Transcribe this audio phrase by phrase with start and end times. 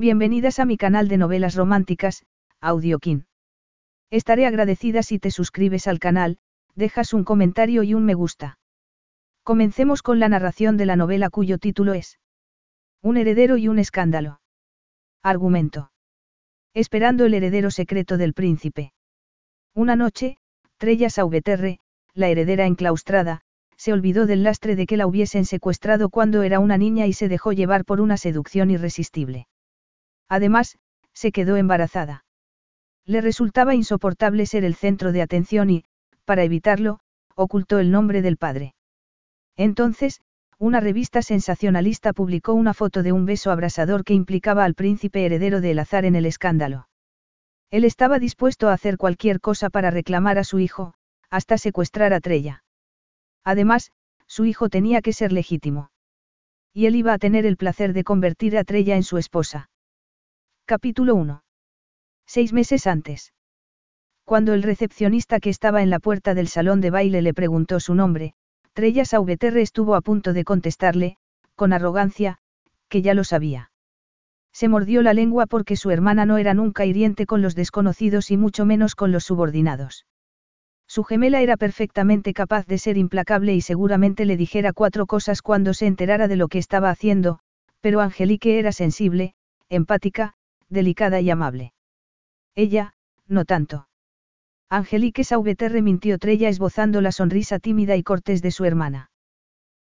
[0.00, 2.24] Bienvenidas a mi canal de novelas románticas,
[2.62, 3.26] Audiokin.
[4.10, 6.38] Estaré agradecida si te suscribes al canal,
[6.74, 8.58] dejas un comentario y un me gusta.
[9.42, 12.18] Comencemos con la narración de la novela cuyo título es
[13.02, 14.40] Un heredero y un escándalo.
[15.22, 15.92] Argumento.
[16.72, 18.94] Esperando el heredero secreto del príncipe.
[19.74, 20.38] Una noche,
[20.78, 21.78] Trella Sauveterre,
[22.14, 23.42] la heredera enclaustrada,
[23.76, 27.28] se olvidó del lastre de que la hubiesen secuestrado cuando era una niña y se
[27.28, 29.46] dejó llevar por una seducción irresistible.
[30.30, 30.78] Además,
[31.12, 32.24] se quedó embarazada.
[33.04, 35.84] Le resultaba insoportable ser el centro de atención y,
[36.24, 37.00] para evitarlo,
[37.34, 38.74] ocultó el nombre del padre.
[39.56, 40.20] Entonces,
[40.58, 45.60] una revista sensacionalista publicó una foto de un beso abrasador que implicaba al príncipe heredero
[45.60, 46.88] de azar en el escándalo.
[47.70, 50.94] Él estaba dispuesto a hacer cualquier cosa para reclamar a su hijo,
[51.28, 52.62] hasta secuestrar a Trella.
[53.42, 53.90] Además,
[54.26, 55.90] su hijo tenía que ser legítimo.
[56.72, 59.70] Y él iba a tener el placer de convertir a Trella en su esposa.
[60.70, 61.42] Capítulo 1.
[62.28, 63.32] Seis meses antes.
[64.24, 67.96] Cuando el recepcionista que estaba en la puerta del salón de baile le preguntó su
[67.96, 68.34] nombre,
[68.72, 71.16] Trella Sauveterre estuvo a punto de contestarle,
[71.56, 72.38] con arrogancia,
[72.88, 73.72] que ya lo sabía.
[74.52, 78.36] Se mordió la lengua porque su hermana no era nunca hiriente con los desconocidos y
[78.36, 80.06] mucho menos con los subordinados.
[80.86, 85.74] Su gemela era perfectamente capaz de ser implacable y seguramente le dijera cuatro cosas cuando
[85.74, 87.40] se enterara de lo que estaba haciendo,
[87.80, 89.34] pero Angelique era sensible,
[89.68, 90.36] empática,
[90.70, 91.74] delicada y amable.
[92.54, 92.94] Ella,
[93.26, 93.88] no tanto.
[94.70, 99.10] Angelique Sauveterre mintió Trella esbozando la sonrisa tímida y cortés de su hermana.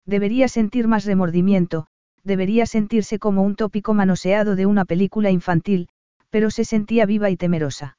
[0.07, 1.87] Debería sentir más remordimiento,
[2.23, 5.89] debería sentirse como un tópico manoseado de una película infantil,
[6.31, 7.97] pero se sentía viva y temerosa.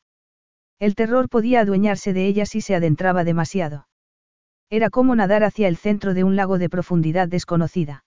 [0.80, 3.88] El terror podía adueñarse de ella si se adentraba demasiado.
[4.70, 8.04] Era como nadar hacia el centro de un lago de profundidad desconocida.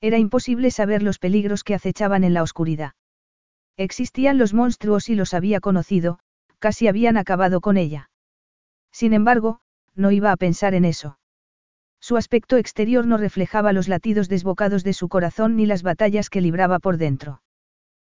[0.00, 2.92] Era imposible saber los peligros que acechaban en la oscuridad.
[3.80, 6.18] Existían los monstruos y los había conocido,
[6.58, 8.10] casi habían acabado con ella.
[8.92, 9.60] Sin embargo,
[9.94, 11.18] no iba a pensar en eso.
[11.98, 16.42] Su aspecto exterior no reflejaba los latidos desbocados de su corazón ni las batallas que
[16.42, 17.40] libraba por dentro.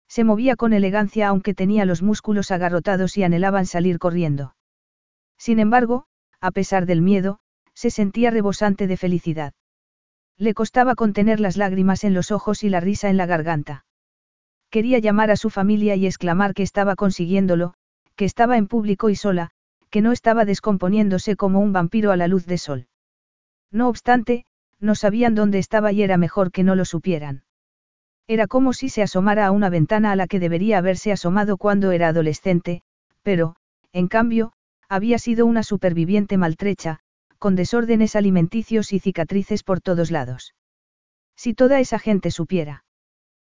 [0.07, 4.57] Se movía con elegancia aunque tenía los músculos agarrotados y anhelaban salir corriendo.
[5.39, 6.05] Sin embargo,
[6.43, 7.39] a pesar del miedo,
[7.73, 9.55] se sentía rebosante de felicidad.
[10.37, 13.87] Le costaba contener las lágrimas en los ojos y la risa en la garganta.
[14.75, 17.75] Quería llamar a su familia y exclamar que estaba consiguiéndolo,
[18.17, 19.51] que estaba en público y sola,
[19.89, 22.89] que no estaba descomponiéndose como un vampiro a la luz de sol.
[23.71, 24.47] No obstante,
[24.81, 27.45] no sabían dónde estaba y era mejor que no lo supieran.
[28.27, 31.93] Era como si se asomara a una ventana a la que debería haberse asomado cuando
[31.93, 32.83] era adolescente,
[33.23, 33.55] pero,
[33.93, 34.55] en cambio,
[34.89, 36.99] había sido una superviviente maltrecha,
[37.39, 40.56] con desórdenes alimenticios y cicatrices por todos lados.
[41.37, 42.84] Si toda esa gente supiera.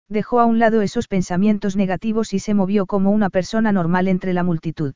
[0.09, 4.33] Dejó a un lado esos pensamientos negativos y se movió como una persona normal entre
[4.33, 4.93] la multitud.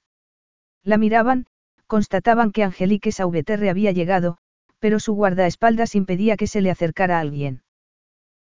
[0.84, 1.48] La miraban,
[1.88, 4.38] constataban que Angelique Sauveterre había llegado,
[4.80, 7.64] pero su guardaespaldas impedía que se le acercara a alguien.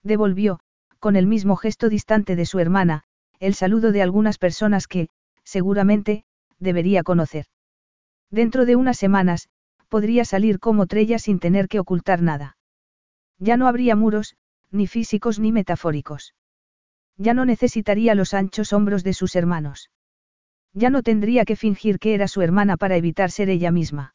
[0.03, 0.61] Devolvió,
[0.99, 3.05] con el mismo gesto distante de su hermana,
[3.41, 5.09] el saludo de algunas personas que,
[5.45, 6.25] seguramente,
[6.59, 7.47] debería conocer.
[8.31, 9.49] Dentro de unas semanas,
[9.89, 12.57] podría salir como Trella sin tener que ocultar nada.
[13.39, 14.37] Ya no habría muros,
[14.71, 16.35] ni físicos ni metafóricos.
[17.19, 19.91] Ya no necesitaría los anchos hombros de sus hermanos.
[20.73, 24.15] Ya no tendría que fingir que era su hermana para evitar ser ella misma.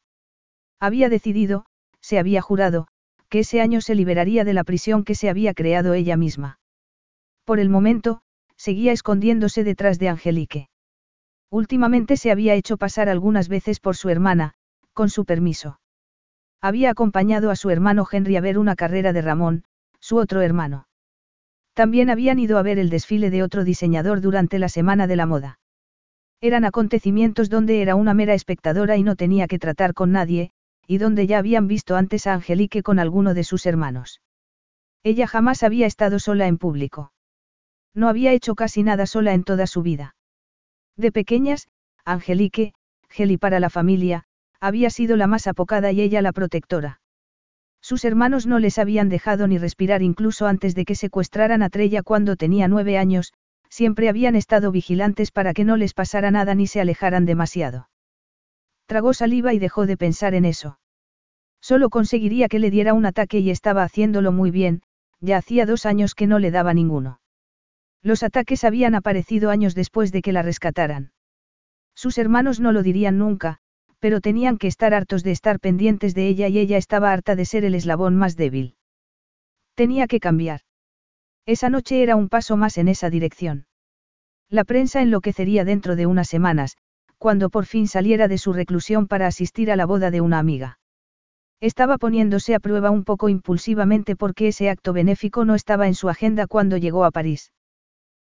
[0.80, 1.66] Había decidido,
[2.00, 2.88] se había jurado,
[3.30, 6.60] que ese año se liberaría de la prisión que se había creado ella misma.
[7.44, 8.22] Por el momento,
[8.56, 10.70] seguía escondiéndose detrás de Angelique.
[11.50, 14.54] Últimamente se había hecho pasar algunas veces por su hermana,
[14.94, 15.80] con su permiso.
[16.62, 19.64] Había acompañado a su hermano Henry a ver una carrera de Ramón,
[20.00, 20.88] su otro hermano.
[21.74, 25.26] También habían ido a ver el desfile de otro diseñador durante la Semana de la
[25.26, 25.60] Moda.
[26.42, 30.52] Eran acontecimientos donde era una mera espectadora y no tenía que tratar con nadie,
[30.88, 34.22] y donde ya habían visto antes a Angelique con alguno de sus hermanos.
[35.04, 37.12] Ella jamás había estado sola en público.
[37.94, 40.16] No había hecho casi nada sola en toda su vida.
[40.98, 41.68] De pequeñas,
[42.06, 42.74] Angelique,
[43.10, 44.26] Geli para la familia,
[44.60, 47.02] había sido la más apocada y ella la protectora.
[47.84, 52.02] Sus hermanos no les habían dejado ni respirar incluso antes de que secuestraran a Trella
[52.02, 53.34] cuando tenía nueve años,
[53.68, 57.90] siempre habían estado vigilantes para que no les pasara nada ni se alejaran demasiado.
[58.86, 60.80] Tragó saliva y dejó de pensar en eso.
[61.60, 64.82] Solo conseguiría que le diera un ataque y estaba haciéndolo muy bien,
[65.20, 67.20] ya hacía dos años que no le daba ninguno.
[68.02, 71.12] Los ataques habían aparecido años después de que la rescataran.
[71.96, 73.60] Sus hermanos no lo dirían nunca,
[74.04, 77.46] pero tenían que estar hartos de estar pendientes de ella y ella estaba harta de
[77.46, 78.76] ser el eslabón más débil.
[79.76, 80.60] Tenía que cambiar.
[81.46, 83.66] Esa noche era un paso más en esa dirección.
[84.50, 86.76] La prensa enloquecería dentro de unas semanas,
[87.18, 90.80] cuando por fin saliera de su reclusión para asistir a la boda de una amiga.
[91.62, 96.10] Estaba poniéndose a prueba un poco impulsivamente porque ese acto benéfico no estaba en su
[96.10, 97.54] agenda cuando llegó a París.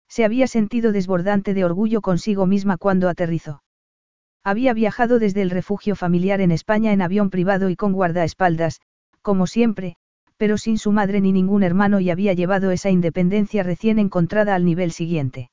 [0.09, 3.61] Se había sentido desbordante de orgullo consigo misma cuando aterrizó.
[4.47, 8.81] Había viajado desde el refugio familiar en España en avión privado y con guardaespaldas,
[9.21, 9.97] como siempre,
[10.37, 14.65] pero sin su madre ni ningún hermano y había llevado esa independencia recién encontrada al
[14.65, 15.51] nivel siguiente.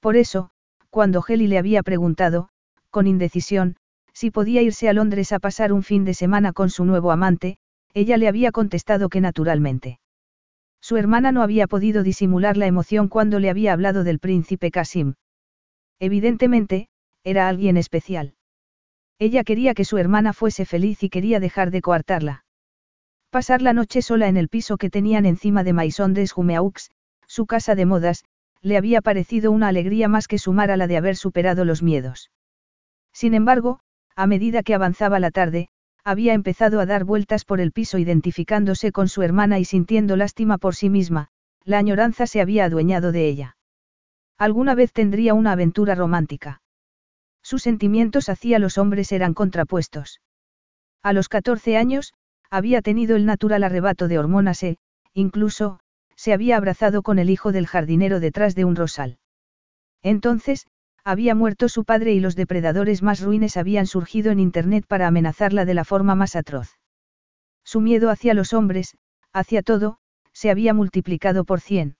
[0.00, 0.48] Por eso,
[0.88, 2.48] cuando Heli le había preguntado,
[2.88, 3.76] con indecisión,
[4.14, 7.58] si podía irse a Londres a pasar un fin de semana con su nuevo amante,
[7.92, 10.00] ella le había contestado que naturalmente.
[10.80, 15.12] Su hermana no había podido disimular la emoción cuando le había hablado del príncipe Kasim.
[16.00, 16.88] Evidentemente,
[17.28, 18.34] era alguien especial.
[19.18, 22.44] Ella quería que su hermana fuese feliz y quería dejar de coartarla.
[23.30, 26.90] Pasar la noche sola en el piso que tenían encima de Maison des Jumeaux,
[27.26, 28.24] su casa de modas,
[28.62, 32.30] le había parecido una alegría más que sumar a la de haber superado los miedos.
[33.12, 33.80] Sin embargo,
[34.16, 35.68] a medida que avanzaba la tarde,
[36.04, 40.56] había empezado a dar vueltas por el piso identificándose con su hermana y sintiendo lástima
[40.56, 41.28] por sí misma,
[41.64, 43.56] la añoranza se había adueñado de ella.
[44.38, 46.62] Alguna vez tendría una aventura romántica.
[47.48, 50.20] Sus sentimientos hacia los hombres eran contrapuestos.
[51.02, 52.12] A los 14 años,
[52.50, 54.76] había tenido el natural arrebato de hormonas e,
[55.14, 55.80] incluso,
[56.14, 59.16] se había abrazado con el hijo del jardinero detrás de un rosal.
[60.02, 60.66] Entonces,
[61.04, 65.64] había muerto su padre y los depredadores más ruines habían surgido en Internet para amenazarla
[65.64, 66.76] de la forma más atroz.
[67.64, 68.94] Su miedo hacia los hombres,
[69.32, 69.96] hacia todo,
[70.34, 71.96] se había multiplicado por cien.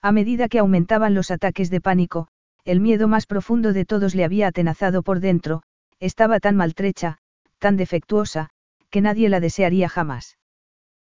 [0.00, 2.28] A medida que aumentaban los ataques de pánico,
[2.64, 5.62] el miedo más profundo de todos le había atenazado por dentro,
[5.98, 7.18] estaba tan maltrecha,
[7.58, 8.50] tan defectuosa,
[8.90, 10.38] que nadie la desearía jamás.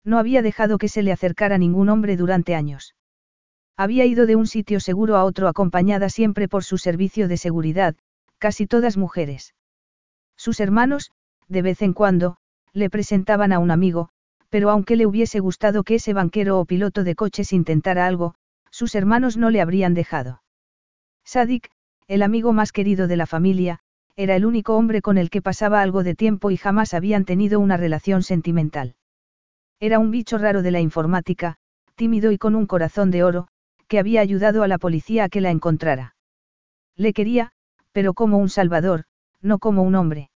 [0.03, 2.95] No había dejado que se le acercara ningún hombre durante años.
[3.77, 7.95] Había ido de un sitio seguro a otro acompañada siempre por su servicio de seguridad,
[8.37, 9.53] casi todas mujeres.
[10.37, 11.11] Sus hermanos,
[11.47, 12.37] de vez en cuando,
[12.71, 14.09] le presentaban a un amigo,
[14.49, 18.35] pero aunque le hubiese gustado que ese banquero o piloto de coches intentara algo,
[18.69, 20.41] sus hermanos no le habrían dejado.
[21.25, 21.69] Sadik,
[22.07, 23.79] el amigo más querido de la familia,
[24.15, 27.59] era el único hombre con el que pasaba algo de tiempo y jamás habían tenido
[27.59, 28.95] una relación sentimental.
[29.79, 31.57] Era un bicho raro de la informática,
[31.95, 33.47] tímido y con un corazón de oro,
[33.87, 36.15] que había ayudado a la policía a que la encontrara.
[36.95, 37.51] Le quería,
[37.91, 39.03] pero como un salvador,
[39.41, 40.29] no como un hombre.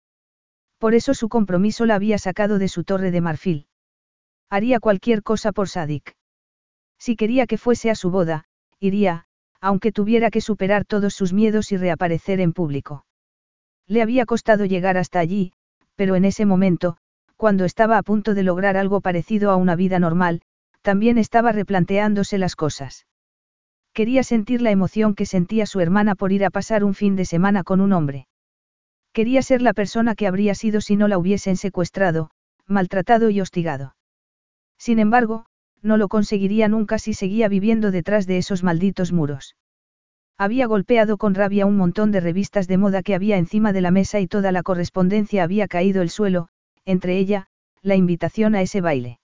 [0.80, 3.68] Por eso su compromiso la había sacado de su torre de marfil.
[4.50, 6.16] Haría cualquier cosa por Sadik.
[6.98, 8.46] Si quería que fuese a su boda,
[8.80, 9.27] iría,
[9.62, 13.06] aunque tuviera que superar todos sus miedos y reaparecer en público.
[13.88, 15.54] Le había costado llegar hasta allí,
[15.96, 16.98] pero en ese momento,
[17.38, 20.42] cuando estaba a punto de lograr algo parecido a una vida normal,
[20.82, 23.08] también estaba replanteándose las cosas.
[23.94, 27.26] Quería sentir la emoción que sentía su hermana por ir a pasar un fin de
[27.26, 28.28] semana con un hombre.
[29.12, 32.30] Quería ser la persona que habría sido si no la hubiesen secuestrado,
[32.68, 33.96] maltratado y hostigado.
[34.78, 35.47] Sin embargo,
[35.82, 39.56] no lo conseguiría nunca si seguía viviendo detrás de esos malditos muros.
[40.38, 43.92] Había golpeado con rabia un montón de revistas de moda que había encima de la
[43.92, 46.50] mesa y toda la correspondencia había caído el suelo,
[46.86, 47.48] entre ella,
[47.82, 49.20] la invitación a ese baile.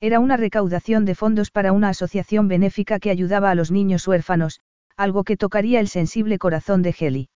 [0.00, 4.60] Era una recaudación de fondos para una asociación benéfica que ayudaba a los niños huérfanos,
[4.96, 7.28] algo que tocaría el sensible corazón de Heli.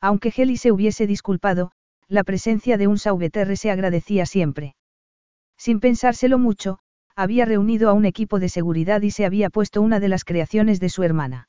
[0.00, 1.72] Aunque Heli se hubiese disculpado,
[2.08, 4.74] la presencia de un Sauveterre se agradecía siempre.
[5.56, 6.80] Sin pensárselo mucho,
[7.16, 10.80] había reunido a un equipo de seguridad y se había puesto una de las creaciones
[10.80, 11.48] de su hermana.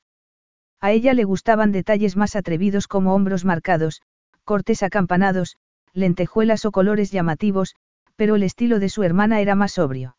[0.80, 4.02] A ella le gustaban detalles más atrevidos como hombros marcados,
[4.46, 5.58] cortes acampanados,
[5.94, 7.76] lentejuelas o colores llamativos,
[8.16, 10.16] pero el estilo de su hermana era más sobrio.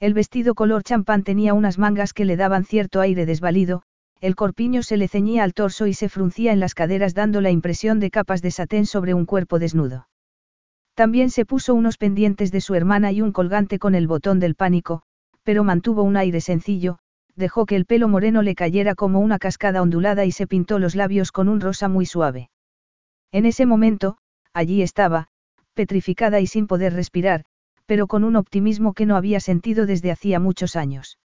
[0.00, 3.82] El vestido color champán tenía unas mangas que le daban cierto aire desvalido,
[4.20, 7.50] el corpiño se le ceñía al torso y se fruncía en las caderas dando la
[7.50, 10.07] impresión de capas de satén sobre un cuerpo desnudo.
[10.98, 14.56] También se puso unos pendientes de su hermana y un colgante con el botón del
[14.56, 15.02] pánico,
[15.44, 16.98] pero mantuvo un aire sencillo,
[17.36, 20.96] dejó que el pelo moreno le cayera como una cascada ondulada y se pintó los
[20.96, 22.50] labios con un rosa muy suave.
[23.30, 24.18] En ese momento,
[24.52, 25.28] allí estaba,
[25.72, 27.44] petrificada y sin poder respirar,
[27.86, 31.20] pero con un optimismo que no había sentido desde hacía muchos años.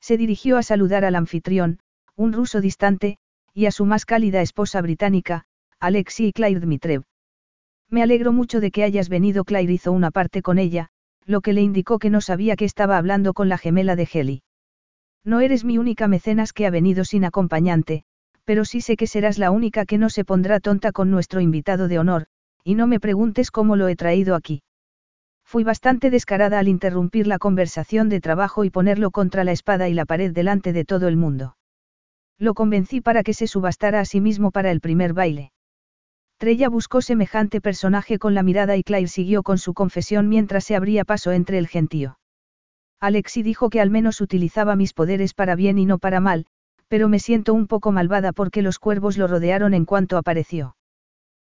[0.00, 1.78] Se dirigió a saludar al anfitrión,
[2.16, 3.18] un ruso distante,
[3.54, 5.44] y a su más cálida esposa británica,
[5.78, 7.04] Alexei Claire Dmitrev.
[7.90, 9.44] Me alegro mucho de que hayas venido.
[9.44, 10.88] Claire hizo una parte con ella,
[11.24, 14.42] lo que le indicó que no sabía que estaba hablando con la gemela de Heli.
[15.24, 18.04] No eres mi única mecenas que ha venido sin acompañante,
[18.44, 21.88] pero sí sé que serás la única que no se pondrá tonta con nuestro invitado
[21.88, 22.26] de honor,
[22.64, 24.62] y no me preguntes cómo lo he traído aquí.
[25.44, 29.94] Fui bastante descarada al interrumpir la conversación de trabajo y ponerlo contra la espada y
[29.94, 31.56] la pared delante de todo el mundo.
[32.38, 35.52] Lo convencí para que se subastara a sí mismo para el primer baile.
[36.38, 40.76] Trella buscó semejante personaje con la mirada y Claire siguió con su confesión mientras se
[40.76, 42.20] abría paso entre el gentío.
[43.00, 46.46] Alexi dijo que al menos utilizaba mis poderes para bien y no para mal,
[46.86, 50.76] pero me siento un poco malvada porque los cuervos lo rodearon en cuanto apareció.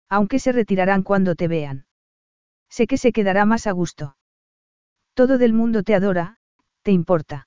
[0.08, 1.86] Aunque se retirarán cuando te vean.
[2.68, 4.16] Sé que se quedará más a gusto.
[5.14, 6.38] Todo del mundo te adora,
[6.82, 7.46] te importa.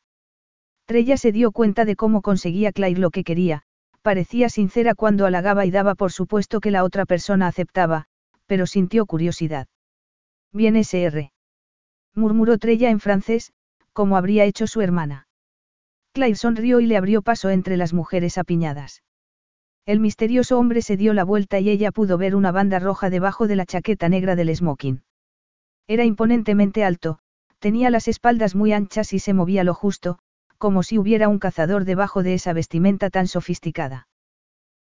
[0.85, 3.63] Trella se dio cuenta de cómo conseguía Claire lo que quería,
[4.03, 8.05] parecía sincera cuando halagaba y daba por supuesto que la otra persona aceptaba,
[8.45, 9.67] pero sintió curiosidad.
[10.51, 11.31] Bien SR.
[12.13, 13.53] murmuró Trella en francés,
[13.93, 15.27] como habría hecho su hermana.
[16.13, 19.01] Claire sonrió y le abrió paso entre las mujeres apiñadas.
[19.86, 23.48] El misterioso hombre se dio la vuelta y ella pudo ver una banda roja debajo
[23.48, 25.01] de la chaqueta negra del smoking.
[25.88, 27.19] Era imponentemente alto,
[27.60, 30.19] tenía las espaldas muy anchas y se movía lo justo,
[30.63, 34.08] como si hubiera un cazador debajo de esa vestimenta tan sofisticada.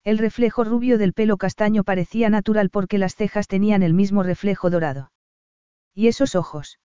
[0.02, 4.70] El reflejo rubio del pelo castaño parecía natural porque las cejas tenían el mismo reflejo
[4.70, 5.12] dorado.
[5.94, 6.80] ¿Y esos ojos?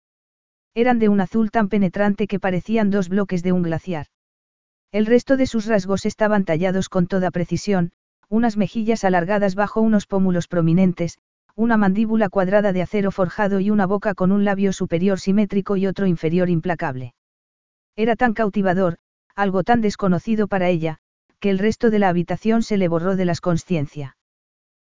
[0.75, 4.07] Eran de un azul tan penetrante que parecían dos bloques de un glaciar.
[4.91, 7.93] El resto de sus rasgos estaban tallados con toda precisión,
[8.27, 11.17] unas mejillas alargadas bajo unos pómulos prominentes,
[11.55, 15.87] una mandíbula cuadrada de acero forjado y una boca con un labio superior simétrico y
[15.87, 17.13] otro inferior implacable.
[17.95, 18.97] Era tan cautivador,
[19.35, 20.97] algo tan desconocido para ella,
[21.39, 24.17] que el resto de la habitación se le borró de las conciencia.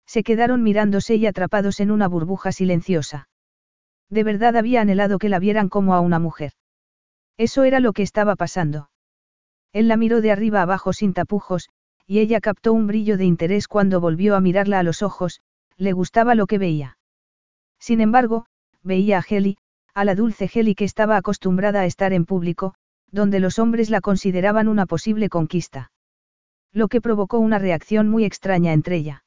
[0.05, 3.29] Se quedaron mirándose y atrapados en una burbuja silenciosa.
[4.09, 6.53] De verdad había anhelado que la vieran como a una mujer.
[7.37, 8.89] Eso era lo que estaba pasando.
[9.71, 11.69] Él la miró de arriba abajo sin tapujos,
[12.07, 15.41] y ella captó un brillo de interés cuando volvió a mirarla a los ojos,
[15.77, 16.97] le gustaba lo que veía.
[17.79, 18.47] Sin embargo,
[18.81, 19.57] veía a Heli,
[19.93, 22.73] a la dulce Heli que estaba acostumbrada a estar en público,
[23.11, 25.91] donde los hombres la consideraban una posible conquista.
[26.71, 29.23] Lo que provocó una reacción muy extraña entre ella.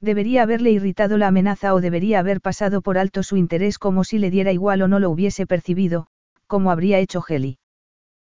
[0.00, 4.18] Debería haberle irritado la amenaza o debería haber pasado por alto su interés como si
[4.18, 6.06] le diera igual o no lo hubiese percibido,
[6.46, 7.58] como habría hecho Heli.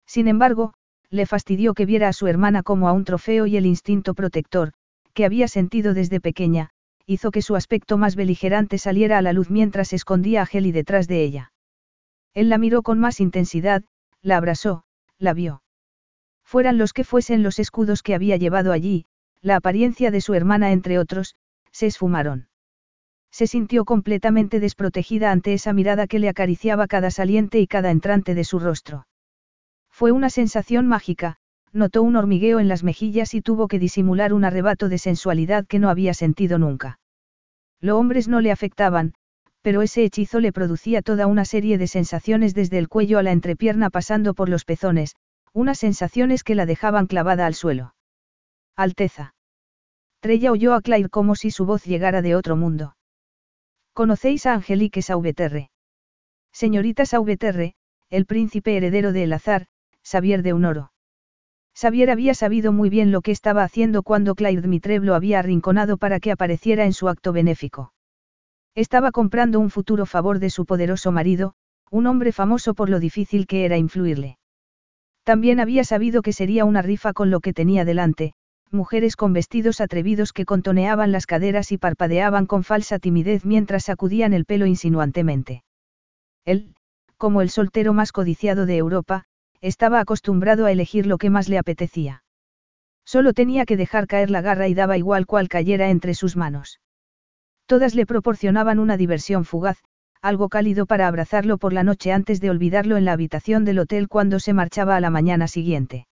[0.06, 0.74] Sin embargo,
[1.10, 4.72] le fastidió que viera a su hermana como a un trofeo y el instinto protector,
[5.12, 6.70] que había sentido desde pequeña,
[7.06, 11.08] hizo que su aspecto más beligerante saliera a la luz mientras escondía a Heli detrás
[11.08, 11.52] de ella.
[12.34, 13.82] Él la miró con más intensidad,
[14.22, 14.84] la abrazó,
[15.18, 15.62] la vio.
[16.44, 19.06] Fueran los que fuesen los escudos que había llevado allí,
[19.40, 21.36] la apariencia de su hermana entre otros,
[21.70, 22.48] se esfumaron.
[23.30, 28.34] Se sintió completamente desprotegida ante esa mirada que le acariciaba cada saliente y cada entrante
[28.34, 29.06] de su rostro.
[29.88, 31.36] Fue una sensación mágica,
[31.72, 35.78] notó un hormigueo en las mejillas y tuvo que disimular un arrebato de sensualidad que
[35.78, 36.98] no había sentido nunca.
[37.80, 39.14] Los hombres no le afectaban,
[39.62, 43.32] pero ese hechizo le producía toda una serie de sensaciones desde el cuello a la
[43.32, 45.16] entrepierna pasando por los pezones,
[45.52, 47.94] unas sensaciones que la dejaban clavada al suelo.
[48.76, 49.34] Alteza.
[50.20, 52.96] Trella oyó a Claire como si su voz llegara de otro mundo.
[53.92, 55.70] ¿Conocéis a Angelique Sauveterre?
[56.52, 57.74] Señorita Sauveterre,
[58.08, 59.66] el príncipe heredero de Azar,
[60.02, 60.92] Xavier de Unoro.
[61.74, 65.96] Xavier había sabido muy bien lo que estaba haciendo cuando Claire Dmitrev lo había arrinconado
[65.96, 67.92] para que apareciera en su acto benéfico.
[68.74, 71.54] Estaba comprando un futuro favor de su poderoso marido,
[71.90, 74.38] un hombre famoso por lo difícil que era influirle.
[75.24, 78.32] También había sabido que sería una rifa con lo que tenía delante,
[78.70, 84.32] mujeres con vestidos atrevidos que contoneaban las caderas y parpadeaban con falsa timidez mientras sacudían
[84.32, 85.64] el pelo insinuantemente.
[86.44, 86.74] Él,
[87.16, 89.24] como el soltero más codiciado de Europa,
[89.60, 92.22] estaba acostumbrado a elegir lo que más le apetecía.
[93.04, 96.80] Solo tenía que dejar caer la garra y daba igual cual cayera entre sus manos.
[97.70, 99.78] Todas le proporcionaban una diversión fugaz,
[100.20, 104.08] algo cálido para abrazarlo por la noche antes de olvidarlo en la habitación del hotel
[104.08, 106.08] cuando se marchaba a la mañana siguiente.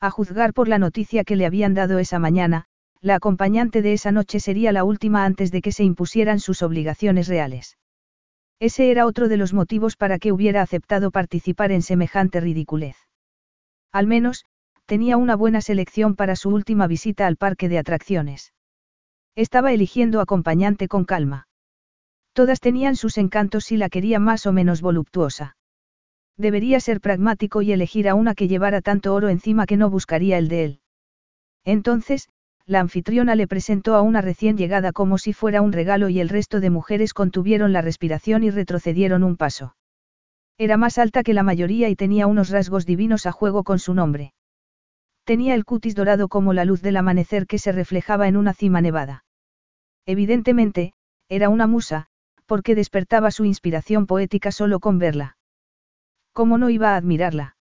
[0.00, 2.64] A juzgar por la noticia que le habían dado esa mañana,
[3.00, 7.28] la acompañante de esa noche sería la última antes de que se impusieran sus obligaciones
[7.28, 7.78] reales.
[8.58, 12.96] Ese era otro de los motivos para que hubiera aceptado participar en semejante ridiculez.
[13.92, 14.46] Al menos,
[14.86, 18.52] tenía una buena selección para su última visita al parque de atracciones.
[19.34, 21.46] Estaba eligiendo acompañante con calma.
[22.34, 25.56] Todas tenían sus encantos si la quería más o menos voluptuosa.
[26.36, 30.38] Debería ser pragmático y elegir a una que llevara tanto oro encima que no buscaría
[30.38, 30.80] el de él.
[31.64, 32.28] Entonces,
[32.66, 36.28] la anfitriona le presentó a una recién llegada como si fuera un regalo y el
[36.28, 39.76] resto de mujeres contuvieron la respiración y retrocedieron un paso.
[40.58, 43.94] Era más alta que la mayoría y tenía unos rasgos divinos a juego con su
[43.94, 44.32] nombre.
[45.24, 48.80] Tenía el cutis dorado como la luz del amanecer que se reflejaba en una cima
[48.80, 49.24] nevada.
[50.04, 50.94] Evidentemente,
[51.28, 52.08] era una musa,
[52.46, 55.36] porque despertaba su inspiración poética solo con verla.
[56.32, 57.56] ¿Cómo no iba a admirarla?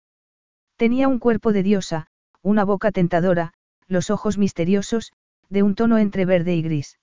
[0.77, 2.07] Tenía un cuerpo de diosa,
[2.43, 3.55] una boca tentadora,
[3.89, 5.13] los ojos misteriosos,
[5.49, 6.99] de un tono entre verde y gris.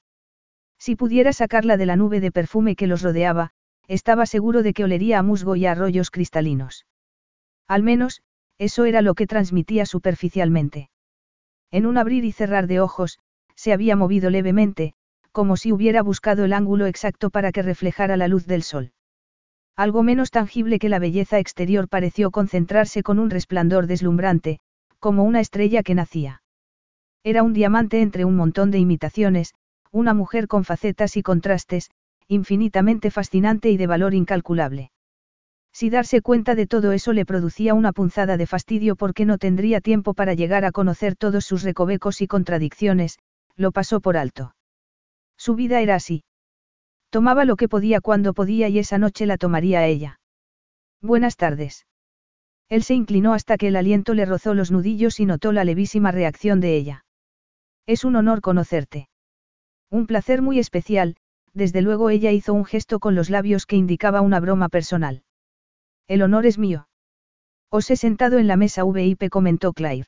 [0.78, 3.52] Si pudiera sacarla de la nube de perfume que los rodeaba,
[3.88, 6.86] estaba seguro de que olería a musgo y a arroyos cristalinos.
[7.68, 8.22] Al menos,
[8.58, 10.90] eso era lo que transmitía superficialmente.
[11.72, 13.20] En un abrir y cerrar de ojos,
[13.56, 14.94] se había movido levemente,
[15.32, 18.94] como si hubiera buscado el ángulo exacto para que reflejara la luz del sol.
[19.76, 24.60] Algo menos tangible que la belleza exterior pareció concentrarse con un resplandor deslumbrante,
[25.00, 26.42] como una estrella que nacía.
[27.24, 29.54] Era un diamante entre un montón de imitaciones,
[29.92, 31.90] una mujer con facetas y contrastes,
[32.28, 34.92] infinitamente fascinante y de valor incalculable.
[35.76, 39.82] Si darse cuenta de todo eso le producía una punzada de fastidio porque no tendría
[39.82, 43.20] tiempo para llegar a conocer todos sus recovecos y contradicciones,
[43.58, 44.56] lo pasó por alto.
[45.38, 46.24] Su vida era así.
[47.10, 50.22] Tomaba lo que podía cuando podía y esa noche la tomaría a ella.
[51.02, 51.86] Buenas tardes.
[52.70, 56.10] Él se inclinó hasta que el aliento le rozó los nudillos y notó la levísima
[56.12, 57.06] reacción de ella.
[57.86, 59.10] Es un honor conocerte.
[59.92, 61.18] Un placer muy especial,
[61.54, 65.26] desde luego ella hizo un gesto con los labios que indicaba una broma personal.
[66.08, 66.88] El honor es mío.
[67.72, 70.08] Os he sentado en la mesa VIP, comentó Claire.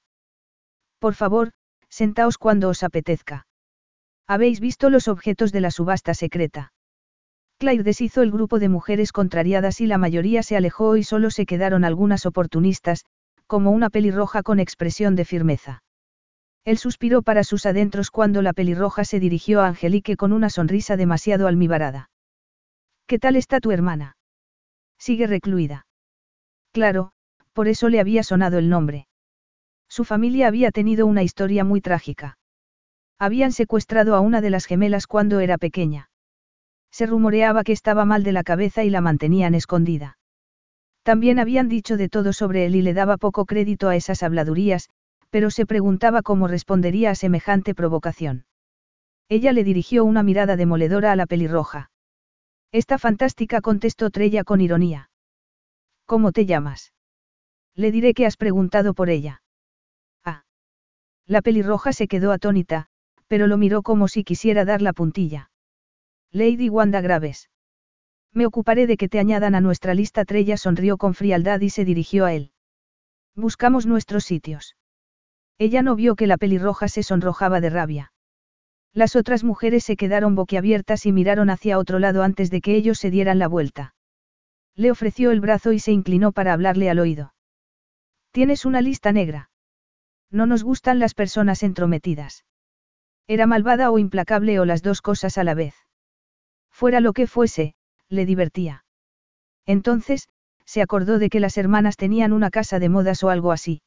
[0.99, 1.51] Por favor,
[1.89, 3.47] sentaos cuando os apetezca.
[4.27, 6.71] ¿Habéis visto los objetos de la subasta secreta?
[7.57, 11.47] Claire deshizo el grupo de mujeres contrariadas y la mayoría se alejó y solo se
[11.47, 13.05] quedaron algunas oportunistas,
[13.47, 15.81] como una pelirroja con expresión de firmeza.
[16.65, 20.97] Él suspiró para sus adentros cuando la pelirroja se dirigió a Angelique con una sonrisa
[20.97, 22.12] demasiado almibarada.
[23.07, 24.17] ¿Qué tal está tu hermana?
[24.99, 25.87] Sigue recluida.
[26.77, 27.09] Claro,
[27.53, 29.07] por eso le había sonado el nombre.
[29.89, 32.37] Su familia había tenido una historia muy trágica.
[33.17, 36.11] Habían secuestrado a una de las gemelas cuando era pequeña.
[36.91, 40.19] Se rumoreaba que estaba mal de la cabeza y la mantenían escondida.
[41.01, 44.91] También habían dicho de todo sobre él y le daba poco crédito a esas habladurías,
[45.31, 48.45] pero se preguntaba cómo respondería a semejante provocación.
[49.29, 51.89] Ella le dirigió una mirada demoledora a la pelirroja.
[52.71, 55.09] Esta fantástica contestó Trella con ironía.
[56.07, 56.93] ¿Cómo te llamas?
[57.75, 59.43] Le diré que has preguntado por ella.
[60.23, 60.45] Ah.
[61.25, 62.87] La pelirroja se quedó atónita,
[63.27, 65.51] pero lo miró como si quisiera dar la puntilla.
[66.31, 67.49] Lady Wanda Graves.
[68.33, 70.23] Me ocuparé de que te añadan a nuestra lista.
[70.23, 72.51] Trella sonrió con frialdad y se dirigió a él.
[73.35, 74.77] Buscamos nuestros sitios.
[75.57, 78.13] Ella no vio que la pelirroja se sonrojaba de rabia.
[78.93, 82.97] Las otras mujeres se quedaron boquiabiertas y miraron hacia otro lado antes de que ellos
[82.97, 83.93] se dieran la vuelta.
[84.77, 87.33] Le ofreció el brazo y se inclinó para hablarle al oído.
[88.31, 89.49] Tienes una lista negra.
[90.29, 92.45] No nos gustan las personas entrometidas.
[93.27, 95.73] Era malvada o implacable o las dos cosas a la vez.
[96.69, 97.73] Fuera lo que fuese,
[98.07, 98.85] le divertía.
[99.65, 100.29] Entonces,
[100.63, 103.81] se acordó de que las hermanas tenían una casa de modas o algo así.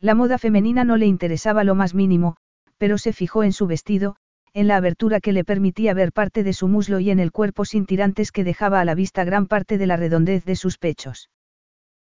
[0.00, 2.36] La moda femenina no le interesaba lo más mínimo,
[2.78, 4.16] pero se fijó en su vestido,
[4.54, 7.64] en la abertura que le permitía ver parte de su muslo y en el cuerpo
[7.64, 11.28] sin tirantes que dejaba a la vista gran parte de la redondez de sus pechos.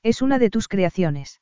[0.03, 1.41] Es una de tus creaciones.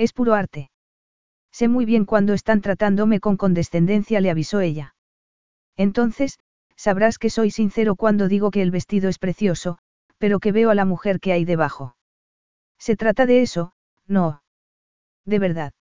[0.00, 0.70] Es puro arte.
[1.52, 4.94] Sé muy bien cuando están tratándome con condescendencia, le avisó ella.
[5.76, 6.38] Entonces,
[6.74, 9.76] sabrás que soy sincero cuando digo que el vestido es precioso,
[10.16, 11.96] pero que veo a la mujer que hay debajo.
[12.78, 13.74] Se trata de eso,
[14.06, 14.42] no.
[15.26, 15.74] De verdad.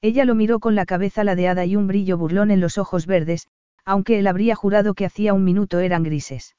[0.00, 3.48] Ella lo miró con la cabeza ladeada y un brillo burlón en los ojos verdes,
[3.84, 6.56] aunque él habría jurado que hacía un minuto eran grises.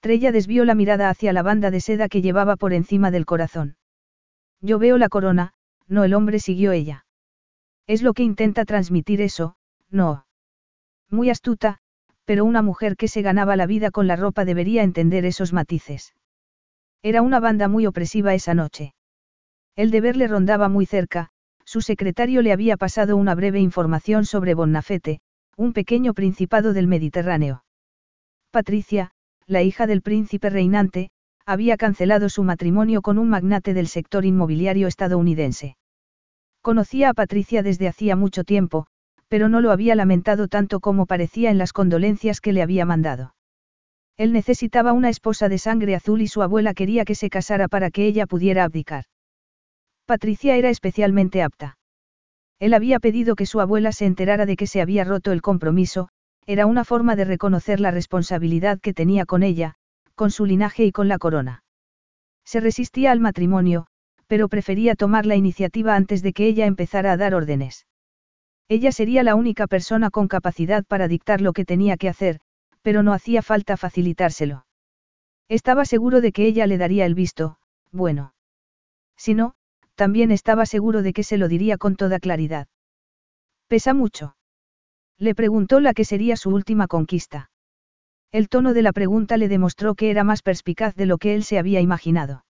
[0.00, 3.76] Trella desvió la mirada hacia la banda de seda que llevaba por encima del corazón.
[4.60, 5.54] Yo veo la corona,
[5.92, 7.04] no el hombre siguió ella.
[7.86, 9.56] Es lo que intenta transmitir eso,
[9.90, 10.24] no.
[11.10, 11.78] Muy astuta,
[12.24, 16.14] pero una mujer que se ganaba la vida con la ropa debería entender esos matices.
[17.02, 18.94] Era una banda muy opresiva esa noche.
[19.76, 21.28] El deber le rondaba muy cerca,
[21.66, 25.20] su secretario le había pasado una breve información sobre Bonnafete,
[25.58, 27.64] un pequeño principado del Mediterráneo.
[28.50, 29.10] Patricia,
[29.46, 31.10] la hija del príncipe reinante,
[31.44, 35.76] había cancelado su matrimonio con un magnate del sector inmobiliario estadounidense.
[36.62, 38.86] Conocía a Patricia desde hacía mucho tiempo,
[39.28, 43.34] pero no lo había lamentado tanto como parecía en las condolencias que le había mandado.
[44.16, 47.90] Él necesitaba una esposa de sangre azul y su abuela quería que se casara para
[47.90, 49.04] que ella pudiera abdicar.
[50.06, 51.78] Patricia era especialmente apta.
[52.60, 56.10] Él había pedido que su abuela se enterara de que se había roto el compromiso,
[56.46, 59.74] era una forma de reconocer la responsabilidad que tenía con ella,
[60.14, 61.64] con su linaje y con la corona.
[62.44, 63.86] Se resistía al matrimonio,
[64.26, 67.86] pero prefería tomar la iniciativa antes de que ella empezara a dar órdenes.
[68.68, 72.40] Ella sería la única persona con capacidad para dictar lo que tenía que hacer,
[72.82, 74.66] pero no hacía falta facilitárselo.
[75.48, 77.58] Estaba seguro de que ella le daría el visto,
[77.90, 78.34] bueno.
[79.16, 79.54] Si no,
[79.94, 82.68] también estaba seguro de que se lo diría con toda claridad.
[83.68, 84.36] ¿Pesa mucho?
[85.18, 87.50] Le preguntó la que sería su última conquista.
[88.32, 91.44] El tono de la pregunta le demostró que era más perspicaz de lo que él
[91.44, 92.44] se había imaginado.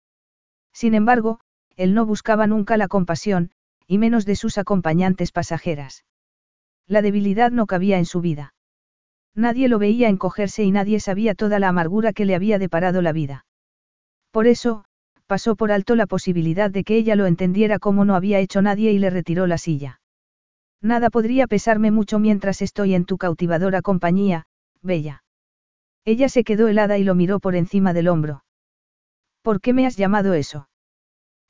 [0.72, 1.40] Sin embargo,
[1.78, 3.52] él no buscaba nunca la compasión,
[3.86, 6.04] y menos de sus acompañantes pasajeras.
[6.88, 8.52] La debilidad no cabía en su vida.
[9.34, 13.12] Nadie lo veía encogerse y nadie sabía toda la amargura que le había deparado la
[13.12, 13.46] vida.
[14.32, 14.84] Por eso,
[15.28, 18.90] pasó por alto la posibilidad de que ella lo entendiera como no había hecho nadie
[18.90, 20.00] y le retiró la silla.
[20.82, 24.46] Nada podría pesarme mucho mientras estoy en tu cautivadora compañía,
[24.82, 25.22] Bella.
[26.04, 28.42] Ella se quedó helada y lo miró por encima del hombro.
[29.42, 30.68] ¿Por qué me has llamado eso?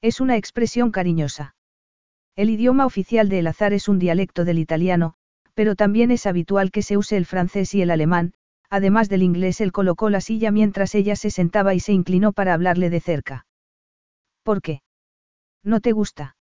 [0.00, 1.56] Es una expresión cariñosa.
[2.36, 5.14] El idioma oficial de El Azar es un dialecto del italiano,
[5.54, 8.32] pero también es habitual que se use el francés y el alemán,
[8.70, 9.60] además del inglés.
[9.60, 13.46] Él colocó la silla mientras ella se sentaba y se inclinó para hablarle de cerca.
[14.44, 14.82] ¿Por qué?
[15.64, 16.36] ¿No te gusta?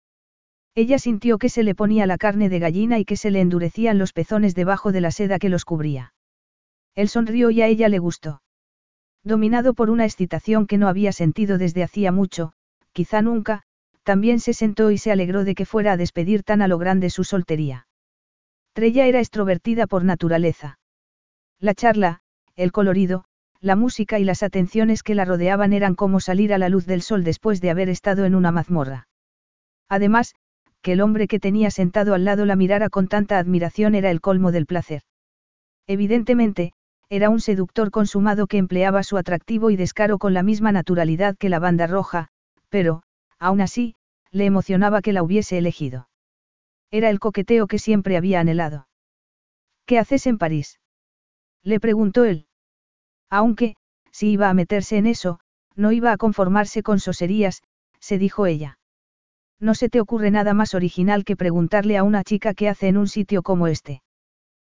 [0.74, 3.96] Ella sintió que se le ponía la carne de gallina y que se le endurecían
[3.96, 6.12] los pezones debajo de la seda que los cubría.
[6.94, 8.42] Él sonrió y a ella le gustó.
[9.24, 12.52] Dominado por una excitación que no había sentido desde hacía mucho,
[12.96, 13.60] quizá nunca,
[14.04, 17.10] también se sentó y se alegró de que fuera a despedir tan a lo grande
[17.10, 17.86] su soltería.
[18.72, 20.78] Trella era extrovertida por naturaleza.
[21.60, 22.20] La charla,
[22.54, 23.24] el colorido,
[23.60, 27.02] la música y las atenciones que la rodeaban eran como salir a la luz del
[27.02, 29.08] sol después de haber estado en una mazmorra.
[29.90, 30.34] Además,
[30.80, 34.22] que el hombre que tenía sentado al lado la mirara con tanta admiración era el
[34.22, 35.02] colmo del placer.
[35.86, 36.72] Evidentemente,
[37.10, 41.50] era un seductor consumado que empleaba su atractivo y descaro con la misma naturalidad que
[41.50, 42.30] la banda roja,
[42.68, 43.02] pero,
[43.38, 43.94] aún así,
[44.30, 46.08] le emocionaba que la hubiese elegido.
[46.90, 48.88] Era el coqueteo que siempre había anhelado.
[49.86, 50.80] ¿Qué haces en París?
[51.62, 52.46] Le preguntó él.
[53.30, 53.76] Aunque,
[54.10, 55.40] si iba a meterse en eso,
[55.74, 57.62] no iba a conformarse con soserías,
[58.00, 58.78] se dijo ella.
[59.58, 62.96] No se te ocurre nada más original que preguntarle a una chica qué hace en
[62.96, 64.02] un sitio como este.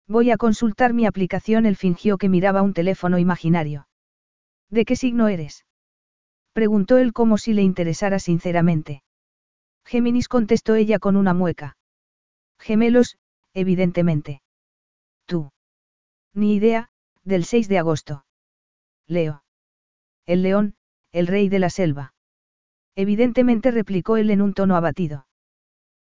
[0.08, 1.66] Voy a consultar mi aplicación.
[1.66, 3.88] Él fingió que miraba un teléfono imaginario.
[4.70, 5.66] ¿De qué signo eres?
[6.54, 9.04] Preguntó él como si le interesara sinceramente.
[9.86, 11.78] Géminis contestó ella con una mueca.
[12.60, 13.18] Gemelos,
[13.54, 14.42] evidentemente.
[15.26, 15.52] Tú.
[16.34, 16.90] Ni idea,
[17.24, 18.26] del 6 de agosto.
[19.08, 19.44] Leo.
[20.26, 20.76] El león,
[21.12, 22.14] el rey de la selva.
[22.96, 25.26] Evidentemente replicó él en un tono abatido.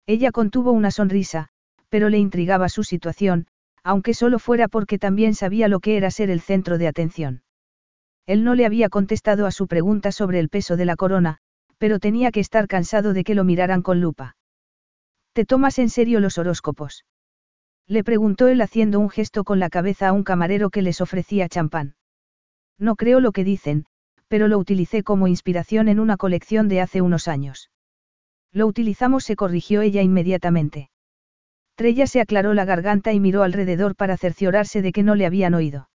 [0.07, 1.49] Ella contuvo una sonrisa,
[1.89, 3.47] pero le intrigaba su situación,
[3.83, 7.43] aunque solo fuera porque también sabía lo que era ser el centro de atención.
[8.27, 11.39] Él no le había contestado a su pregunta sobre el peso de la corona,
[11.79, 14.37] pero tenía que estar cansado de que lo miraran con lupa.
[15.33, 17.05] ¿Te tomas en serio los horóscopos?
[17.87, 21.49] Le preguntó él haciendo un gesto con la cabeza a un camarero que les ofrecía
[21.49, 21.95] champán.
[22.79, 23.87] No creo lo que dicen,
[24.29, 27.71] pero lo utilicé como inspiración en una colección de hace unos años.
[28.53, 30.91] Lo utilizamos, se corrigió ella inmediatamente.
[31.77, 35.55] Trella se aclaró la garganta y miró alrededor para cerciorarse de que no le habían
[35.55, 35.91] oído.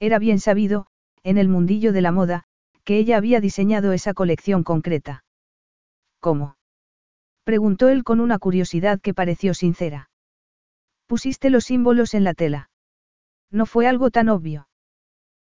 [0.00, 0.86] Era bien sabido,
[1.24, 2.44] en el mundillo de la moda,
[2.84, 5.24] que ella había diseñado esa colección concreta.
[6.20, 6.56] ¿Cómo?
[7.42, 10.10] preguntó él con una curiosidad que pareció sincera.
[11.06, 12.70] Pusiste los símbolos en la tela.
[13.50, 14.68] No fue algo tan obvio.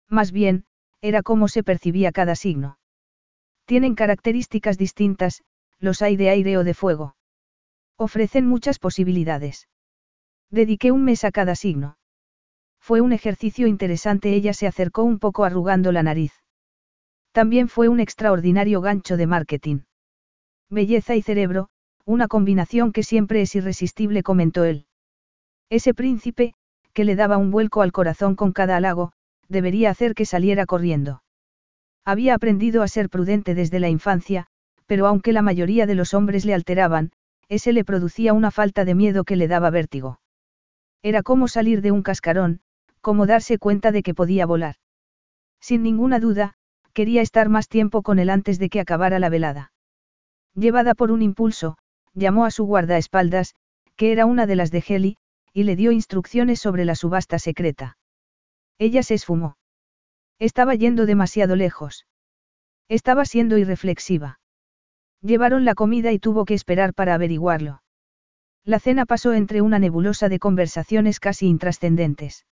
[0.09, 0.65] Más bien,
[1.01, 2.79] era cómo se percibía cada signo.
[3.65, 5.43] Tienen características distintas,
[5.79, 7.17] los hay de aire o de fuego.
[7.97, 9.69] Ofrecen muchas posibilidades.
[10.51, 11.97] Dediqué un mes a cada signo.
[12.85, 16.33] Fue un ejercicio interesante, ella se acercó un poco arrugando la nariz.
[17.31, 19.81] También fue un extraordinario gancho de marketing.
[20.69, 21.69] Belleza y cerebro,
[22.05, 24.87] una combinación que siempre es irresistible, comentó él.
[25.71, 26.55] Ese príncipe,
[26.93, 29.13] que le daba un vuelco al corazón con cada halago,
[29.49, 31.23] debería hacer que saliera corriendo.
[32.05, 34.49] Había aprendido a ser prudente desde la infancia,
[34.87, 37.13] pero aunque la mayoría de los hombres le alteraban,
[37.49, 40.19] ese le producía una falta de miedo que le daba vértigo.
[41.01, 42.61] Era como salir de un cascarón,
[43.03, 44.77] como darse cuenta de que podía volar.
[45.61, 46.55] Sin ninguna duda,
[46.95, 49.73] quería estar más tiempo con él antes de que acabara la velada.
[50.55, 51.77] Llevada por un impulso,
[52.15, 53.55] llamó a su guardaespaldas,
[53.97, 55.17] que era una de las de Heli,
[55.53, 57.99] y le dio instrucciones sobre la subasta secreta.
[58.79, 59.57] Ella se esfumó.
[60.39, 62.07] Estaba yendo demasiado lejos.
[62.89, 64.41] Estaba siendo irreflexiva.
[65.21, 67.83] Llevaron la comida y tuvo que esperar para averiguarlo.
[68.65, 72.45] La cena pasó entre una nebulosa de conversaciones casi intrascendentes.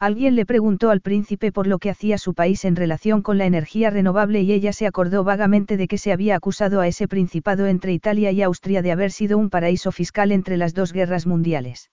[0.00, 3.46] Alguien le preguntó al príncipe por lo que hacía su país en relación con la
[3.46, 7.66] energía renovable y ella se acordó vagamente de que se había acusado a ese principado
[7.66, 11.90] entre Italia y Austria de haber sido un paraíso fiscal entre las dos guerras mundiales.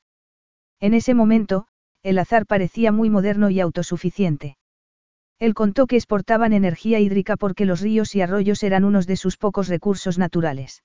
[0.80, 1.68] En ese momento,
[2.04, 4.58] el azar parecía muy moderno y autosuficiente.
[5.38, 9.38] Él contó que exportaban energía hídrica porque los ríos y arroyos eran unos de sus
[9.38, 10.84] pocos recursos naturales.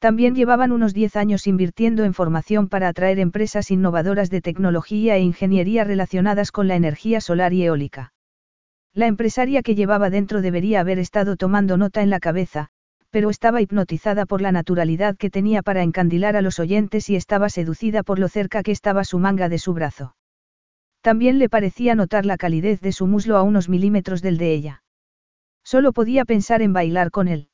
[0.00, 5.20] También llevaban unos 10 años invirtiendo en formación para atraer empresas innovadoras de tecnología e
[5.20, 8.14] ingeniería relacionadas con la energía solar y eólica.
[8.94, 12.68] La empresaria que llevaba dentro debería haber estado tomando nota en la cabeza,
[13.10, 17.50] pero estaba hipnotizada por la naturalidad que tenía para encandilar a los oyentes y estaba
[17.50, 20.16] seducida por lo cerca que estaba su manga de su brazo.
[21.02, 24.82] También le parecía notar la calidez de su muslo a unos milímetros del de ella.
[25.62, 27.50] Solo podía pensar en bailar con él.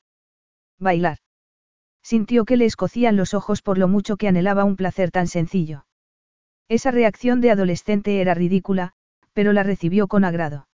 [0.79, 1.19] Bailar.
[2.07, 5.87] Sintió que le escocían los ojos por lo mucho que anhelaba un placer tan sencillo.
[6.69, 8.93] Esa reacción de adolescente era ridícula,
[9.33, 10.69] pero la recibió con agrado.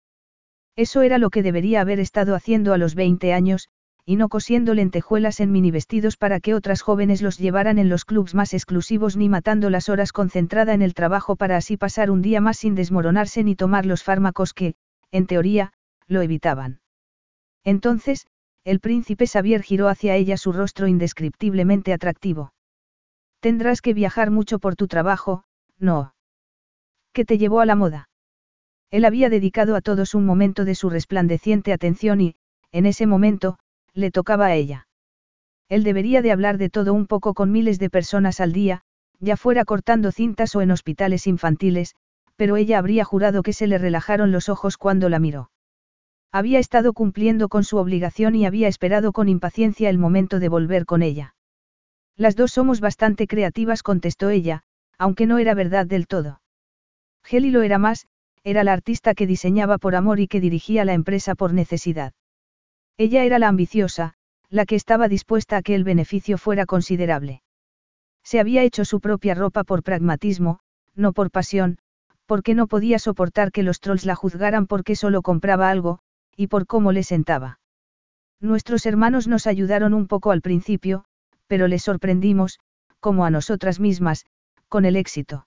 [0.76, 3.70] Eso era lo que debería haber estado haciendo a los 20 años,
[4.04, 8.04] y no cosiendo lentejuelas en mini vestidos para que otras jóvenes los llevaran en los
[8.04, 12.20] clubs más exclusivos ni matando las horas concentrada en el trabajo para así pasar un
[12.20, 14.74] día más sin desmoronarse ni tomar los fármacos que,
[15.10, 15.72] en teoría,
[16.08, 16.82] lo evitaban.
[17.64, 18.26] Entonces,
[18.64, 22.52] el príncipe Xavier giró hacia ella su rostro indescriptiblemente atractivo.
[23.40, 25.44] Tendrás que viajar mucho por tu trabajo,
[25.78, 26.14] no.
[27.12, 28.08] ¿Qué te llevó a la moda?
[28.90, 32.36] Él había dedicado a todos un momento de su resplandeciente atención y,
[32.70, 33.58] en ese momento,
[33.94, 34.86] le tocaba a ella.
[35.68, 38.82] Él debería de hablar de todo un poco con miles de personas al día,
[39.18, 41.96] ya fuera cortando cintas o en hospitales infantiles,
[42.36, 45.50] pero ella habría jurado que se le relajaron los ojos cuando la miró.
[46.32, 50.86] Había estado cumpliendo con su obligación y había esperado con impaciencia el momento de volver
[50.86, 51.34] con ella.
[52.16, 54.62] Las dos somos bastante creativas, contestó ella,
[54.96, 56.40] aunque no era verdad del todo.
[57.22, 58.06] Geli lo era más,
[58.44, 62.14] era la artista que diseñaba por amor y que dirigía la empresa por necesidad.
[62.96, 64.14] Ella era la ambiciosa,
[64.48, 67.42] la que estaba dispuesta a que el beneficio fuera considerable.
[68.24, 70.60] Se había hecho su propia ropa por pragmatismo,
[70.94, 71.78] no por pasión,
[72.26, 76.00] porque no podía soportar que los trolls la juzgaran porque solo compraba algo,
[76.36, 77.60] y por cómo le sentaba.
[78.40, 81.04] Nuestros hermanos nos ayudaron un poco al principio,
[81.46, 82.58] pero les sorprendimos,
[83.00, 84.26] como a nosotras mismas,
[84.68, 85.46] con el éxito.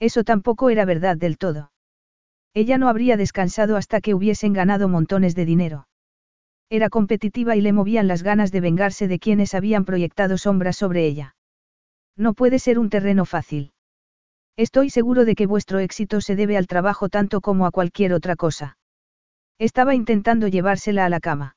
[0.00, 1.72] Eso tampoco era verdad del todo.
[2.54, 5.86] Ella no habría descansado hasta que hubiesen ganado montones de dinero.
[6.68, 11.06] Era competitiva y le movían las ganas de vengarse de quienes habían proyectado sombras sobre
[11.06, 11.36] ella.
[12.16, 13.72] No puede ser un terreno fácil.
[14.56, 18.36] Estoy seguro de que vuestro éxito se debe al trabajo tanto como a cualquier otra
[18.36, 18.76] cosa.
[19.58, 21.56] Estaba intentando llevársela a la cama.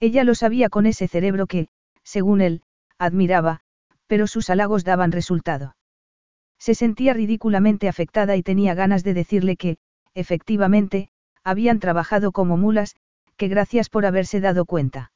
[0.00, 1.68] Ella lo sabía con ese cerebro que,
[2.02, 2.62] según él,
[2.98, 3.60] admiraba,
[4.06, 5.76] pero sus halagos daban resultado.
[6.58, 9.76] Se sentía ridículamente afectada y tenía ganas de decirle que,
[10.14, 11.08] efectivamente,
[11.42, 12.96] habían trabajado como mulas,
[13.36, 15.12] que gracias por haberse dado cuenta.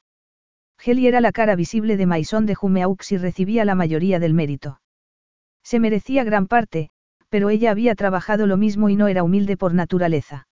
[0.83, 4.81] Heli era la cara visible de Maison de Jumeaux y recibía la mayoría del mérito.
[5.63, 6.89] Se merecía gran parte,
[7.29, 10.47] pero ella había trabajado lo mismo y no era humilde por naturaleza.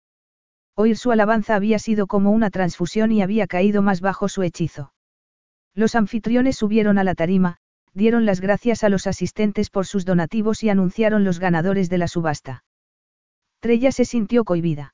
[0.80, 4.94] Oír su alabanza había sido como una transfusión y había caído más bajo su hechizo.
[5.74, 7.58] Los anfitriones subieron a la tarima,
[7.96, 12.08] dieron las gracias a los asistentes por sus donativos y anunciaron los ganadores de la
[12.08, 12.64] subasta.
[13.60, 14.94] Trella se sintió cohibida.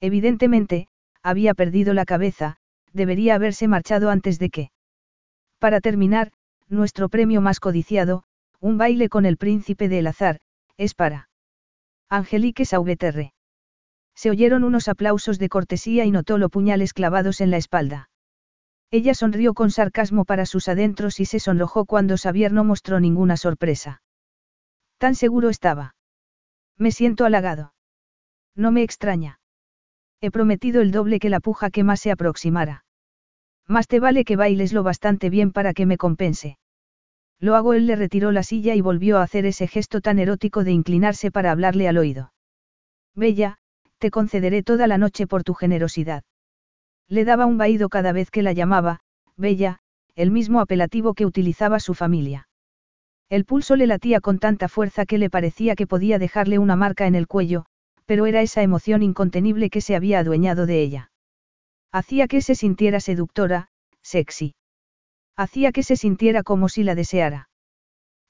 [0.00, 0.86] Evidentemente,
[1.20, 2.58] había perdido la cabeza,
[2.92, 4.70] debería haberse marchado antes de que.
[5.58, 6.30] Para terminar,
[6.68, 8.22] nuestro premio más codiciado,
[8.60, 10.38] un baile con el príncipe de El Azar,
[10.76, 11.28] es para.
[12.08, 13.32] Angelique Sauveterre.
[14.14, 18.08] Se oyeron unos aplausos de cortesía y notó los puñales clavados en la espalda.
[18.90, 23.36] Ella sonrió con sarcasmo para sus adentros y se sonrojó cuando Xavier no mostró ninguna
[23.36, 24.02] sorpresa.
[24.98, 25.94] Tan seguro estaba.
[26.76, 27.74] Me siento halagado.
[28.54, 29.40] No me extraña.
[30.20, 32.84] He prometido el doble que la puja que más se aproximara.
[33.66, 36.58] Más te vale que bailes lo bastante bien para que me compense.
[37.40, 40.64] Lo hago él le retiró la silla y volvió a hacer ese gesto tan erótico
[40.64, 42.32] de inclinarse para hablarle al oído.
[43.14, 43.58] Bella,
[44.02, 46.24] te concederé toda la noche por tu generosidad.
[47.08, 48.98] Le daba un vaído cada vez que la llamaba,
[49.36, 49.78] Bella,
[50.16, 52.48] el mismo apelativo que utilizaba su familia.
[53.28, 57.06] El pulso le latía con tanta fuerza que le parecía que podía dejarle una marca
[57.06, 57.64] en el cuello,
[58.04, 61.12] pero era esa emoción incontenible que se había adueñado de ella.
[61.92, 63.68] Hacía que se sintiera seductora,
[64.02, 64.56] sexy.
[65.36, 67.48] Hacía que se sintiera como si la deseara.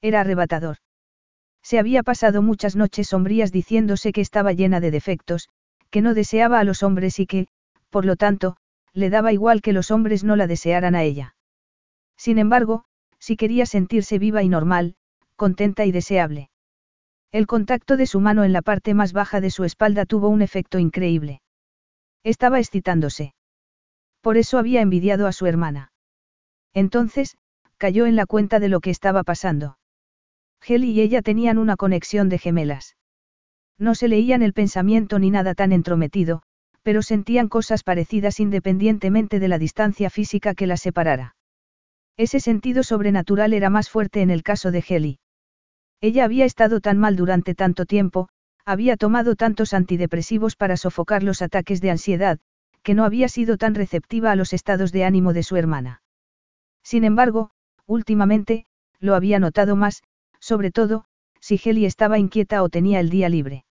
[0.01, 0.77] Era arrebatador.
[1.63, 5.49] Se había pasado muchas noches sombrías diciéndose que estaba llena de defectos,
[5.93, 7.47] que no deseaba a los hombres y que,
[7.91, 8.57] por lo tanto,
[8.93, 11.35] le daba igual que los hombres no la desearan a ella.
[12.17, 12.85] Sin embargo,
[13.19, 14.95] si quería sentirse viva y normal,
[15.35, 16.49] contenta y deseable.
[17.31, 20.41] El contacto de su mano en la parte más baja de su espalda tuvo un
[20.41, 21.43] efecto increíble.
[22.23, 23.35] Estaba excitándose.
[24.21, 25.91] Por eso había envidiado a su hermana.
[26.73, 27.37] Entonces,
[27.77, 29.77] cayó en la cuenta de lo que estaba pasando.
[30.65, 32.95] Heli y ella tenían una conexión de gemelas.
[33.77, 36.43] No se leían el pensamiento ni nada tan entrometido,
[36.83, 41.35] pero sentían cosas parecidas independientemente de la distancia física que las separara.
[42.17, 45.19] Ese sentido sobrenatural era más fuerte en el caso de Heli.
[46.01, 48.29] Ella había estado tan mal durante tanto tiempo,
[48.65, 52.39] había tomado tantos antidepresivos para sofocar los ataques de ansiedad,
[52.83, 56.01] que no había sido tan receptiva a los estados de ánimo de su hermana.
[56.83, 57.51] Sin embargo,
[57.85, 58.65] últimamente,
[58.99, 60.03] lo había notado más,
[60.39, 61.05] sobre todo,
[61.43, 63.65] si Heli estaba inquieta o tenía el día libre.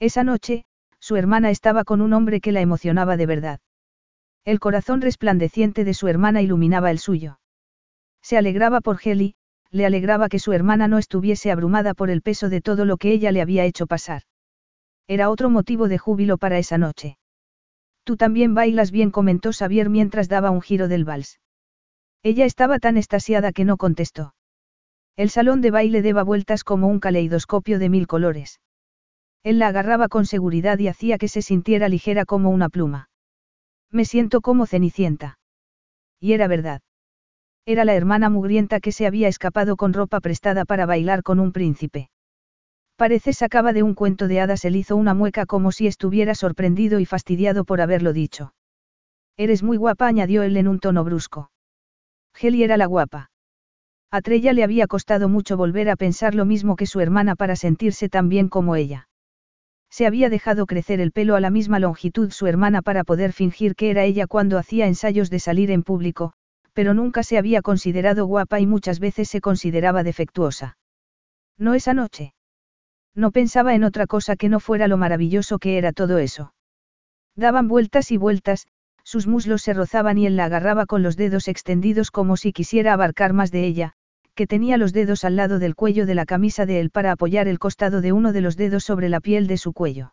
[0.00, 0.64] Esa noche,
[0.98, 3.60] su hermana estaba con un hombre que la emocionaba de verdad.
[4.46, 7.38] El corazón resplandeciente de su hermana iluminaba el suyo.
[8.22, 9.34] Se alegraba por Heli,
[9.70, 13.12] le alegraba que su hermana no estuviese abrumada por el peso de todo lo que
[13.12, 14.22] ella le había hecho pasar.
[15.06, 17.18] Era otro motivo de júbilo para esa noche.
[18.04, 21.40] Tú también bailas bien, comentó Xavier mientras daba un giro del vals.
[22.22, 24.35] Ella estaba tan estasiada que no contestó.
[25.16, 28.60] El salón de baile daba vueltas como un caleidoscopio de mil colores.
[29.42, 33.08] Él la agarraba con seguridad y hacía que se sintiera ligera como una pluma.
[33.90, 35.38] Me siento como cenicienta.
[36.20, 36.82] Y era verdad.
[37.64, 41.52] Era la hermana mugrienta que se había escapado con ropa prestada para bailar con un
[41.52, 42.10] príncipe.
[42.96, 44.64] Parece sacaba de un cuento de hadas.
[44.64, 48.52] Él hizo una mueca como si estuviera sorprendido y fastidiado por haberlo dicho.
[49.36, 51.50] Eres muy guapa, añadió él en un tono brusco.
[52.34, 53.30] Geli era la guapa.
[54.10, 57.56] A Trella le había costado mucho volver a pensar lo mismo que su hermana para
[57.56, 59.08] sentirse tan bien como ella.
[59.90, 63.74] Se había dejado crecer el pelo a la misma longitud su hermana para poder fingir
[63.74, 66.32] que era ella cuando hacía ensayos de salir en público,
[66.72, 70.76] pero nunca se había considerado guapa y muchas veces se consideraba defectuosa.
[71.58, 72.34] No esa noche.
[73.14, 76.52] No pensaba en otra cosa que no fuera lo maravilloso que era todo eso.
[77.34, 78.66] Daban vueltas y vueltas,
[79.06, 82.92] sus muslos se rozaban y él la agarraba con los dedos extendidos como si quisiera
[82.92, 83.92] abarcar más de ella,
[84.34, 87.46] que tenía los dedos al lado del cuello de la camisa de él para apoyar
[87.46, 90.12] el costado de uno de los dedos sobre la piel de su cuello.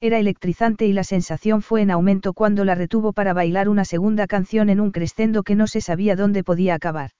[0.00, 4.26] Era electrizante y la sensación fue en aumento cuando la retuvo para bailar una segunda
[4.26, 7.12] canción en un crescendo que no se sabía dónde podía acabar.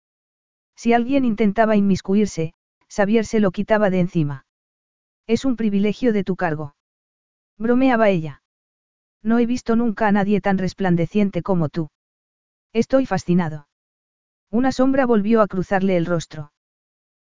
[0.75, 2.55] Si alguien intentaba inmiscuirse,
[2.89, 4.45] Xavier se lo quitaba de encima.
[5.29, 6.75] Es un privilegio de tu cargo.
[7.59, 8.43] Bromeaba ella.
[9.23, 11.91] No he visto nunca a nadie tan resplandeciente como tú.
[12.73, 13.69] Estoy fascinado.
[14.51, 16.53] Una sombra volvió a cruzarle el rostro.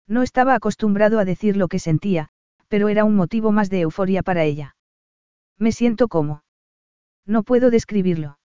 [0.08, 2.30] No estaba acostumbrado a decir lo que sentía,
[2.68, 4.76] pero era un motivo más de euforia para ella.
[5.58, 6.44] Me siento como.
[7.26, 8.40] No puedo describirlo.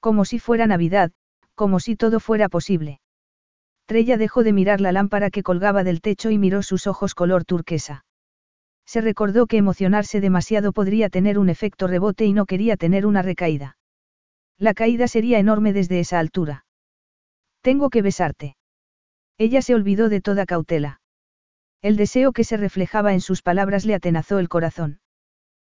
[0.00, 1.10] Como si fuera Navidad,
[1.54, 3.00] como si todo fuera posible.
[3.86, 7.44] Trella dejó de mirar la lámpara que colgaba del techo y miró sus ojos color
[7.44, 8.04] turquesa.
[8.88, 13.20] Se recordó que emocionarse demasiado podría tener un efecto rebote y no quería tener una
[13.20, 13.76] recaída.
[14.56, 16.64] La caída sería enorme desde esa altura.
[17.60, 18.56] Tengo que besarte.
[19.36, 21.02] Ella se olvidó de toda cautela.
[21.82, 25.00] El deseo que se reflejaba en sus palabras le atenazó el corazón.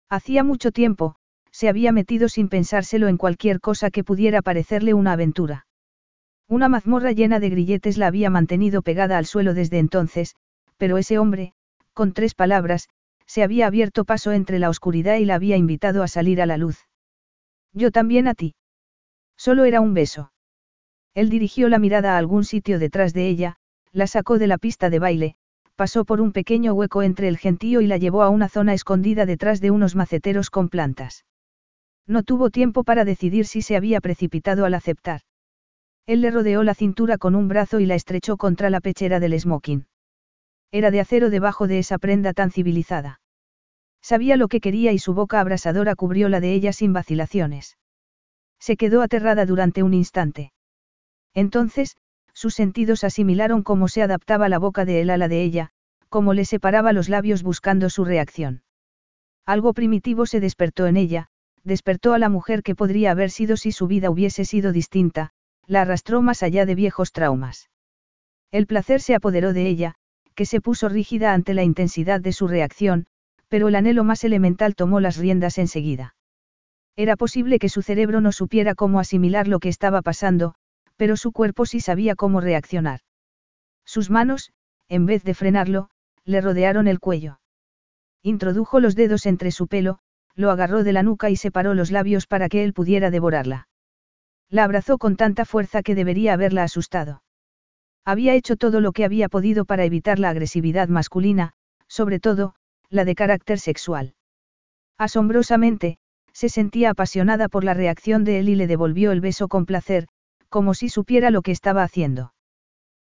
[0.09, 1.15] Hacía mucho tiempo,
[1.51, 5.67] se había metido sin pensárselo en cualquier cosa que pudiera parecerle una aventura.
[6.49, 10.35] Una mazmorra llena de grilletes la había mantenido pegada al suelo desde entonces,
[10.75, 11.53] pero ese hombre,
[11.93, 12.89] con tres palabras,
[13.27, 16.57] se había abierto paso entre la oscuridad y la había invitado a salir a la
[16.57, 16.87] luz.
[17.73, 18.55] Yo también a ti.
[19.37, 20.31] Solo era un beso.
[21.13, 23.57] Él dirigió la mirada a algún sitio detrás de ella,
[23.91, 25.35] la sacó de la pista de baile,
[25.75, 29.25] pasó por un pequeño hueco entre el gentío y la llevó a una zona escondida
[29.25, 31.25] detrás de unos maceteros con plantas.
[32.07, 35.21] No tuvo tiempo para decidir si se había precipitado al aceptar.
[36.05, 39.39] Él le rodeó la cintura con un brazo y la estrechó contra la pechera del
[39.39, 39.85] smoking.
[40.71, 43.21] Era de acero debajo de esa prenda tan civilizada.
[44.01, 47.77] Sabía lo que quería y su boca abrasadora cubrió la de ella sin vacilaciones.
[48.59, 50.51] Se quedó aterrada durante un instante.
[51.33, 51.97] Entonces,
[52.33, 55.71] sus sentidos asimilaron cómo se adaptaba la boca de él a la de ella,
[56.09, 58.63] cómo le separaba los labios buscando su reacción.
[59.45, 61.27] Algo primitivo se despertó en ella,
[61.63, 65.31] despertó a la mujer que podría haber sido si su vida hubiese sido distinta,
[65.67, 67.69] la arrastró más allá de viejos traumas.
[68.51, 69.95] El placer se apoderó de ella,
[70.35, 73.07] que se puso rígida ante la intensidad de su reacción,
[73.47, 76.15] pero el anhelo más elemental tomó las riendas enseguida.
[76.95, 80.55] Era posible que su cerebro no supiera cómo asimilar lo que estaba pasando,
[80.97, 83.01] pero su cuerpo sí sabía cómo reaccionar.
[83.85, 84.51] Sus manos,
[84.87, 85.89] en vez de frenarlo,
[86.23, 87.39] le rodearon el cuello.
[88.23, 89.99] Introdujo los dedos entre su pelo,
[90.35, 93.67] lo agarró de la nuca y separó los labios para que él pudiera devorarla.
[94.49, 97.23] La abrazó con tanta fuerza que debería haberla asustado.
[98.05, 101.53] Había hecho todo lo que había podido para evitar la agresividad masculina,
[101.87, 102.53] sobre todo,
[102.89, 104.13] la de carácter sexual.
[104.97, 105.97] Asombrosamente,
[106.31, 110.07] se sentía apasionada por la reacción de él y le devolvió el beso con placer,
[110.49, 112.33] como si supiera lo que estaba haciendo.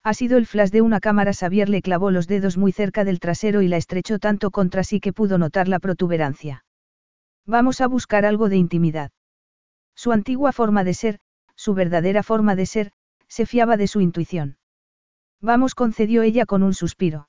[0.03, 1.33] Ha sido el flash de una cámara.
[1.33, 4.99] Xavier le clavó los dedos muy cerca del trasero y la estrechó tanto contra sí
[4.99, 6.65] que pudo notar la protuberancia.
[7.45, 9.11] Vamos a buscar algo de intimidad.
[9.95, 11.19] Su antigua forma de ser,
[11.55, 12.91] su verdadera forma de ser,
[13.27, 14.57] se fiaba de su intuición.
[15.43, 17.27] Vamos, concedió ella con un suspiro.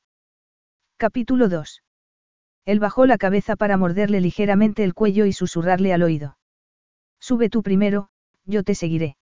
[0.99, 1.83] Capítulo 2.
[2.65, 6.39] Él bajó la cabeza para morderle ligeramente el cuello y susurrarle al oído.
[7.19, 8.11] Sube tú primero,
[8.45, 9.17] yo te seguiré.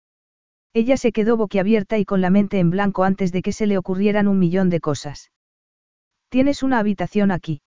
[0.74, 3.78] Ella se quedó boquiabierta y con la mente en blanco antes de que se le
[3.78, 5.32] ocurrieran un millón de cosas.
[6.30, 7.62] Tienes una habitación aquí.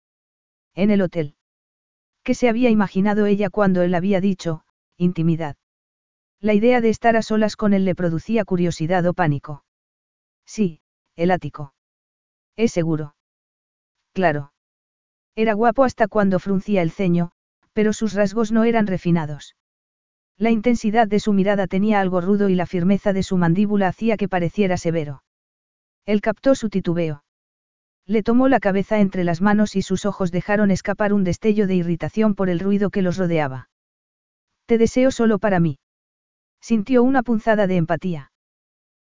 [0.75, 1.35] En el hotel.
[2.23, 4.62] ¿Qué se había imaginado ella cuando él había dicho,
[4.97, 5.57] intimidad?
[6.41, 9.64] La idea de estar a solas con él le producía curiosidad o pánico.
[10.47, 10.81] Sí,
[11.21, 11.75] el ático.
[12.57, 13.14] Es seguro.
[14.14, 14.53] Claro.
[15.37, 17.31] Era guapo hasta cuando fruncía el ceño,
[17.75, 19.55] pero sus rasgos no eran refinados.
[20.39, 24.16] La intensidad de su mirada tenía algo rudo y la firmeza de su mandíbula hacía
[24.16, 25.23] que pareciera severo.
[26.07, 27.23] Él captó su titubeo.
[28.07, 31.75] Le tomó la cabeza entre las manos y sus ojos dejaron escapar un destello de
[31.75, 33.68] irritación por el ruido que los rodeaba.
[34.64, 35.79] Te deseo solo para mí.
[36.62, 38.33] Sintió una punzada de empatía.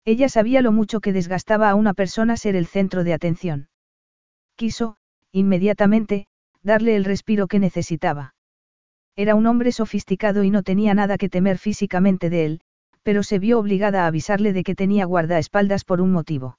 [0.05, 3.69] Ella sabía lo mucho que desgastaba a una persona ser el centro de atención.
[4.57, 4.97] Quiso,
[5.31, 6.27] inmediatamente,
[6.63, 8.35] darle el respiro que necesitaba.
[9.15, 12.61] Era un hombre sofisticado y no tenía nada que temer físicamente de él,
[13.03, 16.59] pero se vio obligada a avisarle de que tenía guardaespaldas por un motivo.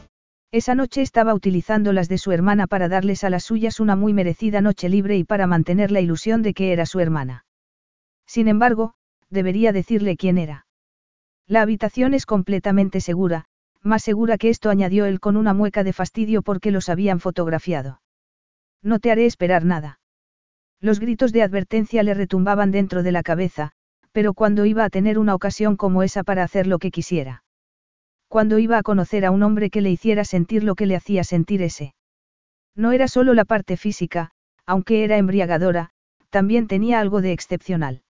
[0.53, 4.13] Esa noche estaba utilizando las de su hermana para darles a las suyas una muy
[4.13, 7.45] merecida noche libre y para mantener la ilusión de que era su hermana.
[8.27, 8.93] Sin embargo,
[9.29, 10.65] debería decirle quién era.
[11.47, 13.45] La habitación es completamente segura,
[13.81, 18.01] más segura que esto añadió él con una mueca de fastidio porque los habían fotografiado.
[18.83, 20.01] No te haré esperar nada.
[20.81, 23.71] Los gritos de advertencia le retumbaban dentro de la cabeza,
[24.11, 27.43] pero cuando iba a tener una ocasión como esa para hacer lo que quisiera
[28.31, 31.25] cuando iba a conocer a un hombre que le hiciera sentir lo que le hacía
[31.25, 31.95] sentir ese.
[32.77, 34.31] No era solo la parte física,
[34.65, 35.89] aunque era embriagadora,
[36.29, 38.03] también tenía algo de excepcional.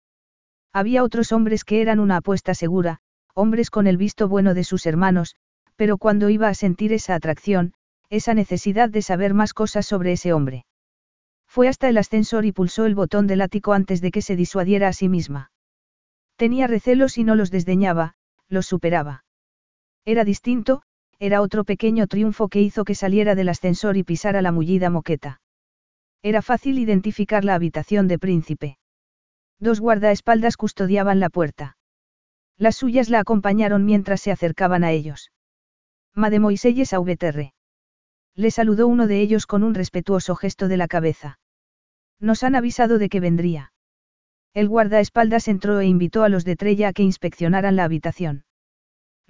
[0.72, 2.98] Había otros hombres que eran una apuesta segura,
[3.32, 5.36] hombres con el visto bueno de sus hermanos,
[5.76, 7.74] pero cuando iba a sentir esa atracción,
[8.10, 10.66] esa necesidad de saber más cosas sobre ese hombre.
[11.46, 14.88] Fue hasta el ascensor y pulsó el botón del ático antes de que se disuadiera
[14.88, 15.52] a sí misma.
[16.34, 18.16] Tenía recelos y no los desdeñaba,
[18.48, 19.22] los superaba.
[20.08, 20.80] Era distinto,
[21.18, 25.42] era otro pequeño triunfo que hizo que saliera del ascensor y pisara la mullida moqueta.
[26.22, 28.78] Era fácil identificar la habitación de príncipe.
[29.60, 31.76] Dos guardaespaldas custodiaban la puerta.
[32.56, 35.30] Las suyas la acompañaron mientras se acercaban a ellos.
[36.14, 37.52] Mademoiselles Aubeterre.
[38.34, 41.38] Le saludó uno de ellos con un respetuoso gesto de la cabeza.
[42.18, 43.74] Nos han avisado de que vendría.
[44.54, 48.44] El guardaespaldas entró e invitó a los de Trella a que inspeccionaran la habitación.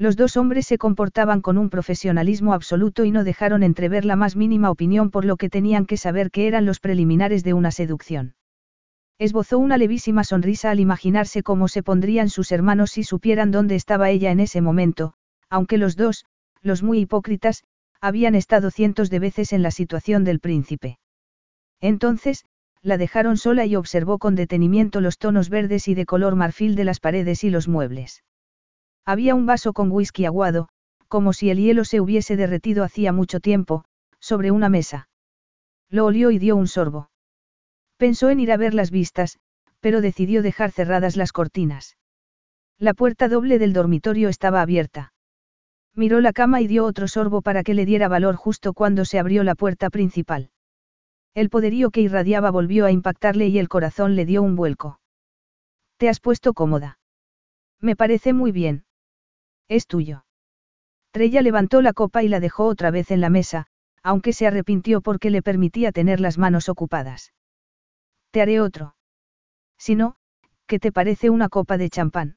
[0.00, 4.36] Los dos hombres se comportaban con un profesionalismo absoluto y no dejaron entrever la más
[4.36, 8.36] mínima opinión por lo que tenían que saber que eran los preliminares de una seducción.
[9.18, 14.10] Esbozó una levísima sonrisa al imaginarse cómo se pondrían sus hermanos si supieran dónde estaba
[14.10, 15.14] ella en ese momento,
[15.50, 16.24] aunque los dos,
[16.62, 17.64] los muy hipócritas,
[18.00, 21.00] habían estado cientos de veces en la situación del príncipe.
[21.80, 22.44] Entonces,
[22.82, 26.84] la dejaron sola y observó con detenimiento los tonos verdes y de color marfil de
[26.84, 28.22] las paredes y los muebles.
[29.08, 30.68] Había un vaso con whisky aguado,
[31.08, 33.86] como si el hielo se hubiese derretido hacía mucho tiempo,
[34.20, 35.08] sobre una mesa.
[35.88, 37.08] Lo olió y dio un sorbo.
[37.96, 39.38] Pensó en ir a ver las vistas,
[39.80, 41.96] pero decidió dejar cerradas las cortinas.
[42.78, 45.14] La puerta doble del dormitorio estaba abierta.
[45.94, 49.18] Miró la cama y dio otro sorbo para que le diera valor justo cuando se
[49.18, 50.50] abrió la puerta principal.
[51.32, 55.00] El poderío que irradiaba volvió a impactarle y el corazón le dio un vuelco.
[55.96, 56.98] ¿Te has puesto cómoda?
[57.80, 58.84] Me parece muy bien.
[59.68, 60.24] Es tuyo.
[61.10, 63.66] Trella levantó la copa y la dejó otra vez en la mesa,
[64.02, 67.32] aunque se arrepintió porque le permitía tener las manos ocupadas.
[68.30, 68.94] Te haré otro.
[69.78, 70.16] Si no,
[70.66, 72.36] ¿qué te parece una copa de champán?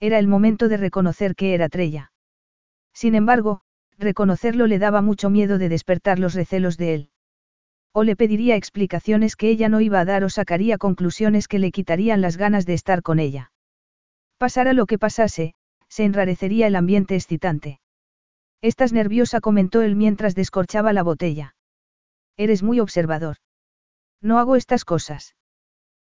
[0.00, 2.12] Era el momento de reconocer que era Trella.
[2.92, 3.62] Sin embargo,
[3.98, 7.10] reconocerlo le daba mucho miedo de despertar los recelos de él.
[7.92, 11.72] O le pediría explicaciones que ella no iba a dar o sacaría conclusiones que le
[11.72, 13.50] quitarían las ganas de estar con ella.
[14.36, 15.54] Pasara lo que pasase,
[15.88, 17.80] se enrarecería el ambiente excitante.
[18.60, 21.54] Estás nerviosa, comentó él mientras descorchaba la botella.
[22.36, 23.36] Eres muy observador.
[24.20, 25.36] No hago estas cosas.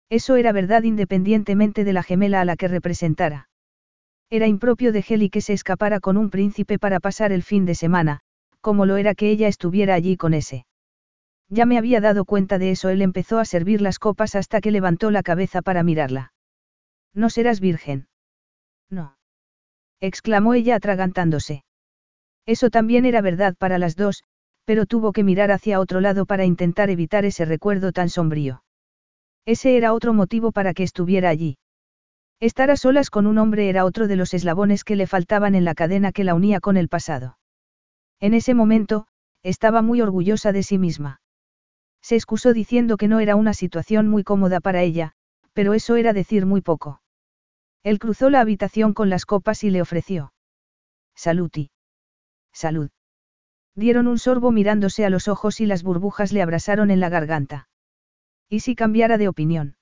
[0.10, 3.50] Eso era verdad independientemente de la gemela a la que representara.
[4.32, 7.76] Era impropio de Heli que se escapara con un príncipe para pasar el fin de
[7.76, 8.22] semana,
[8.62, 10.66] como lo era que ella estuviera allí con ese.
[11.50, 14.72] Ya me había dado cuenta de eso, él empezó a servir las copas hasta que
[14.72, 16.34] levantó la cabeza para mirarla.
[17.14, 18.08] No serás virgen.
[18.90, 19.19] No
[20.02, 21.64] exclamó ella atragantándose.
[22.46, 24.24] Eso también era verdad para las dos,
[24.66, 28.64] pero tuvo que mirar hacia otro lado para intentar evitar ese recuerdo tan sombrío.
[29.46, 31.58] Ese era otro motivo para que estuviera allí.
[32.40, 35.66] Estar a solas con un hombre era otro de los eslabones que le faltaban en
[35.66, 37.38] la cadena que la unía con el pasado.
[38.20, 39.08] En ese momento,
[39.44, 41.22] estaba muy orgullosa de sí misma.
[42.02, 45.14] Se excusó diciendo que no era una situación muy cómoda para ella,
[45.54, 46.99] pero eso era decir muy poco.
[47.84, 50.34] Él cruzó la habitación con las copas y le ofreció.
[51.16, 51.72] Saluti.
[52.52, 52.90] Salud.
[53.76, 57.70] Dieron un sorbo mirándose a los ojos y las burbujas le abrasaron en la garganta.
[58.50, 59.78] ¿Y si cambiara de opinión?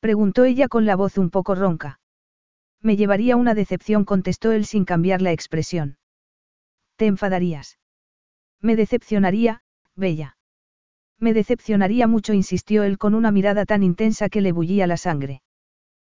[0.00, 2.00] Preguntó ella con la voz un poco ronca.
[2.80, 5.98] Me llevaría una decepción, contestó él sin cambiar la expresión.
[6.96, 7.78] ¿Te enfadarías?
[8.60, 9.62] Me decepcionaría,
[9.96, 10.36] Bella.
[11.18, 15.42] Me decepcionaría mucho, insistió él con una mirada tan intensa que le bullía la sangre.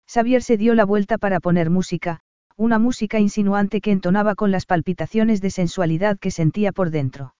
[0.07, 2.21] Xavier se dio la vuelta para poner música,
[2.55, 7.35] una música insinuante que entonaba con las palpitaciones de sensualidad que sentía por dentro.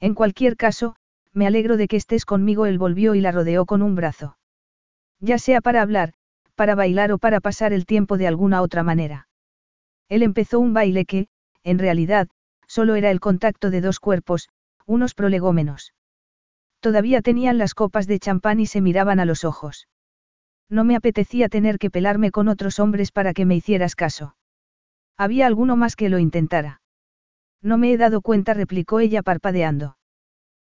[0.00, 0.96] En cualquier caso,
[1.32, 4.38] me alegro de que estés conmigo, él volvió y la rodeó con un brazo.
[5.20, 6.14] Ya sea para hablar,
[6.54, 9.28] para bailar o para pasar el tiempo de alguna otra manera.
[10.08, 11.28] Él empezó un baile que,
[11.62, 12.28] en realidad,
[12.66, 14.48] solo era el contacto de dos cuerpos,
[14.86, 15.92] unos prolegómenos.
[16.80, 19.86] Todavía tenían las copas de champán y se miraban a los ojos.
[20.70, 24.36] No me apetecía tener que pelarme con otros hombres para que me hicieras caso.
[25.16, 26.80] Había alguno más que lo intentara.
[27.60, 29.98] No me he dado cuenta, replicó ella parpadeando.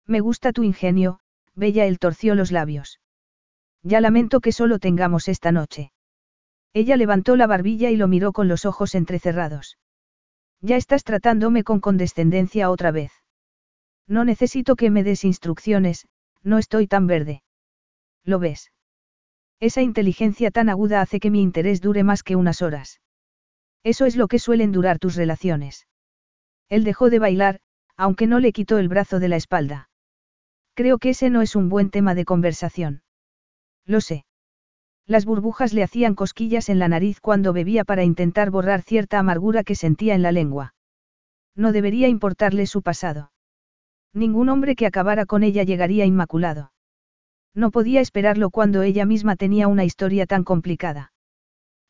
[0.07, 1.19] Me gusta tu ingenio,
[1.55, 3.01] Bella él torció los labios.
[3.83, 5.93] Ya lamento que solo tengamos esta noche.
[6.75, 9.79] Ella levantó la barbilla y lo miró con los ojos entrecerrados.
[10.61, 13.13] Ya estás tratándome con condescendencia otra vez.
[14.07, 16.07] No necesito que me des instrucciones,
[16.43, 17.43] no estoy tan verde.
[18.23, 18.71] ¿Lo ves?
[19.61, 23.01] Esa inteligencia tan aguda hace que mi interés dure más que unas horas.
[23.83, 25.87] Eso es lo que suelen durar tus relaciones.
[26.69, 27.61] Él dejó de bailar,
[27.97, 29.89] aunque no le quitó el brazo de la espalda.
[30.75, 33.03] Creo que ese no es un buen tema de conversación.
[33.87, 34.27] Lo sé.
[35.07, 39.63] Las burbujas le hacían cosquillas en la nariz cuando bebía para intentar borrar cierta amargura
[39.63, 40.75] que sentía en la lengua.
[41.55, 43.33] No debería importarle su pasado.
[44.13, 46.73] Ningún hombre que acabara con ella llegaría inmaculado.
[47.57, 51.13] No podía esperarlo cuando ella misma tenía una historia tan complicada.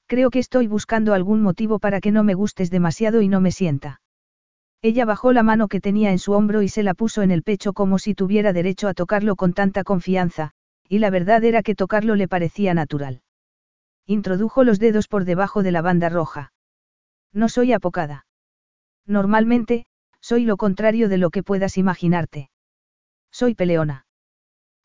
[0.07, 3.51] Creo que estoy buscando algún motivo para que no me gustes demasiado y no me
[3.51, 4.01] sienta.
[4.81, 7.43] Ella bajó la mano que tenía en su hombro y se la puso en el
[7.43, 10.53] pecho como si tuviera derecho a tocarlo con tanta confianza,
[10.89, 13.23] y la verdad era que tocarlo le parecía natural.
[14.07, 16.53] Introdujo los dedos por debajo de la banda roja.
[17.33, 18.27] No soy apocada.
[19.05, 19.87] Normalmente,
[20.21, 22.51] soy lo contrario de lo que puedas imaginarte.
[23.33, 24.06] Soy peleona.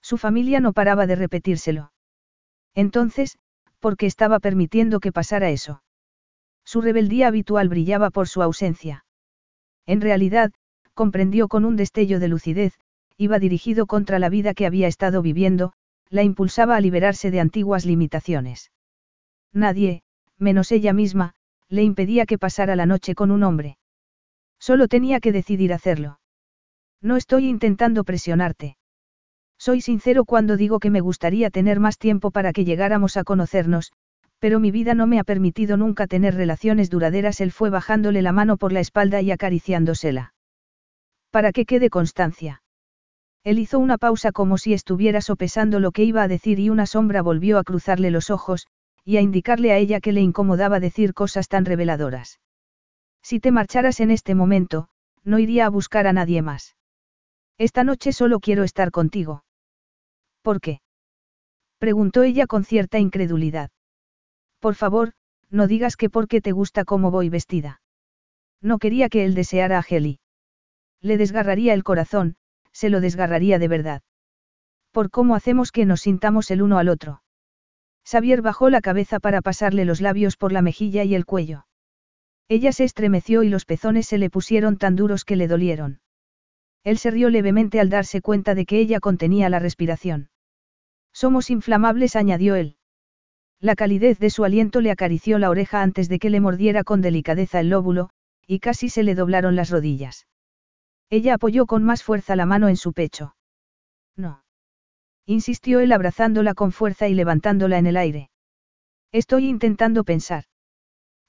[0.01, 1.91] Su familia no paraba de repetírselo.
[2.73, 3.37] Entonces,
[3.79, 5.83] ¿por qué estaba permitiendo que pasara eso?
[6.63, 9.05] Su rebeldía habitual brillaba por su ausencia.
[9.85, 10.51] En realidad,
[10.93, 12.79] comprendió con un destello de lucidez,
[13.17, 15.73] iba dirigido contra la vida que había estado viviendo,
[16.09, 18.71] la impulsaba a liberarse de antiguas limitaciones.
[19.53, 20.03] Nadie,
[20.37, 21.33] menos ella misma,
[21.69, 23.77] le impedía que pasara la noche con un hombre.
[24.59, 26.19] Solo tenía que decidir hacerlo.
[27.01, 28.77] No estoy intentando presionarte.
[29.64, 33.91] Soy sincero cuando digo que me gustaría tener más tiempo para que llegáramos a conocernos,
[34.39, 37.41] pero mi vida no me ha permitido nunca tener relaciones duraderas.
[37.41, 40.34] Él fue bajándole la mano por la espalda y acariciándosela.
[41.30, 42.64] Para que quede constancia.
[43.43, 46.88] Él hizo una pausa como si estuviera sopesando lo que iba a decir y una
[46.88, 48.66] sombra volvió a cruzarle los ojos,
[49.05, 52.39] y a indicarle a ella que le incomodaba decir cosas tan reveladoras.
[53.22, 54.88] Si te marcharas en este momento,
[55.24, 56.76] no iría a buscar a nadie más.
[57.59, 59.43] Esta noche solo quiero estar contigo.
[60.41, 60.81] ¿Por qué?
[61.77, 63.71] preguntó ella con cierta incredulidad.
[64.59, 65.13] Por favor,
[65.49, 67.81] no digas que porque te gusta cómo voy vestida.
[68.61, 70.19] No quería que él deseara a Heli.
[71.01, 72.35] Le desgarraría el corazón,
[72.71, 74.01] se lo desgarraría de verdad.
[74.91, 77.23] Por cómo hacemos que nos sintamos el uno al otro.
[78.05, 81.65] Xavier bajó la cabeza para pasarle los labios por la mejilla y el cuello.
[82.47, 86.01] Ella se estremeció y los pezones se le pusieron tan duros que le dolieron.
[86.84, 90.29] Él se rió levemente al darse cuenta de que ella contenía la respiración.
[91.13, 92.77] Somos inflamables, añadió él.
[93.59, 97.01] La calidez de su aliento le acarició la oreja antes de que le mordiera con
[97.01, 98.09] delicadeza el lóbulo,
[98.47, 100.25] y casi se le doblaron las rodillas.
[101.09, 103.36] Ella apoyó con más fuerza la mano en su pecho.
[104.15, 104.43] No.
[105.25, 108.32] Insistió él abrazándola con fuerza y levantándola en el aire.
[109.11, 110.45] Estoy intentando pensar.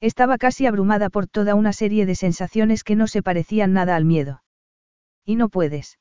[0.00, 4.05] Estaba casi abrumada por toda una serie de sensaciones que no se parecían nada al
[4.05, 4.42] miedo.
[5.24, 5.98] Y no puedes.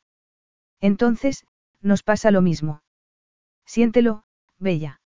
[0.80, 1.46] Entonces,
[1.82, 2.82] nos pasa lo mismo.
[3.66, 4.24] Siéntelo,
[4.58, 5.02] Bella.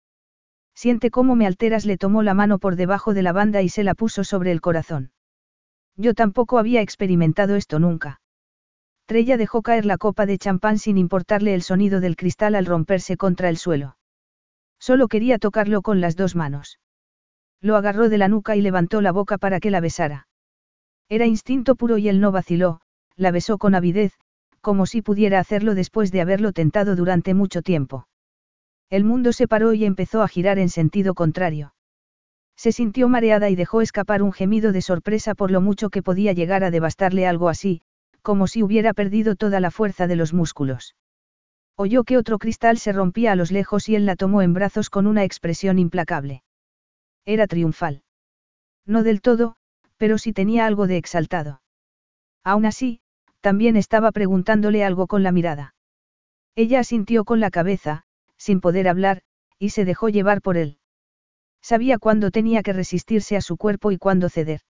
[0.74, 3.84] Siente cómo me alteras, le tomó la mano por debajo de la banda y se
[3.84, 5.12] la puso sobre el corazón.
[5.96, 8.20] Yo tampoco había experimentado esto nunca.
[9.06, 13.16] Trella dejó caer la copa de champán sin importarle el sonido del cristal al romperse
[13.16, 13.96] contra el suelo.
[14.78, 16.80] Solo quería tocarlo con las dos manos.
[17.60, 20.26] Lo agarró de la nuca y levantó la boca para que la besara.
[21.08, 22.80] Era instinto puro y él no vaciló,
[23.16, 24.12] la besó con avidez,
[24.60, 28.08] como si pudiera hacerlo después de haberlo tentado durante mucho tiempo.
[28.90, 31.74] El mundo se paró y empezó a girar en sentido contrario.
[32.56, 36.32] Se sintió mareada y dejó escapar un gemido de sorpresa por lo mucho que podía
[36.32, 37.82] llegar a devastarle algo así,
[38.22, 40.94] como si hubiera perdido toda la fuerza de los músculos.
[41.76, 44.90] Oyó que otro cristal se rompía a los lejos y él la tomó en brazos
[44.90, 46.42] con una expresión implacable.
[47.26, 48.02] Era triunfal.
[48.86, 49.56] No del todo,
[49.96, 51.60] pero sí tenía algo de exaltado.
[52.44, 53.00] Aún así,
[53.45, 55.74] también estaba preguntándole algo con la mirada.
[56.57, 58.05] Ella asintió con la cabeza,
[58.38, 59.20] sin poder hablar,
[59.59, 60.78] y se dejó llevar por él.
[61.61, 64.62] Sabía cuándo tenía que resistirse a su cuerpo y cuándo ceder.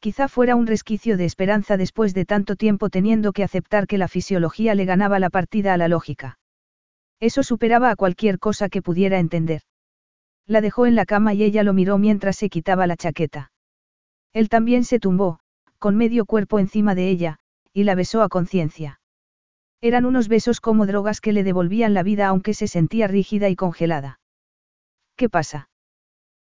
[0.00, 4.08] Quizá fuera un resquicio de esperanza después de tanto tiempo teniendo que aceptar que la
[4.08, 6.40] fisiología le ganaba la partida a la lógica.
[7.20, 9.62] Eso superaba a cualquier cosa que pudiera entender.
[10.48, 13.52] La dejó en la cama y ella lo miró mientras se quitaba la chaqueta.
[14.32, 15.38] Él también se tumbó,
[15.78, 17.38] con medio cuerpo encima de ella,
[17.74, 19.00] y la besó a conciencia.
[19.82, 23.56] Eran unos besos como drogas que le devolvían la vida aunque se sentía rígida y
[23.56, 24.20] congelada.
[25.16, 25.68] ¿Qué pasa?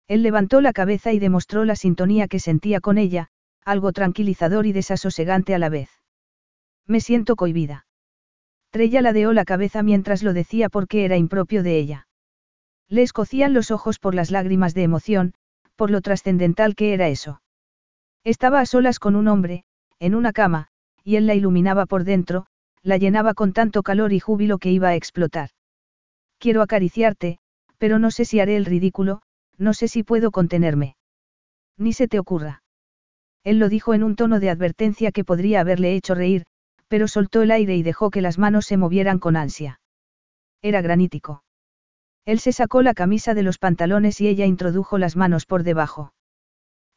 [0.07, 3.29] Él levantó la cabeza y demostró la sintonía que sentía con ella,
[3.63, 5.89] algo tranquilizador y desasosegante a la vez.
[6.85, 7.87] Me siento cohibida.
[8.69, 12.07] Trella ladeó la cabeza mientras lo decía porque era impropio de ella.
[12.89, 15.33] Le escocían los ojos por las lágrimas de emoción,
[15.77, 17.41] por lo trascendental que era eso.
[18.23, 19.63] Estaba a solas con un hombre,
[19.99, 20.67] en una cama,
[21.03, 22.45] y él la iluminaba por dentro,
[22.83, 25.49] la llenaba con tanto calor y júbilo que iba a explotar.
[26.39, 27.39] Quiero acariciarte,
[27.77, 29.21] pero no sé si haré el ridículo,
[29.57, 30.95] no sé si puedo contenerme.
[31.77, 32.63] Ni se te ocurra.
[33.43, 36.45] Él lo dijo en un tono de advertencia que podría haberle hecho reír,
[36.87, 39.79] pero soltó el aire y dejó que las manos se movieran con ansia.
[40.61, 41.43] Era granítico.
[42.25, 46.13] Él se sacó la camisa de los pantalones y ella introdujo las manos por debajo.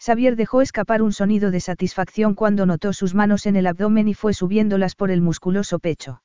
[0.05, 4.13] Xavier dejó escapar un sonido de satisfacción cuando notó sus manos en el abdomen y
[4.13, 6.23] fue subiéndolas por el musculoso pecho.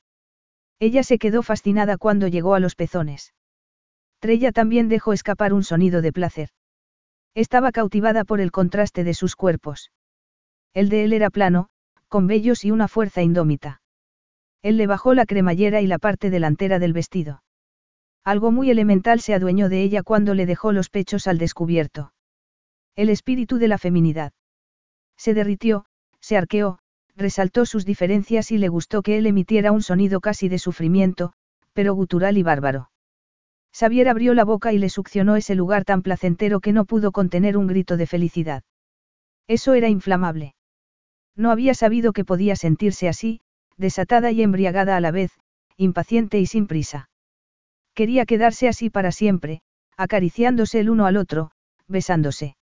[0.79, 3.33] Ella se quedó fascinada cuando llegó a los pezones.
[4.19, 6.49] Trella también dejó escapar un sonido de placer.
[7.35, 9.91] Estaba cautivada por el contraste de sus cuerpos.
[10.73, 11.69] El de él era plano,
[12.09, 13.81] con vellos y una fuerza indómita.
[14.61, 17.43] Él le bajó la cremallera y la parte delantera del vestido.
[18.25, 22.11] Algo muy elemental se adueñó de ella cuando le dejó los pechos al descubierto.
[22.99, 24.33] El espíritu de la feminidad.
[25.15, 25.85] Se derritió,
[26.19, 26.79] se arqueó,
[27.15, 31.31] resaltó sus diferencias y le gustó que él emitiera un sonido casi de sufrimiento,
[31.71, 32.91] pero gutural y bárbaro.
[33.71, 37.55] Xavier abrió la boca y le succionó ese lugar tan placentero que no pudo contener
[37.55, 38.63] un grito de felicidad.
[39.47, 40.55] Eso era inflamable.
[41.37, 43.39] No había sabido que podía sentirse así,
[43.77, 45.31] desatada y embriagada a la vez,
[45.77, 47.09] impaciente y sin prisa.
[47.93, 49.61] Quería quedarse así para siempre,
[49.95, 51.51] acariciándose el uno al otro,
[51.87, 52.57] besándose.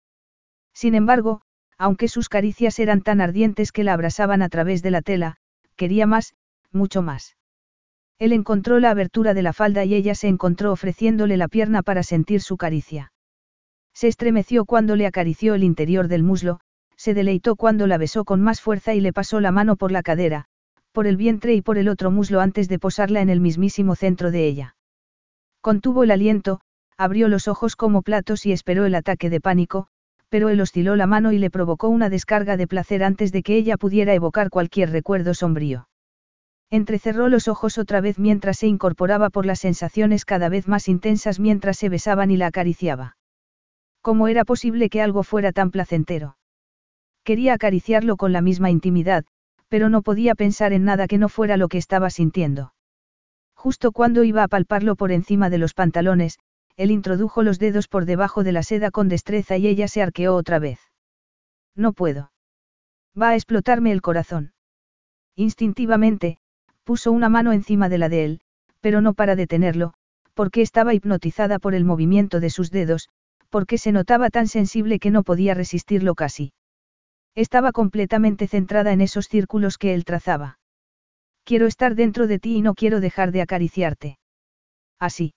[0.76, 1.41] Sin embargo,
[1.78, 5.38] aunque sus caricias eran tan ardientes que la abrasaban a través de la tela,
[5.78, 6.36] quería más,
[6.71, 7.38] mucho más.
[8.19, 12.03] Él encontró la abertura de la falda y ella se encontró ofreciéndole la pierna para
[12.03, 13.13] sentir su caricia.
[13.93, 16.59] Se estremeció cuando le acarició el interior del muslo,
[16.97, 20.03] se deleitó cuando la besó con más fuerza y le pasó la mano por la
[20.03, 20.45] cadera,
[20.91, 24.32] por el vientre y por el otro muslo antes de posarla en el mismísimo centro
[24.32, 24.76] de ella.
[25.61, 26.61] Contuvo el aliento,
[26.97, 29.88] abrió los ojos como platos y esperó el ataque de pánico,
[30.36, 33.55] pero él osciló la mano y le provocó una descarga de placer antes de que
[33.55, 35.88] ella pudiera evocar cualquier recuerdo sombrío.
[36.69, 41.39] Entrecerró los ojos otra vez mientras se incorporaba por las sensaciones cada vez más intensas
[41.39, 43.15] mientras se besaban y la acariciaba.
[44.01, 46.36] ¿Cómo era posible que algo fuera tan placentero?
[47.23, 49.23] Quería acariciarlo con la misma intimidad,
[49.69, 52.73] pero no podía pensar en nada que no fuera lo que estaba sintiendo.
[53.55, 56.39] Justo cuando iba a palparlo por encima de los pantalones,
[56.78, 60.36] él introdujo los dedos por debajo de la seda con destreza y ella se arqueó
[60.36, 60.80] otra vez.
[61.76, 62.32] No puedo.
[63.19, 64.53] Va a explotarme el corazón.
[65.36, 66.38] Instintivamente,
[66.84, 68.41] puso una mano encima de la de él,
[68.82, 69.93] pero no para detenerlo,
[70.34, 73.09] porque estaba hipnotizada por el movimiento de sus dedos,
[73.49, 76.53] porque se notaba tan sensible que no podía resistirlo casi.
[77.36, 80.59] Estaba completamente centrada en esos círculos que él trazaba.
[81.43, 84.17] Quiero estar dentro de ti y no quiero dejar de acariciarte.
[84.99, 85.34] Así.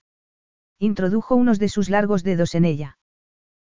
[0.79, 2.99] Introdujo unos de sus largos dedos en ella.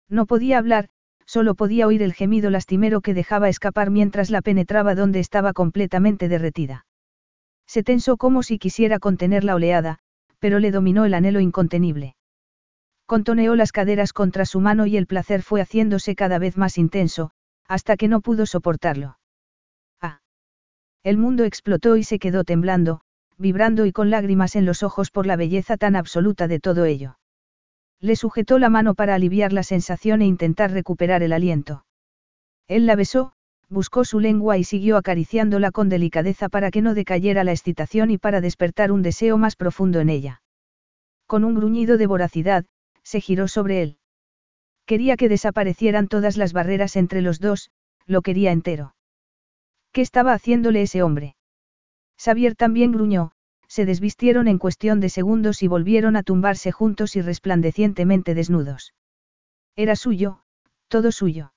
[0.09, 0.89] No podía hablar,
[1.25, 6.29] solo podía oír el gemido lastimero que dejaba escapar mientras la penetraba donde estaba completamente
[6.29, 6.87] derretida.
[7.67, 9.99] Se tensó como si quisiera contener la oleada,
[10.39, 12.17] pero le dominó el anhelo incontenible.
[13.07, 17.31] Contoneó las caderas contra su mano y el placer fue haciéndose cada vez más intenso,
[17.67, 19.19] hasta que no pudo soportarlo.
[20.01, 20.21] Ah.
[21.03, 23.01] El mundo explotó y se quedó temblando,
[23.39, 27.19] vibrando y con lágrimas en los ojos por la belleza tan absoluta de todo ello.
[28.01, 31.85] Le sujetó la mano para aliviar la sensación e intentar recuperar el aliento.
[32.67, 33.33] Él la besó,
[33.69, 38.19] buscó su lengua y siguió acariciándola con delicadeza para que no decayera la excitación y
[38.19, 40.43] para despertar un deseo más profundo en ella.
[41.27, 42.65] Con un gruñido de voracidad,
[43.03, 43.99] se giró sobre él.
[44.87, 47.71] Quería que desaparecieran todas las barreras entre los dos,
[48.07, 48.95] lo quería entero.
[49.93, 51.37] ¿Qué estaba haciéndole ese hombre?
[52.19, 53.33] Xavier también gruñó,
[53.69, 58.95] se desvistieron en cuestión de segundos y volvieron a tumbarse juntos y resplandecientemente desnudos.
[59.77, 60.41] Era suyo,
[60.89, 61.53] todo suyo.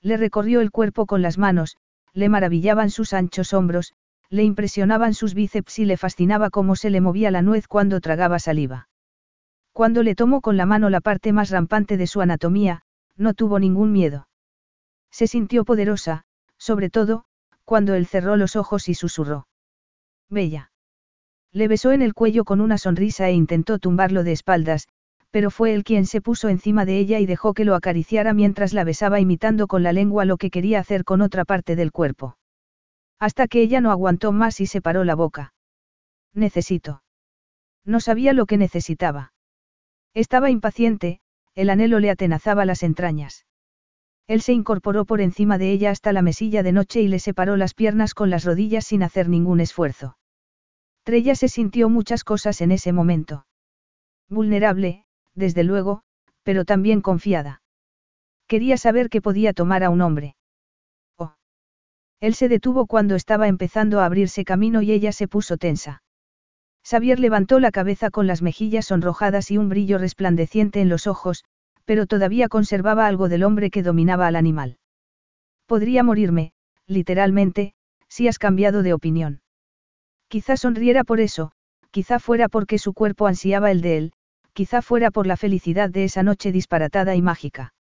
[0.00, 1.76] Le recorrió el cuerpo con las manos,
[2.12, 3.94] le maravillaban sus anchos hombros,
[4.30, 8.38] le impresionaban sus bíceps y le fascinaba cómo se le movía la nuez cuando tragaba
[8.38, 8.88] saliva.
[9.72, 12.82] Cuando le tomó con la mano la parte más rampante de su anatomía,
[13.16, 14.28] no tuvo ningún miedo.
[15.10, 16.24] Se sintió poderosa,
[16.58, 17.24] sobre todo,
[17.64, 19.46] cuando él cerró los ojos y susurró.
[20.34, 20.70] Bella.
[21.52, 24.88] Le besó en el cuello con una sonrisa e intentó tumbarlo de espaldas,
[25.30, 28.72] pero fue él quien se puso encima de ella y dejó que lo acariciara mientras
[28.72, 32.36] la besaba imitando con la lengua lo que quería hacer con otra parte del cuerpo.
[33.18, 35.54] Hasta que ella no aguantó más y se paró la boca.
[36.34, 37.02] Necesito.
[37.84, 39.32] No sabía lo que necesitaba.
[40.14, 41.20] Estaba impaciente,
[41.54, 43.46] el anhelo le atenazaba las entrañas.
[44.26, 47.56] Él se incorporó por encima de ella hasta la mesilla de noche y le separó
[47.56, 50.16] las piernas con las rodillas sin hacer ningún esfuerzo.
[51.04, 53.46] Trella se sintió muchas cosas en ese momento.
[54.30, 56.02] Vulnerable, desde luego,
[56.42, 57.60] pero también confiada.
[58.46, 60.34] Quería saber qué podía tomar a un hombre.
[61.18, 61.34] Oh.
[62.20, 66.02] Él se detuvo cuando estaba empezando a abrirse camino y ella se puso tensa.
[66.82, 71.44] Xavier levantó la cabeza con las mejillas sonrojadas y un brillo resplandeciente en los ojos,
[71.84, 74.78] pero todavía conservaba algo del hombre que dominaba al animal.
[75.66, 76.52] Podría morirme,
[76.86, 77.74] literalmente,
[78.08, 79.43] si has cambiado de opinión.
[80.34, 81.52] Quizá sonriera por eso,
[81.92, 84.12] quizá fuera porque su cuerpo ansiaba el de él,
[84.52, 87.72] quizá fuera por la felicidad de esa noche disparatada y mágica.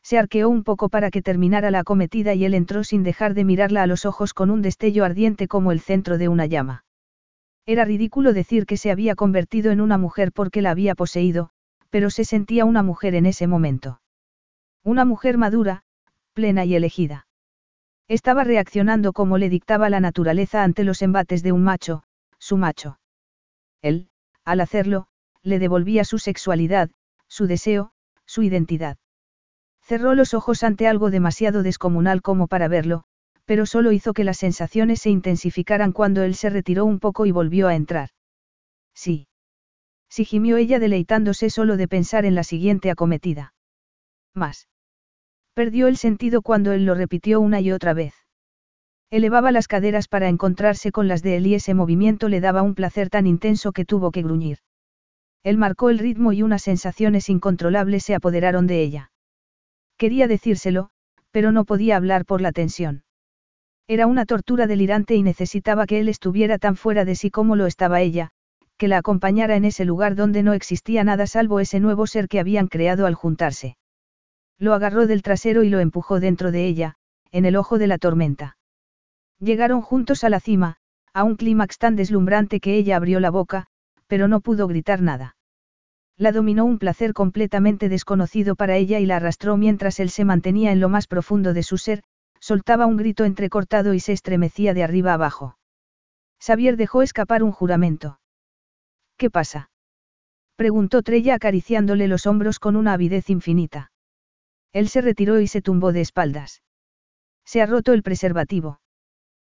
[0.00, 3.42] Se arqueó un poco para que terminara la acometida y él entró sin dejar de
[3.42, 6.84] mirarla a los ojos con un destello ardiente como el centro de una llama.
[7.66, 11.50] Era ridículo decir que se había convertido en una mujer porque la había poseído,
[11.90, 14.00] pero se sentía una mujer en ese momento.
[14.84, 15.82] Una mujer madura,
[16.32, 17.26] plena y elegida.
[18.12, 22.02] Estaba reaccionando como le dictaba la naturaleza ante los embates de un macho,
[22.38, 22.98] su macho.
[23.80, 24.10] Él,
[24.44, 25.06] al hacerlo,
[25.42, 26.90] le devolvía su sexualidad,
[27.26, 27.92] su deseo,
[28.26, 28.98] su identidad.
[29.80, 33.04] Cerró los ojos ante algo demasiado descomunal como para verlo,
[33.46, 37.30] pero solo hizo que las sensaciones se intensificaran cuando él se retiró un poco y
[37.30, 38.10] volvió a entrar.
[38.92, 39.26] Sí.
[40.10, 43.54] Sí gimió ella deleitándose solo de pensar en la siguiente acometida.
[44.34, 44.68] Más.
[45.54, 48.14] Perdió el sentido cuando él lo repitió una y otra vez.
[49.10, 52.74] Elevaba las caderas para encontrarse con las de él y ese movimiento le daba un
[52.74, 54.58] placer tan intenso que tuvo que gruñir.
[55.42, 59.12] Él marcó el ritmo y unas sensaciones incontrolables se apoderaron de ella.
[59.98, 60.88] Quería decírselo,
[61.30, 63.04] pero no podía hablar por la tensión.
[63.86, 67.66] Era una tortura delirante y necesitaba que él estuviera tan fuera de sí como lo
[67.66, 68.30] estaba ella,
[68.78, 72.40] que la acompañara en ese lugar donde no existía nada salvo ese nuevo ser que
[72.40, 73.76] habían creado al juntarse.
[74.58, 76.94] Lo agarró del trasero y lo empujó dentro de ella,
[77.30, 78.56] en el ojo de la tormenta.
[79.38, 80.76] Llegaron juntos a la cima,
[81.14, 83.66] a un clímax tan deslumbrante que ella abrió la boca,
[84.06, 85.36] pero no pudo gritar nada.
[86.16, 90.72] La dominó un placer completamente desconocido para ella y la arrastró mientras él se mantenía
[90.72, 92.02] en lo más profundo de su ser,
[92.38, 95.56] soltaba un grito entrecortado y se estremecía de arriba abajo.
[96.44, 98.18] Xavier dejó escapar un juramento.
[99.16, 99.70] ¿Qué pasa?
[100.56, 103.91] preguntó Trella acariciándole los hombros con una avidez infinita.
[104.72, 106.62] Él se retiró y se tumbó de espaldas.
[107.44, 108.80] Se ha roto el preservativo.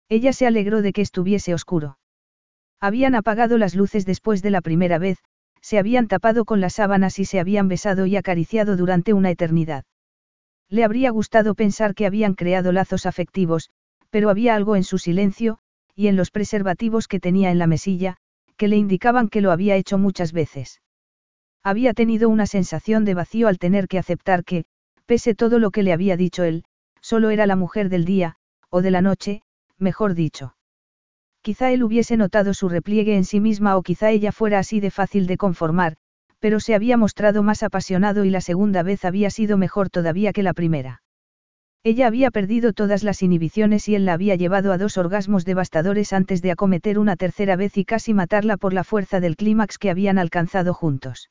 [0.09, 1.99] Ella se alegró de que estuviese oscuro.
[2.81, 5.19] Habían apagado las luces después de la primera vez,
[5.61, 9.85] se habían tapado con las sábanas y se habían besado y acariciado durante una eternidad.
[10.69, 13.71] Le habría gustado pensar que habían creado lazos afectivos,
[14.11, 15.59] pero había algo en su silencio,
[15.95, 18.17] y en los preservativos que tenía en la mesilla,
[18.57, 20.81] que le indicaban que lo había hecho muchas veces.
[21.63, 24.65] Había tenido una sensación de vacío al tener que aceptar que,
[25.09, 26.65] pese todo lo que le había dicho él,
[27.01, 28.37] solo era la mujer del día,
[28.69, 29.41] o de la noche,
[29.79, 30.55] mejor dicho.
[31.41, 34.91] Quizá él hubiese notado su repliegue en sí misma o quizá ella fuera así de
[34.91, 35.97] fácil de conformar,
[36.41, 40.43] pero se había mostrado más apasionado y la segunda vez había sido mejor todavía que
[40.43, 41.03] la primera.
[41.85, 46.13] Ella había perdido todas las inhibiciones y él la había llevado a dos orgasmos devastadores
[46.13, 49.89] antes de acometer una tercera vez y casi matarla por la fuerza del clímax que
[49.89, 51.31] habían alcanzado juntos.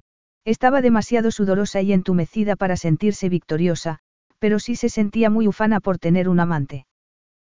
[0.43, 3.99] Estaba demasiado sudorosa y entumecida para sentirse victoriosa,
[4.39, 6.87] pero sí se sentía muy ufana por tener un amante.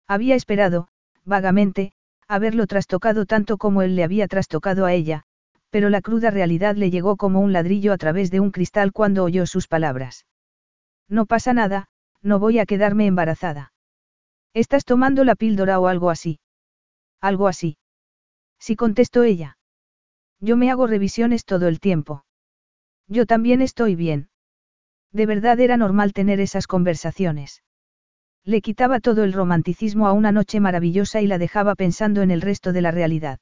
[0.08, 0.88] Había esperado,
[1.24, 1.94] vagamente,
[2.28, 5.24] haberlo trastocado tanto como él le había trastocado a ella,
[5.70, 9.24] pero la cruda realidad le llegó como un ladrillo a través de un cristal cuando
[9.24, 10.26] oyó sus palabras.
[11.08, 11.88] No pasa nada,
[12.22, 13.74] no voy a quedarme embarazada.
[14.54, 16.40] ¿Estás tomando la píldora o algo así?
[17.22, 17.78] Algo así.
[18.60, 19.58] Sí contestó ella.
[20.40, 22.24] Yo me hago revisiones todo el tiempo.
[23.12, 24.30] Yo también estoy bien.
[25.12, 27.62] De verdad era normal tener esas conversaciones.
[28.46, 32.40] Le quitaba todo el romanticismo a una noche maravillosa y la dejaba pensando en el
[32.40, 33.40] resto de la realidad.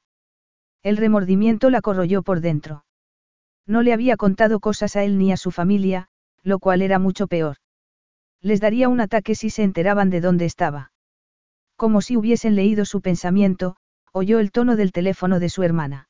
[0.82, 2.84] El remordimiento la corroyó por dentro.
[3.64, 6.08] No le había contado cosas a él ni a su familia,
[6.42, 7.58] lo cual era mucho peor.
[8.42, 10.90] Les daría un ataque si se enteraban de dónde estaba.
[11.76, 13.76] Como si hubiesen leído su pensamiento,
[14.12, 16.08] oyó el tono del teléfono de su hermana.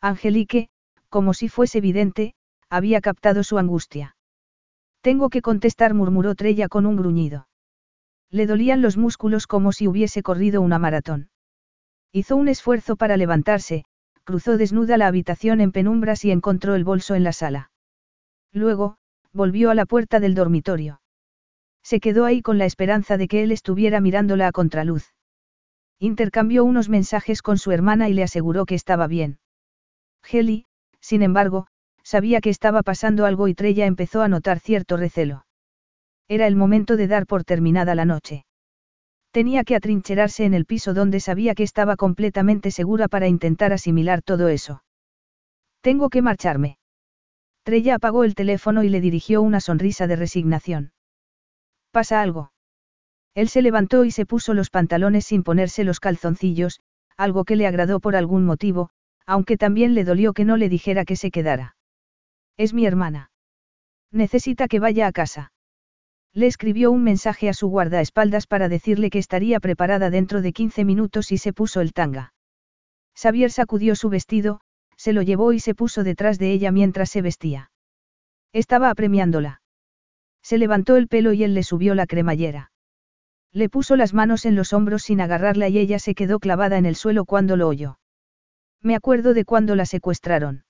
[0.00, 0.68] Angelique,
[1.10, 2.34] como si fuese evidente,
[2.72, 4.16] había captado su angustia.
[5.02, 7.46] Tengo que contestar, murmuró Trella con un gruñido.
[8.30, 11.28] Le dolían los músculos como si hubiese corrido una maratón.
[12.12, 13.84] Hizo un esfuerzo para levantarse,
[14.24, 17.70] cruzó desnuda la habitación en penumbras y encontró el bolso en la sala.
[18.52, 18.96] Luego,
[19.34, 21.02] volvió a la puerta del dormitorio.
[21.82, 25.12] Se quedó ahí con la esperanza de que él estuviera mirándola a contraluz.
[25.98, 29.40] Intercambió unos mensajes con su hermana y le aseguró que estaba bien.
[30.22, 30.64] Heli,
[31.00, 31.66] sin embargo,
[32.04, 35.46] sabía que estaba pasando algo y Trella empezó a notar cierto recelo.
[36.28, 38.44] Era el momento de dar por terminada la noche.
[39.32, 44.22] Tenía que atrincherarse en el piso donde sabía que estaba completamente segura para intentar asimilar
[44.22, 44.82] todo eso.
[45.80, 46.78] Tengo que marcharme.
[47.62, 50.92] Trella apagó el teléfono y le dirigió una sonrisa de resignación.
[51.92, 52.52] ¿Pasa algo?
[53.34, 56.80] Él se levantó y se puso los pantalones sin ponerse los calzoncillos,
[57.16, 58.90] algo que le agradó por algún motivo,
[59.26, 61.76] aunque también le dolió que no le dijera que se quedara.
[62.56, 63.30] Es mi hermana.
[64.10, 65.52] Necesita que vaya a casa.
[66.34, 70.84] Le escribió un mensaje a su guardaespaldas para decirle que estaría preparada dentro de 15
[70.84, 72.32] minutos y se puso el tanga.
[73.14, 74.60] Xavier sacudió su vestido,
[74.96, 77.70] se lo llevó y se puso detrás de ella mientras se vestía.
[78.52, 79.60] Estaba apremiándola.
[80.42, 82.70] Se levantó el pelo y él le subió la cremallera.
[83.52, 86.86] Le puso las manos en los hombros sin agarrarla y ella se quedó clavada en
[86.86, 87.98] el suelo cuando lo oyó.
[88.80, 90.64] Me acuerdo de cuando la secuestraron.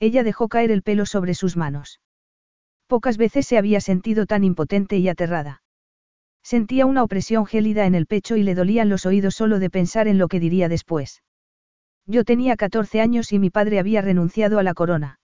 [0.00, 2.00] Ella dejó caer el pelo sobre sus manos.
[2.86, 5.62] Pocas veces se había sentido tan impotente y aterrada.
[6.42, 10.08] Sentía una opresión gélida en el pecho y le dolían los oídos solo de pensar
[10.08, 11.22] en lo que diría después.
[12.06, 15.20] Yo tenía 14 años y mi padre había renunciado a la corona.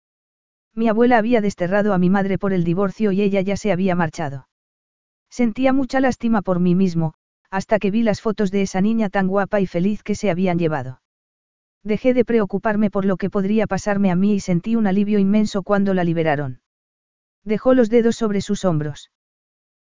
[0.76, 3.96] Mi abuela había desterrado a mi madre por el divorcio y ella ya se había
[3.96, 4.48] marchado.
[5.30, 7.16] Sentía mucha lástima por mí mismo,
[7.50, 10.60] hasta que vi las fotos de esa niña tan guapa y feliz que se habían
[10.60, 11.02] llevado.
[11.84, 15.64] Dejé de preocuparme por lo que podría pasarme a mí y sentí un alivio inmenso
[15.64, 16.62] cuando la liberaron.
[17.44, 19.12] Dejó los dedos sobre sus hombros.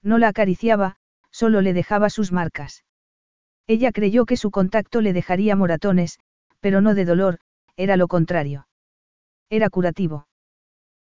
[0.04, 0.98] No la acariciaba,
[1.32, 2.84] solo le dejaba sus marcas.
[3.68, 6.20] Ella creyó que su contacto le dejaría moratones,
[6.60, 7.40] pero no de dolor,
[7.76, 8.68] era lo contrario.
[9.50, 10.28] Era curativo.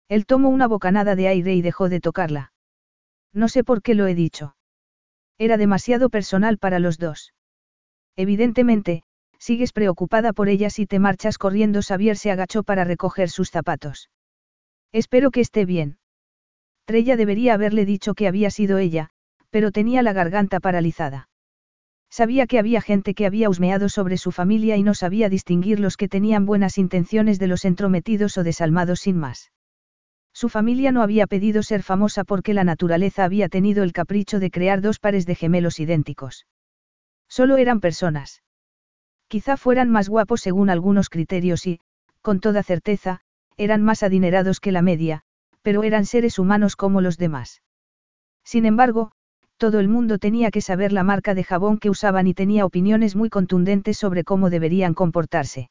[0.08, 2.52] Él tomó una bocanada de aire y dejó de tocarla.
[3.32, 4.56] No sé por qué lo he dicho.
[5.38, 7.34] Era demasiado personal para los dos.
[8.16, 9.02] Evidentemente,
[9.46, 11.80] sigues preocupada por ella si te marchas corriendo.
[11.80, 14.10] Xavier se agachó para recoger sus zapatos.
[14.92, 15.98] Espero que esté bien.
[16.84, 19.10] Trella debería haberle dicho que había sido ella,
[19.50, 21.28] pero tenía la garganta paralizada.
[22.10, 25.96] Sabía que había gente que había husmeado sobre su familia y no sabía distinguir los
[25.96, 29.52] que tenían buenas intenciones de los entrometidos o desalmados sin más.
[30.32, 34.50] Su familia no había pedido ser famosa porque la naturaleza había tenido el capricho de
[34.50, 36.46] crear dos pares de gemelos idénticos.
[37.28, 38.42] Solo eran personas.
[39.28, 41.80] Quizá fueran más guapos según algunos criterios y,
[42.22, 43.20] con toda certeza,
[43.56, 45.22] eran más adinerados que la media,
[45.62, 47.62] pero eran seres humanos como los demás.
[48.44, 49.10] Sin embargo,
[49.56, 53.16] todo el mundo tenía que saber la marca de jabón que usaban y tenía opiniones
[53.16, 55.70] muy contundentes sobre cómo deberían comportarse.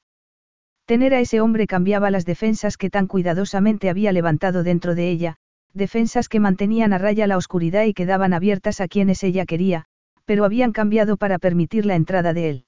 [0.86, 5.36] Tener a ese hombre cambiaba las defensas que tan cuidadosamente había levantado dentro de ella,
[5.74, 9.86] defensas que mantenían a raya la oscuridad y quedaban abiertas a quienes ella quería,
[10.26, 12.66] pero habían cambiado para permitir la entrada de él.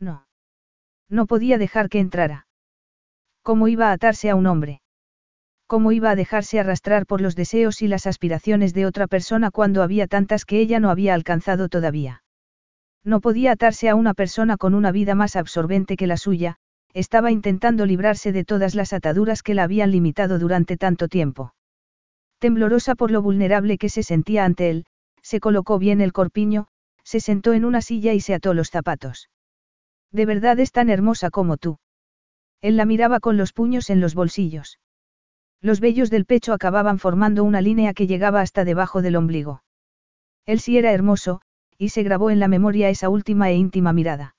[0.00, 0.26] No.
[1.08, 2.46] No podía dejar que entrara.
[3.42, 4.80] ¿Cómo iba a atarse a un hombre?
[5.66, 9.82] ¿Cómo iba a dejarse arrastrar por los deseos y las aspiraciones de otra persona cuando
[9.82, 12.22] había tantas que ella no había alcanzado todavía?
[13.04, 16.56] No podía atarse a una persona con una vida más absorbente que la suya,
[16.92, 21.54] estaba intentando librarse de todas las ataduras que la habían limitado durante tanto tiempo.
[22.38, 24.86] Temblorosa por lo vulnerable que se sentía ante él,
[25.22, 26.68] se colocó bien el corpiño,
[27.02, 29.28] se sentó en una silla y se ató los zapatos.
[30.12, 31.78] De verdad es tan hermosa como tú.
[32.60, 34.78] Él la miraba con los puños en los bolsillos.
[35.60, 39.62] Los vellos del pecho acababan formando una línea que llegaba hasta debajo del ombligo.
[40.46, 41.40] Él sí era hermoso,
[41.78, 44.36] y se grabó en la memoria esa última e íntima mirada.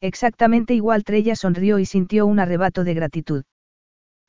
[0.00, 3.44] Exactamente igual Trella sonrió y sintió un arrebato de gratitud.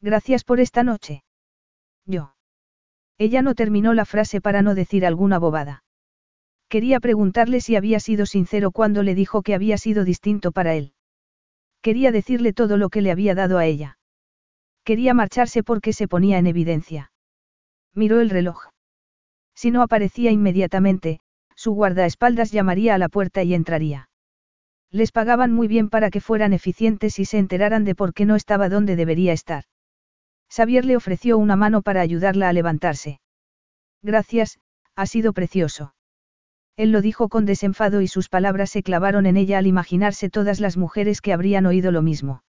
[0.01, 1.23] Gracias por esta noche.
[2.05, 2.35] Yo.
[3.17, 5.83] Ella no terminó la frase para no decir alguna bobada.
[6.71, 10.93] Quería preguntarle si había sido sincero cuando le dijo que había sido distinto para él.
[11.81, 13.97] Quería decirle todo lo que le había dado a ella.
[14.85, 17.11] Quería marcharse porque se ponía en evidencia.
[17.93, 18.69] Miró el reloj.
[19.53, 21.19] Si no aparecía inmediatamente,
[21.57, 24.07] su guardaespaldas llamaría a la puerta y entraría.
[24.91, 28.37] Les pagaban muy bien para que fueran eficientes y se enteraran de por qué no
[28.37, 29.65] estaba donde debería estar.
[30.49, 33.19] Xavier le ofreció una mano para ayudarla a levantarse.
[34.01, 34.61] Gracias,
[34.95, 35.93] ha sido precioso.
[36.77, 40.59] Él lo dijo con desenfado y sus palabras se clavaron en ella al imaginarse todas
[40.59, 42.43] las mujeres que habrían oído lo mismo.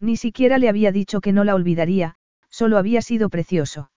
[0.00, 2.16] Ni siquiera le había dicho que no la olvidaría,
[2.50, 3.90] solo había sido precioso.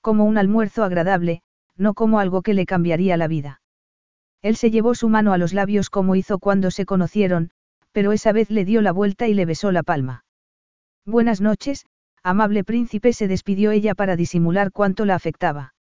[0.00, 1.42] Como un almuerzo agradable,
[1.76, 3.60] no como algo que le cambiaría la vida.
[4.42, 7.50] Él se llevó su mano a los labios como hizo cuando se conocieron,
[7.92, 10.24] pero esa vez le dio la vuelta y le besó la palma.
[11.04, 11.86] Buenas noches,
[12.22, 15.74] amable príncipe, se despidió ella para disimular cuánto la afectaba.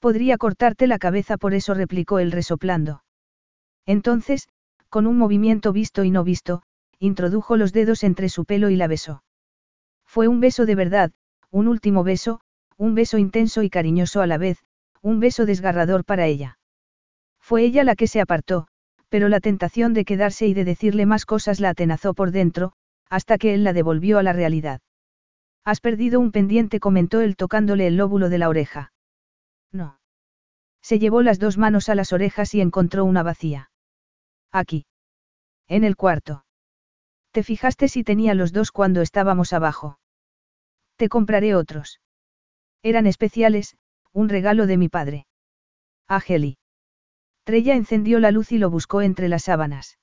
[0.00, 3.04] Podría cortarte la cabeza, por eso replicó él resoplando.
[3.86, 4.48] Entonces,
[4.88, 6.62] con un movimiento visto y no visto,
[6.98, 9.22] introdujo los dedos entre su pelo y la besó.
[10.06, 11.12] Fue un beso de verdad,
[11.50, 12.40] un último beso,
[12.76, 14.58] un beso intenso y cariñoso a la vez,
[15.02, 16.58] un beso desgarrador para ella.
[17.38, 18.68] Fue ella la que se apartó,
[19.10, 22.72] pero la tentación de quedarse y de decirle más cosas la atenazó por dentro,
[23.10, 24.80] hasta que él la devolvió a la realidad.
[25.64, 28.92] Has perdido un pendiente, comentó él tocándole el lóbulo de la oreja.
[29.72, 29.98] No.
[30.82, 33.70] Se llevó las dos manos a las orejas y encontró una vacía.
[34.50, 34.86] Aquí.
[35.68, 36.44] En el cuarto.
[37.32, 39.98] ¿Te fijaste si tenía los dos cuando estábamos abajo?
[40.96, 42.00] Te compraré otros.
[42.82, 43.76] Eran especiales,
[44.12, 45.26] un regalo de mi padre.
[46.08, 46.58] Ágeli.
[47.44, 49.98] Trella encendió la luz y lo buscó entre las sábanas.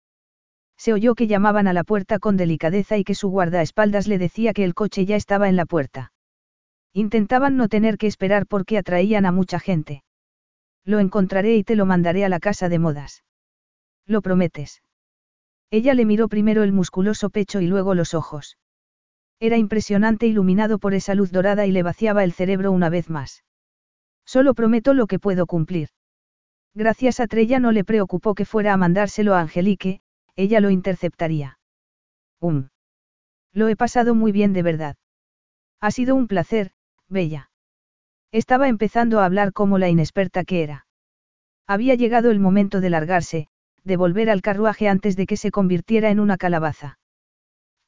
[0.78, 4.54] Se oyó que llamaban a la puerta con delicadeza y que su guardaespaldas le decía
[4.54, 6.12] que el coche ya estaba en la puerta.
[6.98, 10.04] Intentaban no tener que esperar porque atraían a mucha gente.
[10.84, 13.24] Lo encontraré y te lo mandaré a la casa de modas.
[14.08, 14.82] ¿Lo prometes?
[15.70, 18.58] Ella le miró primero el musculoso pecho y luego los ojos.
[19.40, 23.44] Era impresionante iluminado por esa luz dorada y le vaciaba el cerebro una vez más.
[24.26, 25.90] Solo prometo lo que puedo cumplir.
[26.74, 30.02] Gracias a Trella no le preocupó que fuera a mandárselo a Angelique,
[30.36, 31.60] ella lo interceptaría.
[32.42, 32.70] Um.
[33.54, 34.96] Lo he pasado muy bien de verdad.
[35.80, 36.72] Ha sido un placer,
[37.10, 37.50] Bella.
[38.32, 40.86] Estaba empezando a hablar como la inexperta que era.
[41.66, 43.48] Había llegado el momento de largarse,
[43.84, 47.00] de volver al carruaje antes de que se convirtiera en una calabaza.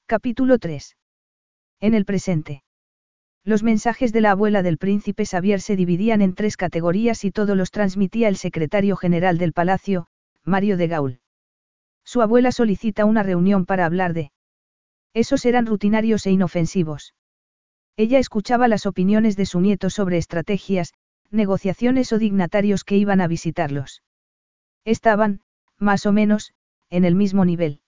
[0.06, 0.96] Capítulo 3.
[1.82, 2.64] En el presente.
[3.44, 7.56] Los mensajes de la abuela del príncipe Xavier se dividían en tres categorías y todos
[7.56, 10.08] los transmitía el secretario general del palacio,
[10.44, 11.20] Mario de Gaul.
[12.04, 14.32] Su abuela solicita una reunión para hablar de...
[15.14, 17.14] Esos eran rutinarios e inofensivos.
[18.00, 20.94] Ella escuchaba las opiniones de su nieto sobre estrategias,
[21.32, 24.04] negociaciones o dignatarios que iban a visitarlos.
[24.86, 25.42] Estaban,
[25.78, 26.54] más o menos,
[26.90, 27.82] en el mismo nivel.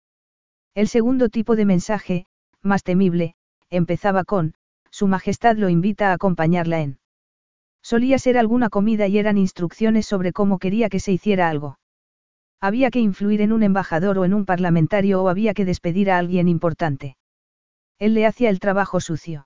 [0.73, 2.25] El segundo tipo de mensaje,
[2.63, 3.35] más temible,
[3.69, 4.55] empezaba con,
[4.89, 6.97] Su Majestad lo invita a acompañarla en.
[7.83, 11.77] Solía ser alguna comida y eran instrucciones sobre cómo quería que se hiciera algo.
[12.59, 16.17] Había que influir en un embajador o en un parlamentario o había que despedir a
[16.17, 17.15] alguien importante.
[17.99, 19.45] Él le hacía el trabajo sucio.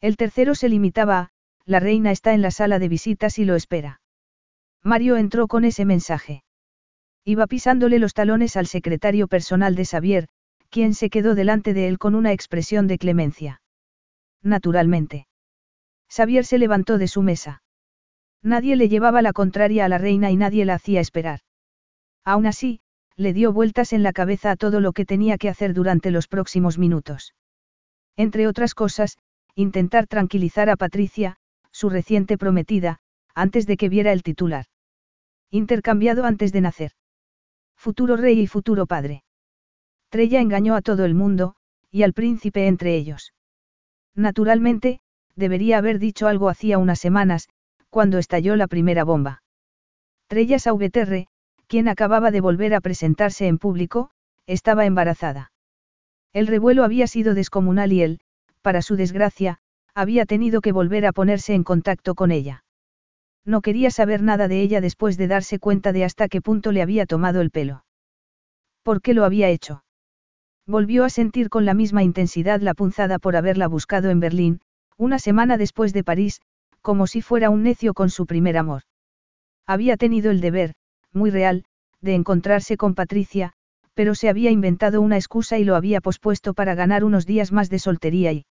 [0.00, 1.28] El tercero se limitaba a,
[1.66, 4.00] la reina está en la sala de visitas y lo espera.
[4.82, 6.42] Mario entró con ese mensaje.
[7.24, 10.28] Iba pisándole los talones al secretario personal de Xavier,
[10.70, 13.60] quien se quedó delante de él con una expresión de clemencia.
[14.42, 15.26] Naturalmente.
[16.08, 17.62] Xavier se levantó de su mesa.
[18.42, 21.40] Nadie le llevaba la contraria a la reina y nadie la hacía esperar.
[22.24, 22.80] Aún así,
[23.16, 26.26] le dio vueltas en la cabeza a todo lo que tenía que hacer durante los
[26.26, 27.34] próximos minutos.
[28.16, 29.18] Entre otras cosas,
[29.60, 31.36] intentar tranquilizar a Patricia,
[31.70, 32.98] su reciente prometida,
[33.34, 34.66] antes de que viera el titular.
[35.50, 36.92] Intercambiado antes de nacer.
[37.76, 39.24] Futuro rey y futuro padre.
[40.10, 41.54] Trella engañó a todo el mundo,
[41.90, 43.32] y al príncipe entre ellos.
[44.14, 45.00] Naturalmente,
[45.36, 47.48] debería haber dicho algo hacía unas semanas,
[47.88, 49.42] cuando estalló la primera bomba.
[50.28, 51.26] Trella Sauveterre,
[51.66, 54.10] quien acababa de volver a presentarse en público,
[54.46, 55.52] estaba embarazada.
[56.32, 58.20] El revuelo había sido descomunal y él,
[58.62, 59.58] para su desgracia,
[59.94, 62.64] había tenido que volver a ponerse en contacto con ella.
[63.44, 66.82] No quería saber nada de ella después de darse cuenta de hasta qué punto le
[66.82, 67.84] había tomado el pelo.
[68.82, 69.84] ¿Por qué lo había hecho?
[70.66, 74.60] Volvió a sentir con la misma intensidad la punzada por haberla buscado en Berlín,
[74.96, 76.40] una semana después de París,
[76.82, 78.82] como si fuera un necio con su primer amor.
[79.66, 80.74] Había tenido el deber,
[81.12, 81.64] muy real,
[82.00, 83.52] de encontrarse con Patricia,
[83.94, 87.68] pero se había inventado una excusa y lo había pospuesto para ganar unos días más
[87.70, 88.46] de soltería y...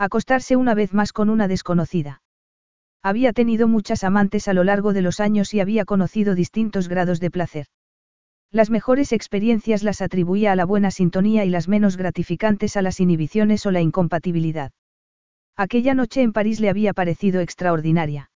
[0.00, 2.22] Acostarse una vez más con una desconocida.
[3.02, 7.20] Había tenido muchas amantes a lo largo de los años y había conocido distintos grados
[7.20, 7.66] de placer.
[8.50, 12.98] Las mejores experiencias las atribuía a la buena sintonía y las menos gratificantes a las
[12.98, 14.72] inhibiciones o la incompatibilidad.
[15.54, 18.30] Aquella noche en París le había parecido extraordinaria.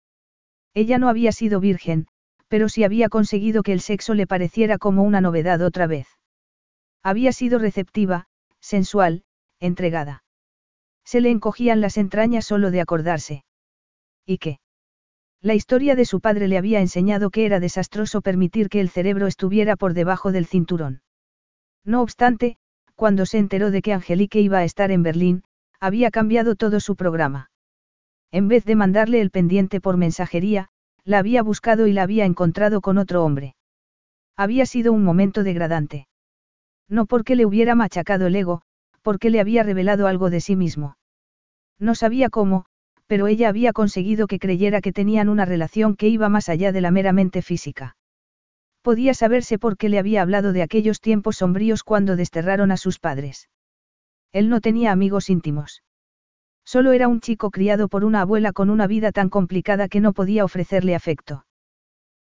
[0.74, 2.08] Ella no había sido virgen,
[2.48, 6.08] pero sí había conseguido que el sexo le pareciera como una novedad otra vez.
[7.04, 8.26] Había sido receptiva,
[8.58, 9.22] sensual,
[9.60, 10.24] entregada.
[11.04, 13.44] Se le encogían las entrañas solo de acordarse.
[14.26, 14.60] ¿Y qué?
[15.40, 19.26] La historia de su padre le había enseñado que era desastroso permitir que el cerebro
[19.26, 21.02] estuviera por debajo del cinturón.
[21.84, 22.58] No obstante,
[22.94, 25.42] cuando se enteró de que Angelique iba a estar en Berlín,
[25.80, 27.50] había cambiado todo su programa.
[28.30, 30.68] En vez de mandarle el pendiente por mensajería,
[31.04, 33.56] la había buscado y la había encontrado con otro hombre.
[34.36, 36.06] Había sido un momento degradante.
[36.88, 38.62] No porque le hubiera machacado el ego,
[39.02, 40.96] porque le había revelado algo de sí mismo.
[41.78, 42.64] No sabía cómo,
[43.06, 46.80] pero ella había conseguido que creyera que tenían una relación que iba más allá de
[46.80, 47.96] la meramente física.
[48.80, 52.98] Podía saberse por qué le había hablado de aquellos tiempos sombríos cuando desterraron a sus
[52.98, 53.48] padres.
[54.32, 55.82] Él no tenía amigos íntimos.
[56.64, 60.12] Solo era un chico criado por una abuela con una vida tan complicada que no
[60.12, 61.44] podía ofrecerle afecto.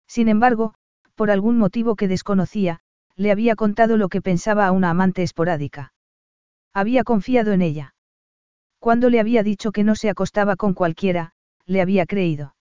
[0.07, 0.73] Sin embargo,
[1.15, 2.81] por algún motivo que desconocía,
[3.15, 5.93] le había contado lo que pensaba a una amante esporádica.
[6.73, 7.93] Había confiado en ella.
[8.79, 11.33] Cuando le había dicho que no se acostaba con cualquiera,
[11.65, 12.55] le había creído.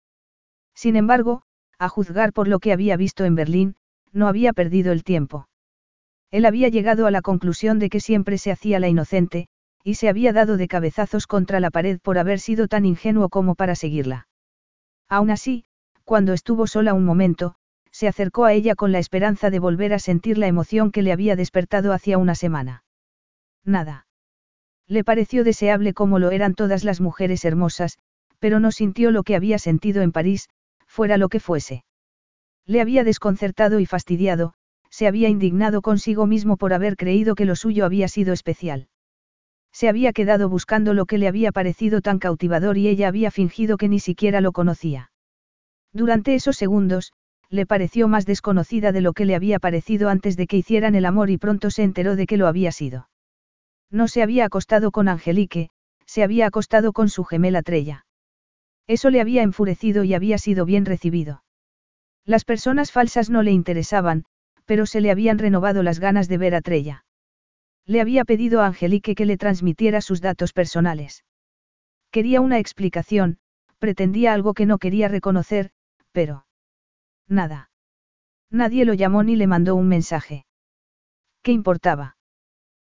[0.75, 1.43] Sin embargo,
[1.79, 3.77] a juzgar por lo que había visto en Berlín,
[4.13, 5.49] no había perdido el tiempo.
[6.31, 9.49] Él había llegado a la conclusión de que siempre se hacía la inocente,
[9.85, 13.55] y se había dado de cabezazos contra la pared por haber sido tan ingenuo como
[13.55, 14.29] para seguirla.
[15.09, 15.65] Aún así,
[16.05, 17.55] cuando estuvo sola un momento,
[17.91, 21.13] se acercó a ella con la esperanza de volver a sentir la emoción que le
[21.13, 22.83] había despertado hacía una semana.
[23.69, 24.07] Nada.
[24.87, 27.99] Le pareció deseable como lo eran todas las mujeres hermosas,
[28.39, 30.49] pero no sintió lo que había sentido en París,
[30.87, 31.85] fuera lo que fuese.
[32.65, 34.55] Le había desconcertado y fastidiado,
[34.89, 38.89] se había indignado consigo mismo por haber creído que lo suyo había sido especial.
[39.71, 43.77] Se había quedado buscando lo que le había parecido tan cautivador y ella había fingido
[43.77, 45.13] que ni siquiera lo conocía.
[45.93, 47.13] Durante esos segundos,
[47.51, 51.05] le pareció más desconocida de lo que le había parecido antes de que hicieran el
[51.05, 53.09] amor y pronto se enteró de que lo había sido.
[53.91, 55.71] No se había acostado con Angelique,
[56.05, 58.07] se había acostado con su gemela Trella.
[58.87, 61.43] Eso le había enfurecido y había sido bien recibido.
[62.25, 64.25] Las personas falsas no le interesaban,
[64.67, 67.07] pero se le habían renovado las ganas de ver a Trella.
[67.87, 71.25] Le había pedido a Angelique que le transmitiera sus datos personales.
[72.11, 73.39] Quería una explicación,
[73.79, 75.71] pretendía algo que no quería reconocer,
[76.13, 76.45] pero...
[77.27, 77.71] Nada.
[78.51, 80.45] Nadie lo llamó ni le mandó un mensaje.
[81.43, 82.18] ¿Qué importaba?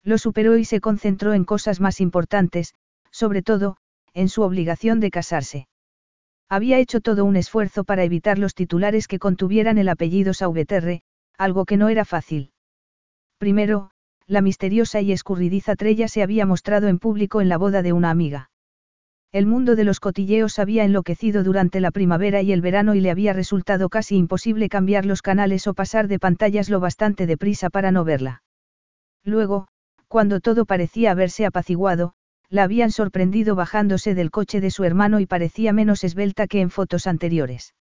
[0.05, 2.75] Lo superó y se concentró en cosas más importantes,
[3.11, 3.79] sobre todo,
[4.13, 5.67] en su obligación de casarse.
[6.49, 11.03] Había hecho todo un esfuerzo para evitar los titulares que contuvieran el apellido Sauveterre,
[11.39, 12.53] algo que no era fácil.
[13.39, 13.91] Primero,
[14.27, 18.11] la misteriosa y escurridiza Trella se había mostrado en público en la boda de una
[18.11, 18.51] amiga.
[19.33, 23.11] El mundo de los cotilleos había enloquecido durante la primavera y el verano y le
[23.11, 27.91] había resultado casi imposible cambiar los canales o pasar de pantallas lo bastante deprisa para
[27.91, 28.43] no verla.
[29.25, 29.67] Luego,
[30.15, 32.13] cuando todo parecía haberse apaciguado,
[32.49, 36.71] la habían sorprendido bajándose del coche de su hermano y parecía menos esbelta que en
[36.71, 37.75] fotos anteriores.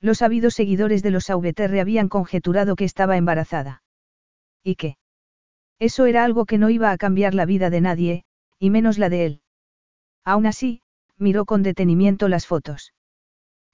[0.00, 3.82] Los habidos seguidores de los AVTR habían conjeturado que estaba embarazada.
[4.62, 4.98] ¿Y qué?
[5.80, 8.24] Eso era algo que no iba a cambiar la vida de nadie,
[8.60, 9.42] y menos la de él.
[10.24, 10.82] Aún así,
[11.16, 12.94] miró con detenimiento las fotos.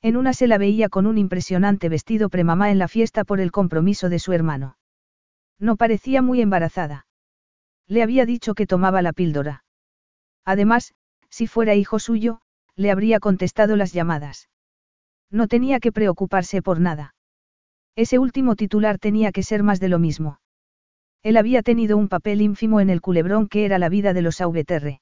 [0.00, 3.52] En una se la veía con un impresionante vestido premamá en la fiesta por el
[3.52, 4.78] compromiso de su hermano.
[5.58, 7.04] No parecía muy embarazada.
[7.88, 9.64] Le había dicho que tomaba la píldora.
[10.44, 10.94] Además,
[11.28, 12.40] si fuera hijo suyo,
[12.76, 14.48] le habría contestado las llamadas.
[15.30, 17.14] No tenía que preocuparse por nada.
[17.96, 20.40] Ese último titular tenía que ser más de lo mismo.
[21.22, 24.40] Él había tenido un papel ínfimo en el culebrón que era la vida de los
[24.40, 25.00] Aubeterre.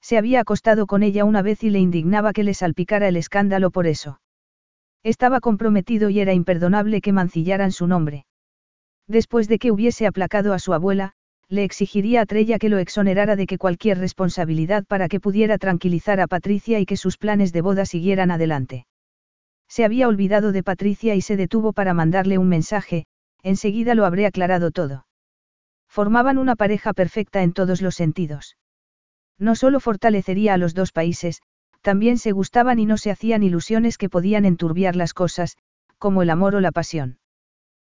[0.00, 3.70] Se había acostado con ella una vez y le indignaba que le salpicara el escándalo
[3.70, 4.20] por eso.
[5.02, 8.26] Estaba comprometido y era imperdonable que mancillaran su nombre.
[9.08, 11.14] Después de que hubiese aplacado a su abuela,
[11.48, 16.20] le exigiría a Trella que lo exonerara de que cualquier responsabilidad para que pudiera tranquilizar
[16.20, 18.86] a Patricia y que sus planes de boda siguieran adelante.
[19.68, 23.06] Se había olvidado de Patricia y se detuvo para mandarle un mensaje,
[23.42, 25.06] enseguida lo habré aclarado todo.
[25.88, 28.56] Formaban una pareja perfecta en todos los sentidos.
[29.38, 31.40] No solo fortalecería a los dos países,
[31.80, 35.56] también se gustaban y no se hacían ilusiones que podían enturbiar las cosas,
[35.98, 37.18] como el amor o la pasión.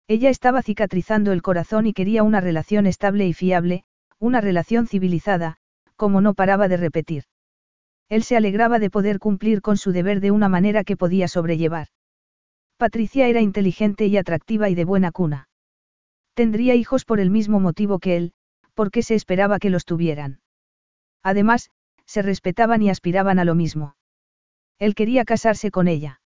[0.09, 3.85] Ella estaba cicatrizando el corazón y quería una relación estable y fiable,
[4.18, 5.59] una relación civilizada,
[5.97, 7.24] como no paraba de repetir.
[8.09, 11.89] Él se alegraba de poder cumplir con su deber de una manera que podía sobrellevar.
[12.78, 15.51] Patricia era inteligente y atractiva y de buena cuna.
[16.32, 18.32] Tendría hijos por el mismo motivo que él,
[18.72, 20.40] porque se esperaba que los tuvieran.
[21.22, 21.70] Además,
[22.06, 23.94] se respetaban y aspiraban a lo mismo.
[24.78, 26.22] Él quería casarse con ella.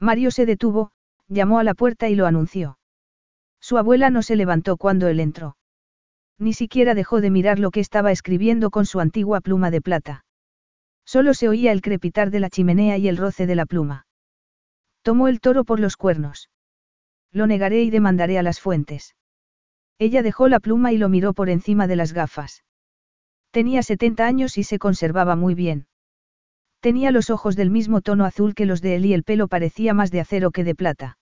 [0.00, 0.92] Mario se detuvo,
[1.28, 2.78] llamó a la puerta y lo anunció.
[3.64, 5.56] Su abuela no se levantó cuando él entró.
[6.38, 10.26] Ni siquiera dejó de mirar lo que estaba escribiendo con su antigua pluma de plata.
[11.06, 14.06] Solo se oía el crepitar de la chimenea y el roce de la pluma.
[15.00, 16.50] Tomó el toro por los cuernos.
[17.32, 19.16] Lo negaré y demandaré a las fuentes.
[19.98, 22.64] Ella dejó la pluma y lo miró por encima de las gafas.
[23.50, 25.86] Tenía 70 años y se conservaba muy bien.
[26.80, 29.94] Tenía los ojos del mismo tono azul que los de él y el pelo parecía
[29.94, 31.16] más de acero que de plata.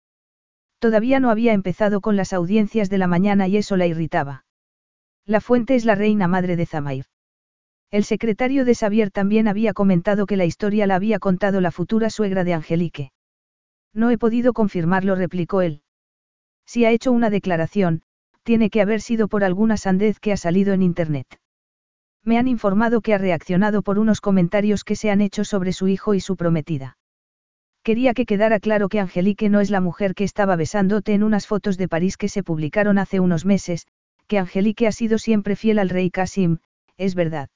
[0.81, 4.45] Todavía no había empezado con las audiencias de la mañana y eso la irritaba.
[5.27, 7.05] La fuente es la reina madre de Zamair.
[7.91, 12.09] El secretario de Xavier también había comentado que la historia la había contado la futura
[12.09, 13.13] suegra de Angelique.
[13.93, 15.83] No he podido confirmarlo, replicó él.
[16.65, 18.03] Si ha hecho una declaración,
[18.43, 21.27] tiene que haber sido por alguna sandez que ha salido en Internet.
[22.25, 25.89] Me han informado que ha reaccionado por unos comentarios que se han hecho sobre su
[25.89, 26.97] hijo y su prometida.
[27.91, 31.49] Quería que quedara claro que Angelique no es la mujer que estaba besándote en unas
[31.49, 33.89] fotos de París que se publicaron hace unos meses,
[34.29, 36.59] que Angelique ha sido siempre fiel al rey Kasim,
[36.97, 37.49] es verdad.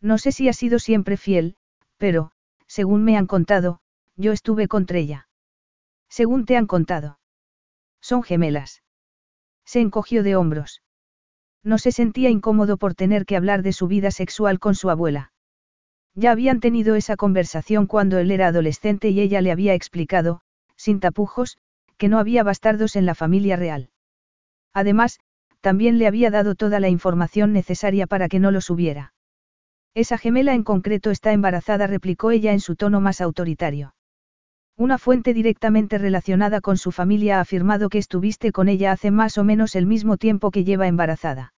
[0.00, 1.56] No sé si ha sido siempre fiel,
[1.96, 2.30] pero,
[2.68, 3.80] según me han contado,
[4.14, 5.28] yo estuve contra ella.
[6.08, 7.18] Según te han contado.
[8.00, 8.84] Son gemelas.
[9.64, 10.82] Se encogió de hombros.
[11.64, 15.32] No se sentía incómodo por tener que hablar de su vida sexual con su abuela.
[16.14, 20.40] Ya habían tenido esa conversación cuando él era adolescente y ella le había explicado,
[20.76, 21.58] sin tapujos,
[21.96, 23.90] que no había bastardos en la familia real.
[24.72, 25.20] Además,
[25.60, 29.12] también le había dado toda la información necesaria para que no los hubiera.
[29.94, 33.94] Esa gemela en concreto está embarazada, replicó ella en su tono más autoritario.
[34.76, 39.36] Una fuente directamente relacionada con su familia ha afirmado que estuviste con ella hace más
[39.36, 41.52] o menos el mismo tiempo que lleva embarazada.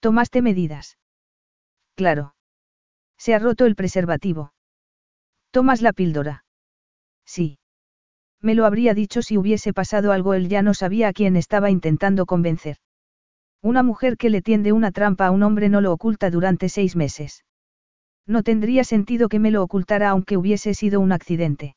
[0.00, 0.98] ¿Tomaste medidas?
[1.96, 2.34] Claro.
[3.18, 4.52] Se ha roto el preservativo.
[5.50, 6.44] ¿Tomas la píldora?
[7.26, 7.58] Sí.
[8.40, 11.70] Me lo habría dicho si hubiese pasado algo, él ya no sabía a quién estaba
[11.70, 12.76] intentando convencer.
[13.60, 16.94] Una mujer que le tiende una trampa a un hombre no lo oculta durante seis
[16.94, 17.44] meses.
[18.24, 21.74] No tendría sentido que me lo ocultara aunque hubiese sido un accidente.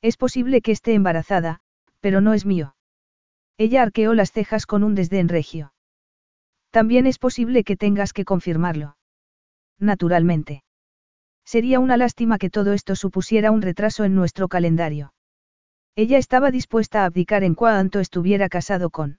[0.00, 1.60] Es posible que esté embarazada,
[2.00, 2.76] pero no es mío.
[3.58, 5.72] Ella arqueó las cejas con un desdén regio.
[6.70, 8.96] También es posible que tengas que confirmarlo
[9.82, 10.62] naturalmente.
[11.44, 15.12] Sería una lástima que todo esto supusiera un retraso en nuestro calendario.
[15.96, 19.18] Ella estaba dispuesta a abdicar en cuanto estuviera casado con.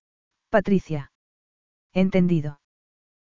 [0.51, 1.13] Patricia.
[1.93, 2.59] Entendido.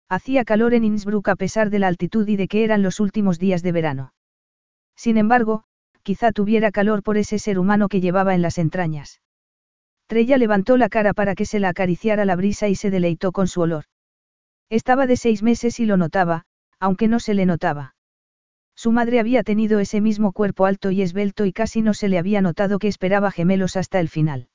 [0.08, 3.40] Hacía calor en Innsbruck a pesar de la altitud y de que eran los últimos
[3.40, 4.12] días de verano.
[4.94, 5.64] Sin embargo,
[6.04, 9.20] quizá tuviera calor por ese ser humano que llevaba en las entrañas.
[10.06, 13.48] Trella levantó la cara para que se la acariciara la brisa y se deleitó con
[13.48, 13.86] su olor.
[14.70, 16.44] Estaba de seis meses y lo notaba,
[16.78, 17.96] aunque no se le notaba.
[18.76, 22.18] Su madre había tenido ese mismo cuerpo alto y esbelto y casi no se le
[22.18, 24.50] había notado que esperaba gemelos hasta el final.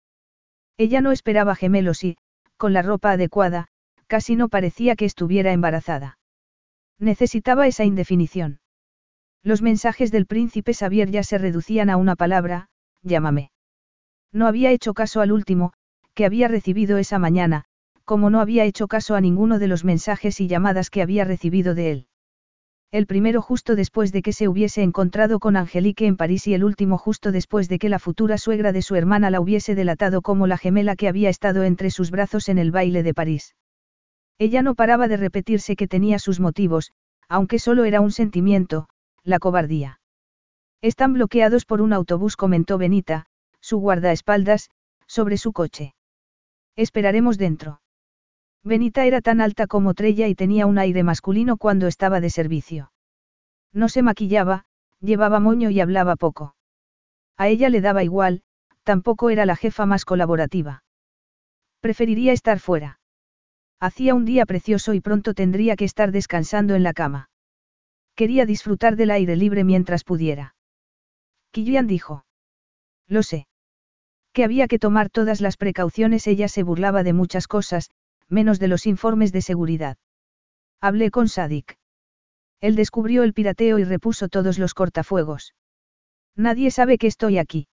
[0.77, 2.15] Ella no esperaba gemelos y,
[2.63, 3.67] con la ropa adecuada,
[4.07, 6.17] casi no parecía que estuviera embarazada.
[6.97, 8.61] Necesitaba esa indefinición.
[9.43, 12.69] Los mensajes del príncipe Xavier ya se reducían a una palabra,
[13.01, 13.51] llámame.
[14.31, 15.73] No había hecho caso al último,
[16.13, 17.65] que había recibido esa mañana,
[18.05, 21.75] como no había hecho caso a ninguno de los mensajes y llamadas que había recibido
[21.75, 22.07] de él.
[22.93, 26.63] El primero justo después de que se hubiese encontrado con Angelique en París y el
[26.63, 30.45] último justo después de que la futura suegra de su hermana la hubiese delatado como
[30.45, 33.55] la gemela que había estado entre sus brazos en el baile de París.
[34.37, 36.91] Ella no paraba de repetirse que tenía sus motivos,
[37.27, 38.87] aunque solo era un sentimiento,
[39.23, 39.99] la cobardía.
[40.83, 43.25] Están bloqueados por un autobús, comentó Benita,
[43.59, 44.69] su guardaespaldas,
[45.07, 45.95] sobre su coche.
[46.75, 47.81] Esperaremos dentro.
[48.63, 52.91] Benita era tan alta como Trella y tenía un aire masculino cuando estaba de servicio.
[53.73, 54.65] No se maquillaba,
[55.01, 56.55] llevaba moño y hablaba poco.
[57.37, 58.43] A ella le daba igual,
[58.83, 60.83] tampoco era la jefa más colaborativa.
[61.81, 62.99] Preferiría estar fuera.
[63.79, 67.29] Hacía un día precioso y pronto tendría que estar descansando en la cama.
[68.15, 70.55] Quería disfrutar del aire libre mientras pudiera.
[71.51, 72.25] Killian dijo.
[73.07, 73.47] Lo sé.
[74.31, 77.91] Que había que tomar todas las precauciones, ella se burlaba de muchas cosas,
[78.33, 79.97] menos de los informes de seguridad.
[80.81, 81.77] Hablé con Sadik.
[82.59, 85.53] Él descubrió el pirateo y repuso todos los cortafuegos.
[86.35, 87.67] Nadie sabe que estoy aquí.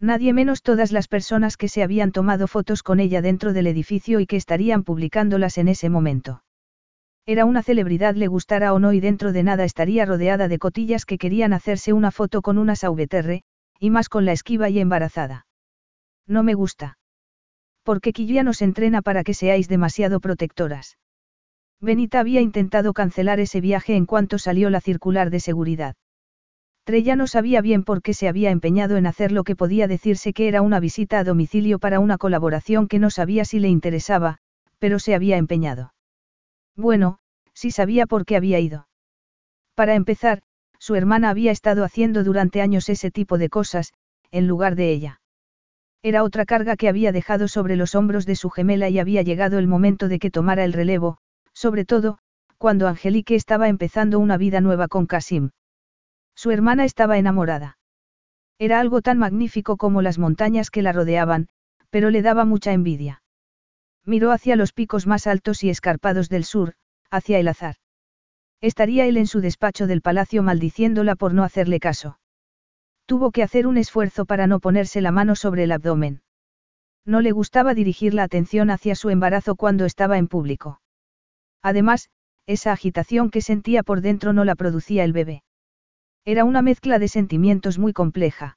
[0.00, 4.20] Nadie menos todas las personas que se habían tomado fotos con ella dentro del edificio
[4.20, 6.42] y que estarían publicándolas en ese momento.
[7.26, 11.06] Era una celebridad, le gustara o no, y dentro de nada estaría rodeada de cotillas
[11.06, 13.42] que querían hacerse una foto con una SVTR,
[13.78, 15.46] y más con la esquiva y embarazada.
[16.26, 16.98] No me gusta.
[17.84, 20.96] Porque Quilla nos entrena para que seáis demasiado protectoras.
[21.80, 25.94] Benita había intentado cancelar ese viaje en cuanto salió la circular de seguridad.
[26.84, 30.32] Trella no sabía bien por qué se había empeñado en hacer lo que podía decirse
[30.32, 34.38] que era una visita a domicilio para una colaboración que no sabía si le interesaba,
[34.78, 35.94] pero se había empeñado.
[36.76, 37.18] Bueno,
[37.52, 38.88] sí sabía por qué había ido.
[39.74, 40.42] Para empezar,
[40.78, 43.92] su hermana había estado haciendo durante años ese tipo de cosas,
[44.30, 45.20] en lugar de ella.
[46.04, 49.58] Era otra carga que había dejado sobre los hombros de su gemela y había llegado
[49.58, 51.16] el momento de que tomara el relevo,
[51.54, 52.18] sobre todo,
[52.58, 55.52] cuando Angelique estaba empezando una vida nueva con Kasim.
[56.34, 57.78] Su hermana estaba enamorada.
[58.58, 61.48] Era algo tan magnífico como las montañas que la rodeaban,
[61.88, 63.22] pero le daba mucha envidia.
[64.04, 66.74] Miró hacia los picos más altos y escarpados del sur,
[67.10, 67.76] hacia el azar.
[68.60, 72.18] Estaría él en su despacho del palacio maldiciéndola por no hacerle caso.
[73.06, 76.22] Tuvo que hacer un esfuerzo para no ponerse la mano sobre el abdomen.
[77.04, 80.80] No le gustaba dirigir la atención hacia su embarazo cuando estaba en público.
[81.62, 82.08] Además,
[82.46, 85.42] esa agitación que sentía por dentro no la producía el bebé.
[86.24, 88.56] Era una mezcla de sentimientos muy compleja.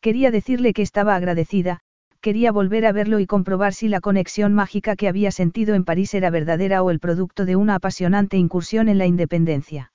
[0.00, 1.80] Quería decirle que estaba agradecida,
[2.20, 6.14] quería volver a verlo y comprobar si la conexión mágica que había sentido en París
[6.14, 9.92] era verdadera o el producto de una apasionante incursión en la independencia.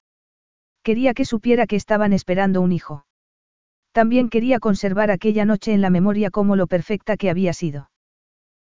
[0.83, 3.06] Quería que supiera que estaban esperando un hijo.
[3.97, 7.89] También quería conservar aquella noche en la memoria como lo perfecta que había sido.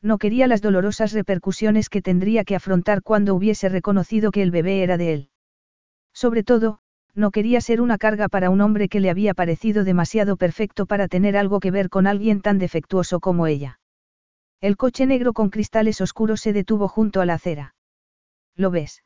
[0.01, 4.83] No quería las dolorosas repercusiones que tendría que afrontar cuando hubiese reconocido que el bebé
[4.83, 5.29] era de él.
[6.13, 6.79] Sobre todo,
[7.13, 11.09] no quería ser una carga para un hombre que le había parecido demasiado perfecto para
[11.09, 13.81] tener algo que ver con alguien tan defectuoso como ella.
[14.61, 17.75] El coche negro con cristales oscuros se detuvo junto a la acera.
[18.55, 19.03] ¿Lo ves?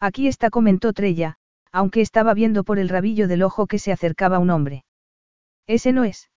[0.00, 1.36] Aquí está, comentó Trella,
[1.72, 4.86] aunque estaba viendo por el rabillo del ojo que se acercaba un hombre.
[5.66, 6.30] Ese no es.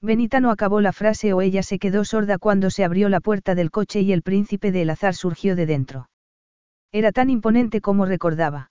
[0.00, 3.54] Benita no acabó la frase o ella se quedó sorda cuando se abrió la puerta
[3.54, 6.10] del coche y el príncipe del azar surgió de dentro.
[6.92, 8.70] Era tan imponente como recordaba.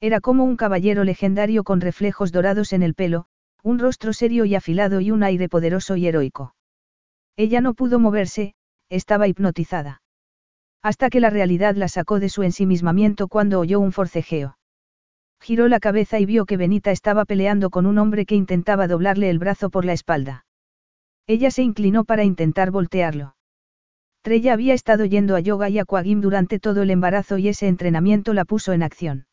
[0.00, 3.26] Era como un caballero legendario con reflejos dorados en el pelo,
[3.62, 6.54] un rostro serio y afilado y un aire poderoso y heroico.
[7.36, 8.54] Ella no pudo moverse,
[8.88, 10.02] estaba hipnotizada.
[10.82, 14.58] Hasta que la realidad la sacó de su ensimismamiento cuando oyó un forcejeo.
[15.42, 19.28] Giró la cabeza y vio que Benita estaba peleando con un hombre que intentaba doblarle
[19.28, 20.46] el brazo por la espalda.
[21.26, 23.34] Ella se inclinó para intentar voltearlo.
[24.22, 27.66] Trella había estado yendo a yoga y a Quagim durante todo el embarazo y ese
[27.66, 29.26] entrenamiento la puso en acción.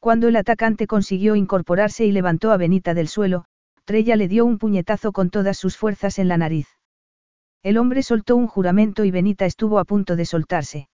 [0.00, 3.44] Cuando el atacante consiguió incorporarse y levantó a Benita del suelo,
[3.84, 6.68] Trella le dio un puñetazo con todas sus fuerzas en la nariz.
[7.62, 10.88] El hombre soltó un juramento y Benita estuvo a punto de soltarse.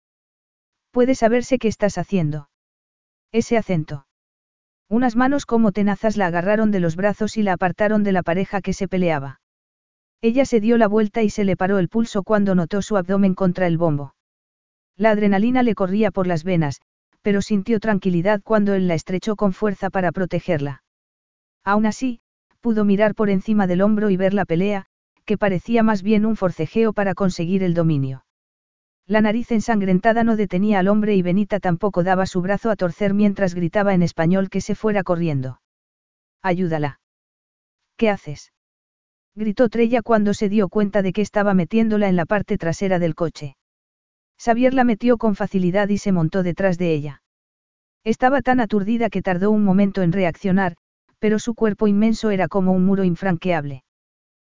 [0.89, 2.49] Puede saberse qué estás haciendo.
[3.31, 4.07] Ese acento.
[4.93, 8.61] Unas manos como tenazas la agarraron de los brazos y la apartaron de la pareja
[8.61, 9.41] que se peleaba.
[10.21, 13.33] Ella se dio la vuelta y se le paró el pulso cuando notó su abdomen
[13.33, 14.13] contra el bombo.
[14.95, 16.79] La adrenalina le corría por las venas,
[17.23, 20.83] pero sintió tranquilidad cuando él la estrechó con fuerza para protegerla.
[21.63, 22.19] Aún así,
[22.61, 24.85] pudo mirar por encima del hombro y ver la pelea,
[25.25, 28.25] que parecía más bien un forcejeo para conseguir el dominio.
[29.05, 33.13] La nariz ensangrentada no detenía al hombre y Benita tampoco daba su brazo a torcer
[33.13, 35.59] mientras gritaba en español que se fuera corriendo.
[36.41, 36.99] Ayúdala.
[37.97, 38.53] ¿Qué haces?
[39.35, 43.15] gritó Trella cuando se dio cuenta de que estaba metiéndola en la parte trasera del
[43.15, 43.55] coche.
[44.37, 47.23] Xavier la metió con facilidad y se montó detrás de ella.
[48.03, 50.75] Estaba tan aturdida que tardó un momento en reaccionar,
[51.19, 53.83] pero su cuerpo inmenso era como un muro infranqueable.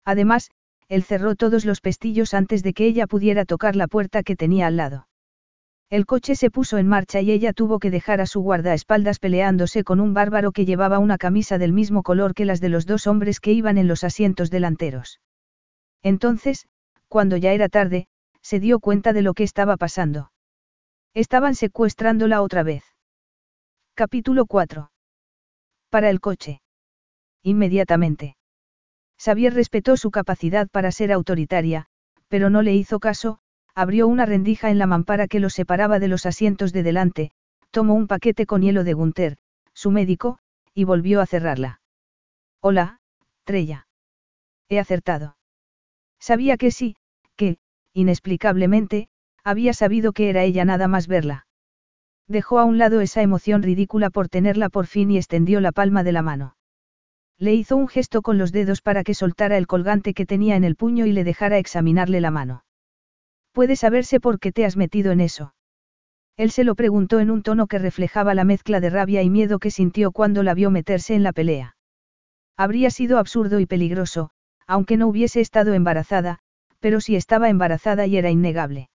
[0.05, 0.49] Además,
[0.89, 4.67] él cerró todos los pestillos antes de que ella pudiera tocar la puerta que tenía
[4.67, 5.07] al lado.
[5.89, 9.83] El coche se puso en marcha y ella tuvo que dejar a su guardaespaldas peleándose
[9.83, 13.05] con un bárbaro que llevaba una camisa del mismo color que las de los dos
[13.05, 15.19] hombres que iban en los asientos delanteros.
[16.01, 16.65] Entonces,
[17.07, 18.07] cuando ya era tarde,
[18.41, 20.31] se dio cuenta de lo que estaba pasando.
[21.13, 22.83] Estaban secuestrándola otra vez.
[23.93, 24.89] Capítulo 4.
[25.91, 26.61] Para el coche.
[27.43, 28.35] Inmediatamente.
[29.23, 31.85] Xavier respetó su capacidad para ser autoritaria,
[32.27, 33.39] pero no le hizo caso,
[33.73, 37.31] abrió una rendija en la mampara que los separaba de los asientos de delante,
[37.71, 39.37] tomó un paquete con hielo de Gunther,
[39.73, 40.39] su médico,
[40.73, 41.79] y volvió a cerrarla.
[42.59, 42.99] Hola,
[43.45, 43.87] Trella.
[44.67, 45.37] He acertado.
[46.19, 46.97] Sabía que sí,
[47.37, 47.59] que,
[47.93, 49.07] inexplicablemente,
[49.43, 51.47] había sabido que era ella nada más verla.
[52.27, 56.03] Dejó a un lado esa emoción ridícula por tenerla por fin y extendió la palma
[56.03, 56.55] de la mano.
[57.43, 60.63] Le hizo un gesto con los dedos para que soltara el colgante que tenía en
[60.63, 62.63] el puño y le dejara examinarle la mano.
[63.51, 65.53] ¿Puede saberse por qué te has metido en eso?
[66.37, 69.59] Él se lo preguntó en un tono que reflejaba la mezcla de rabia y miedo
[69.59, 71.75] que sintió cuando la vio meterse en la pelea.
[72.55, 74.29] Habría sido absurdo y peligroso,
[74.65, 76.39] aunque no hubiese estado embarazada,
[76.79, 78.89] pero sí estaba embarazada y era innegable.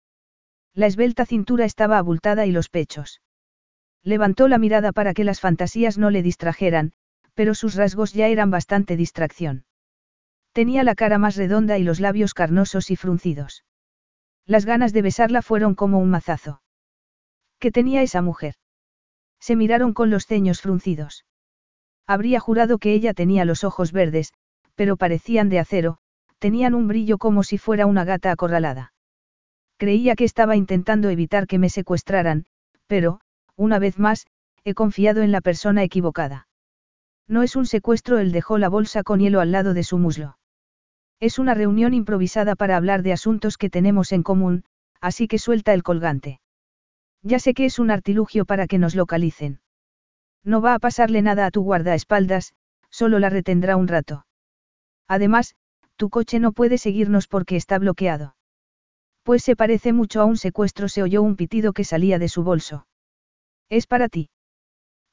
[0.73, 3.23] La esbelta cintura estaba abultada y los pechos.
[4.05, 6.93] Levantó la mirada para que las fantasías no le distrajeran,
[7.37, 9.67] pero sus rasgos ya eran bastante distracción.
[10.53, 13.65] Tenía la cara más redonda y los labios carnosos y fruncidos.
[14.47, 16.63] Las ganas de besarla fueron como un mazazo.
[17.59, 18.55] ¿Qué tenía esa mujer?
[19.39, 21.27] Se miraron con los ceños fruncidos.
[22.07, 24.33] Habría jurado que ella tenía los ojos verdes,
[24.75, 25.99] pero parecían de acero,
[26.39, 28.95] tenían un brillo como si fuera una gata acorralada.
[29.77, 32.47] Creía que estaba intentando evitar que me secuestraran,
[32.87, 33.21] pero,
[33.57, 34.27] una vez más,
[34.65, 36.46] he confiado en la persona equivocada.
[37.29, 40.39] No es un secuestro, él dejó la bolsa con hielo al lado de su muslo.
[41.19, 44.65] Es una reunión improvisada para hablar de asuntos que tenemos en común,
[45.01, 46.41] así que suelta el colgante.
[47.23, 49.61] Ya sé que es un artilugio para que nos localicen.
[50.45, 52.55] No va a pasarle nada a tu guardaespaldas,
[52.91, 54.27] solo la retendrá un rato.
[55.09, 55.57] Además,
[55.97, 58.37] tu coche no puede seguirnos porque está bloqueado.
[59.23, 62.45] Pues se parece mucho a un secuestro, se oyó un pitido que salía de su
[62.45, 62.87] bolso.
[63.69, 64.31] Es para ti.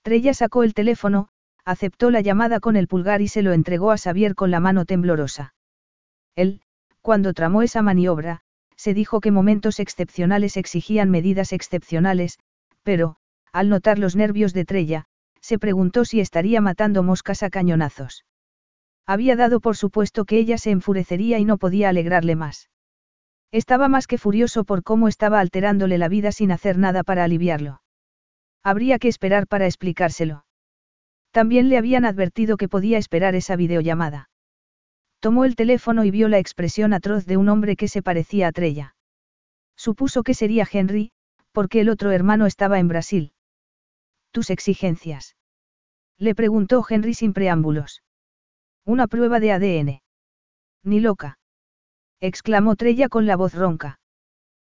[0.04, 1.30] Trella sacó el teléfono,
[1.66, 4.86] aceptó la llamada con el pulgar y se lo entregó a Xavier con la mano
[4.86, 5.54] temblorosa.
[6.36, 6.62] Él,
[7.02, 8.42] cuando tramó esa maniobra,
[8.76, 12.40] se dijo que momentos excepcionales exigían medidas excepcionales,
[12.84, 13.18] pero,
[13.52, 15.06] al notar los nervios de Trella,
[15.40, 18.26] se preguntó si estaría matando moscas a cañonazos.
[19.06, 22.70] Había dado por supuesto que ella se enfurecería y no podía alegrarle más.
[23.52, 27.82] Estaba más que furioso por cómo estaba alterándole la vida sin hacer nada para aliviarlo.
[28.64, 30.46] Habría que esperar para explicárselo.
[31.34, 34.30] También le habían advertido que podía esperar esa videollamada.
[35.20, 38.52] Tomó el teléfono y vio la expresión atroz de un hombre que se parecía a
[38.52, 38.96] Trella.
[39.76, 41.12] Supuso que sería Henry,
[41.52, 43.34] porque el otro hermano estaba en Brasil.
[44.30, 45.36] ¿Tus exigencias?
[46.20, 48.04] Le preguntó Henry sin preámbulos.
[48.86, 50.02] Una prueba de ADN.
[50.84, 51.40] Ni loca.
[52.20, 54.00] exclamó Trella con la voz ronca.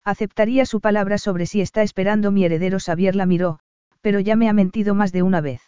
[0.04, 2.80] Aceptaría su palabra sobre si está esperando mi heredero.
[2.80, 3.60] Xavier la miró,
[4.02, 5.62] pero ya me ha mentido más de una vez.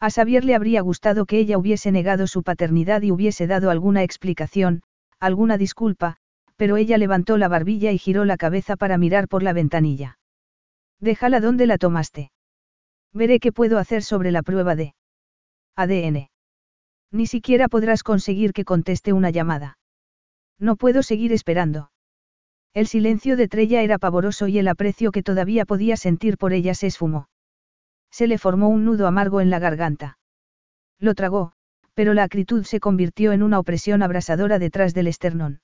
[0.00, 4.02] A Xavier le habría gustado que ella hubiese negado su paternidad y hubiese dado alguna
[4.02, 4.82] explicación,
[5.18, 6.16] alguna disculpa,
[6.56, 10.18] pero ella levantó la barbilla y giró la cabeza para mirar por la ventanilla.
[11.00, 12.30] Déjala donde la tomaste.
[13.12, 14.94] Veré qué puedo hacer sobre la prueba de
[15.76, 16.28] ADN.
[17.10, 19.78] Ni siquiera podrás conseguir que conteste una llamada.
[20.58, 21.90] No puedo seguir esperando.
[22.72, 26.74] El silencio de Trella era pavoroso y el aprecio que todavía podía sentir por ella
[26.74, 27.29] se esfumó.
[28.10, 30.18] Se le formó un nudo amargo en la garganta.
[30.98, 31.52] Lo tragó,
[31.94, 35.60] pero la acritud se convirtió en una opresión abrasadora detrás del esternón.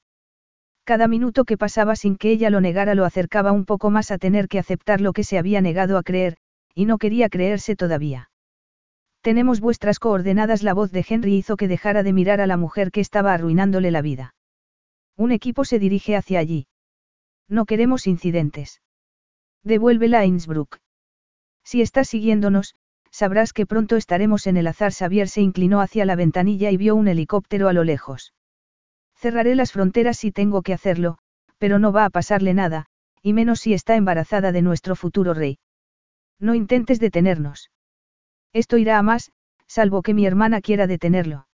[0.85, 4.19] Cada minuto que pasaba sin que ella lo negara lo acercaba un poco más a
[4.19, 6.37] tener que aceptar lo que se había negado a creer,
[6.75, 8.31] y no quería creerse todavía.
[9.21, 10.63] Tenemos vuestras coordenadas.
[10.63, 13.91] La voz de Henry hizo que dejara de mirar a la mujer que estaba arruinándole
[13.91, 14.37] la vida.
[15.17, 16.69] Un equipo se dirige hacia allí.
[17.49, 18.81] No queremos incidentes.
[19.65, 20.79] Devuélvela a Innsbruck.
[21.67, 22.77] Si estás siguiéndonos,
[23.11, 24.93] sabrás que pronto estaremos en el azar.
[24.93, 28.35] Xavier se inclinó hacia la ventanilla y vio un helicóptero a lo lejos.
[29.17, 31.19] Cerraré las fronteras si tengo que hacerlo,
[31.59, 32.87] pero no va a pasarle nada,
[33.21, 35.59] y menos si está embarazada de nuestro futuro rey.
[36.39, 37.73] No intentes detenernos.
[38.53, 39.33] Esto irá a más,
[39.67, 41.49] salvo que mi hermana quiera detenerlo.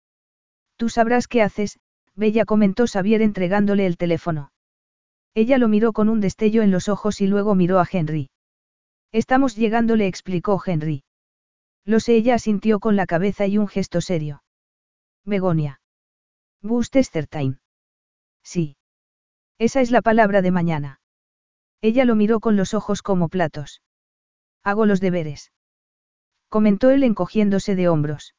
[0.76, 1.78] Tú sabrás qué haces,
[2.14, 4.52] Bella comentó Xavier entregándole el teléfono.
[5.34, 8.30] Ella lo miró con un destello en los ojos y luego miró a Henry.
[9.12, 11.04] Estamos llegando, le explicó Henry.
[11.84, 14.42] Lo sé, ella asintió con la cabeza y un gesto serio.
[15.24, 15.80] Begonia.
[16.62, 17.58] Bustestertime.
[18.42, 18.76] Sí.
[19.58, 21.00] Esa es la palabra de mañana.
[21.80, 23.82] Ella lo miró con los ojos como platos.
[24.62, 25.52] Hago los deberes.
[26.48, 28.34] Comentó él encogiéndose de hombros.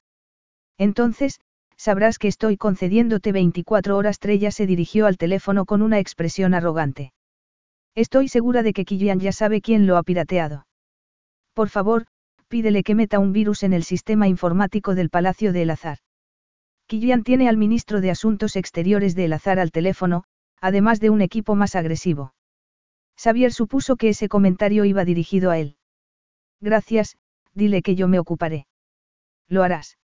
[0.78, 1.40] Entonces,
[1.76, 4.20] sabrás que estoy concediéndote 24 horas.
[4.20, 7.14] Trella se dirigió al teléfono con una expresión arrogante.
[8.06, 10.66] Estoy segura de que Killian ya sabe quién lo ha pirateado.
[11.54, 12.06] Por favor,
[12.48, 15.98] pídele que meta un virus en el sistema informático del Palacio de El Azar.
[16.88, 20.24] Killian tiene al ministro de Asuntos Exteriores de El Azar al teléfono,
[20.62, 22.34] además de un equipo más agresivo.
[23.18, 25.76] Xavier supuso que ese comentario iba dirigido a él.
[26.62, 27.18] Gracias,
[27.54, 28.66] dile que yo me ocuparé.
[29.50, 29.98] Lo harás.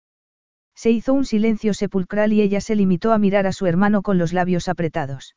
[0.74, 4.18] Se hizo un silencio sepulcral y ella se limitó a mirar a su hermano con
[4.18, 5.36] los labios apretados.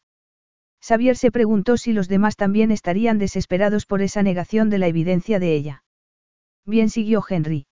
[0.82, 5.40] Xavier se preguntó si los demás también estarían desesperados por esa negación de la evidencia
[5.40, 5.84] de ella.
[6.66, 7.68] Bien siguió Henry.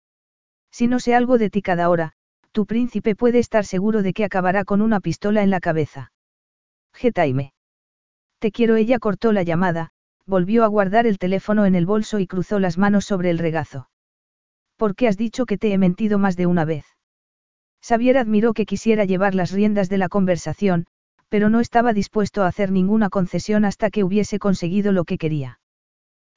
[0.71, 2.13] Si no sé algo de ti cada hora,
[2.53, 6.13] tu príncipe puede estar seguro de que acabará con una pistola en la cabeza.
[6.93, 7.53] Getaime.
[8.39, 8.77] Te quiero.
[8.77, 9.91] Ella cortó la llamada,
[10.27, 13.89] volvió a guardar el teléfono en el bolso y cruzó las manos sobre el regazo.
[14.77, 16.87] ¿Por qué has dicho que te he mentido más de una vez?
[17.83, 20.87] Xavier admiró que quisiera llevar las riendas de la conversación,
[21.31, 25.61] pero no estaba dispuesto a hacer ninguna concesión hasta que hubiese conseguido lo que quería.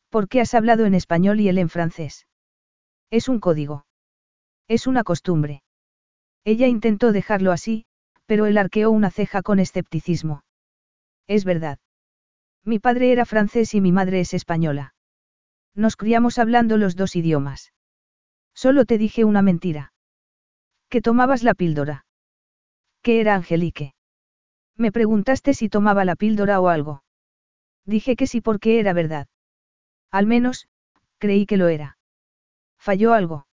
[0.09, 2.27] ¿Por qué has hablado en español y él en francés?
[3.09, 3.85] Es un código.
[4.67, 5.63] Es una costumbre.
[6.45, 7.85] Ella intentó dejarlo así,
[8.27, 10.43] pero él arqueó una ceja con escepticismo.
[11.27, 11.79] Es verdad.
[12.63, 14.93] Mi padre era francés y mi madre es española.
[15.75, 17.73] Nos criamos hablando los dos idiomas.
[18.53, 19.93] Solo te dije una mentira.
[20.89, 22.05] Que tomabas la píldora.
[23.01, 23.95] ¿Qué era Angelique?
[24.77, 27.03] Me preguntaste si tomaba la píldora o algo.
[27.85, 29.27] Dije que sí porque era verdad.
[30.11, 30.67] Al menos,
[31.17, 31.97] creí que lo era.
[32.77, 33.47] ¿Falló algo?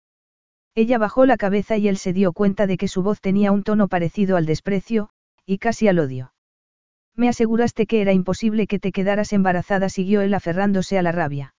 [0.75, 3.63] Ella bajó la cabeza y él se dio cuenta de que su voz tenía un
[3.63, 5.09] tono parecido al desprecio,
[5.45, 6.33] y casi al odio.
[7.15, 11.53] Me aseguraste que era imposible que te quedaras embarazada, siguió él aferrándose a la rabia.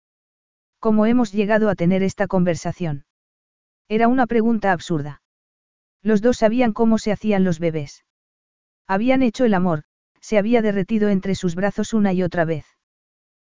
[0.80, 3.06] ¿Cómo hemos llegado a tener esta conversación?
[3.90, 5.22] Era una pregunta absurda.
[6.02, 8.06] Los dos sabían cómo se hacían los bebés.
[8.90, 9.84] Habían hecho el amor,
[10.20, 12.66] se había derretido entre sus brazos una y otra vez.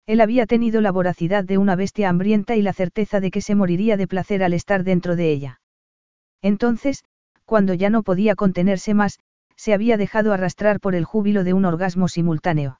[0.07, 3.57] Él había tenido la voracidad de una bestia hambrienta y la certeza de que se
[3.57, 5.61] moriría de placer al estar dentro de ella.
[6.41, 7.05] Entonces,
[7.45, 9.19] cuando ya no podía contenerse más,
[9.57, 12.79] se había dejado arrastrar por el júbilo de un orgasmo simultáneo.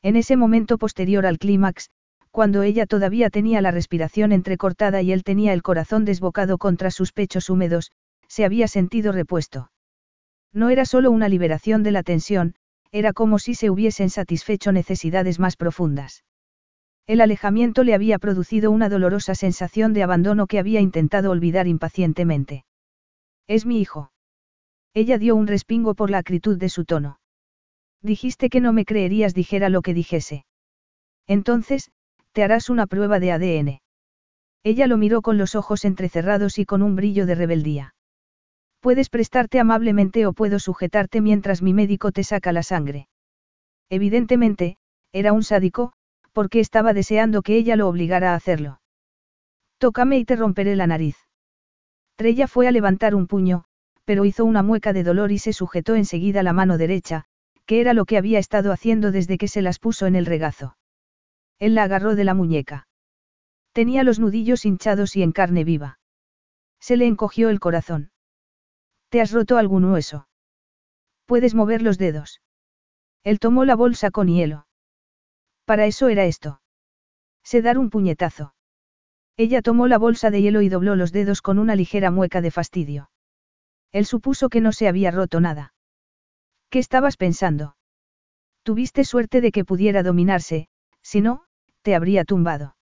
[0.00, 1.90] En ese momento posterior al clímax,
[2.30, 7.12] cuando ella todavía tenía la respiración entrecortada y él tenía el corazón desbocado contra sus
[7.12, 7.90] pechos húmedos,
[8.28, 9.72] se había sentido repuesto.
[10.54, 12.54] No era solo una liberación de la tensión,
[12.92, 16.22] era como si se hubiesen satisfecho necesidades más profundas.
[17.06, 22.64] El alejamiento le había producido una dolorosa sensación de abandono que había intentado olvidar impacientemente.
[23.48, 24.12] Es mi hijo.
[24.94, 27.18] Ella dio un respingo por la acritud de su tono.
[28.00, 30.46] Dijiste que no me creerías dijera lo que dijese.
[31.26, 31.90] Entonces,
[32.32, 33.80] te harás una prueba de ADN.
[34.62, 37.93] Ella lo miró con los ojos entrecerrados y con un brillo de rebeldía.
[38.84, 43.08] Puedes prestarte amablemente o puedo sujetarte mientras mi médico te saca la sangre.
[43.88, 44.76] Evidentemente,
[45.10, 45.94] era un sádico,
[46.34, 48.82] porque estaba deseando que ella lo obligara a hacerlo.
[49.78, 51.16] Tócame y te romperé la nariz.
[52.16, 53.64] Trella fue a levantar un puño,
[54.04, 57.24] pero hizo una mueca de dolor y se sujetó enseguida la mano derecha,
[57.64, 60.76] que era lo que había estado haciendo desde que se las puso en el regazo.
[61.58, 62.86] Él la agarró de la muñeca.
[63.72, 66.00] Tenía los nudillos hinchados y en carne viva.
[66.80, 68.10] Se le encogió el corazón.
[69.14, 70.26] ¿Te has roto algún hueso?
[71.24, 72.42] Puedes mover los dedos.
[73.22, 74.66] Él tomó la bolsa con hielo.
[75.64, 76.60] Para eso era esto.
[77.44, 78.56] Se dar un puñetazo.
[79.36, 82.50] Ella tomó la bolsa de hielo y dobló los dedos con una ligera mueca de
[82.50, 83.08] fastidio.
[83.92, 85.74] Él supuso que no se había roto nada.
[86.68, 87.76] ¿Qué estabas pensando?
[88.64, 90.66] Tuviste suerte de que pudiera dominarse,
[91.02, 91.44] si no,
[91.82, 92.74] te habría tumbado.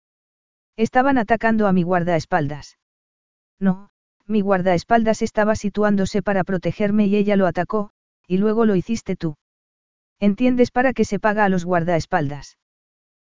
[0.78, 2.78] Estaban atacando a mi guardaespaldas.
[3.60, 3.91] No,
[4.26, 7.90] mi guardaespaldas estaba situándose para protegerme y ella lo atacó,
[8.26, 9.36] y luego lo hiciste tú.
[10.20, 12.58] ¿Entiendes para qué se paga a los guardaespaldas?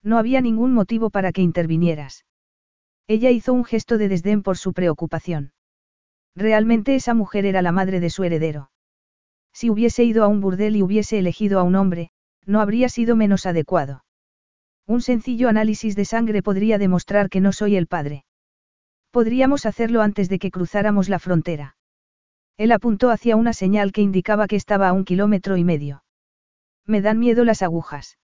[0.03, 2.25] No había ningún motivo para que intervinieras.
[3.07, 5.53] Ella hizo un gesto de desdén por su preocupación.
[6.35, 8.69] Realmente esa mujer era la madre de su heredero.
[9.53, 12.11] Si hubiese ido a un burdel y hubiese elegido a un hombre,
[12.45, 14.03] no habría sido menos adecuado.
[14.85, 18.25] Un sencillo análisis de sangre podría demostrar que no soy el padre.
[19.15, 21.77] Podríamos hacerlo antes de que cruzáramos la frontera.
[22.57, 26.03] Él apuntó hacia una señal que indicaba que estaba a un kilómetro y medio.
[26.85, 28.17] Me dan miedo las agujas.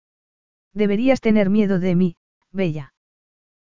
[0.72, 2.16] Deberías tener miedo de mí,
[2.52, 2.94] Bella.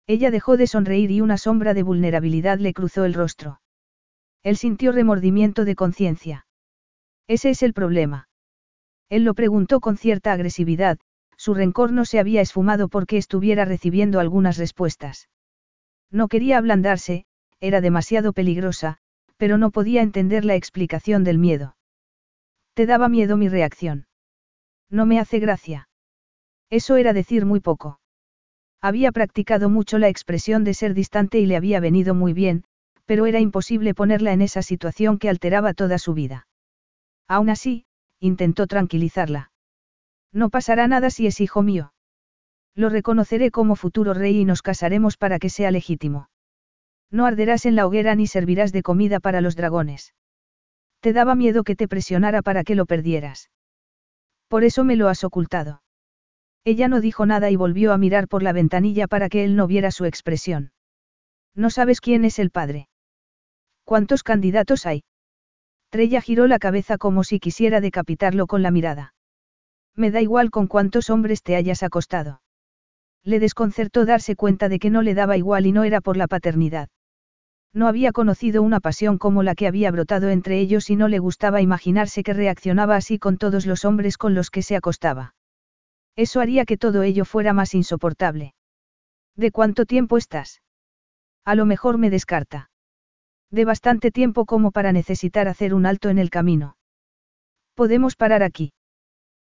[0.07, 3.61] Ella dejó de sonreír y una sombra de vulnerabilidad le cruzó el rostro.
[4.43, 6.47] Él sintió remordimiento de conciencia.
[7.29, 8.31] Ese es el problema.
[9.11, 10.99] Él lo preguntó con cierta agresividad,
[11.37, 15.29] su rencor no se había esfumado porque estuviera recibiendo algunas respuestas.
[16.11, 17.25] No quería ablandarse,
[17.61, 18.99] era demasiado peligrosa,
[19.37, 21.77] pero no podía entender la explicación del miedo.
[22.75, 24.07] Te daba miedo mi reacción.
[24.91, 25.89] No me hace gracia.
[26.69, 28.01] Eso era decir muy poco.
[28.81, 32.65] Había practicado mucho la expresión de ser distante y le había venido muy bien,
[33.05, 36.47] pero era imposible ponerla en esa situación que alteraba toda su vida.
[37.29, 37.85] Aún así,
[38.21, 39.53] intentó tranquilizarla.
[40.33, 41.93] No pasará nada si es hijo mío.
[42.75, 46.29] Lo reconoceré como futuro rey y nos casaremos para que sea legítimo.
[47.11, 50.15] No arderás en la hoguera ni servirás de comida para los dragones.
[51.01, 53.51] Te daba miedo que te presionara para que lo perdieras.
[54.49, 55.83] Por eso me lo has ocultado.
[56.65, 59.67] Ella no dijo nada y volvió a mirar por la ventanilla para que él no
[59.67, 60.73] viera su expresión.
[61.55, 62.89] No sabes quién es el padre.
[63.85, 65.05] ¿Cuántos candidatos hay?
[65.89, 69.15] Trella giró la cabeza como si quisiera decapitarlo con la mirada.
[69.97, 72.41] Me da igual con cuántos hombres te hayas acostado.
[73.25, 76.27] Le desconcertó darse cuenta de que no le daba igual y no era por la
[76.27, 76.89] paternidad.
[77.73, 81.19] No había conocido una pasión como la que había brotado entre ellos y no le
[81.19, 85.35] gustaba imaginarse que reaccionaba así con todos los hombres con los que se acostaba.
[86.17, 88.55] Eso haría que todo ello fuera más insoportable.
[89.37, 90.63] ¿De cuánto tiempo estás?
[91.45, 92.71] A lo mejor me descarta.
[93.51, 96.77] De bastante tiempo como para necesitar hacer un alto en el camino.
[97.75, 98.73] Podemos parar aquí.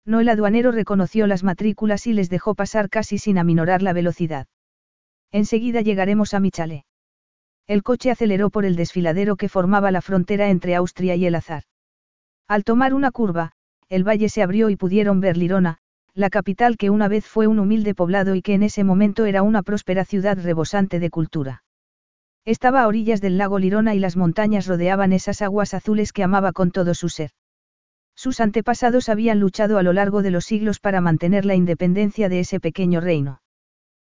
[0.05, 4.47] No el aduanero reconoció las matrículas y les dejó pasar casi sin aminorar la velocidad.
[5.31, 6.83] Enseguida llegaremos a mi chalet.
[7.67, 11.63] El coche aceleró por el desfiladero que formaba la frontera entre Austria y el Azar.
[12.47, 13.53] Al tomar una curva,
[13.87, 15.77] el valle se abrió y pudieron ver Lirona,
[16.13, 19.43] la capital que una vez fue un humilde poblado y que en ese momento era
[19.43, 21.63] una próspera ciudad rebosante de cultura.
[22.43, 26.51] Estaba a orillas del lago Lirona y las montañas rodeaban esas aguas azules que amaba
[26.51, 27.31] con todo su ser.
[28.15, 32.39] Sus antepasados habían luchado a lo largo de los siglos para mantener la independencia de
[32.39, 33.41] ese pequeño reino.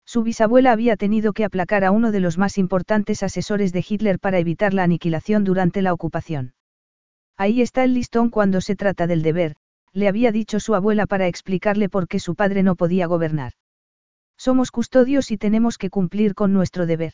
[0.06, 4.20] Su bisabuela había tenido que aplacar a uno de los más importantes asesores de Hitler
[4.20, 6.53] para evitar la aniquilación durante la ocupación.
[7.38, 9.56] Ahí está el listón cuando se trata del deber,
[9.94, 13.53] le había dicho su abuela para explicarle por qué su padre no podía gobernar.
[14.38, 17.14] Somos custodios y tenemos que cumplir con nuestro deber.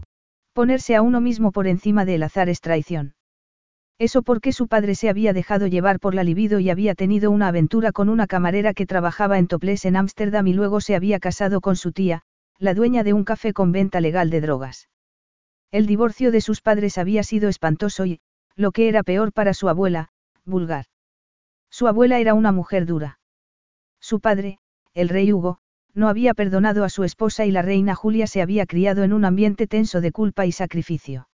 [0.53, 3.15] Ponerse a uno mismo por encima del azar es traición.
[3.97, 7.47] Eso porque su padre se había dejado llevar por la libido y había tenido una
[7.47, 11.61] aventura con una camarera que trabajaba en Topless en Ámsterdam y luego se había casado
[11.61, 12.23] con su tía,
[12.57, 14.89] la dueña de un café con venta legal de drogas.
[15.71, 18.19] El divorcio de sus padres había sido espantoso y,
[18.55, 20.09] lo que era peor para su abuela,
[20.43, 20.85] vulgar.
[21.69, 23.19] Su abuela era una mujer dura.
[24.01, 24.59] Su padre,
[24.93, 25.60] el rey Hugo,
[25.93, 29.25] no había perdonado a su esposa y la reina Julia se había criado en un
[29.25, 31.27] ambiente tenso de culpa y sacrificio.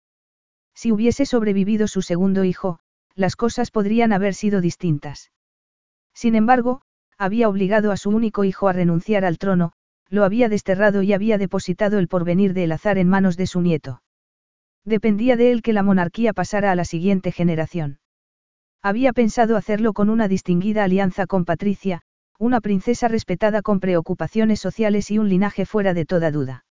[0.74, 2.80] Si hubiese sobrevivido su segundo hijo,
[3.16, 5.32] las cosas podrían haber sido distintas.
[6.14, 6.82] Sin embargo,
[7.18, 9.72] había obligado a su único hijo a renunciar al trono,
[10.10, 14.02] lo había desterrado y había depositado el porvenir del azar en manos de su nieto.
[14.84, 18.00] Dependía de él que la monarquía pasara a la siguiente generación.
[18.82, 22.02] Había pensado hacerlo con una distinguida alianza con Patricia,
[22.38, 26.66] una princesa respetada con preocupaciones sociales y un linaje fuera de toda duda.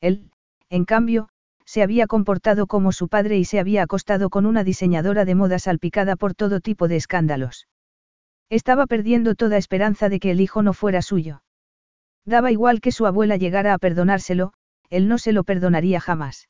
[0.00, 0.30] Él,
[0.68, 1.28] en cambio,
[1.64, 5.58] se había comportado como su padre y se había acostado con una diseñadora de moda
[5.58, 7.68] salpicada por todo tipo de escándalos.
[8.48, 11.42] Estaba perdiendo toda esperanza de que el hijo no fuera suyo.
[12.24, 14.52] Daba igual que su abuela llegara a perdonárselo,
[14.88, 16.48] él no se lo perdonaría jamás.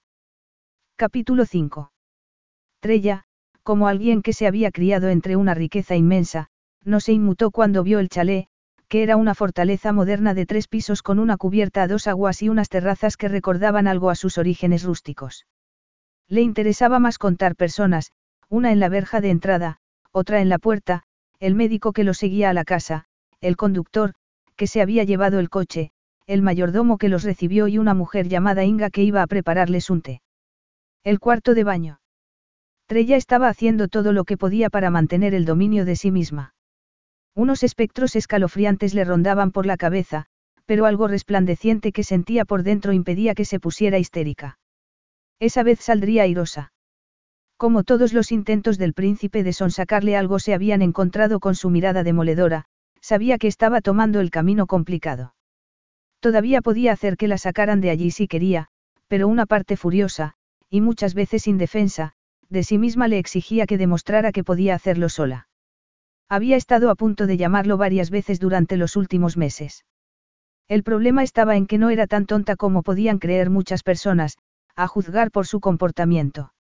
[0.96, 1.92] Capítulo 5.
[2.80, 3.24] Trella,
[3.62, 6.48] como alguien que se había criado entre una riqueza inmensa,
[6.84, 8.46] no se inmutó cuando vio el chalet,
[8.88, 12.48] que era una fortaleza moderna de tres pisos con una cubierta a dos aguas y
[12.48, 15.46] unas terrazas que recordaban algo a sus orígenes rústicos.
[16.28, 18.12] Le interesaba más contar personas,
[18.48, 19.78] una en la verja de entrada,
[20.10, 21.04] otra en la puerta,
[21.38, 23.04] el médico que lo seguía a la casa,
[23.40, 24.14] el conductor,
[24.56, 25.92] que se había llevado el coche,
[26.26, 30.02] el mayordomo que los recibió y una mujer llamada Inga que iba a prepararles un
[30.02, 30.22] té.
[31.02, 32.00] El cuarto de baño.
[32.86, 36.54] Trella estaba haciendo todo lo que podía para mantener el dominio de sí misma.
[37.34, 40.26] Unos espectros escalofriantes le rondaban por la cabeza,
[40.66, 44.58] pero algo resplandeciente que sentía por dentro impedía que se pusiera histérica.
[45.38, 46.72] Esa vez saldría airosa.
[47.56, 52.02] Como todos los intentos del príncipe de sonsacarle algo se habían encontrado con su mirada
[52.02, 52.64] demoledora,
[53.02, 55.34] sabía que estaba tomando el camino complicado.
[56.20, 58.68] Todavía podía hacer que la sacaran de allí si quería,
[59.08, 60.36] pero una parte furiosa,
[60.70, 62.12] y muchas veces indefensa,
[62.48, 65.48] de sí misma le exigía que demostrara que podía hacerlo sola.
[66.30, 69.84] Había estado a punto de llamarlo varias veces durante los últimos meses.
[70.68, 74.38] El problema estaba en que no era tan tonta como podían creer muchas personas,
[74.76, 76.54] a juzgar por su comportamiento.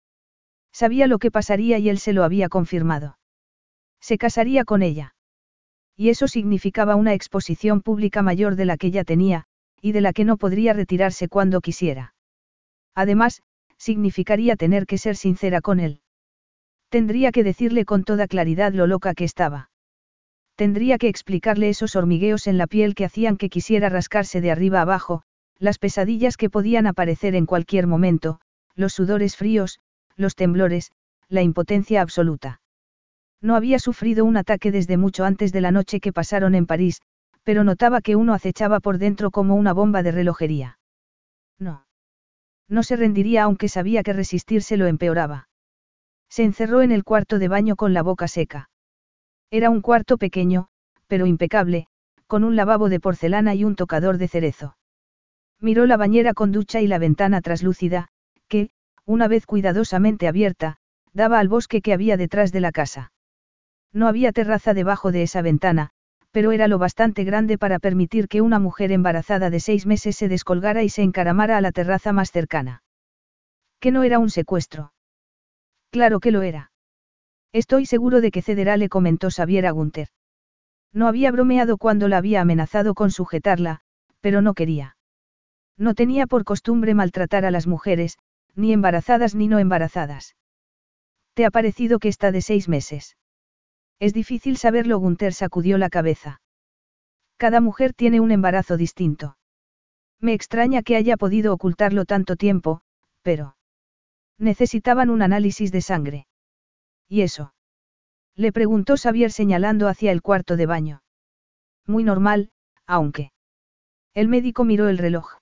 [0.71, 3.17] Sabía lo que pasaría y él se lo había confirmado.
[3.99, 5.15] Se casaría con ella.
[5.97, 9.47] Y eso significaba una exposición pública mayor de la que ya tenía,
[9.81, 12.13] y de la que no podría retirarse cuando quisiera.
[12.95, 13.41] Además,
[13.77, 15.99] significaría tener que ser sincera con él.
[16.89, 19.69] Tendría que decirle con toda claridad lo loca que estaba.
[20.55, 24.81] Tendría que explicarle esos hormigueos en la piel que hacían que quisiera rascarse de arriba
[24.81, 25.21] abajo,
[25.59, 28.39] las pesadillas que podían aparecer en cualquier momento,
[28.75, 29.79] los sudores fríos,
[30.15, 30.91] los temblores,
[31.29, 32.61] la impotencia absoluta.
[33.41, 37.01] No había sufrido un ataque desde mucho antes de la noche que pasaron en París,
[37.43, 40.79] pero notaba que uno acechaba por dentro como una bomba de relojería.
[41.59, 41.85] No.
[42.67, 45.47] No se rendiría aunque sabía que resistirse lo empeoraba.
[46.29, 48.69] Se encerró en el cuarto de baño con la boca seca.
[49.49, 50.67] Era un cuarto pequeño,
[51.07, 51.87] pero impecable,
[52.27, 54.77] con un lavabo de porcelana y un tocador de cerezo.
[55.59, 58.09] Miró la bañera con ducha y la ventana traslúcida,
[58.47, 58.69] que,
[59.05, 60.77] una vez cuidadosamente abierta,
[61.13, 63.11] daba al bosque que había detrás de la casa.
[63.93, 65.91] No había terraza debajo de esa ventana,
[66.31, 70.27] pero era lo bastante grande para permitir que una mujer embarazada de seis meses se
[70.27, 72.83] descolgara y se encaramara a la terraza más cercana.
[73.79, 74.91] Que no era un secuestro.
[75.97, 76.71] Claro que lo era.
[77.51, 80.09] Estoy seguro de que cederá, le comentó Xavier a Gunther.
[80.93, 83.79] No había bromeado cuando la había amenazado con sujetarla,
[84.21, 84.95] pero no quería.
[85.75, 88.19] No tenía por costumbre maltratar a las mujeres,
[88.53, 90.35] ni embarazadas ni no embarazadas.
[91.33, 93.17] ¿Te ha parecido que está de seis meses?
[93.97, 96.41] Es difícil saberlo, Gunther sacudió la cabeza.
[97.37, 99.39] Cada mujer tiene un embarazo distinto.
[100.21, 102.81] Me extraña que haya podido ocultarlo tanto tiempo,
[103.23, 103.56] pero...
[104.37, 106.27] Necesitaban un análisis de sangre.
[107.07, 107.53] ¿Y eso?
[108.35, 111.01] Le preguntó Xavier señalando hacia el cuarto de baño.
[111.85, 112.51] Muy normal,
[112.85, 113.31] aunque.
[114.13, 115.39] El médico miró el reloj.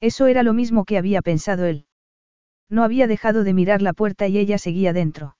[0.00, 1.86] Eso era lo mismo que había pensado él.
[2.68, 5.36] No había dejado de mirar la puerta y ella seguía dentro.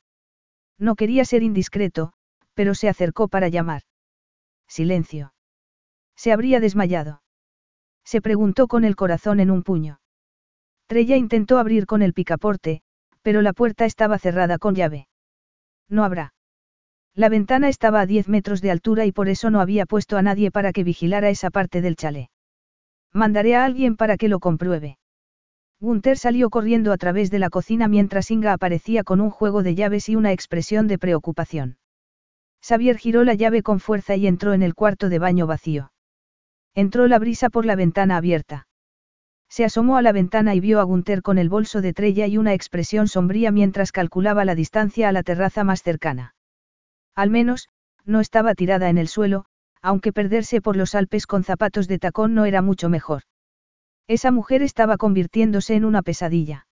[0.79, 2.13] No quería ser indiscreto,
[2.55, 3.83] pero se acercó para llamar.
[4.67, 5.35] Silencio.
[6.17, 7.23] Se habría desmayado.
[8.05, 10.01] Se preguntó con el corazón en un puño.
[10.87, 12.83] Trella intentó abrir con el picaporte,
[13.23, 15.09] pero la puerta estaba cerrada con llave.
[15.89, 16.35] No habrá.
[17.15, 20.23] La ventana estaba a 10 metros de altura y por eso no había puesto a
[20.23, 22.29] nadie para que vigilara esa parte del chalet.
[23.13, 24.99] Mandaré a alguien para que lo compruebe.
[25.81, 29.75] Gunther salió corriendo a través de la cocina mientras Inga aparecía con un juego de
[29.75, 31.79] llaves y una expresión de preocupación.
[32.67, 35.93] Xavier giró la llave con fuerza y entró en el cuarto de baño vacío.
[36.75, 38.67] Entró la brisa por la ventana abierta.
[39.55, 42.39] Se asomó a la ventana y vio a Gunther con el bolso de Trella y
[42.39, 46.35] una expresión sombría mientras calculaba la distancia a la terraza más cercana.
[47.15, 47.69] Al menos,
[48.05, 49.45] no estaba tirada en el suelo,
[49.81, 53.23] aunque perderse por los Alpes con zapatos de tacón no era mucho mejor.
[54.09, 56.67] Esa mujer estaba convirtiéndose en una pesadilla.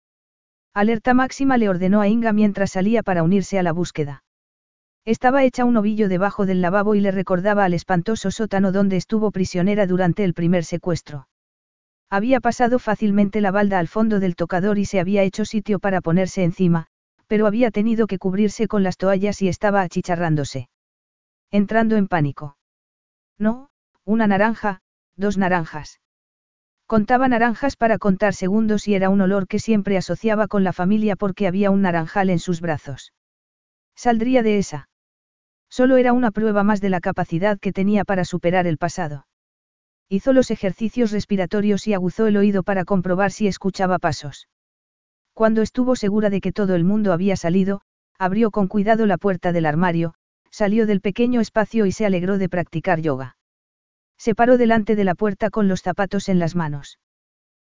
[0.73, 4.25] Alerta máxima le ordenó a Inga mientras salía para unirse a la búsqueda.
[5.05, 9.33] Estaba hecha un ovillo debajo del lavabo y le recordaba al espantoso sótano donde estuvo
[9.33, 11.27] prisionera durante el primer secuestro.
[12.11, 16.01] Había pasado fácilmente la balda al fondo del tocador y se había hecho sitio para
[16.01, 16.89] ponerse encima,
[17.29, 20.69] pero había tenido que cubrirse con las toallas y estaba achicharrándose.
[21.53, 22.57] Entrando en pánico.
[23.39, 23.71] No,
[24.05, 24.81] una naranja,
[25.17, 26.01] dos naranjas.
[26.87, 31.15] Contaba naranjas para contar segundos y era un olor que siempre asociaba con la familia
[31.15, 33.13] porque había un naranjal en sus brazos.
[33.95, 34.89] Saldría de esa.
[35.69, 39.27] Solo era una prueba más de la capacidad que tenía para superar el pasado.
[40.13, 44.49] Hizo los ejercicios respiratorios y aguzó el oído para comprobar si escuchaba pasos.
[45.35, 47.83] Cuando estuvo segura de que todo el mundo había salido,
[48.19, 50.15] abrió con cuidado la puerta del armario,
[50.51, 53.37] salió del pequeño espacio y se alegró de practicar yoga.
[54.19, 56.99] Se paró delante de la puerta con los zapatos en las manos.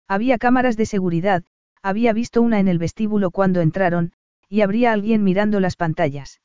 [0.08, 1.44] Había cámaras de seguridad,
[1.82, 4.14] había visto una en el vestíbulo cuando entraron,
[4.48, 6.40] y habría alguien mirando las pantallas.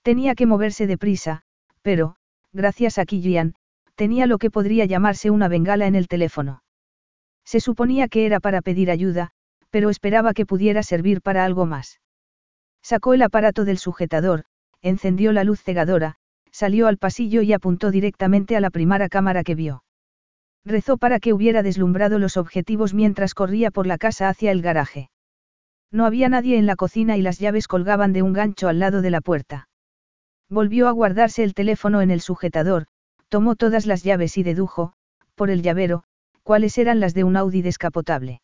[0.00, 1.42] Tenía que moverse deprisa,
[1.82, 2.16] pero,
[2.52, 3.54] gracias a Killian,
[4.02, 6.64] tenía lo que podría llamarse una bengala en el teléfono.
[7.44, 9.30] Se suponía que era para pedir ayuda,
[9.70, 12.00] pero esperaba que pudiera servir para algo más.
[12.82, 14.42] Sacó el aparato del sujetador,
[14.80, 16.16] encendió la luz cegadora,
[16.50, 19.84] salió al pasillo y apuntó directamente a la primera cámara que vio.
[20.64, 25.10] Rezó para que hubiera deslumbrado los objetivos mientras corría por la casa hacia el garaje.
[25.92, 29.00] No había nadie en la cocina y las llaves colgaban de un gancho al lado
[29.00, 29.68] de la puerta.
[30.50, 32.86] Volvió a guardarse el teléfono en el sujetador,
[33.32, 34.92] tomó todas las llaves y dedujo,
[35.36, 36.04] por el llavero,
[36.42, 38.42] cuáles eran las de un Audi descapotable.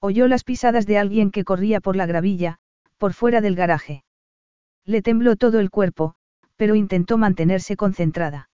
[0.00, 2.58] Oyó las pisadas de alguien que corría por la gravilla,
[2.98, 4.02] por fuera del garaje.
[4.84, 6.16] Le tembló todo el cuerpo,
[6.56, 8.50] pero intentó mantenerse concentrada.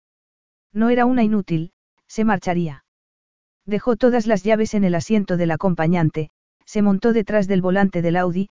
[0.73, 1.71] No era una inútil,
[2.07, 2.83] se marcharía.
[3.63, 6.31] Dejó todas las llaves en el asiento del acompañante,
[6.65, 8.49] se montó detrás del volante del Audi,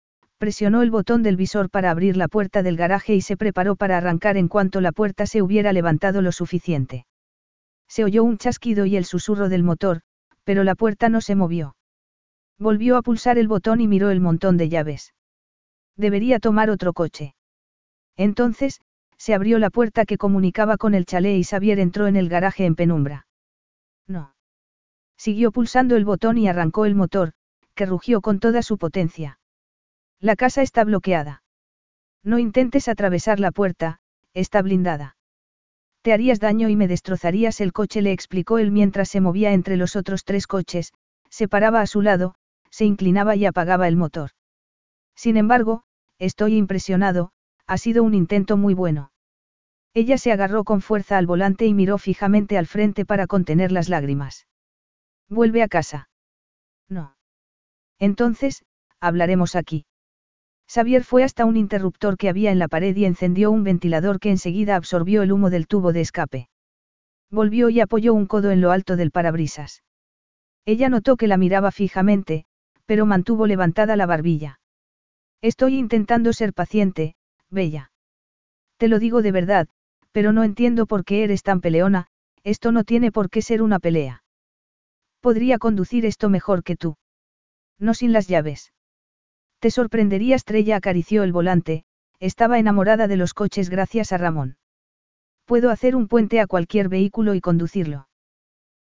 [0.46, 3.98] presionó el botón del visor para abrir la puerta del garaje y se preparó para
[3.98, 7.08] arrancar en cuanto la puerta se hubiera levantado lo suficiente.
[7.88, 10.02] Se oyó un chasquido y el susurro del motor,
[10.44, 11.76] pero la puerta no se movió.
[12.60, 15.16] Volvió a pulsar el botón y miró el montón de llaves.
[15.98, 17.34] Debería tomar otro coche.
[18.16, 18.82] Entonces,
[19.18, 22.68] se abrió la puerta que comunicaba con el chalet y Xavier entró en el garaje
[22.68, 23.26] en penumbra.
[24.08, 24.36] No.
[25.18, 27.32] Siguió pulsando el botón y arrancó el motor,
[27.74, 29.40] que rugió con toda su potencia.
[30.22, 31.44] La casa está bloqueada.
[32.24, 34.00] No intentes atravesar la puerta,
[34.34, 35.18] está blindada.
[36.02, 39.78] Te harías daño y me destrozarías el coche, le explicó él mientras se movía entre
[39.78, 40.94] los otros tres coches,
[41.30, 42.36] se paraba a su lado,
[42.70, 44.32] se inclinaba y apagaba el motor.
[45.16, 45.84] Sin embargo,
[46.20, 47.32] estoy impresionado,
[47.68, 49.12] ha sido un intento muy bueno.
[49.94, 53.90] Ella se agarró con fuerza al volante y miró fijamente al frente para contener las
[53.90, 54.48] lágrimas.
[55.30, 56.10] Vuelve a casa.
[56.90, 57.16] No.
[57.98, 58.66] Entonces,
[59.00, 59.86] hablaremos aquí.
[60.68, 64.32] Xavier fue hasta un interruptor que había en la pared y encendió un ventilador que
[64.32, 66.50] enseguida absorbió el humo del tubo de escape.
[67.32, 69.84] Volvió y apoyó un codo en lo alto del parabrisas.
[70.66, 72.46] Ella notó que la miraba fijamente,
[72.86, 74.60] pero mantuvo levantada la barbilla.
[75.42, 77.16] Estoy intentando ser paciente,
[77.50, 77.92] Bella.
[78.78, 79.68] Te lo digo de verdad,
[80.12, 82.08] pero no entiendo por qué eres tan peleona,
[82.44, 84.24] esto no tiene por qué ser una pelea.
[85.20, 86.96] Podría conducir esto mejor que tú.
[87.80, 88.72] No sin las llaves.
[89.66, 91.86] Te sorprendería Estrella acarició el volante,
[92.20, 94.58] estaba enamorada de los coches gracias a Ramón.
[95.46, 98.08] Puedo hacer un puente a cualquier vehículo y conducirlo.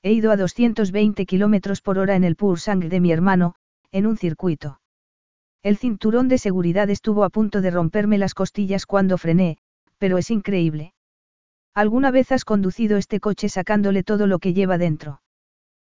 [0.04, 3.56] He ido a 220 km por hora en el Pursang de mi hermano,
[3.92, 4.80] en un circuito.
[5.64, 9.58] El cinturón de seguridad estuvo a punto de romperme las costillas cuando frené,
[9.98, 10.94] pero es increíble.
[11.74, 15.24] ¿Alguna vez has conducido este coche sacándole todo lo que lleva dentro?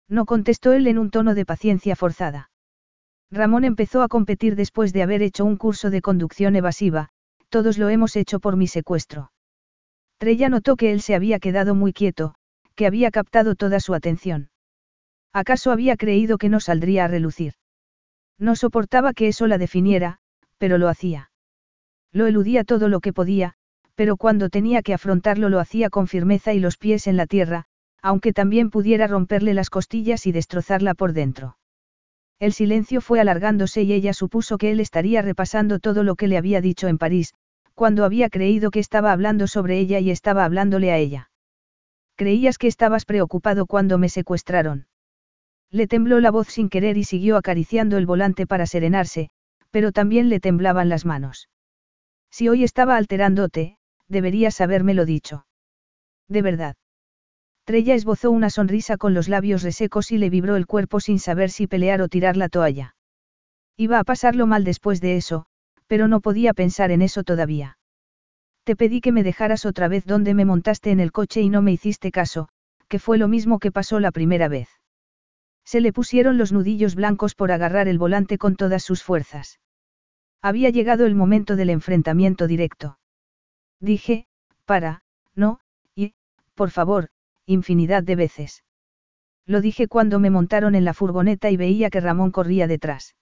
[0.09, 2.51] No contestó él en un tono de paciencia forzada.
[3.33, 7.09] Ramón empezó a competir después de haber hecho un curso de conducción evasiva,
[7.49, 9.33] todos lo hemos hecho por mi secuestro.
[10.19, 12.35] Trella notó que él se había quedado muy quieto,
[12.75, 14.51] que había captado toda su atención.
[15.33, 17.55] ¿Acaso había creído que no saldría a relucir?
[18.39, 20.19] No soportaba que eso la definiera,
[20.59, 21.31] pero lo hacía.
[22.13, 23.55] Lo eludía todo lo que podía,
[23.95, 27.65] pero cuando tenía que afrontarlo lo hacía con firmeza y los pies en la tierra,
[28.03, 31.57] aunque también pudiera romperle las costillas y destrozarla por dentro.
[32.43, 36.37] El silencio fue alargándose y ella supuso que él estaría repasando todo lo que le
[36.37, 37.35] había dicho en París,
[37.77, 41.31] cuando había creído que estaba hablando sobre ella y estaba hablándole a ella.
[42.17, 44.89] Creías que estabas preocupado cuando me secuestraron.
[45.71, 49.31] Le tembló la voz sin querer y siguió acariciando el volante para serenarse,
[49.71, 51.49] pero también le temblaban las manos.
[52.29, 53.77] Si hoy estaba alterándote,
[54.09, 55.47] deberías habérmelo dicho.
[56.27, 56.75] De verdad.
[57.65, 61.51] Trella esbozó una sonrisa con los labios resecos y le vibró el cuerpo sin saber
[61.51, 62.97] si pelear o tirar la toalla.
[63.77, 65.47] Iba a pasarlo mal después de eso,
[65.87, 67.79] pero no podía pensar en eso todavía.
[68.65, 71.63] Te pedí que me dejaras otra vez donde me montaste en el coche y no
[71.63, 72.49] me hiciste caso,
[72.89, 74.69] que fue lo mismo que pasó la primera vez.
[75.65, 79.61] Se le pusieron los nudillos blancos por agarrar el volante con todas sus fuerzas.
[80.43, 82.99] Había llegado el momento del enfrentamiento directo.
[83.79, 84.27] Dije,
[84.65, 85.03] para,
[85.37, 85.61] no,
[85.95, 86.15] y,
[86.55, 87.11] por favor,
[87.47, 88.65] infinidad de veces.
[89.47, 93.17] Lo dije cuando me montaron en la furgoneta y veía que Ramón corría detrás.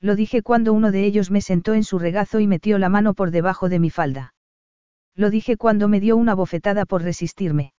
[0.00, 3.14] Lo dije cuando uno de ellos me sentó en su regazo y metió la mano
[3.14, 4.34] por debajo de mi falda.
[5.14, 7.72] Lo dije cuando me dio una bofetada por resistirme.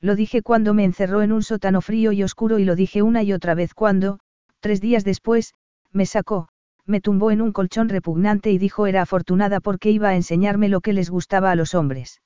[0.00, 3.22] Lo dije cuando me encerró en un sótano frío y oscuro y lo dije una
[3.22, 4.18] y otra vez cuando,
[4.60, 5.54] tres días después,
[5.92, 6.48] me sacó,
[6.86, 10.80] me tumbó en un colchón repugnante y dijo era afortunada porque iba a enseñarme lo
[10.80, 12.20] que les gustaba a los hombres.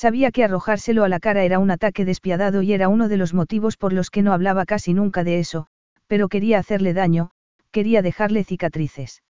[0.00, 3.34] Sabía que arrojárselo a la cara era un ataque despiadado y era uno de los
[3.34, 5.66] motivos por los que no hablaba casi nunca de eso,
[6.06, 7.32] pero quería hacerle daño,
[7.70, 9.22] quería dejarle cicatrices.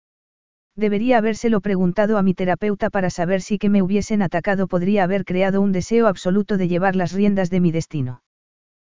[0.76, 5.24] Debería habérselo preguntado a mi terapeuta para saber si que me hubiesen atacado podría haber
[5.24, 8.22] creado un deseo absoluto de llevar las riendas de mi destino.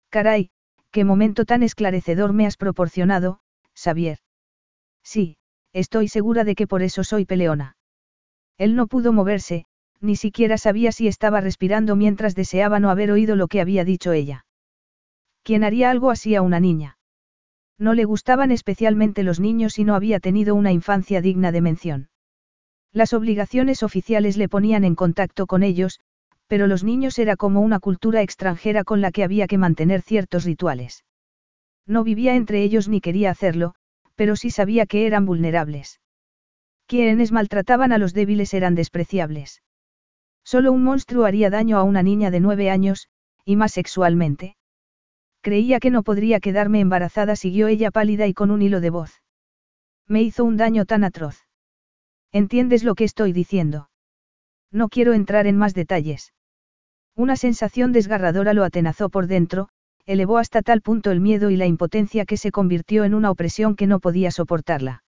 [0.09, 0.49] Caray,
[0.91, 3.39] qué momento tan esclarecedor me has proporcionado,
[3.81, 4.17] Xavier.
[5.05, 5.37] Sí,
[5.71, 7.77] estoy segura de que por eso soy peleona.
[8.57, 9.63] Él no pudo moverse,
[10.01, 14.11] ni siquiera sabía si estaba respirando mientras deseaba no haber oído lo que había dicho
[14.11, 14.45] ella.
[15.43, 16.97] ¿Quién haría algo así a una niña?
[17.77, 22.09] No le gustaban especialmente los niños y no había tenido una infancia digna de mención.
[22.91, 25.99] Las obligaciones oficiales le ponían en contacto con ellos,
[26.47, 30.43] pero los niños era como una cultura extranjera con la que había que mantener ciertos
[30.43, 31.05] rituales.
[31.87, 33.73] No vivía entre ellos ni quería hacerlo,
[34.15, 36.01] pero sí sabía que eran vulnerables.
[36.87, 39.61] Quienes maltrataban a los débiles eran despreciables.
[40.43, 43.07] Solo un monstruo haría daño a una niña de nueve años,
[43.45, 44.55] y más sexualmente.
[45.41, 49.21] Creía que no podría quedarme embarazada, siguió ella pálida y con un hilo de voz.
[50.07, 51.47] Me hizo un daño tan atroz.
[52.31, 53.89] ¿Entiendes lo que estoy diciendo?
[54.71, 56.33] No quiero entrar en más detalles.
[57.15, 59.69] Una sensación desgarradora lo atenazó por dentro,
[60.05, 63.75] elevó hasta tal punto el miedo y la impotencia que se convirtió en una opresión
[63.75, 65.03] que no podía soportarla.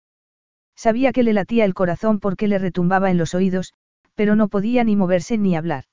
[0.74, 3.74] Sabía que le latía el corazón porque le retumbaba en los oídos,
[4.14, 5.84] pero no podía ni moverse ni hablar.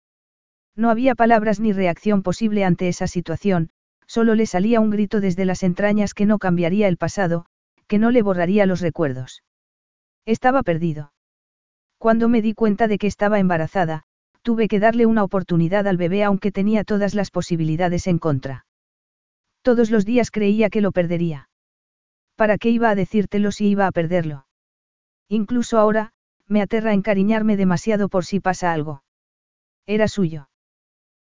[0.76, 3.70] No había palabras ni reacción posible ante esa situación,
[4.08, 7.46] solo le salía un grito desde las entrañas que no cambiaría el pasado,
[7.88, 9.44] que no le borraría los recuerdos.
[10.26, 11.12] Estaba perdido.
[11.98, 14.04] Cuando me di cuenta de que estaba embarazada,
[14.42, 18.66] tuve que darle una oportunidad al bebé aunque tenía todas las posibilidades en contra.
[19.62, 21.50] Todos los días creía que lo perdería.
[22.36, 24.46] ¿Para qué iba a decírtelo si iba a perderlo?
[25.28, 26.14] Incluso ahora,
[26.50, 29.04] me aterra encariñarme demasiado por si pasa algo.
[29.86, 30.50] Era suyo.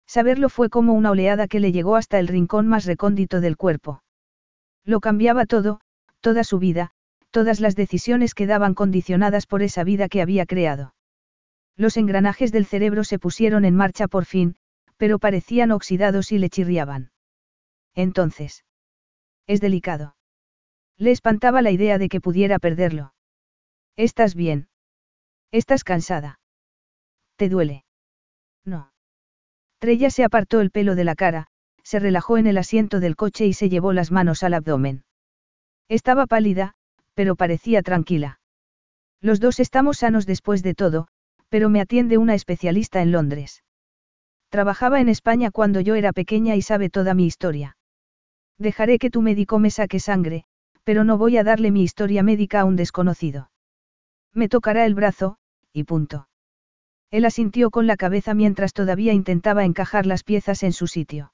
[0.06, 4.02] Saberlo fue como una oleada que le llegó hasta el rincón más recóndito del cuerpo.
[4.84, 5.80] Lo cambiaba todo,
[6.20, 6.90] toda su vida,
[7.30, 10.94] todas las decisiones quedaban condicionadas por esa vida que había creado.
[11.76, 14.56] Los engranajes del cerebro se pusieron en marcha por fin,
[14.96, 17.10] pero parecían oxidados y le chirriaban.
[17.94, 18.64] Entonces.
[19.46, 20.16] Es delicado.
[20.96, 23.14] Le espantaba la idea de que pudiera perderlo.
[23.96, 24.68] ¿Estás bien?
[25.54, 26.40] ¿Estás cansada?
[27.36, 27.84] ¿Te duele?
[28.64, 28.90] No.
[29.78, 31.46] Trella se apartó el pelo de la cara,
[31.84, 35.04] se relajó en el asiento del coche y se llevó las manos al abdomen.
[35.88, 36.74] Estaba pálida,
[37.14, 38.40] pero parecía tranquila.
[39.20, 41.06] Los dos estamos sanos después de todo,
[41.50, 43.62] pero me atiende una especialista en Londres.
[44.48, 47.76] Trabajaba en España cuando yo era pequeña y sabe toda mi historia.
[48.58, 50.46] Dejaré que tu médico me saque sangre,
[50.82, 53.52] pero no voy a darle mi historia médica a un desconocido.
[54.32, 55.38] Me tocará el brazo,
[55.74, 56.28] y punto.
[57.10, 61.32] Él asintió con la cabeza mientras todavía intentaba encajar las piezas en su sitio.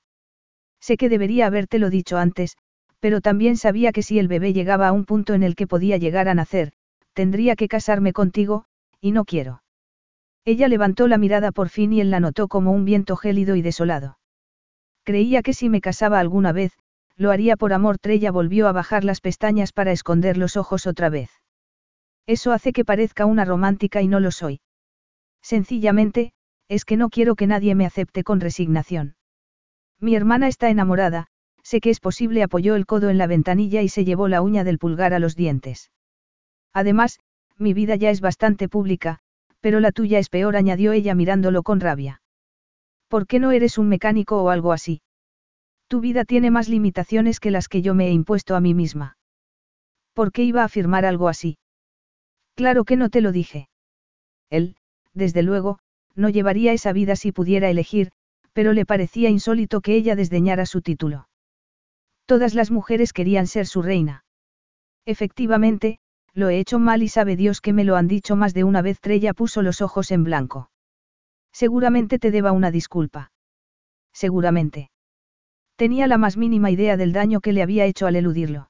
[0.81, 2.57] Sé que debería habértelo dicho antes,
[3.01, 5.99] pero también sabía que si el bebé llegaba a un punto en el que podía
[5.99, 6.73] llegar a nacer,
[7.13, 8.65] tendría que casarme contigo,
[9.01, 9.63] y no quiero.
[10.45, 13.63] Ella levantó la mirada por fin y él la notó como un viento gélido y
[13.63, 14.19] desolado.
[15.05, 16.73] Creía que si me casaba alguna vez,
[17.17, 17.99] lo haría por amor.
[17.99, 21.31] Trella volvió a bajar las pestañas para esconder los ojos otra vez.
[22.31, 24.61] Eso hace que parezca una romántica y no lo soy.
[25.43, 26.31] Sencillamente,
[26.69, 29.17] es que no quiero que nadie me acepte con resignación.
[29.99, 31.27] Mi hermana está enamorada,
[31.65, 34.63] sé que es posible, apoyó el codo en la ventanilla y se llevó la uña
[34.63, 35.91] del pulgar a los dientes.
[36.73, 37.19] Además,
[37.59, 39.19] mi vida ya es bastante pública,
[39.59, 42.23] pero la tuya es peor, añadió ella mirándolo con rabia.
[43.09, 45.03] ¿Por qué no eres un mecánico o algo así?
[45.89, 49.17] Tu vida tiene más limitaciones que las que yo me he impuesto a mí misma.
[50.13, 51.57] ¿Por qué iba a afirmar algo así?
[52.61, 53.71] Claro que no te lo dije.
[54.51, 54.77] Él,
[55.15, 55.79] desde luego,
[56.15, 58.11] no llevaría esa vida si pudiera elegir,
[58.53, 61.27] pero le parecía insólito que ella desdeñara su título.
[62.27, 64.27] Todas las mujeres querían ser su reina.
[65.07, 66.01] Efectivamente,
[66.35, 68.83] lo he hecho mal y sabe Dios que me lo han dicho más de una
[68.83, 69.01] vez.
[69.01, 70.71] Trella puso los ojos en blanco.
[71.53, 73.33] Seguramente te deba una disculpa.
[74.13, 74.91] Seguramente.
[75.77, 78.69] Tenía la más mínima idea del daño que le había hecho al eludirlo.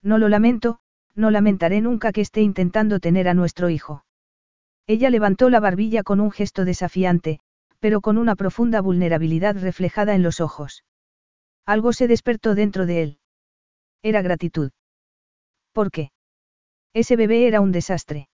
[0.00, 0.78] No lo lamento,
[1.14, 4.04] no lamentaré nunca que esté intentando tener a nuestro hijo.
[4.86, 7.40] Ella levantó la barbilla con un gesto desafiante,
[7.78, 10.84] pero con una profunda vulnerabilidad reflejada en los ojos.
[11.66, 13.18] Algo se despertó dentro de él.
[14.02, 14.70] Era gratitud.
[15.72, 16.10] ¿Por qué?
[16.92, 18.28] Ese bebé era un desastre.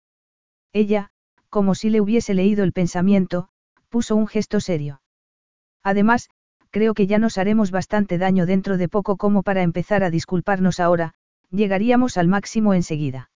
[0.72, 1.10] Ella,
[1.48, 3.48] como si le hubiese leído el pensamiento,
[3.88, 5.02] puso un gesto serio.
[5.82, 6.30] Además,
[6.70, 10.80] creo que ya nos haremos bastante daño dentro de poco como para empezar a disculparnos
[10.80, 11.14] ahora,
[11.52, 13.30] llegaríamos al máximo enseguida.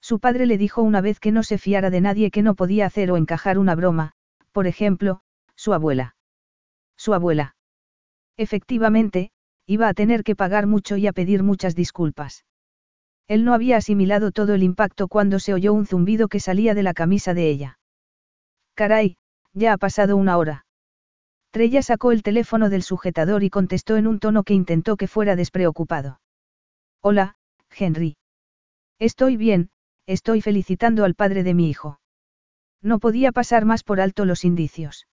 [0.00, 2.86] Su padre le dijo una vez que no se fiara de nadie que no podía
[2.86, 4.12] hacer o encajar una broma,
[4.52, 5.20] por ejemplo,
[5.54, 6.16] su abuela.
[6.96, 7.56] Su abuela.
[8.36, 9.30] Efectivamente,
[9.66, 12.44] iba a tener que pagar mucho y a pedir muchas disculpas.
[13.28, 16.82] Él no había asimilado todo el impacto cuando se oyó un zumbido que salía de
[16.82, 17.78] la camisa de ella.
[18.74, 19.16] Caray,
[19.52, 20.66] ya ha pasado una hora.
[21.50, 25.36] Trella sacó el teléfono del sujetador y contestó en un tono que intentó que fuera
[25.36, 26.21] despreocupado.
[27.04, 27.34] Hola,
[27.76, 28.16] Henry.
[29.00, 29.70] Estoy bien,
[30.06, 31.98] estoy felicitando al padre de mi hijo.
[32.80, 35.08] No podía pasar más por alto los indicios.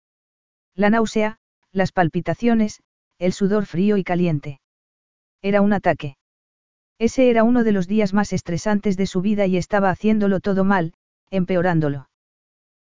[0.75, 1.39] La náusea,
[1.73, 2.83] las palpitaciones,
[3.19, 4.61] el sudor frío y caliente.
[5.41, 6.19] Era un ataque.
[6.99, 10.65] Ese era uno de los días más estresantes de su vida y estaba haciéndolo todo
[10.65, 10.93] mal,
[11.31, 12.11] empeorándolo.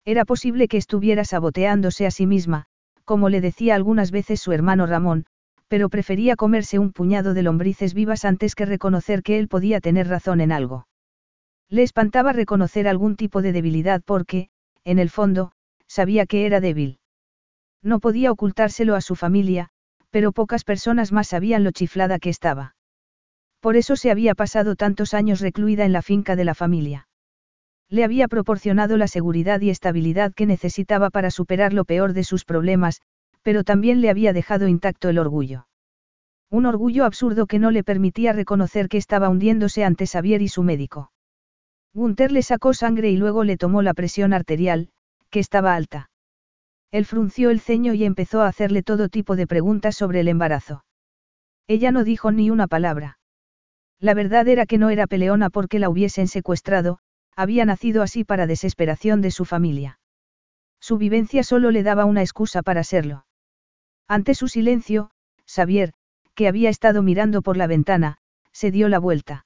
[0.05, 2.67] Era posible que estuviera saboteándose a sí misma,
[3.03, 5.25] como le decía algunas veces su hermano Ramón,
[5.71, 10.09] pero prefería comerse un puñado de lombrices vivas antes que reconocer que él podía tener
[10.09, 10.85] razón en algo.
[11.69, 14.49] Le espantaba reconocer algún tipo de debilidad porque,
[14.83, 15.53] en el fondo,
[15.87, 16.99] sabía que era débil.
[17.81, 19.69] No podía ocultárselo a su familia,
[20.09, 22.75] pero pocas personas más sabían lo chiflada que estaba.
[23.61, 27.07] Por eso se había pasado tantos años recluida en la finca de la familia.
[27.87, 32.43] Le había proporcionado la seguridad y estabilidad que necesitaba para superar lo peor de sus
[32.43, 33.01] problemas,
[33.41, 35.67] pero también le había dejado intacto el orgullo.
[36.49, 40.63] Un orgullo absurdo que no le permitía reconocer que estaba hundiéndose ante Xavier y su
[40.63, 41.11] médico.
[41.93, 44.89] Gunther le sacó sangre y luego le tomó la presión arterial,
[45.29, 46.09] que estaba alta.
[46.91, 50.83] Él frunció el ceño y empezó a hacerle todo tipo de preguntas sobre el embarazo.
[51.67, 53.17] Ella no dijo ni una palabra.
[53.99, 56.99] La verdad era que no era peleona porque la hubiesen secuestrado,
[57.35, 59.99] había nacido así para desesperación de su familia.
[60.81, 63.25] Su vivencia solo le daba una excusa para serlo.
[64.17, 65.09] Ante su silencio,
[65.47, 65.93] Xavier,
[66.35, 68.17] que había estado mirando por la ventana,
[68.51, 69.45] se dio la vuelta.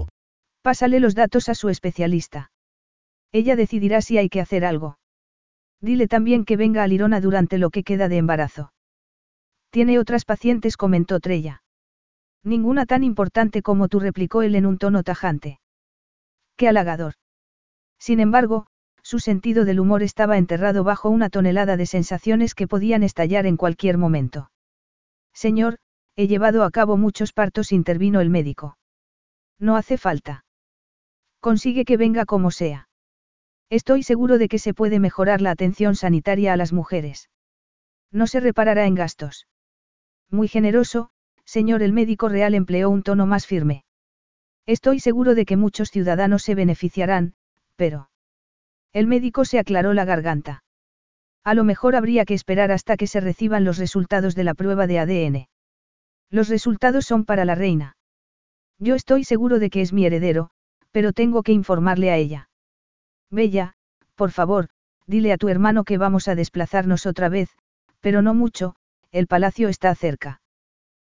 [0.61, 2.51] Pásale los datos a su especialista.
[3.31, 4.97] Ella decidirá si hay que hacer algo.
[5.79, 8.73] Dile también que venga a Lirona durante lo que queda de embarazo.
[9.71, 11.63] Tiene otras pacientes, comentó Trella.
[12.43, 15.59] Ninguna tan importante como tú, replicó él en un tono tajante.
[16.57, 17.13] Qué halagador.
[17.97, 18.67] Sin embargo,
[19.01, 23.57] su sentido del humor estaba enterrado bajo una tonelada de sensaciones que podían estallar en
[23.57, 24.51] cualquier momento.
[25.33, 25.79] Señor,
[26.15, 28.77] he llevado a cabo muchos partos, intervino el médico.
[29.57, 30.43] No hace falta.
[31.41, 32.87] Consigue que venga como sea.
[33.71, 37.29] Estoy seguro de que se puede mejorar la atención sanitaria a las mujeres.
[38.11, 39.47] No se reparará en gastos.
[40.29, 41.09] Muy generoso,
[41.43, 43.85] señor el médico real empleó un tono más firme.
[44.67, 47.33] Estoy seguro de que muchos ciudadanos se beneficiarán,
[47.75, 48.11] pero...
[48.93, 50.63] El médico se aclaró la garganta.
[51.43, 54.85] A lo mejor habría que esperar hasta que se reciban los resultados de la prueba
[54.85, 55.47] de ADN.
[56.29, 57.97] Los resultados son para la reina.
[58.77, 60.51] Yo estoy seguro de que es mi heredero,
[60.91, 62.49] pero tengo que informarle a ella.
[63.29, 63.73] Bella,
[64.15, 64.69] por favor,
[65.07, 67.49] dile a tu hermano que vamos a desplazarnos otra vez,
[68.01, 68.75] pero no mucho,
[69.11, 70.41] el palacio está cerca.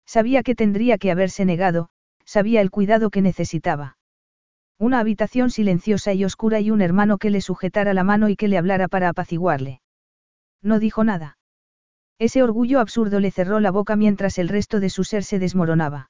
[0.06, 1.90] Sabía que tendría que haberse negado,
[2.26, 3.98] sabía el cuidado que necesitaba.
[4.78, 8.48] Una habitación silenciosa y oscura y un hermano que le sujetara la mano y que
[8.48, 9.82] le hablara para apaciguarle.
[10.62, 11.38] No dijo nada.
[12.20, 16.10] Ese orgullo absurdo le cerró la boca mientras el resto de su ser se desmoronaba.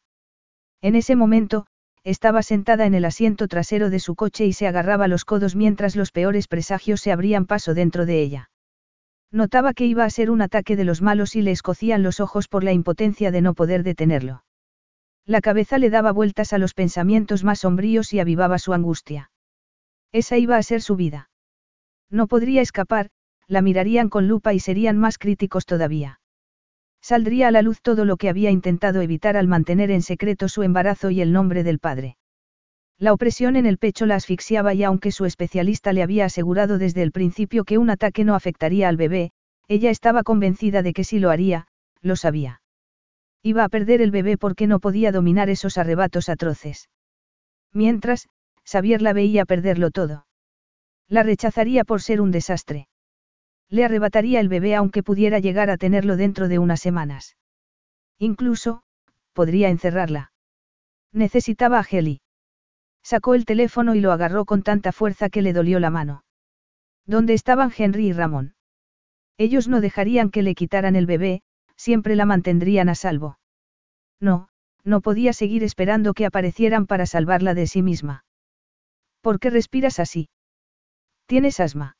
[0.82, 1.68] En ese momento,
[2.06, 5.96] estaba sentada en el asiento trasero de su coche y se agarraba los codos mientras
[5.96, 8.52] los peores presagios se abrían paso dentro de ella.
[9.32, 12.48] Notaba que iba a ser un ataque de los malos y le escocían los ojos
[12.48, 14.46] por la impotencia de no poder detenerlo.
[15.26, 19.32] La cabeza le daba vueltas a los pensamientos más sombríos y avivaba su angustia.
[20.12, 21.32] Esa iba a ser su vida.
[22.12, 23.10] No podría escapar,
[23.48, 26.20] la mirarían con lupa y serían más críticos todavía.
[27.06, 30.64] Saldría a la luz todo lo que había intentado evitar al mantener en secreto su
[30.64, 32.18] embarazo y el nombre del padre.
[32.98, 37.04] La opresión en el pecho la asfixiaba y aunque su especialista le había asegurado desde
[37.04, 39.34] el principio que un ataque no afectaría al bebé,
[39.68, 41.68] ella estaba convencida de que sí lo haría,
[42.02, 42.64] lo sabía.
[43.44, 46.90] Iba a perder el bebé porque no podía dominar esos arrebatos atroces.
[47.72, 48.30] Mientras,
[48.64, 50.26] Xavier la veía perderlo todo.
[51.08, 52.88] La rechazaría por ser un desastre.
[53.70, 57.38] Le arrebataría el bebé aunque pudiera llegar a tenerlo dentro de unas semanas.
[58.18, 58.84] Incluso,
[59.34, 60.32] podría encerrarla.
[61.12, 62.22] Necesitaba a Heli.
[63.04, 66.24] Sacó el teléfono y lo agarró con tanta fuerza que le dolió la mano.
[67.06, 68.56] ¿Dónde estaban Henry y Ramón?
[69.38, 71.42] Ellos no dejarían que le quitaran el bebé,
[71.76, 73.38] siempre la mantendrían a salvo.
[74.20, 74.50] No,
[74.84, 78.24] no podía seguir esperando que aparecieran para salvarla de sí misma.
[79.22, 80.30] ¿Por qué respiras así?
[81.26, 81.95] ¿Tienes asma?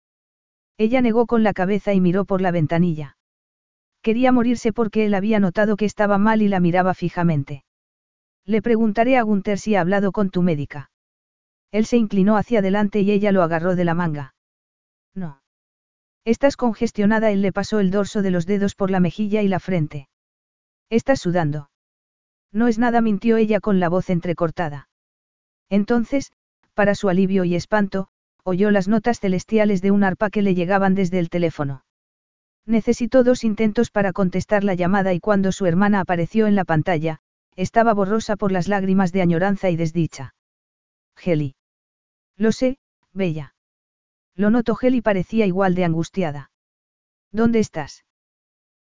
[0.78, 3.18] Ella negó con la cabeza y miró por la ventanilla.
[4.02, 7.64] Quería morirse porque él había notado que estaba mal y la miraba fijamente.
[8.46, 10.92] Le preguntaré a Gunther si ha hablado con tu médica.
[11.72, 14.36] Él se inclinó hacia adelante y ella lo agarró de la manga.
[15.14, 15.42] No.
[16.24, 19.60] Estás congestionada, él le pasó el dorso de los dedos por la mejilla y la
[19.60, 20.10] frente.
[20.90, 21.70] Estás sudando.
[22.52, 24.88] No es nada, mintió ella con la voz entrecortada.
[25.70, 26.32] Entonces,
[26.74, 28.10] para su alivio y espanto,
[28.46, 31.84] oyó las notas celestiales de un arpa que le llegaban desde el teléfono.
[32.68, 37.20] Necesitó dos intentos para contestar la llamada y cuando su hermana apareció en la pantalla,
[37.56, 40.36] estaba borrosa por las lágrimas de añoranza y desdicha.
[41.16, 41.56] Geli.
[42.38, 42.78] Lo sé,
[43.14, 43.56] Bella.
[44.36, 46.52] Lo noto Geli parecía igual de angustiada.
[47.32, 48.06] ¿Dónde estás?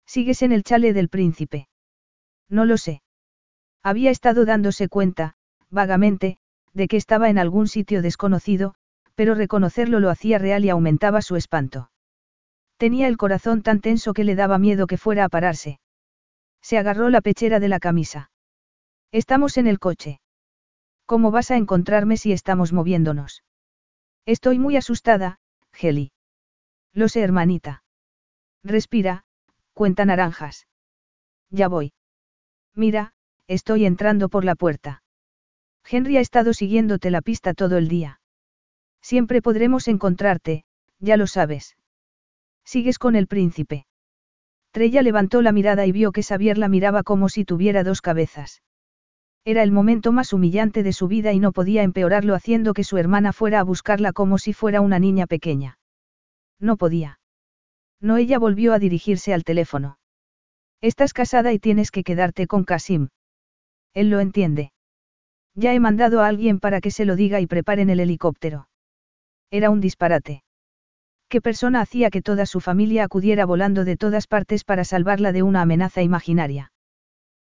[0.06, 1.69] Sigues en el chale del príncipe.
[2.49, 3.02] No lo sé.
[3.81, 5.35] Había estado dándose cuenta,
[5.69, 6.38] vagamente,
[6.73, 8.76] de que estaba en algún sitio desconocido,
[9.15, 11.91] pero reconocerlo lo hacía real y aumentaba su espanto.
[12.77, 15.80] Tenía el corazón tan tenso que le daba miedo que fuera a pararse.
[16.61, 18.31] Se agarró la pechera de la camisa.
[19.11, 20.19] Estamos en el coche.
[21.06, 23.44] ¿Cómo vas a encontrarme si estamos moviéndonos?
[24.26, 25.40] Estoy muy asustada,
[25.72, 26.11] Geli.
[26.94, 27.84] Lo sé, hermanita.
[28.64, 29.26] Respira,
[29.73, 30.68] cuenta naranjas.
[31.49, 31.94] Ya voy.
[32.73, 33.14] Mira,
[33.48, 35.03] estoy entrando por la puerta.
[35.85, 38.22] Henry ha estado siguiéndote la pista todo el día.
[39.03, 40.63] Siempre podremos encontrarte,
[40.99, 41.75] ya lo sabes.
[42.63, 43.85] Sigues con el príncipe.
[44.71, 48.63] Trella levantó la mirada y vio que Xavier la miraba como si tuviera dos cabezas.
[49.45, 52.97] Era el momento más humillante de su vida y no podía empeorarlo haciendo que su
[52.97, 55.77] hermana fuera a buscarla como si fuera una niña pequeña.
[56.59, 57.19] No podía.
[57.99, 59.97] No ella volvió a dirigirse al teléfono.
[60.80, 63.09] Estás casada y tienes que quedarte con Kasim.
[63.93, 64.71] Él lo entiende.
[65.55, 68.67] Ya he mandado a alguien para que se lo diga y preparen el helicóptero.
[69.53, 70.43] Era un disparate.
[71.30, 75.43] ¿Qué persona hacía que toda su familia acudiera volando de todas partes para salvarla de
[75.43, 76.71] una amenaza imaginaria?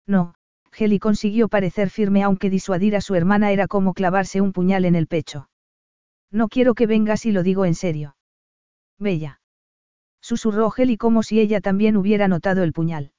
[0.07, 0.33] No,
[0.71, 4.95] Heli consiguió parecer firme aunque disuadir a su hermana era como clavarse un puñal en
[4.95, 5.49] el pecho.
[6.31, 8.15] No quiero que vengas y lo digo en serio.
[8.97, 9.41] Bella.
[10.21, 13.11] Susurró Heli como si ella también hubiera notado el puñal.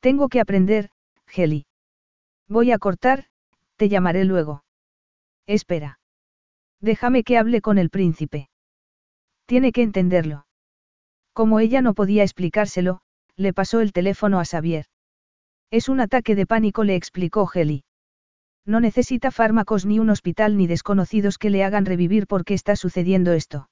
[0.00, 0.90] Tengo que aprender,
[1.34, 1.64] Heli.
[2.46, 3.24] Voy a cortar,
[3.76, 4.64] te llamaré luego.
[5.46, 5.98] Espera.
[6.80, 8.48] Déjame que hable con el príncipe.
[9.46, 10.46] Tiene que entenderlo.
[11.32, 13.00] Como ella no podía explicárselo,
[13.36, 14.86] le pasó el teléfono a Xavier.
[15.70, 17.84] Es un ataque de pánico, le explicó Heli.
[18.64, 23.32] No necesita fármacos ni un hospital ni desconocidos que le hagan revivir porque está sucediendo
[23.32, 23.68] esto.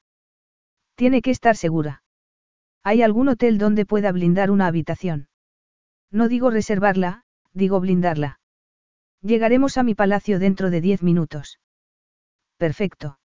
[0.95, 2.03] Tiene que estar segura.
[2.85, 5.29] ¿Hay algún hotel donde pueda blindar una habitación?
[6.11, 8.39] No digo reservarla, digo blindarla.
[9.21, 11.59] Llegaremos a mi palacio dentro de diez minutos.
[12.65, 13.19] Perfecto.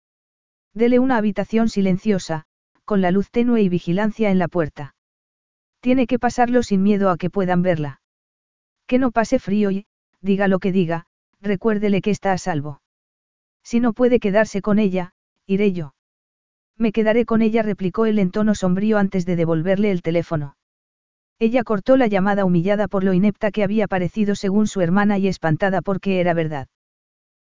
[0.74, 2.46] Dele una habitación silenciosa,
[2.86, 4.96] con la luz tenue y vigilancia en la puerta.
[5.80, 8.02] Tiene que pasarlo sin miedo a que puedan verla.
[8.88, 9.86] Que no pase frío y,
[10.22, 11.06] diga lo que diga,
[11.40, 12.82] recuérdele que está a salvo.
[13.62, 15.14] Si no puede quedarse con ella,
[15.46, 15.94] iré yo.
[16.76, 20.58] Me quedaré con ella, replicó él en tono sombrío antes de devolverle el teléfono.
[21.38, 25.28] Ella cortó la llamada humillada por lo inepta que había parecido según su hermana y
[25.28, 26.70] espantada porque era verdad.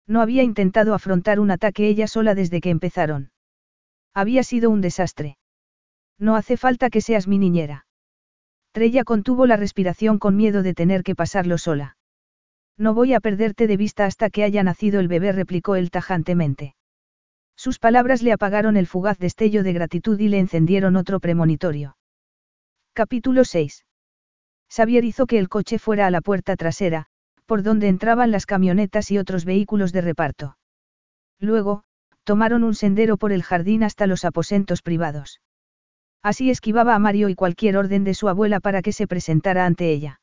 [0.06, 3.30] No había intentado afrontar un ataque ella sola desde que empezaron.
[4.14, 5.38] Había sido un desastre.
[6.18, 7.86] No hace falta que seas mi niñera.
[8.72, 11.96] Trella contuvo la respiración con miedo de tener que pasarlo sola.
[12.78, 16.74] No voy a perderte de vista hasta que haya nacido el bebé, replicó él tajantemente.
[17.54, 21.96] Sus palabras le apagaron el fugaz destello de gratitud y le encendieron otro premonitorio.
[22.94, 23.84] Capítulo 6.
[24.68, 27.06] Xavier hizo que el coche fuera a la puerta trasera,
[27.46, 30.56] por donde entraban las camionetas y otros vehículos de reparto.
[31.38, 31.84] Luego,
[32.24, 35.40] tomaron un sendero por el jardín hasta los aposentos privados.
[36.22, 39.90] Así esquivaba a Mario y cualquier orden de su abuela para que se presentara ante
[39.90, 40.20] ella.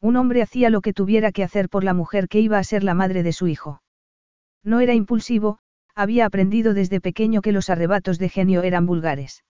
[0.00, 2.84] Un hombre hacía lo que tuviera que hacer por la mujer que iba a ser
[2.84, 3.82] la madre de su hijo.
[4.64, 5.58] No era impulsivo,
[5.94, 9.44] había aprendido desde pequeño que los arrebatos de genio eran vulgares.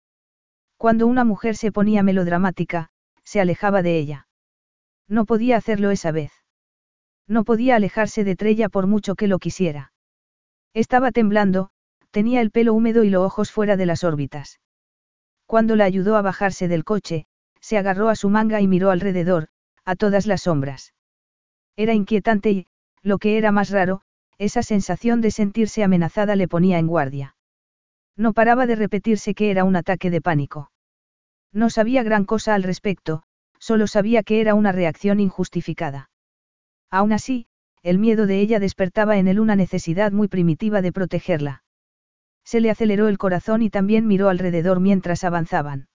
[0.77, 2.89] Cuando una mujer se ponía melodramática,
[3.23, 4.27] se alejaba de ella.
[5.09, 6.31] No podía hacerlo esa vez.
[7.27, 9.91] No podía alejarse de Trella por mucho que lo quisiera.
[10.73, 11.69] Estaba temblando,
[12.11, 14.59] tenía el pelo húmedo y los ojos fuera de las órbitas.
[15.45, 17.25] Cuando la ayudó a bajarse del coche,
[17.59, 19.47] se agarró a su manga y miró alrededor,
[19.85, 20.93] a todas las sombras.
[21.75, 22.67] Era inquietante y,
[23.01, 24.01] lo que era más raro,
[24.37, 27.35] esa sensación de sentirse amenazada le ponía en guardia.
[28.15, 30.71] No paraba de repetirse que era un ataque de pánico.
[31.53, 33.23] No sabía gran cosa al respecto,
[33.59, 36.09] solo sabía que era una reacción injustificada.
[36.89, 37.47] Aún así,
[37.83, 41.63] el miedo de ella despertaba en él una necesidad muy primitiva de protegerla.
[42.43, 45.89] Se le aceleró el corazón y también miró alrededor mientras avanzaban.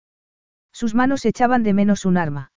[0.72, 2.52] Sus manos echaban de menos un arma.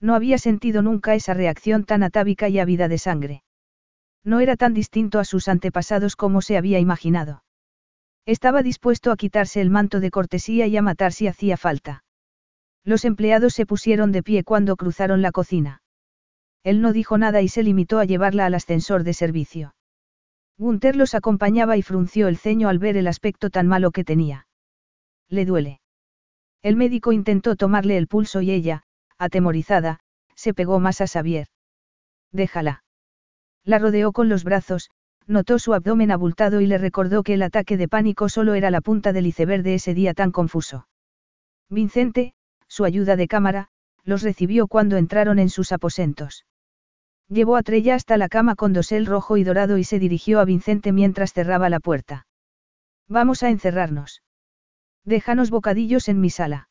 [0.00, 3.42] No había sentido nunca esa reacción tan atávica y ávida de sangre.
[4.22, 7.44] No era tan distinto a sus antepasados como se había imaginado.
[8.26, 12.04] Estaba dispuesto a quitarse el manto de cortesía y a matar si hacía falta.
[12.84, 15.80] Los empleados se pusieron de pie cuando cruzaron la cocina.
[16.66, 19.76] Él no dijo nada y se limitó a llevarla al ascensor de servicio.
[20.58, 24.48] Gunther los acompañaba y frunció el ceño al ver el aspecto tan malo que tenía.
[25.28, 25.80] Le duele.
[26.62, 28.82] El médico intentó tomarle el pulso y ella,
[29.16, 30.00] atemorizada,
[30.34, 31.46] se pegó más a Xavier.
[32.32, 32.82] Déjala.
[33.62, 34.90] La rodeó con los brazos,
[35.28, 38.80] notó su abdomen abultado y le recordó que el ataque de pánico solo era la
[38.80, 40.88] punta del iceberg de ese día tan confuso.
[41.70, 42.34] Vincente,
[42.66, 43.68] su ayuda de cámara,
[44.02, 46.44] los recibió cuando entraron en sus aposentos.
[47.28, 50.44] Llevó a Trella hasta la cama con dosel rojo y dorado y se dirigió a
[50.44, 52.26] Vincente mientras cerraba la puerta.
[53.08, 54.22] Vamos a encerrarnos.
[55.04, 56.68] Déjanos bocadillos en mi sala.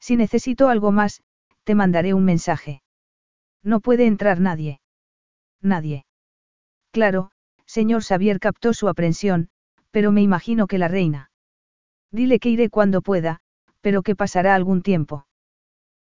[0.00, 1.22] Si necesito algo más,
[1.64, 2.82] te mandaré un mensaje.
[3.62, 4.80] No puede entrar nadie.
[5.60, 6.06] Nadie.
[6.90, 7.30] Claro,
[7.66, 9.50] señor Xavier captó su aprensión,
[9.90, 11.30] pero me imagino que la reina.
[12.10, 13.40] Dile que iré cuando pueda,
[13.80, 15.26] pero que pasará algún tiempo.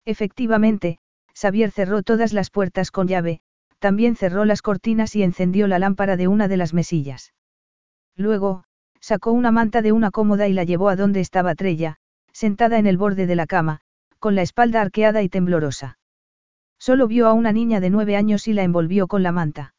[0.04, 0.98] Efectivamente,
[1.34, 3.40] Xavier cerró todas las puertas con llave,
[3.82, 7.34] también cerró las cortinas y encendió la lámpara de una de las mesillas.
[8.16, 8.62] Luego,
[9.00, 11.96] sacó una manta de una cómoda y la llevó a donde estaba Trella,
[12.32, 13.80] sentada en el borde de la cama,
[14.20, 15.98] con la espalda arqueada y temblorosa.
[16.78, 19.74] Solo vio a una niña de nueve años y la envolvió con la manta.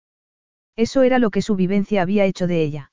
[0.75, 2.91] Eso era lo que su vivencia había hecho de ella.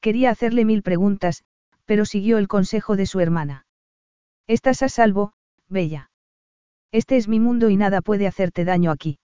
[0.00, 1.44] Quería hacerle mil preguntas,
[1.84, 3.64] pero siguió el consejo de su hermana.
[4.48, 5.34] Estás a salvo,
[5.68, 6.10] Bella.
[6.90, 9.20] Este es mi mundo y nada puede hacerte daño aquí.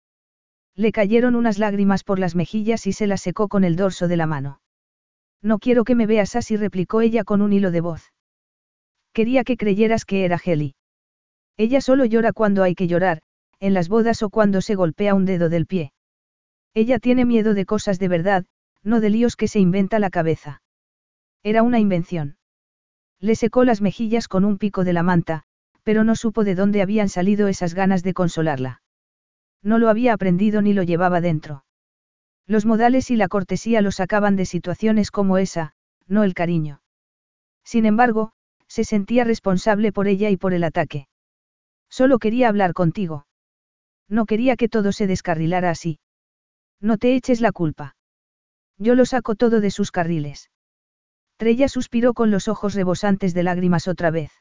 [0.75, 4.17] Le cayeron unas lágrimas por las mejillas y se las secó con el dorso de
[4.17, 4.61] la mano.
[5.41, 8.13] No quiero que me veas así, replicó ella con un hilo de voz.
[9.13, 10.75] Quería que creyeras que era Heli.
[11.57, 13.21] Ella solo llora cuando hay que llorar,
[13.59, 15.93] en las bodas o cuando se golpea un dedo del pie.
[16.73, 18.45] Ella tiene miedo de cosas de verdad,
[18.83, 20.61] no de líos que se inventa la cabeza.
[21.43, 22.37] Era una invención.
[23.19, 25.43] Le secó las mejillas con un pico de la manta,
[25.83, 28.80] pero no supo de dónde habían salido esas ganas de consolarla.
[29.63, 31.65] No lo había aprendido ni lo llevaba dentro.
[32.47, 35.73] Los modales y la cortesía lo sacaban de situaciones como esa,
[36.07, 36.81] no el cariño.
[37.63, 38.31] Sin embargo,
[38.67, 41.07] se sentía responsable por ella y por el ataque.
[41.89, 43.27] Solo quería hablar contigo.
[44.07, 45.99] No quería que todo se descarrilara así.
[46.79, 47.95] No te eches la culpa.
[48.77, 50.49] Yo lo saco todo de sus carriles.
[51.37, 54.31] Trella suspiró con los ojos rebosantes de lágrimas otra vez.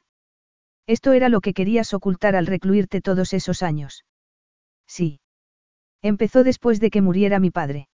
[0.87, 4.05] Esto era lo que querías ocultar al recluirte todos esos años.
[4.91, 5.21] Sí.
[6.03, 7.87] Empezó después de que muriera mi padre.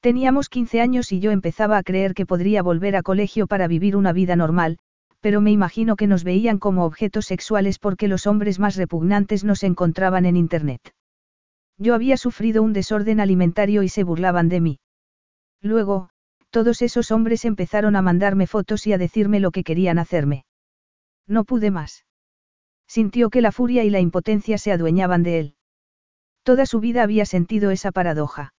[0.00, 3.96] Teníamos 15 años y yo empezaba a creer que podría volver a colegio para vivir
[3.96, 4.78] una vida normal,
[5.20, 9.62] pero me imagino que nos veían como objetos sexuales porque los hombres más repugnantes nos
[9.62, 10.80] encontraban en Internet.
[11.76, 14.78] Yo había sufrido un desorden alimentario y se burlaban de mí.
[15.60, 16.08] Luego,
[16.48, 20.46] todos esos hombres empezaron a mandarme fotos y a decirme lo que querían hacerme.
[21.26, 22.06] No pude más.
[22.88, 25.56] Sintió que la furia y la impotencia se adueñaban de él.
[26.46, 28.54] Toda su vida había sentido esa paradoja.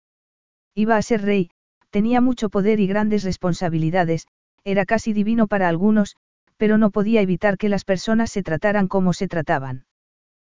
[0.74, 1.50] Iba a ser rey,
[1.90, 4.26] tenía mucho poder y grandes responsabilidades,
[4.64, 6.16] era casi divino para algunos,
[6.56, 9.86] pero no podía evitar que las personas se trataran como se trataban.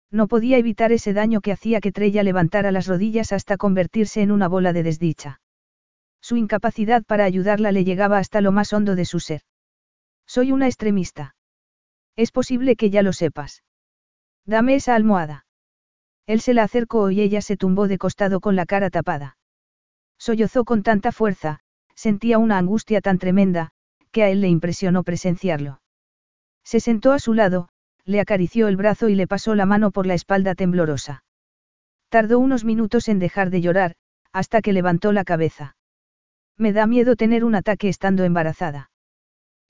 [0.10, 4.32] No podía evitar ese daño que hacía que Trella levantara las rodillas hasta convertirse en
[4.32, 5.40] una bola de desdicha.
[6.22, 9.42] Su incapacidad para ayudarla le llegaba hasta lo más hondo de su ser.
[10.26, 11.36] Soy una extremista.
[12.16, 13.62] Es posible que ya lo sepas.
[14.48, 15.46] Dame esa almohada.
[16.30, 19.40] Él se la acercó y ella se tumbó de costado con la cara tapada.
[20.20, 21.62] Sollozó con tanta fuerza,
[21.96, 23.72] sentía una angustia tan tremenda,
[24.12, 25.82] que a él le impresionó presenciarlo.
[26.64, 27.70] Se sentó a su lado,
[28.06, 31.24] le acarició el brazo y le pasó la mano por la espalda temblorosa.
[32.10, 33.96] Tardó unos minutos en dejar de llorar,
[34.32, 35.78] hasta que levantó la cabeza.
[36.58, 38.92] Me da miedo tener un ataque estando embarazada.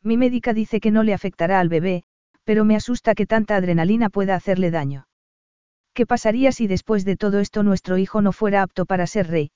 [0.04, 2.04] Mi médica dice que no le afectará al bebé,
[2.44, 5.06] pero me asusta que tanta adrenalina pueda hacerle daño.
[6.00, 9.52] ¿Qué pasaría si después de todo esto nuestro hijo no fuera apto para ser rey?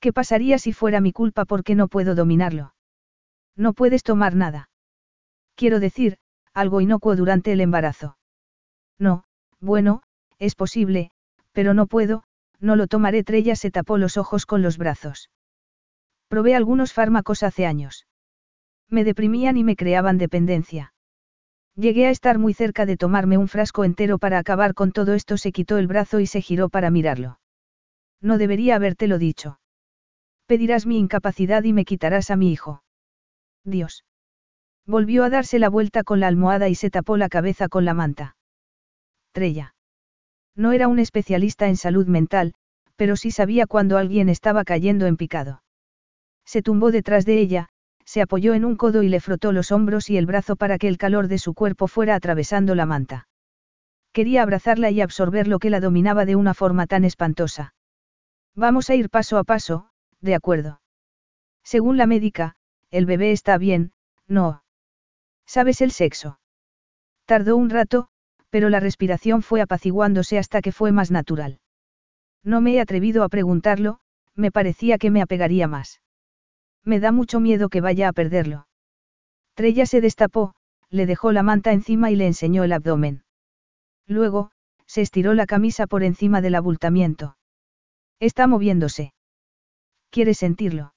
[0.00, 2.74] ¿Qué pasaría si fuera mi culpa porque no puedo dominarlo?
[3.54, 4.70] No puedes tomar nada.
[5.54, 6.18] Quiero decir,
[6.52, 8.18] algo inocuo durante el embarazo.
[8.98, 9.22] No,
[9.60, 10.02] bueno,
[10.40, 11.12] es posible,
[11.52, 12.24] pero no puedo,
[12.58, 13.22] no lo tomaré.
[13.22, 15.30] Trella se tapó los ojos con los brazos.
[16.26, 18.08] Probé algunos fármacos hace años.
[18.88, 20.92] Me deprimían y me creaban dependencia.
[21.74, 25.38] Llegué a estar muy cerca de tomarme un frasco entero para acabar con todo esto.
[25.38, 27.38] Se quitó el brazo y se giró para mirarlo.
[28.20, 29.58] No debería habértelo dicho.
[30.46, 32.82] Pedirás mi incapacidad y me quitarás a mi hijo.
[33.64, 34.04] Dios.
[34.86, 37.94] Volvió a darse la vuelta con la almohada y se tapó la cabeza con la
[37.94, 38.36] manta.
[39.32, 39.74] Trella.
[40.54, 42.52] No era un especialista en salud mental,
[42.96, 45.62] pero sí sabía cuando alguien estaba cayendo en picado.
[46.44, 47.68] Se tumbó detrás de ella,
[48.04, 50.88] se apoyó en un codo y le frotó los hombros y el brazo para que
[50.88, 53.28] el calor de su cuerpo fuera atravesando la manta.
[54.12, 57.74] Quería abrazarla y absorber lo que la dominaba de una forma tan espantosa.
[58.54, 59.88] Vamos a ir paso a paso,
[60.20, 60.80] de acuerdo.
[61.64, 62.56] Según la médica,
[62.90, 63.92] el bebé está bien,
[64.26, 64.62] no.
[65.46, 66.38] ¿Sabes el sexo?
[67.24, 68.08] Tardó un rato,
[68.50, 71.60] pero la respiración fue apaciguándose hasta que fue más natural.
[72.44, 74.00] No me he atrevido a preguntarlo,
[74.34, 76.02] me parecía que me apegaría más.
[76.84, 78.66] Me da mucho miedo que vaya a perderlo.
[79.54, 80.54] Trella se destapó,
[80.90, 83.24] le dejó la manta encima y le enseñó el abdomen.
[84.06, 84.50] Luego,
[84.86, 87.36] se estiró la camisa por encima del abultamiento.
[88.20, 89.12] Está moviéndose.
[90.10, 90.94] ¿Quieres sentirlo?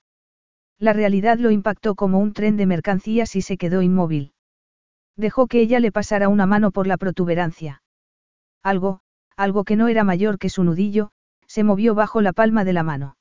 [0.77, 4.33] La realidad lo impactó como un tren de mercancías y se quedó inmóvil.
[5.15, 7.81] Dejó que ella le pasara una mano por la protuberancia.
[8.61, 8.99] Algo,
[9.37, 11.11] algo que no era mayor que su nudillo,
[11.47, 13.15] se movió bajo la palma de la mano.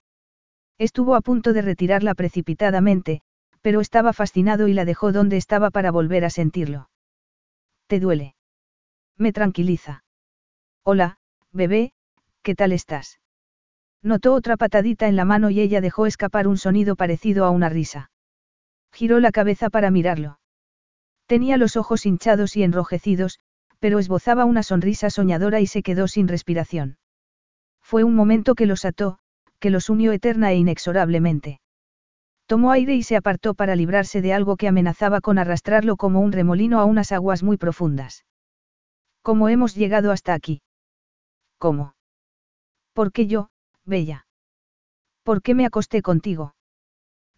[0.79, 3.21] Estuvo a punto de retirarla precipitadamente,
[3.63, 6.91] pero estaba fascinado y la dejó donde estaba para volver a sentirlo.
[7.87, 8.35] ¿Te duele?
[9.17, 10.05] Me tranquiliza.
[10.83, 11.19] Hola,
[11.53, 11.93] bebé,
[12.43, 13.21] ¿qué tal estás?
[14.03, 17.69] Notó otra patadita en la mano y ella dejó escapar un sonido parecido a una
[17.69, 18.11] risa.
[18.93, 20.41] Giró la cabeza para mirarlo.
[21.27, 23.41] Tenía los ojos hinchados y enrojecidos,
[23.79, 26.99] pero esbozaba una sonrisa soñadora y se quedó sin respiración.
[27.81, 29.21] Fue un momento que los ató,
[29.65, 31.59] que los unió eterna e inexorablemente.
[32.45, 36.33] Tomó aire y se apartó para librarse de algo que amenazaba con arrastrarlo como un
[36.33, 38.27] remolino a unas aguas muy profundas.
[39.23, 40.61] ¿Cómo hemos llegado hasta aquí?
[41.57, 41.95] ¿Cómo?
[42.93, 43.49] ¿Por qué yo,
[43.87, 44.27] Bella?
[45.23, 46.55] ¿Por qué me acosté contigo?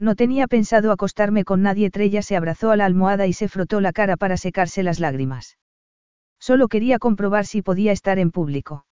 [0.01, 1.93] No tenía pensado acostarme con nadie.
[1.93, 5.59] Trella se abrazó a la almohada y se frotó la cara para secarse las lágrimas.
[6.41, 8.85] Solo quería comprobar si podía estar en público.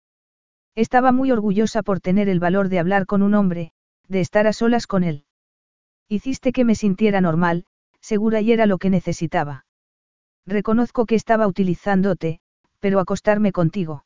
[0.75, 3.71] Estaba muy orgullosa por tener el valor de hablar con un hombre,
[4.07, 5.25] de estar a solas con él.
[6.09, 7.65] Hiciste que me sintiera normal,
[8.01, 9.65] segura y era lo que necesitaba.
[10.45, 12.39] Reconozco que estaba utilizándote,
[12.79, 14.05] pero acostarme contigo.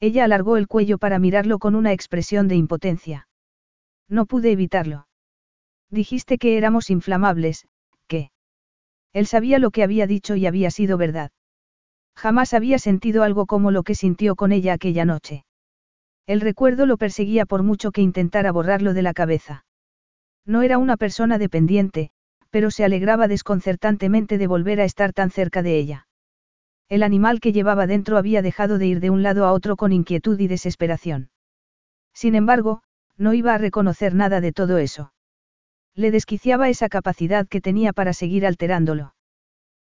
[0.00, 3.28] Ella alargó el cuello para mirarlo con una expresión de impotencia.
[4.08, 5.08] No pude evitarlo.
[5.90, 7.66] Dijiste que éramos inflamables,
[8.06, 8.30] ¿qué?
[9.12, 11.30] Él sabía lo que había dicho y había sido verdad.
[12.14, 15.44] Jamás había sentido algo como lo que sintió con ella aquella noche.
[16.26, 19.64] El recuerdo lo perseguía por mucho que intentara borrarlo de la cabeza.
[20.44, 22.10] No era una persona dependiente,
[22.50, 26.08] pero se alegraba desconcertantemente de volver a estar tan cerca de ella.
[26.88, 29.92] El animal que llevaba dentro había dejado de ir de un lado a otro con
[29.92, 31.30] inquietud y desesperación.
[32.12, 32.82] Sin embargo,
[33.16, 35.12] no iba a reconocer nada de todo eso.
[35.94, 39.14] Le desquiciaba esa capacidad que tenía para seguir alterándolo.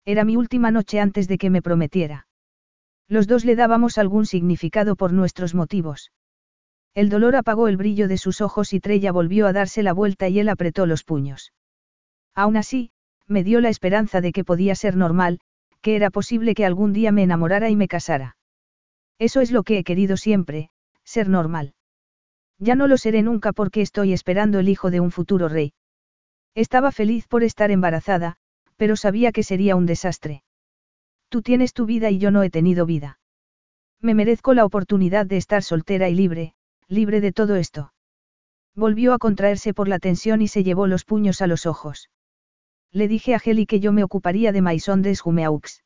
[0.05, 2.27] Era mi última noche antes de que me prometiera.
[3.09, 6.11] Los dos le dábamos algún significado por nuestros motivos.
[6.95, 10.29] El dolor apagó el brillo de sus ojos y Trella volvió a darse la vuelta
[10.29, 11.53] y él apretó los puños.
[12.35, 12.93] Aún así,
[13.27, 15.41] me dio la esperanza de que podía ser normal,
[15.81, 18.37] que era posible que algún día me enamorara y me casara.
[19.19, 20.71] Eso es lo que he querido siempre,
[21.05, 21.75] ser normal.
[22.59, 25.73] Ya no lo seré nunca porque estoy esperando el hijo de un futuro rey.
[26.55, 28.37] Estaba feliz por estar embarazada,
[28.77, 30.45] pero sabía que sería un desastre.
[31.29, 33.19] Tú tienes tu vida y yo no he tenido vida.
[34.01, 36.55] Me merezco la oportunidad de estar soltera y libre,
[36.89, 37.93] libre de todo esto.
[38.75, 42.11] Volvió a contraerse por la tensión y se llevó los puños a los ojos.
[42.91, 45.83] Le dije a Heli que yo me ocuparía de Maison des Jumeaux.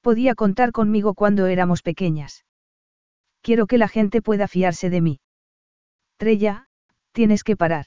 [0.00, 2.44] Podía contar conmigo cuando éramos pequeñas.
[3.40, 5.20] Quiero que la gente pueda fiarse de mí.
[6.16, 6.68] Trella,
[7.12, 7.86] tienes que parar.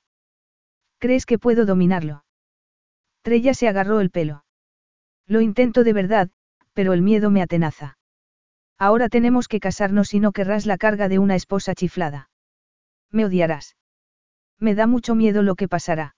[0.99, 2.25] ¿Crees que puedo dominarlo?
[3.21, 4.45] Trella se agarró el pelo.
[5.27, 6.29] Lo intento de verdad,
[6.73, 7.97] pero el miedo me atenaza.
[8.79, 12.29] Ahora tenemos que casarnos y no querrás la carga de una esposa chiflada.
[13.11, 13.75] Me odiarás.
[14.59, 16.15] Me da mucho miedo lo que pasará.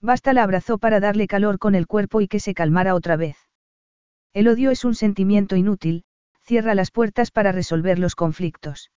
[0.00, 3.36] Basta la abrazó para darle calor con el cuerpo y que se calmara otra vez.
[4.32, 6.04] El odio es un sentimiento inútil,
[6.42, 8.90] cierra las puertas para resolver los conflictos.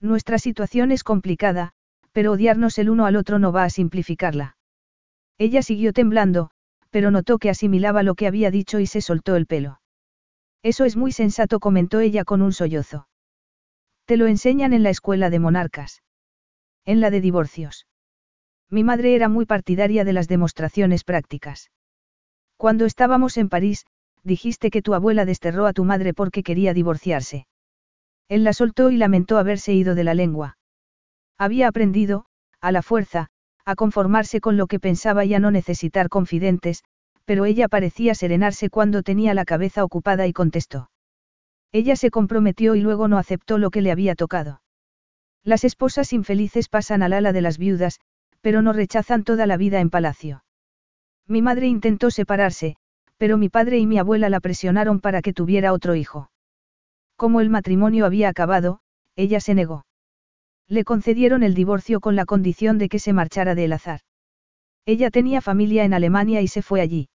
[0.00, 1.72] Nuestra situación es complicada,
[2.12, 4.56] pero odiarnos el uno al otro no va a simplificarla.
[5.38, 6.50] Ella siguió temblando,
[6.90, 9.79] pero notó que asimilaba lo que había dicho y se soltó el pelo.
[10.62, 13.08] Eso es muy sensato, comentó ella con un sollozo.
[14.04, 16.02] Te lo enseñan en la escuela de monarcas.
[16.84, 17.86] En la de divorcios.
[18.68, 21.70] Mi madre era muy partidaria de las demostraciones prácticas.
[22.56, 23.86] Cuando estábamos en París,
[24.22, 27.46] dijiste que tu abuela desterró a tu madre porque quería divorciarse.
[28.28, 30.58] Él la soltó y lamentó haberse ido de la lengua.
[31.38, 32.26] Había aprendido,
[32.60, 33.28] a la fuerza,
[33.64, 36.82] a conformarse con lo que pensaba y a no necesitar confidentes,
[37.30, 40.90] pero ella parecía serenarse cuando tenía la cabeza ocupada y contestó.
[41.70, 44.62] Ella se comprometió y luego no aceptó lo que le había tocado.
[45.44, 48.00] Las esposas infelices pasan al ala de las viudas,
[48.40, 50.42] pero no rechazan toda la vida en palacio.
[51.28, 52.74] Mi madre intentó separarse,
[53.16, 56.32] pero mi padre y mi abuela la presionaron para que tuviera otro hijo.
[57.14, 58.80] Como el matrimonio había acabado,
[59.14, 59.86] ella se negó.
[60.66, 64.00] Le concedieron el divorcio con la condición de que se marchara de El Azar.
[64.84, 67.09] Ella tenía familia en Alemania y se fue allí.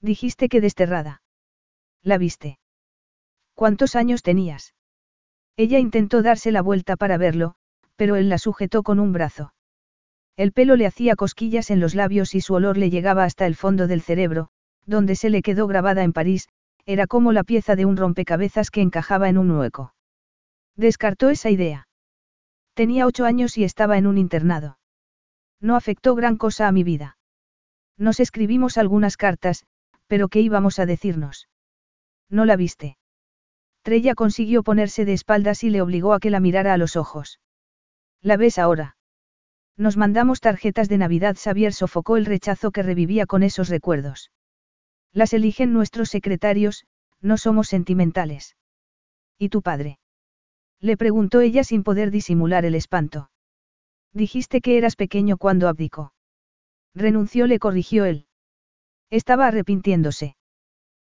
[0.00, 1.22] Dijiste que desterrada.
[2.02, 2.58] ¿La viste?
[3.54, 4.74] ¿Cuántos años tenías?
[5.56, 7.54] Ella intentó darse la vuelta para verlo,
[7.96, 9.52] pero él la sujetó con un brazo.
[10.36, 13.56] El pelo le hacía cosquillas en los labios y su olor le llegaba hasta el
[13.56, 14.48] fondo del cerebro,
[14.86, 16.48] donde se le quedó grabada en París,
[16.86, 19.94] era como la pieza de un rompecabezas que encajaba en un hueco.
[20.76, 21.88] Descartó esa idea.
[22.72, 24.78] Tenía ocho años y estaba en un internado.
[25.60, 27.18] No afectó gran cosa a mi vida.
[27.98, 29.66] Nos escribimos algunas cartas,
[30.10, 31.48] pero ¿qué íbamos a decirnos?
[32.28, 32.98] ¿No la viste?
[33.82, 37.38] Trella consiguió ponerse de espaldas y le obligó a que la mirara a los ojos.
[38.20, 38.96] ¿La ves ahora?
[39.76, 41.36] Nos mandamos tarjetas de Navidad.
[41.40, 44.32] Xavier sofocó el rechazo que revivía con esos recuerdos.
[45.12, 46.86] Las eligen nuestros secretarios,
[47.20, 48.56] no somos sentimentales.
[49.38, 50.00] ¿Y tu padre?
[50.80, 53.30] Le preguntó ella sin poder disimular el espanto.
[54.12, 56.14] Dijiste que eras pequeño cuando abdicó.
[56.96, 58.26] Renunció, le corrigió él.
[59.10, 60.36] Estaba arrepintiéndose.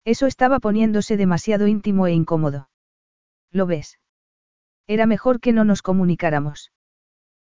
[0.05, 2.69] Eso estaba poniéndose demasiado íntimo e incómodo.
[3.51, 3.99] ¿Lo ves?
[4.87, 6.71] Era mejor que no nos comunicáramos.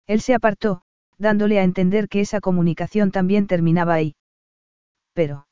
[0.07, 0.83] Él se apartó,
[1.19, 4.17] dándole a entender que esa comunicación también terminaba ahí.
[5.15, 5.47] Pero.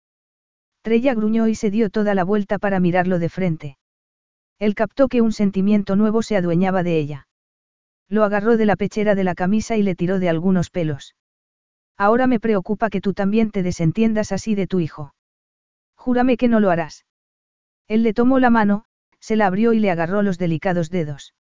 [0.83, 3.79] Trella gruñó y se dio toda la vuelta para mirarlo de frente.
[4.59, 7.29] Él captó que un sentimiento nuevo se adueñaba de ella.
[8.09, 11.15] Lo agarró de la pechera de la camisa y le tiró de algunos pelos.
[11.99, 15.15] Ahora me preocupa que tú también te desentiendas así de tu hijo.
[15.97, 17.05] Júrame que no lo harás.
[17.89, 18.85] Él le tomó la mano,
[19.19, 21.35] se la abrió y le agarró los delicados dedos.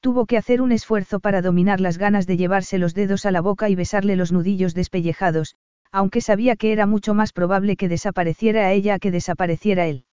[0.00, 3.40] Tuvo que hacer un esfuerzo para dominar las ganas de llevarse los dedos a la
[3.40, 5.56] boca y besarle los nudillos despellejados,
[5.92, 10.04] aunque sabía que era mucho más probable que desapareciera a ella que desapareciera él.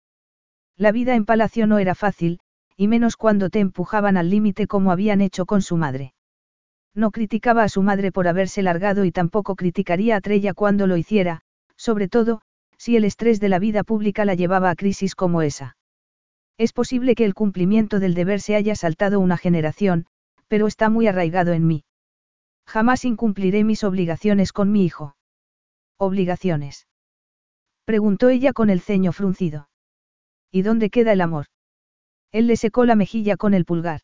[0.76, 2.38] La vida en palacio no era fácil,
[2.76, 6.14] y menos cuando te empujaban al límite como habían hecho con su madre.
[6.96, 10.96] No criticaba a su madre por haberse largado y tampoco criticaría a Trella cuando lo
[10.96, 11.42] hiciera,
[11.76, 12.40] sobre todo,
[12.78, 15.76] si el estrés de la vida pública la llevaba a crisis como esa.
[16.56, 20.06] Es posible que el cumplimiento del deber se haya saltado una generación,
[20.48, 21.84] pero está muy arraigado en mí.
[22.66, 25.16] Jamás incumpliré mis obligaciones con mi hijo.
[25.98, 26.86] ¿Obligaciones?
[27.84, 29.68] Preguntó ella con el ceño fruncido.
[30.50, 31.46] ¿Y dónde queda el amor?
[32.32, 34.00] Él le secó la mejilla con el pulgar.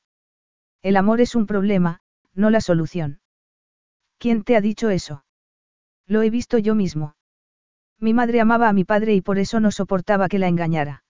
[0.82, 2.01] El amor es un problema,
[2.34, 3.20] no la solución.
[4.18, 5.24] ¿Quién te ha dicho eso?
[6.06, 7.16] Lo he visto yo mismo.
[7.98, 11.04] Mi madre amaba a mi padre y por eso no soportaba que la engañara.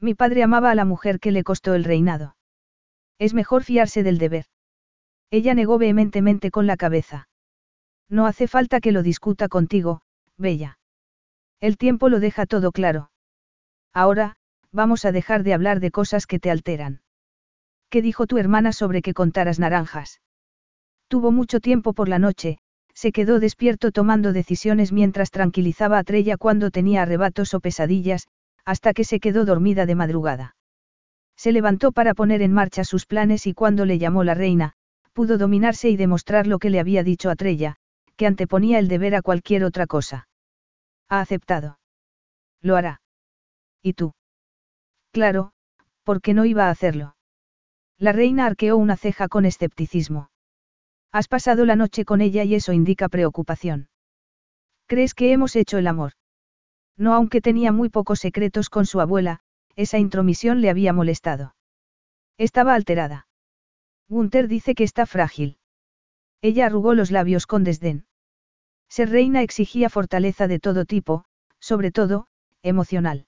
[0.00, 2.36] Mi padre amaba a la mujer que le costó el reinado.
[3.18, 4.46] Es mejor fiarse del deber.
[5.30, 7.28] Ella negó vehementemente con la cabeza.
[8.08, 10.02] No hace falta que lo discuta contigo,
[10.36, 10.78] Bella.
[11.60, 13.10] El tiempo lo deja todo claro.
[13.92, 14.36] Ahora,
[14.72, 17.00] vamos a dejar de hablar de cosas que te alteran.
[17.88, 20.20] ¿Qué dijo tu hermana sobre que contaras naranjas?
[21.08, 22.58] Tuvo mucho tiempo por la noche,
[22.94, 28.26] se quedó despierto tomando decisiones mientras tranquilizaba a Trella cuando tenía arrebatos o pesadillas,
[28.64, 30.56] hasta que se quedó dormida de madrugada.
[31.36, 34.72] Se levantó para poner en marcha sus planes y cuando le llamó la reina,
[35.12, 37.76] pudo dominarse y demostrar lo que le había dicho a Trella,
[38.16, 40.28] que anteponía el deber a cualquier otra cosa.
[41.08, 41.78] Ha aceptado.
[42.62, 43.00] Lo hará.
[43.82, 44.14] ¿Y tú?
[45.12, 45.52] Claro,
[46.02, 47.16] porque no iba a hacerlo.
[47.98, 50.30] La reina arqueó una ceja con escepticismo.
[51.12, 53.88] Has pasado la noche con ella y eso indica preocupación.
[54.86, 56.12] ¿Crees que hemos hecho el amor?
[56.96, 59.40] No aunque tenía muy pocos secretos con su abuela,
[59.74, 61.54] esa intromisión le había molestado.
[62.38, 63.26] Estaba alterada.
[64.08, 65.58] Gunther dice que está frágil.
[66.40, 68.06] Ella arrugó los labios con desdén.
[68.88, 71.24] Ser reina exigía fortaleza de todo tipo,
[71.58, 72.28] sobre todo,
[72.62, 73.26] emocional.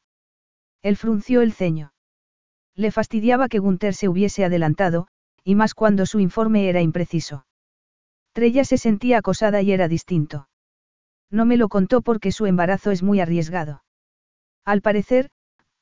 [0.83, 1.93] Él frunció el ceño.
[2.75, 5.09] Le fastidiaba que Gunther se hubiese adelantado,
[5.43, 7.45] y más cuando su informe era impreciso.
[8.39, 10.49] Trella se sentía acosada y era distinto.
[11.29, 13.83] No me lo contó porque su embarazo es muy arriesgado.
[14.65, 15.31] Al parecer,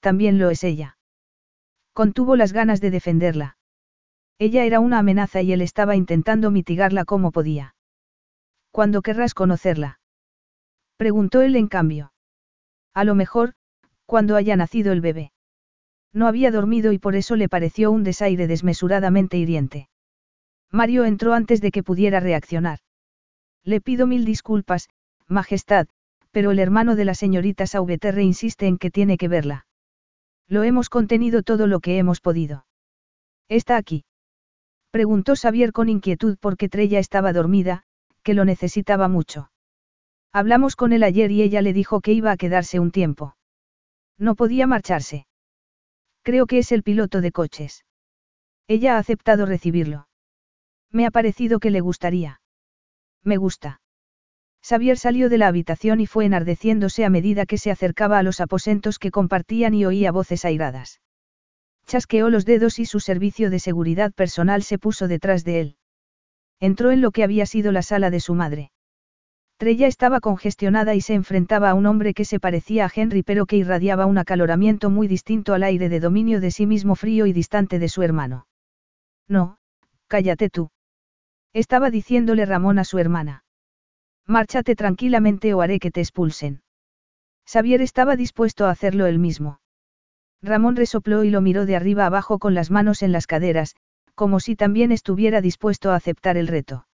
[0.00, 0.96] también lo es ella.
[1.92, 3.58] Contuvo las ganas de defenderla.
[4.38, 7.74] Ella era una amenaza y él estaba intentando mitigarla como podía.
[8.70, 10.00] ¿Cuándo querrás conocerla?
[10.96, 12.14] Preguntó él en cambio.
[12.94, 13.52] A lo mejor,
[14.06, 15.30] cuando haya nacido el bebé.
[16.14, 19.90] No había dormido y por eso le pareció un desaire desmesuradamente hiriente.
[20.70, 22.78] Mario entró antes de que pudiera reaccionar.
[23.64, 24.88] Le pido mil disculpas,
[25.28, 25.88] Majestad,
[26.30, 29.66] pero el hermano de la señorita Sauveterre insiste en que tiene que verla.
[30.48, 32.66] Lo hemos contenido todo lo que hemos podido.
[33.48, 34.04] ¿Está aquí?
[34.90, 37.82] Preguntó Xavier con inquietud porque Trella estaba dormida,
[38.22, 39.50] que lo necesitaba mucho.
[40.32, 43.36] Hablamos con él ayer y ella le dijo que iba a quedarse un tiempo.
[44.18, 45.26] No podía marcharse.
[46.22, 47.84] Creo que es el piloto de coches.
[48.68, 50.05] Ella ha aceptado recibirlo.
[50.92, 52.40] Me ha parecido que le gustaría.
[53.22, 53.80] Me gusta.
[54.62, 58.40] Xavier salió de la habitación y fue enardeciéndose a medida que se acercaba a los
[58.40, 61.00] aposentos que compartían y oía voces airadas.
[61.86, 65.76] Chasqueó los dedos y su servicio de seguridad personal se puso detrás de él.
[66.58, 68.72] Entró en lo que había sido la sala de su madre.
[69.56, 73.46] Trella estaba congestionada y se enfrentaba a un hombre que se parecía a Henry pero
[73.46, 77.32] que irradiaba un acaloramiento muy distinto al aire de dominio de sí mismo frío y
[77.32, 78.46] distante de su hermano.
[79.28, 79.58] No,
[80.08, 80.70] cállate tú.
[81.56, 83.42] Estaba diciéndole Ramón a su hermana.
[84.26, 86.60] Márchate tranquilamente o haré que te expulsen.
[87.50, 89.60] Xavier estaba dispuesto a hacerlo él mismo.
[90.42, 93.74] Ramón resopló y lo miró de arriba abajo con las manos en las caderas,
[94.14, 96.86] como si también estuviera dispuesto a aceptar el reto.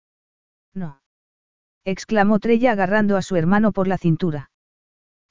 [0.75, 1.03] No.
[1.85, 4.53] exclamó Trella agarrando a su hermano por la cintura.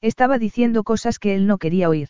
[0.02, 2.10] Estaba diciendo cosas que él no quería oír.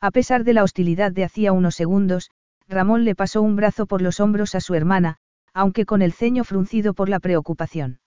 [0.00, 2.30] A pesar de la hostilidad de hacía unos segundos,
[2.68, 5.18] Ramón le pasó un brazo por los hombros a su hermana,
[5.52, 8.00] aunque con el ceño fruncido por la preocupación.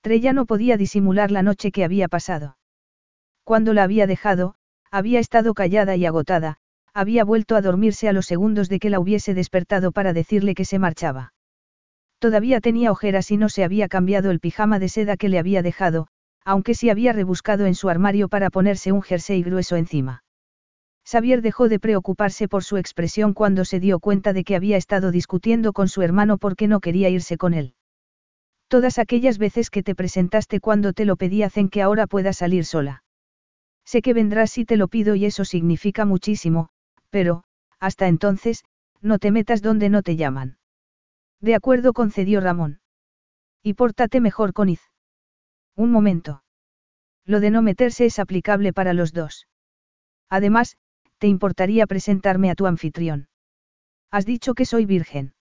[0.00, 2.56] Trella no podía disimular la noche que había pasado.
[3.44, 4.54] Cuando la había dejado,
[4.90, 6.58] había estado callada y agotada,
[6.94, 10.64] había vuelto a dormirse a los segundos de que la hubiese despertado para decirle que
[10.64, 11.32] se marchaba.
[12.18, 15.62] Todavía tenía ojeras y no se había cambiado el pijama de seda que le había
[15.62, 16.08] dejado,
[16.44, 20.22] aunque sí había rebuscado en su armario para ponerse un jersey grueso encima.
[21.04, 25.10] Xavier dejó de preocuparse por su expresión cuando se dio cuenta de que había estado
[25.10, 27.74] discutiendo con su hermano porque no quería irse con él.
[28.68, 32.64] Todas aquellas veces que te presentaste cuando te lo pedí hacen que ahora pueda salir
[32.64, 33.04] sola.
[33.84, 36.70] Sé que vendrás si te lo pido y eso significa muchísimo,
[37.10, 37.44] pero,
[37.78, 38.64] hasta entonces,
[39.00, 40.56] no te metas donde no te llaman.
[41.40, 42.80] De acuerdo, concedió Ramón.
[43.62, 44.80] Y pórtate mejor con Iz.
[45.76, 46.44] Un momento.
[47.24, 49.48] Lo de no meterse es aplicable para los dos.
[50.28, 50.76] Además,
[51.22, 53.28] ¿te importaría presentarme a tu anfitrión?
[54.10, 55.34] Has dicho que soy virgen.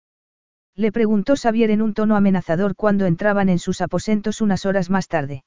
[0.77, 5.09] Le preguntó Xavier en un tono amenazador cuando entraban en sus aposentos unas horas más
[5.09, 5.43] tarde.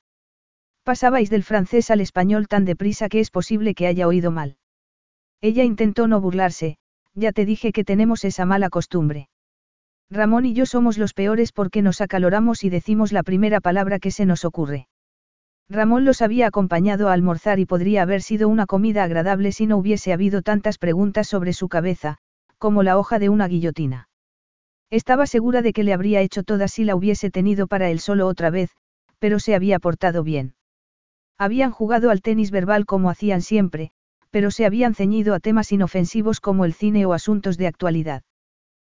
[0.84, 4.58] Pasabais del francés al español tan deprisa que es posible que haya oído mal.
[5.40, 6.78] Ella intentó no burlarse,
[7.14, 9.30] ya te dije que tenemos esa mala costumbre.
[10.10, 14.10] Ramón y yo somos los peores porque nos acaloramos y decimos la primera palabra que
[14.10, 14.88] se nos ocurre.
[15.70, 19.78] Ramón los había acompañado a almorzar y podría haber sido una comida agradable si no
[19.78, 22.18] hubiese habido tantas preguntas sobre su cabeza,
[22.58, 24.10] como la hoja de una guillotina.
[24.90, 28.28] Estaba segura de que le habría hecho todas si la hubiese tenido para él solo
[28.28, 28.70] otra vez,
[29.20, 30.56] pero se había portado bien.
[31.38, 33.92] Habían jugado al tenis verbal como hacían siempre,
[34.30, 38.24] pero se habían ceñido a temas inofensivos como el cine o asuntos de actualidad.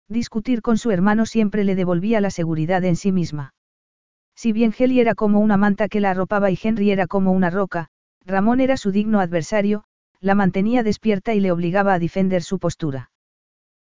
[0.09, 3.55] Discutir con su hermano siempre le devolvía la seguridad en sí misma.
[4.37, 7.51] Si bien Heli era como una manta que la arropaba y Henry era como una
[7.51, 7.89] roca,
[8.25, 9.85] Ramón era su digno adversario,
[10.21, 13.11] la mantenía despierta y le obligaba a defender su postura.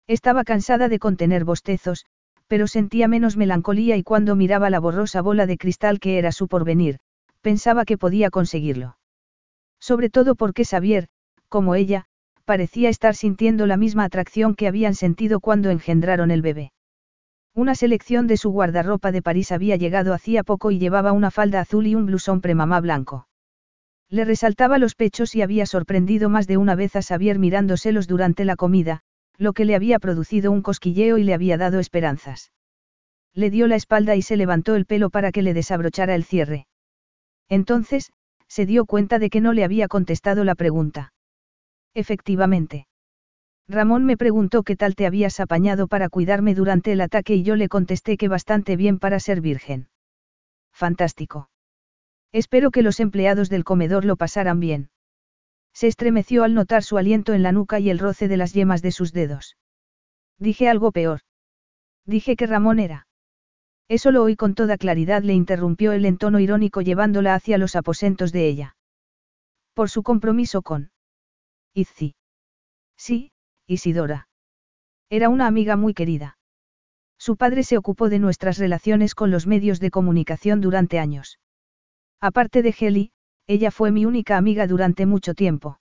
[0.08, 2.06] Estaba cansada de contener bostezos,
[2.48, 6.48] pero sentía menos melancolía y cuando miraba la borrosa bola de cristal que era su
[6.48, 7.00] porvenir,
[7.42, 8.98] pensaba que podía conseguirlo.
[9.80, 11.08] Sobre todo porque Xavier,
[11.48, 12.06] como ella,
[12.46, 16.72] parecía estar sintiendo la misma atracción que habían sentido cuando engendraron el bebé.
[17.56, 21.60] Una selección de su guardarropa de París había llegado hacía poco y llevaba una falda
[21.62, 23.28] azul y un blusón premamá blanco.
[24.10, 28.44] Le resaltaba los pechos y había sorprendido más de una vez a Xavier mirándoselos durante
[28.44, 29.02] la comida,
[29.38, 32.52] lo que le había producido un cosquilleo y le había dado esperanzas.
[33.34, 36.68] Le dio la espalda y se levantó el pelo para que le desabrochara el cierre.
[37.48, 38.12] Entonces,
[38.48, 41.14] se dio cuenta de que no le había contestado la pregunta.
[41.94, 42.89] Efectivamente.
[43.70, 47.56] Ramón me preguntó qué tal te habías apañado para cuidarme durante el ataque y yo
[47.56, 49.90] le contesté que bastante bien para ser virgen.
[50.74, 51.52] Fantástico.
[52.32, 54.90] Espero que los empleados del comedor lo pasaran bien.
[55.72, 58.82] Se estremeció al notar su aliento en la nuca y el roce de las yemas
[58.82, 59.56] de sus dedos.
[60.40, 61.20] Dije algo peor.
[62.08, 63.06] Dije que Ramón era.
[63.88, 67.76] Eso lo oí con toda claridad, le interrumpió él en tono irónico llevándola hacia los
[67.76, 68.76] aposentos de ella.
[69.76, 70.92] Por su compromiso con.
[71.76, 72.16] Izzi.
[72.98, 73.32] Sí,
[73.70, 74.28] Isidora.
[75.12, 76.40] Era una amiga muy querida.
[77.20, 81.38] Su padre se ocupó de nuestras relaciones con los medios de comunicación durante años.
[82.20, 83.12] Aparte de Heli,
[83.46, 85.80] ella fue mi única amiga durante mucho tiempo.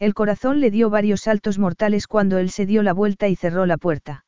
[0.00, 3.66] El corazón le dio varios saltos mortales cuando él se dio la vuelta y cerró
[3.66, 4.24] la puerta.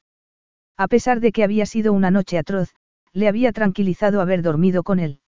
[0.76, 2.76] A pesar de que había sido una noche atroz,
[3.12, 5.20] le había tranquilizado haber dormido con él.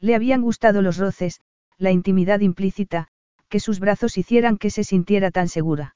[0.00, 1.40] Le habían gustado los roces,
[1.78, 3.06] la intimidad implícita,
[3.48, 5.93] que sus brazos hicieran que se sintiera tan segura.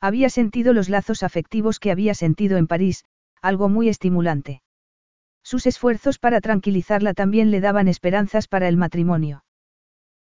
[0.00, 3.04] Había sentido los lazos afectivos que había sentido en París,
[3.42, 4.62] algo muy estimulante.
[5.42, 9.44] Sus esfuerzos para tranquilizarla también le daban esperanzas para el matrimonio.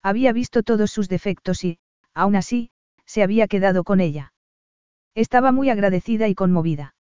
[0.04, 1.80] Había visto todos sus defectos y,
[2.14, 2.70] aún así,
[3.06, 4.34] se había quedado con ella.
[5.16, 6.96] Estaba muy agradecida y conmovida.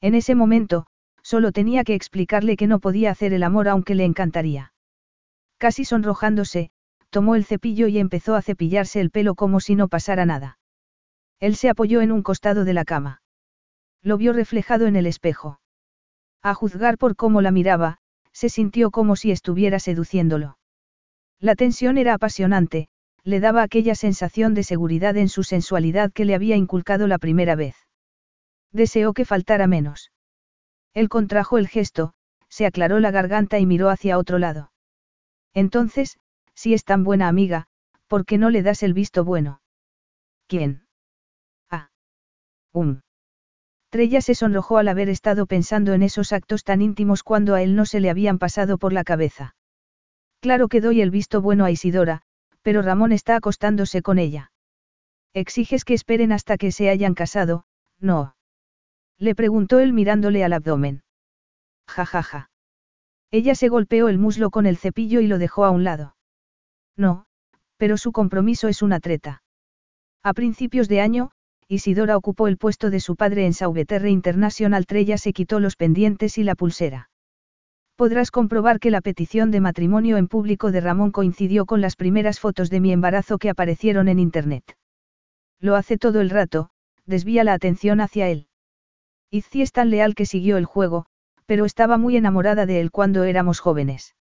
[0.00, 0.86] En ese momento,
[1.22, 4.72] solo tenía que explicarle que no podía hacer el amor aunque le encantaría.
[5.58, 6.70] Casi sonrojándose,
[7.10, 10.59] tomó el cepillo y empezó a cepillarse el pelo como si no pasara nada.
[11.40, 13.22] Él se apoyó en un costado de la cama.
[14.02, 15.60] Lo vio reflejado en el espejo.
[16.42, 17.98] A juzgar por cómo la miraba,
[18.32, 20.58] se sintió como si estuviera seduciéndolo.
[21.38, 22.88] La tensión era apasionante,
[23.24, 27.54] le daba aquella sensación de seguridad en su sensualidad que le había inculcado la primera
[27.54, 27.76] vez.
[28.72, 30.12] Deseó que faltara menos.
[30.94, 32.14] Él contrajo el gesto,
[32.48, 34.72] se aclaró la garganta y miró hacia otro lado.
[35.54, 36.18] Entonces,
[36.54, 37.68] si es tan buena amiga,
[38.06, 39.60] ¿por qué no le das el visto bueno?
[40.46, 40.86] ¿Quién?
[42.72, 43.00] Um.
[43.90, 47.74] Trella se sonrojó al haber estado pensando en esos actos tan íntimos cuando a él
[47.74, 49.56] no se le habían pasado por la cabeza.
[50.40, 52.22] Claro que doy el visto bueno a Isidora,
[52.62, 54.52] pero Ramón está acostándose con ella.
[55.34, 57.64] Exiges que esperen hasta que se hayan casado,
[57.98, 58.36] no.
[59.18, 61.02] Le preguntó él mirándole al abdomen.
[61.88, 62.50] Ja ja ja.
[63.30, 66.16] Ella se golpeó el muslo con el cepillo y lo dejó a un lado.
[66.96, 67.26] No,
[67.76, 69.42] pero su compromiso es una treta.
[70.22, 71.30] A principios de año,
[71.72, 74.86] Isidora ocupó el puesto de su padre en Sauveterre International.
[74.86, 77.10] Trella se quitó los pendientes y la pulsera.
[77.94, 82.40] Podrás comprobar que la petición de matrimonio en público de Ramón coincidió con las primeras
[82.40, 84.64] fotos de mi embarazo que aparecieron en Internet.
[85.60, 86.70] Lo hace todo el rato,
[87.06, 88.48] desvía la atención hacia él.
[89.30, 91.06] Izzy es tan leal que siguió el juego,
[91.46, 94.16] pero estaba muy enamorada de él cuando éramos jóvenes.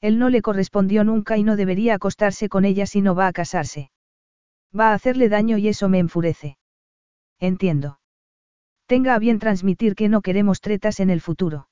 [0.00, 3.32] Él no le correspondió nunca y no debería acostarse con ella si no va a
[3.32, 3.92] casarse.
[4.76, 6.56] Va a hacerle daño y eso me enfurece.
[7.40, 7.98] Entiendo.
[8.86, 11.68] Tenga a bien transmitir que no queremos tretas en el futuro.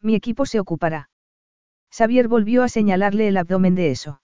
[0.00, 1.08] Mi equipo se ocupará.
[1.90, 4.20] Xavier volvió a señalarle el abdomen de eso.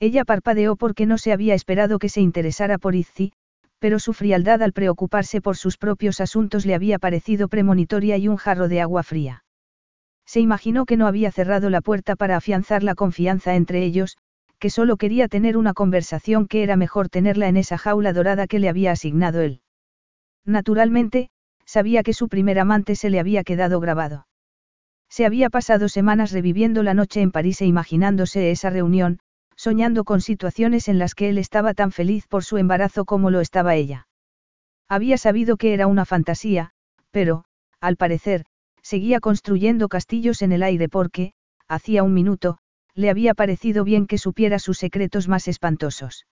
[0.00, 3.32] Ella parpadeó porque no se había esperado que se interesara por Izzy,
[3.78, 8.36] pero su frialdad al preocuparse por sus propios asuntos le había parecido premonitoria y un
[8.36, 9.44] jarro de agua fría.
[10.26, 14.16] Se imaginó que no había cerrado la puerta para afianzar la confianza entre ellos,
[14.58, 18.58] que solo quería tener una conversación que era mejor tenerla en esa jaula dorada que
[18.58, 19.62] le había asignado él.
[20.44, 21.30] Naturalmente,
[21.64, 24.26] sabía que su primer amante se le había quedado grabado.
[25.08, 29.18] Se había pasado semanas reviviendo la noche en París e imaginándose esa reunión,
[29.56, 33.40] soñando con situaciones en las que él estaba tan feliz por su embarazo como lo
[33.40, 34.06] estaba ella.
[34.88, 36.70] Había sabido que era una fantasía,
[37.10, 37.44] pero,
[37.80, 38.46] al parecer,
[38.82, 41.32] seguía construyendo castillos en el aire porque,
[41.68, 42.58] hacía un minuto,
[42.94, 46.26] le había parecido bien que supiera sus secretos más espantosos.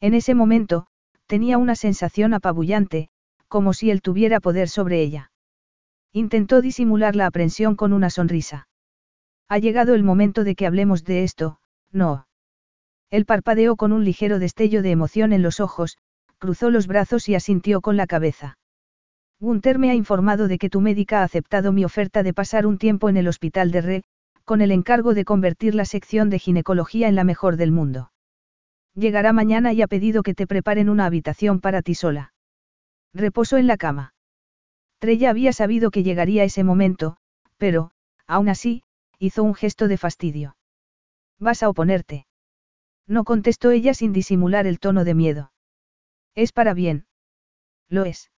[0.00, 0.86] En ese momento,
[1.26, 3.08] tenía una sensación apabullante,
[3.52, 5.30] como si él tuviera poder sobre ella.
[6.10, 8.66] Intentó disimular la aprensión con una sonrisa.
[9.46, 11.58] Ha llegado el momento de que hablemos de esto,
[11.90, 12.26] no.
[13.10, 15.98] Él parpadeó con un ligero destello de emoción en los ojos,
[16.38, 18.56] cruzó los brazos y asintió con la cabeza.
[19.38, 22.78] Gunther me ha informado de que tu médica ha aceptado mi oferta de pasar un
[22.78, 24.02] tiempo en el hospital de Re,
[24.46, 28.12] con el encargo de convertir la sección de ginecología en la mejor del mundo.
[28.94, 32.31] Llegará mañana y ha pedido que te preparen una habitación para ti sola.
[33.14, 34.14] Reposó en la cama.
[34.98, 37.16] Trella había sabido que llegaría ese momento,
[37.56, 37.90] pero,
[38.26, 38.82] aún así,
[39.18, 40.56] hizo un gesto de fastidio.
[41.38, 42.26] ¿Vas a oponerte?
[43.06, 45.52] No contestó ella sin disimular el tono de miedo.
[46.34, 47.06] Es para bien.
[47.88, 48.30] Lo es.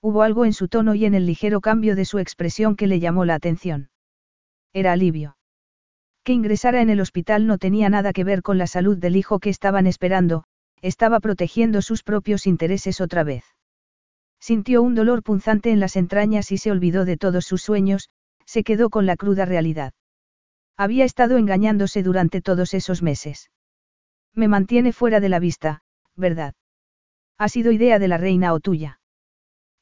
[0.00, 3.00] Hubo algo en su tono y en el ligero cambio de su expresión que le
[3.00, 3.90] llamó la atención.
[4.72, 5.36] Era alivio.
[6.22, 9.40] Que ingresara en el hospital no tenía nada que ver con la salud del hijo
[9.40, 10.44] que estaban esperando,
[10.80, 13.44] estaba protegiendo sus propios intereses otra vez.
[14.40, 18.08] Sintió un dolor punzante en las entrañas y se olvidó de todos sus sueños,
[18.46, 19.92] se quedó con la cruda realidad.
[20.76, 23.50] Había estado engañándose durante todos esos meses.
[24.34, 25.82] Me mantiene fuera de la vista,
[26.16, 26.54] ¿verdad?
[27.36, 29.00] Ha sido idea de la reina o tuya.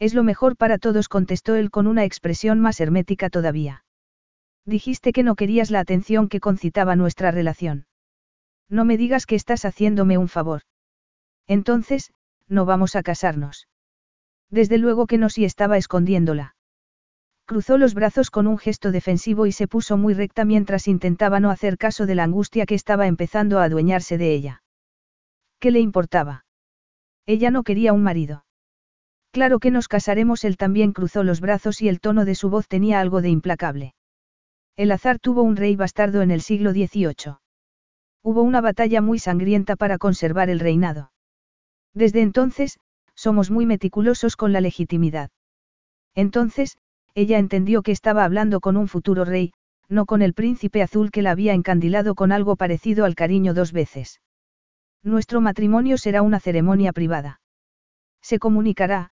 [0.00, 3.84] Es lo mejor para todos, contestó él con una expresión más hermética todavía.
[4.64, 7.86] Dijiste que no querías la atención que concitaba nuestra relación.
[8.68, 10.62] No me digas que estás haciéndome un favor.
[11.46, 12.12] Entonces,
[12.48, 13.66] no vamos a casarnos.
[14.50, 16.54] Desde luego que no si estaba escondiéndola.
[17.46, 21.50] Cruzó los brazos con un gesto defensivo y se puso muy recta mientras intentaba no
[21.50, 24.62] hacer caso de la angustia que estaba empezando a adueñarse de ella.
[25.58, 26.44] ¿Qué le importaba?
[27.26, 28.44] Ella no quería un marido.
[29.32, 32.68] Claro que nos casaremos, él también cruzó los brazos y el tono de su voz
[32.68, 33.94] tenía algo de implacable.
[34.76, 37.36] El azar tuvo un rey bastardo en el siglo XVIII.
[38.22, 41.12] Hubo una batalla muy sangrienta para conservar el reinado.
[41.94, 42.78] Desde entonces,
[43.18, 45.30] somos muy meticulosos con la legitimidad.
[46.14, 46.78] Entonces,
[47.16, 49.52] ella entendió que estaba hablando con un futuro rey,
[49.88, 53.72] no con el príncipe azul que la había encandilado con algo parecido al cariño dos
[53.72, 54.20] veces.
[55.02, 57.40] Nuestro matrimonio será una ceremonia privada.
[58.22, 59.10] Se comunicará,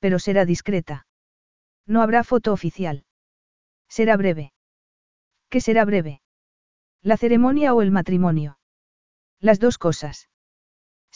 [0.00, 1.06] pero será discreta.
[1.86, 3.04] No habrá foto oficial.
[3.88, 4.52] Será breve.
[5.48, 6.20] ¿Qué será breve?
[7.00, 8.58] ¿La ceremonia o el matrimonio?
[9.40, 10.28] Las dos cosas.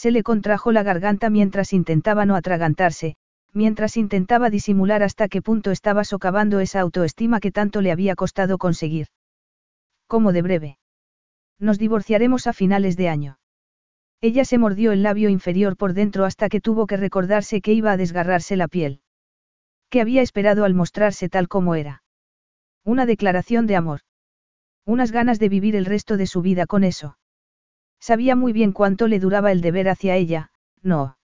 [0.01, 3.17] Se le contrajo la garganta mientras intentaba no atragantarse,
[3.53, 8.57] mientras intentaba disimular hasta qué punto estaba socavando esa autoestima que tanto le había costado
[8.57, 9.09] conseguir.
[10.07, 10.79] ¿Cómo de breve?
[11.59, 13.39] Nos divorciaremos a finales de año.
[14.23, 17.93] Ella se mordió el labio inferior por dentro hasta que tuvo que recordarse que iba
[17.93, 19.03] a desgarrarse la piel.
[19.91, 22.03] Que había esperado al mostrarse tal como era.
[22.87, 24.01] Una declaración de amor.
[24.87, 27.19] Unas ganas de vivir el resto de su vida con eso.
[28.01, 30.51] Sabía muy bien cuánto le duraba el deber hacia ella,
[30.83, 31.19] no.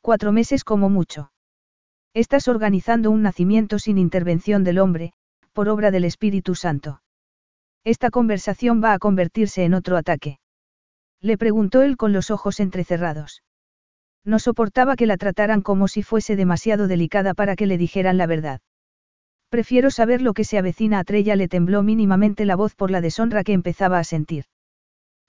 [0.00, 1.30] Cuatro meses como mucho.
[2.12, 5.12] Estás organizando un nacimiento sin intervención del hombre,
[5.52, 7.02] por obra del Espíritu Santo.
[7.84, 10.38] Esta conversación va a convertirse en otro ataque.
[11.20, 13.42] Le preguntó él con los ojos entrecerrados.
[14.24, 18.26] No soportaba que la trataran como si fuese demasiado delicada para que le dijeran la
[18.26, 18.60] verdad.
[19.50, 23.00] Prefiero saber lo que se avecina a Trella le tembló mínimamente la voz por la
[23.00, 24.46] deshonra que empezaba a sentir.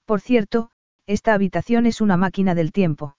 [0.07, 0.69] Por cierto,
[1.05, 3.17] esta habitación es una máquina del tiempo.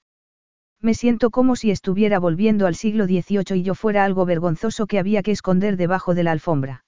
[0.80, 4.98] Me siento como si estuviera volviendo al siglo XVIII y yo fuera algo vergonzoso que
[4.98, 6.86] había que esconder debajo de la alfombra.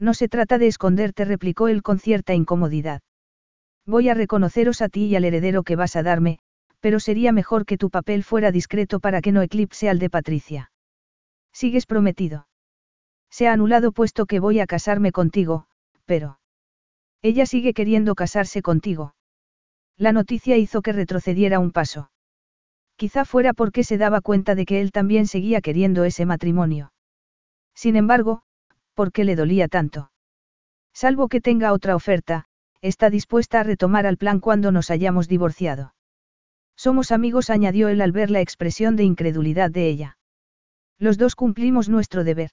[0.00, 3.00] No se trata de esconderte, replicó él con cierta incomodidad.
[3.86, 6.40] Voy a reconoceros a ti y al heredero que vas a darme,
[6.80, 10.72] pero sería mejor que tu papel fuera discreto para que no eclipse al de Patricia.
[11.52, 12.48] Sigues prometido.
[13.30, 15.66] Se ha anulado puesto que voy a casarme contigo,
[16.06, 16.40] pero...
[17.22, 19.14] Ella sigue queriendo casarse contigo.
[19.96, 22.10] La noticia hizo que retrocediera un paso.
[22.96, 26.92] Quizá fuera porque se daba cuenta de que él también seguía queriendo ese matrimonio.
[27.74, 28.42] Sin embargo,
[28.94, 30.10] ¿por qué le dolía tanto?
[30.92, 32.46] Salvo que tenga otra oferta,
[32.80, 35.94] está dispuesta a retomar al plan cuando nos hayamos divorciado.
[36.76, 40.18] Somos amigos, añadió él al ver la expresión de incredulidad de ella.
[40.98, 42.50] Los dos cumplimos nuestro deber.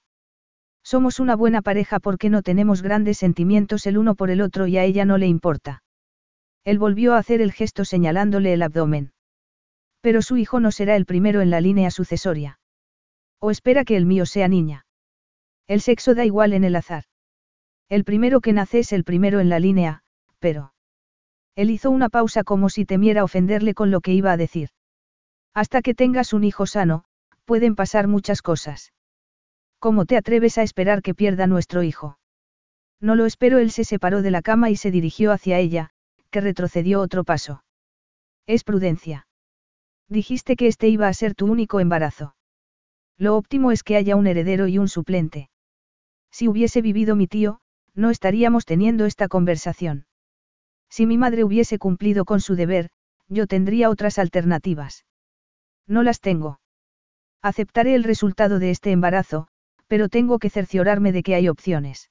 [0.82, 4.78] Somos una buena pareja porque no tenemos grandes sentimientos el uno por el otro y
[4.78, 5.82] a ella no le importa.
[6.64, 9.12] Él volvió a hacer el gesto señalándole el abdomen.
[10.00, 12.58] Pero su hijo no será el primero en la línea sucesoria.
[13.40, 14.86] O espera que el mío sea niña.
[15.66, 17.04] El sexo da igual en el azar.
[17.88, 20.02] El primero que nace es el primero en la línea,
[20.38, 20.74] pero...
[21.56, 24.70] Él hizo una pausa como si temiera ofenderle con lo que iba a decir.
[25.54, 27.04] Hasta que tengas un hijo sano,
[27.44, 28.92] pueden pasar muchas cosas.
[29.80, 32.18] ¿Cómo te atreves a esperar que pierda nuestro hijo?
[33.00, 35.90] No lo espero, él se separó de la cama y se dirigió hacia ella,
[36.30, 37.64] que retrocedió otro paso.
[38.46, 39.26] Es prudencia.
[40.06, 42.34] Dijiste que este iba a ser tu único embarazo.
[43.16, 45.48] Lo óptimo es que haya un heredero y un suplente.
[46.30, 47.60] Si hubiese vivido mi tío,
[47.94, 50.04] no estaríamos teniendo esta conversación.
[50.90, 52.90] Si mi madre hubiese cumplido con su deber,
[53.28, 55.06] yo tendría otras alternativas.
[55.86, 56.60] No las tengo.
[57.40, 59.48] Aceptaré el resultado de este embarazo,
[59.90, 62.10] pero tengo que cerciorarme de que hay opciones.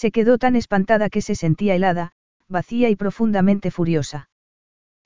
[0.00, 2.12] Se quedó tan espantada que se sentía helada,
[2.48, 4.30] vacía y profundamente furiosa.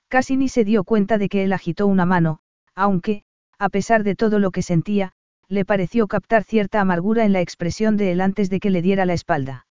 [0.07, 2.39] Casi ni se dio cuenta de que él agitó una mano,
[2.75, 3.25] aunque,
[3.59, 5.11] a pesar de todo lo que sentía,
[5.49, 9.05] le pareció captar cierta amargura en la expresión de él antes de que le diera
[9.05, 9.67] la espalda.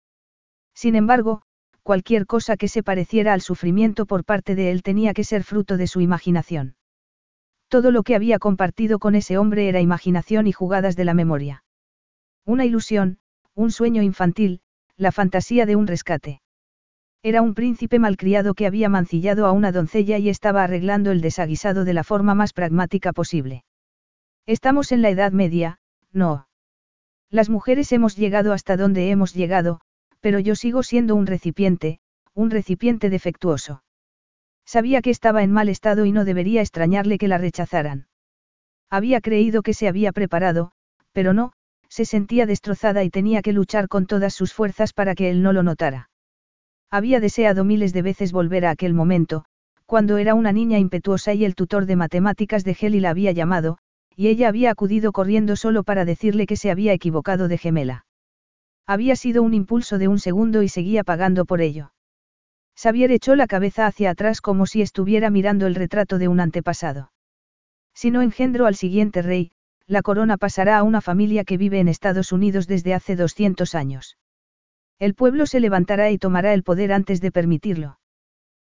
[0.74, 1.42] Sin embargo,
[1.84, 5.76] cualquier cosa que se pareciera al sufrimiento por parte de él tenía que ser fruto
[5.76, 6.74] de su imaginación.
[7.68, 11.62] Todo lo que había compartido con ese hombre era imaginación y jugadas de la memoria.
[12.44, 13.20] Una ilusión,
[13.54, 14.62] un sueño infantil,
[15.02, 16.40] la fantasía de un rescate.
[17.22, 21.84] Era un príncipe malcriado que había mancillado a una doncella y estaba arreglando el desaguisado
[21.84, 23.64] de la forma más pragmática posible.
[24.46, 25.78] Estamos en la Edad Media,
[26.12, 26.48] no.
[27.30, 29.80] Las mujeres hemos llegado hasta donde hemos llegado,
[30.20, 32.00] pero yo sigo siendo un recipiente,
[32.34, 33.84] un recipiente defectuoso.
[34.64, 38.06] Sabía que estaba en mal estado y no debería extrañarle que la rechazaran.
[38.90, 40.72] Había creído que se había preparado,
[41.12, 41.52] pero no,
[41.92, 45.52] se sentía destrozada y tenía que luchar con todas sus fuerzas para que él no
[45.52, 46.08] lo notara.
[46.90, 49.44] Había deseado miles de veces volver a aquel momento,
[49.84, 53.76] cuando era una niña impetuosa y el tutor de matemáticas de Heli la había llamado,
[54.16, 58.06] y ella había acudido corriendo solo para decirle que se había equivocado de gemela.
[58.86, 61.92] Había sido un impulso de un segundo y seguía pagando por ello.
[62.74, 67.12] Xavier echó la cabeza hacia atrás como si estuviera mirando el retrato de un antepasado.
[67.92, 69.52] Si no engendro al siguiente rey,
[69.86, 74.16] la corona pasará a una familia que vive en Estados Unidos desde hace 200 años.
[74.98, 77.98] El pueblo se levantará y tomará el poder antes de permitirlo.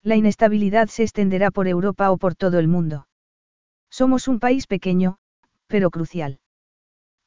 [0.02, 3.07] La inestabilidad se extenderá por Europa o por todo el mundo.
[3.91, 5.18] Somos un país pequeño,
[5.66, 6.41] pero crucial.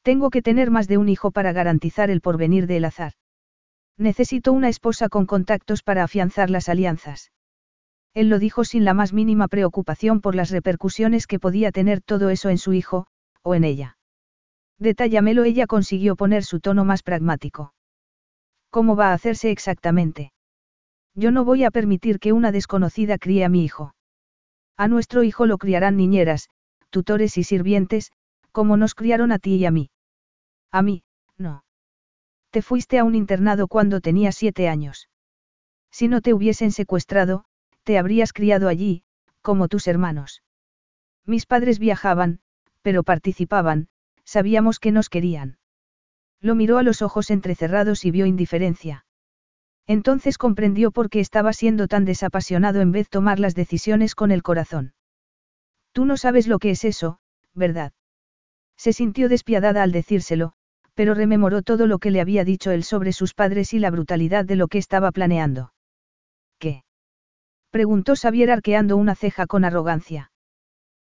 [0.02, 3.12] Tengo que tener más de un hijo para garantizar el porvenir del azar.
[3.96, 7.32] Necesito una esposa con contactos para afianzar las alianzas.
[8.14, 12.30] Él lo dijo sin la más mínima preocupación por las repercusiones que podía tener todo
[12.30, 13.06] eso en su hijo,
[13.42, 13.96] o en ella.
[14.78, 17.74] Detállamelo, ella consiguió poner su tono más pragmático.
[18.70, 20.32] ¿Cómo va a hacerse exactamente?
[21.14, 23.94] Yo no voy a permitir que una desconocida críe a mi hijo.
[24.76, 26.48] A nuestro hijo lo criarán niñeras,
[26.90, 28.12] tutores y sirvientes,
[28.52, 29.90] como nos criaron a ti y a mí.
[30.70, 31.02] A mí,
[31.36, 31.64] no.
[32.50, 35.08] Te fuiste a un internado cuando tenía siete años.
[35.90, 37.44] Si no te hubiesen secuestrado,
[37.82, 39.02] te habrías criado allí,
[39.42, 40.42] como tus hermanos.
[41.24, 42.40] Mis padres viajaban,
[42.82, 43.88] pero participaban,
[44.24, 45.58] sabíamos que nos querían.
[46.40, 49.04] Lo miró a los ojos entrecerrados y vio indiferencia.
[49.86, 54.30] Entonces comprendió por qué estaba siendo tan desapasionado en vez de tomar las decisiones con
[54.30, 54.92] el corazón.
[55.92, 57.18] Tú no sabes lo que es eso,
[57.54, 57.92] ¿verdad?
[58.76, 60.52] Se sintió despiadada al decírselo,
[60.94, 64.44] pero rememoró todo lo que le había dicho él sobre sus padres y la brutalidad
[64.44, 65.72] de lo que estaba planeando.
[66.58, 66.84] ¿Qué?
[67.70, 70.32] preguntó Xavier arqueando una ceja con arrogancia.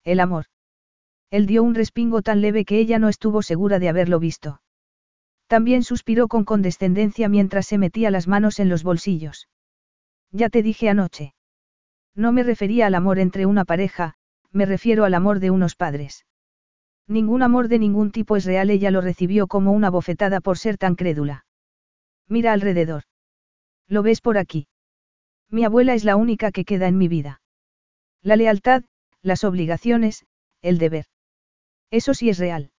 [0.04, 0.46] El amor.
[1.32, 4.62] Él dio un respingo tan leve que ella no estuvo segura de haberlo visto.
[5.48, 9.48] También suspiró con condescendencia mientras se metía las manos en los bolsillos.
[10.32, 11.34] Ya te dije anoche.
[12.16, 14.16] No me refería al amor entre una pareja,
[14.52, 16.26] me refiero al amor de unos padres.
[17.08, 20.78] Ningún amor de ningún tipo es real, ella lo recibió como una bofetada por ser
[20.78, 21.46] tan crédula.
[22.28, 23.04] Mira alrededor.
[23.88, 24.68] ¿Lo ves por aquí?
[25.50, 27.42] Mi abuela es la única que queda en mi vida.
[28.22, 28.84] La lealtad,
[29.24, 30.26] las obligaciones,
[30.62, 31.06] el deber.
[31.92, 32.72] Eso sí es real.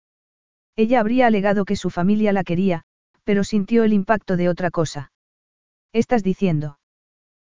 [0.77, 2.85] Ella habría alegado que su familia la quería,
[3.25, 5.13] pero sintió el impacto de otra cosa.
[5.93, 6.79] ¿Estás diciendo?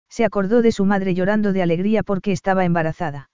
[0.08, 3.30] Se acordó de su madre llorando de alegría porque estaba embarazada.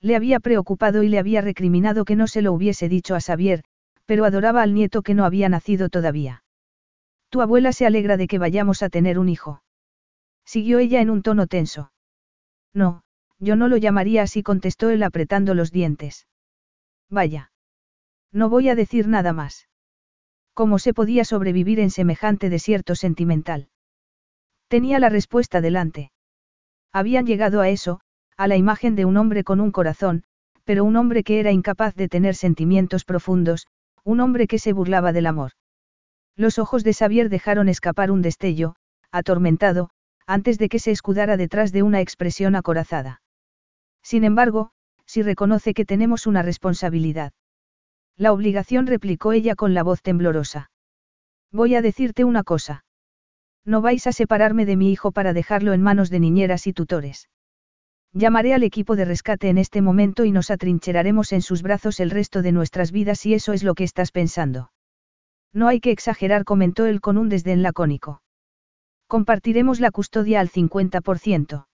[0.00, 3.64] Le había preocupado y le había recriminado que no se lo hubiese dicho a Xavier,
[4.04, 6.44] pero adoraba al nieto que no había nacido todavía.
[7.30, 9.62] Tu abuela se alegra de que vayamos a tener un hijo.
[10.44, 11.92] Siguió ella en un tono tenso.
[12.72, 13.02] No,
[13.38, 16.26] yo no lo llamaría así, contestó él apretando los dientes.
[17.10, 17.50] Vaya.
[18.32, 19.68] No voy a decir nada más.
[20.54, 23.68] ¿Cómo se podía sobrevivir en semejante desierto sentimental?
[24.68, 26.12] Tenía la respuesta delante.
[26.92, 28.00] Habían llegado a eso,
[28.36, 30.24] a la imagen de un hombre con un corazón,
[30.64, 33.66] pero un hombre que era incapaz de tener sentimientos profundos,
[34.04, 35.52] un hombre que se burlaba del amor.
[36.36, 38.76] Los ojos de Xavier dejaron escapar un destello,
[39.10, 39.90] atormentado,
[40.26, 43.22] antes de que se escudara detrás de una expresión acorazada.
[44.02, 44.70] Sin embargo,
[45.08, 47.32] si reconoce que tenemos una responsabilidad.
[48.16, 50.70] La obligación replicó ella con la voz temblorosa.
[51.50, 52.84] Voy a decirte una cosa.
[53.64, 57.30] No vais a separarme de mi hijo para dejarlo en manos de niñeras y tutores.
[58.12, 62.10] Llamaré al equipo de rescate en este momento y nos atrincheraremos en sus brazos el
[62.10, 64.72] resto de nuestras vidas si eso es lo que estás pensando.
[65.54, 68.20] No hay que exagerar, comentó él con un desdén lacónico.
[69.06, 71.66] Compartiremos la custodia al 50%.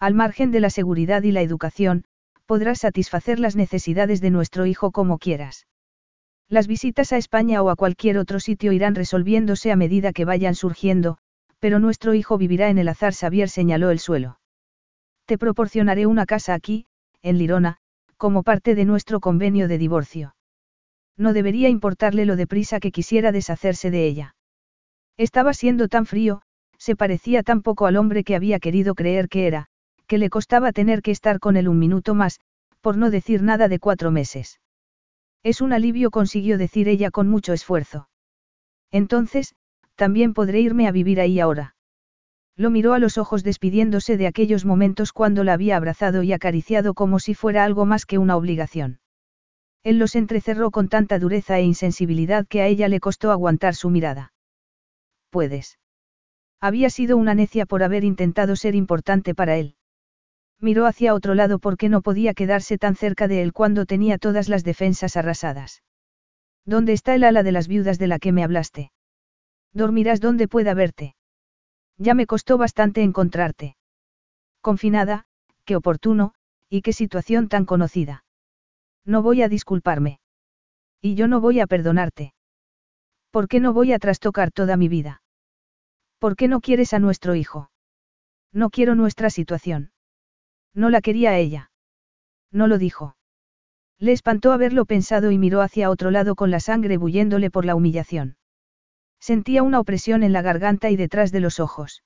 [0.00, 2.04] Al margen de la seguridad y la educación,
[2.48, 5.66] podrás satisfacer las necesidades de nuestro hijo como quieras.
[6.48, 10.54] Las visitas a España o a cualquier otro sitio irán resolviéndose a medida que vayan
[10.54, 11.18] surgiendo,
[11.58, 13.12] pero nuestro hijo vivirá en el azar.
[13.12, 14.40] Xavier señaló el suelo.
[15.26, 16.86] Te proporcionaré una casa aquí,
[17.20, 17.76] en Lirona,
[18.16, 20.34] como parte de nuestro convenio de divorcio.
[21.18, 24.36] No debería importarle lo deprisa que quisiera deshacerse de ella.
[25.18, 26.40] Estaba siendo tan frío,
[26.78, 29.68] se parecía tan poco al hombre que había querido creer que era,
[30.08, 32.40] que le costaba tener que estar con él un minuto más,
[32.80, 34.60] por no decir nada de cuatro meses.
[35.44, 38.08] Es un alivio, consiguió decir ella con mucho esfuerzo.
[38.90, 39.54] Entonces,
[39.94, 41.76] también podré irme a vivir ahí ahora.
[42.56, 46.94] Lo miró a los ojos despidiéndose de aquellos momentos cuando la había abrazado y acariciado
[46.94, 48.98] como si fuera algo más que una obligación.
[49.84, 53.90] Él los entrecerró con tanta dureza e insensibilidad que a ella le costó aguantar su
[53.90, 54.32] mirada.
[55.30, 55.78] Puedes.
[56.60, 59.76] Había sido una necia por haber intentado ser importante para él.
[60.60, 64.48] Miró hacia otro lado porque no podía quedarse tan cerca de él cuando tenía todas
[64.48, 65.82] las defensas arrasadas.
[66.64, 68.90] ¿Dónde está el ala de las viudas de la que me hablaste?
[69.72, 71.14] Dormirás donde pueda verte.
[71.96, 73.76] Ya me costó bastante encontrarte.
[74.60, 75.26] Confinada,
[75.64, 76.34] qué oportuno,
[76.68, 78.24] y qué situación tan conocida.
[79.04, 80.20] No voy a disculparme.
[81.00, 82.34] Y yo no voy a perdonarte.
[83.30, 85.22] ¿Por qué no voy a trastocar toda mi vida?
[86.18, 87.70] ¿Por qué no quieres a nuestro hijo?
[88.52, 89.92] No quiero nuestra situación.
[90.78, 91.72] No la quería a ella.
[92.52, 93.16] No lo dijo.
[93.98, 97.74] Le espantó haberlo pensado y miró hacia otro lado con la sangre bulléndole por la
[97.74, 98.36] humillación.
[99.18, 102.04] Sentía una opresión en la garganta y detrás de los ojos.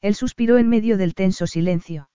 [0.00, 2.10] Él suspiró en medio del tenso silencio.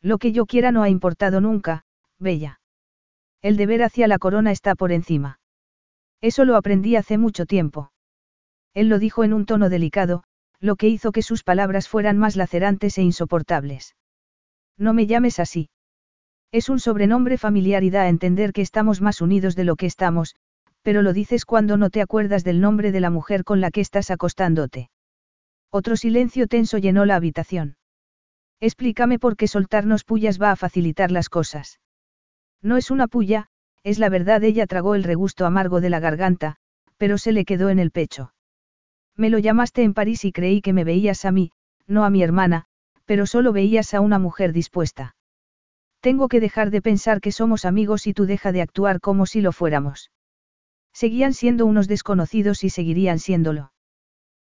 [0.00, 1.84] Lo que yo quiera no ha importado nunca,
[2.18, 2.60] Bella.
[3.42, 5.38] El deber hacia la corona está por encima.
[6.22, 7.92] Eso lo aprendí hace mucho tiempo.
[8.72, 10.24] Él lo dijo en un tono delicado,
[10.60, 13.94] lo que hizo que sus palabras fueran más lacerantes e insoportables.
[14.78, 15.70] No me llames así.
[16.52, 19.86] Es un sobrenombre familiar y da a entender que estamos más unidos de lo que
[19.86, 20.36] estamos,
[20.82, 23.80] pero lo dices cuando no te acuerdas del nombre de la mujer con la que
[23.80, 24.90] estás acostándote.
[25.70, 27.76] Otro silencio tenso llenó la habitación.
[28.60, 31.80] Explícame por qué soltarnos pullas va a facilitar las cosas.
[32.62, 33.48] No es una puya,
[33.82, 36.56] es la verdad, ella tragó el regusto amargo de la garganta,
[36.96, 38.32] pero se le quedó en el pecho.
[39.16, 41.50] Me lo llamaste en París y creí que me veías a mí,
[41.86, 42.66] no a mi hermana,
[43.04, 45.16] pero solo veías a una mujer dispuesta.
[46.00, 49.40] Tengo que dejar de pensar que somos amigos y tú deja de actuar como si
[49.40, 50.10] lo fuéramos.
[50.92, 53.72] Seguían siendo unos desconocidos y seguirían siéndolo.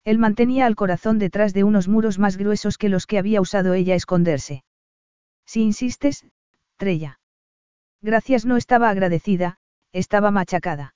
[0.04, 3.74] Él mantenía al corazón detrás de unos muros más gruesos que los que había usado
[3.74, 4.64] ella esconderse.
[5.46, 6.26] Si insistes,
[6.78, 7.20] Trella.
[8.02, 9.58] Gracias no estaba agradecida,
[9.94, 10.96] estaba machacada.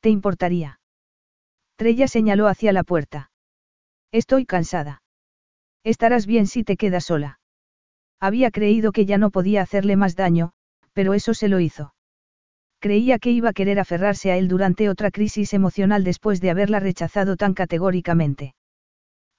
[0.00, 0.80] ¿Te importaría?
[1.76, 3.30] Trella señaló hacia la puerta.
[4.10, 5.01] Estoy cansada.
[5.84, 7.40] Estarás bien si te quedas sola.
[8.20, 10.52] Había creído que ya no podía hacerle más daño,
[10.92, 11.94] pero eso se lo hizo.
[12.78, 16.80] Creía que iba a querer aferrarse a él durante otra crisis emocional después de haberla
[16.80, 18.54] rechazado tan categóricamente.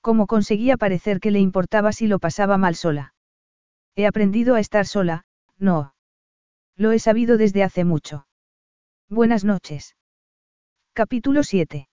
[0.02, 3.14] ¿Cómo conseguía parecer que le importaba si lo pasaba mal sola?
[3.96, 5.24] He aprendido a estar sola,
[5.58, 5.94] no.
[6.76, 8.28] Lo he sabido desde hace mucho.
[9.10, 9.96] Buenas noches.
[10.94, 11.88] Capítulo 7.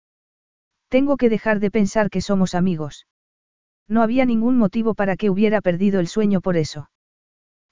[0.89, 3.07] Tengo que dejar de pensar que somos amigos.
[3.87, 6.89] No había ningún motivo para que hubiera perdido el sueño por eso.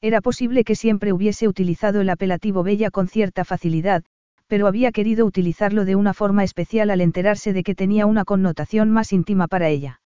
[0.01, 4.03] Era posible que siempre hubiese utilizado el apelativo Bella con cierta facilidad,
[4.47, 8.91] pero había querido utilizarlo de una forma especial al enterarse de que tenía una connotación
[8.91, 10.01] más íntima para ella.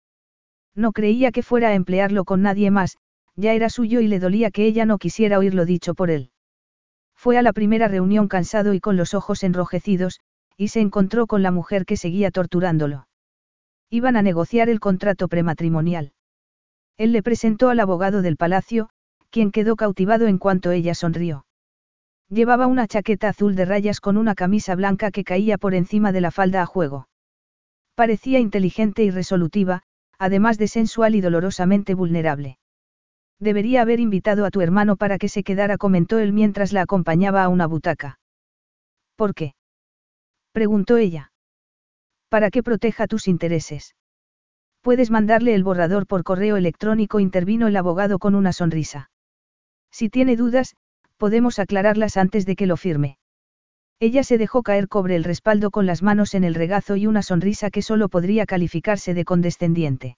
[0.75, 2.99] No creía que fuera a emplearlo con nadie más,
[3.35, 6.31] ya era suyo y le dolía que ella no quisiera oírlo dicho por él.
[7.17, 10.20] Fue a la primera reunión cansado y con los ojos enrojecidos,
[10.57, 13.08] y se encontró con la mujer que seguía torturándolo.
[13.91, 16.12] Iban a negociar el contrato prematrimonial.
[16.99, 18.91] Él le presentó al abogado del palacio,
[19.31, 21.47] quien quedó cautivado en cuanto ella sonrió.
[22.28, 26.20] Llevaba una chaqueta azul de rayas con una camisa blanca que caía por encima de
[26.20, 27.08] la falda a juego.
[27.94, 29.83] Parecía inteligente y resolutiva,
[30.18, 32.58] además de sensual y dolorosamente vulnerable.
[33.41, 37.44] Debería haber invitado a tu hermano para que se quedara, comentó él mientras la acompañaba
[37.44, 38.18] a una butaca.
[39.17, 39.55] ¿Por qué?
[40.52, 41.33] preguntó ella.
[42.28, 43.94] Para que proteja tus intereses.
[44.82, 49.10] Puedes mandarle el borrador por correo electrónico, intervino el abogado con una sonrisa.
[49.90, 50.76] Si tiene dudas,
[51.16, 53.18] podemos aclararlas antes de que lo firme.
[54.00, 57.23] Ella se dejó caer cobre el respaldo con las manos en el regazo y una
[57.23, 60.16] sonrisa que solo podría calificarse de condescendiente.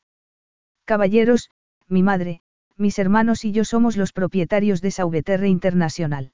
[0.84, 1.50] Caballeros,
[1.88, 2.42] mi madre,
[2.76, 6.32] mis hermanos y yo somos los propietarios de Sauveterre Internacional.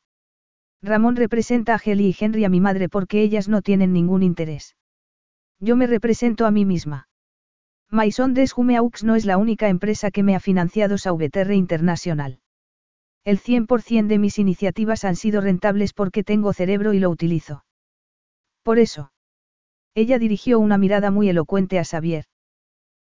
[0.82, 4.74] Ramón representa a Gelly y Henry a mi madre porque ellas no tienen ningún interés.
[5.60, 7.08] Yo me represento a mí misma.
[7.90, 12.40] Maison des Jumeaux no es la única empresa que me ha financiado Sauveterre Internacional.
[13.24, 17.64] El 100% de mis iniciativas han sido rentables porque tengo cerebro y lo utilizo.
[18.62, 19.12] Por eso.
[19.94, 22.26] Ella dirigió una mirada muy elocuente a Xavier.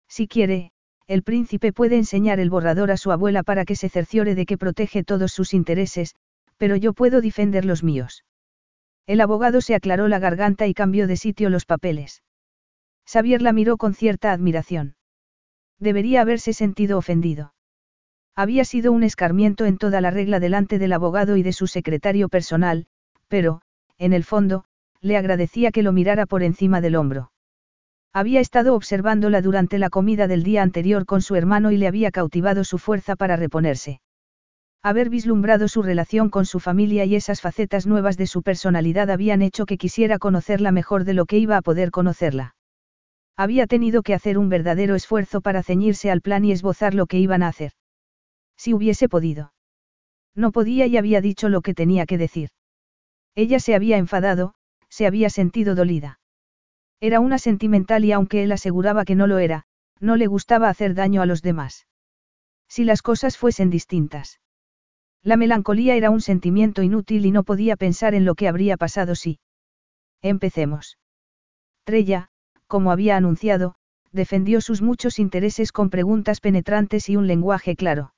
[0.09, 0.71] Si quiere,
[1.07, 4.57] el príncipe puede enseñar el borrador a su abuela para que se cerciore de que
[4.57, 6.15] protege todos sus intereses,
[6.57, 8.25] pero yo puedo defender los míos.
[9.07, 12.23] El abogado se aclaró la garganta y cambió de sitio los papeles.
[13.07, 14.97] Xavier la miró con cierta admiración.
[15.79, 17.55] Debería haberse sentido ofendido.
[18.37, 22.29] Había sido un escarmiento en toda la regla delante del abogado y de su secretario
[22.29, 22.87] personal,
[23.29, 23.61] pero,
[23.99, 24.65] en el fondo,
[25.01, 27.31] le agradecía que lo mirara por encima del hombro.
[28.13, 32.11] Había estado observándola durante la comida del día anterior con su hermano y le había
[32.11, 34.01] cautivado su fuerza para reponerse.
[34.83, 39.43] Haber vislumbrado su relación con su familia y esas facetas nuevas de su personalidad habían
[39.43, 42.55] hecho que quisiera conocerla mejor de lo que iba a poder conocerla.
[43.37, 47.19] Había tenido que hacer un verdadero esfuerzo para ceñirse al plan y esbozar lo que
[47.19, 47.73] iban a hacer.
[48.57, 49.53] Si hubiese podido.
[50.35, 52.51] No podía y había dicho lo que tenía que decir.
[53.35, 54.55] Ella se había enfadado,
[54.89, 56.21] se había sentido dolida.
[57.01, 59.65] Era una sentimental y aunque él aseguraba que no lo era,
[60.01, 61.87] no le gustaba hacer daño a los demás.
[62.69, 64.41] Si las cosas fuesen distintas.
[65.23, 69.15] La melancolía era un sentimiento inútil y no podía pensar en lo que habría pasado
[69.15, 69.41] si.
[70.23, 70.99] Empecemos.
[71.85, 72.31] Trella,
[72.75, 73.77] como había anunciado,
[74.11, 78.15] defendió sus muchos intereses con preguntas penetrantes y un lenguaje claro.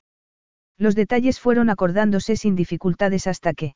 [0.79, 3.75] Los detalles fueron acordándose sin dificultades hasta que.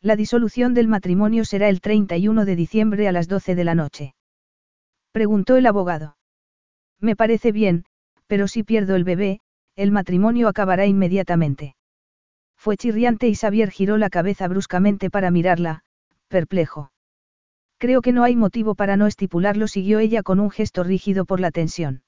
[0.00, 4.14] La disolución del matrimonio será el 31 de diciembre a las 12 de la noche.
[5.12, 6.16] Preguntó el abogado.
[6.98, 7.84] Me parece bien,
[8.26, 9.40] pero si pierdo el bebé,
[9.76, 11.76] el matrimonio acabará inmediatamente.
[12.56, 15.82] Fue chirriante y Xavier giró la cabeza bruscamente para mirarla,
[16.28, 16.90] perplejo.
[17.80, 21.40] Creo que no hay motivo para no estipularlo, siguió ella con un gesto rígido por
[21.40, 22.02] la tensión.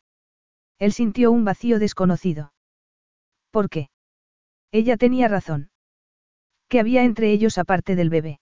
[0.79, 2.53] Él sintió un vacío desconocido.
[3.51, 3.89] ¿Por qué?
[4.71, 5.71] Ella tenía razón.
[6.69, 8.39] ¿Qué había entre ellos aparte del bebé?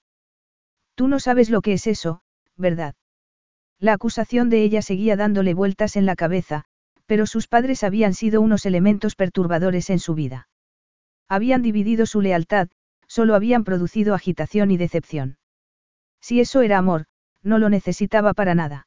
[0.96, 2.20] Tú no sabes lo que es eso,
[2.56, 2.96] ¿verdad?
[3.78, 6.64] La acusación de ella seguía dándole vueltas en la cabeza,
[7.06, 10.48] pero sus padres habían sido unos elementos perturbadores en su vida.
[11.28, 12.70] Habían dividido su lealtad,
[13.06, 15.38] solo habían producido agitación y decepción.
[16.20, 17.06] Si eso era amor,
[17.42, 18.86] no lo necesitaba para nada.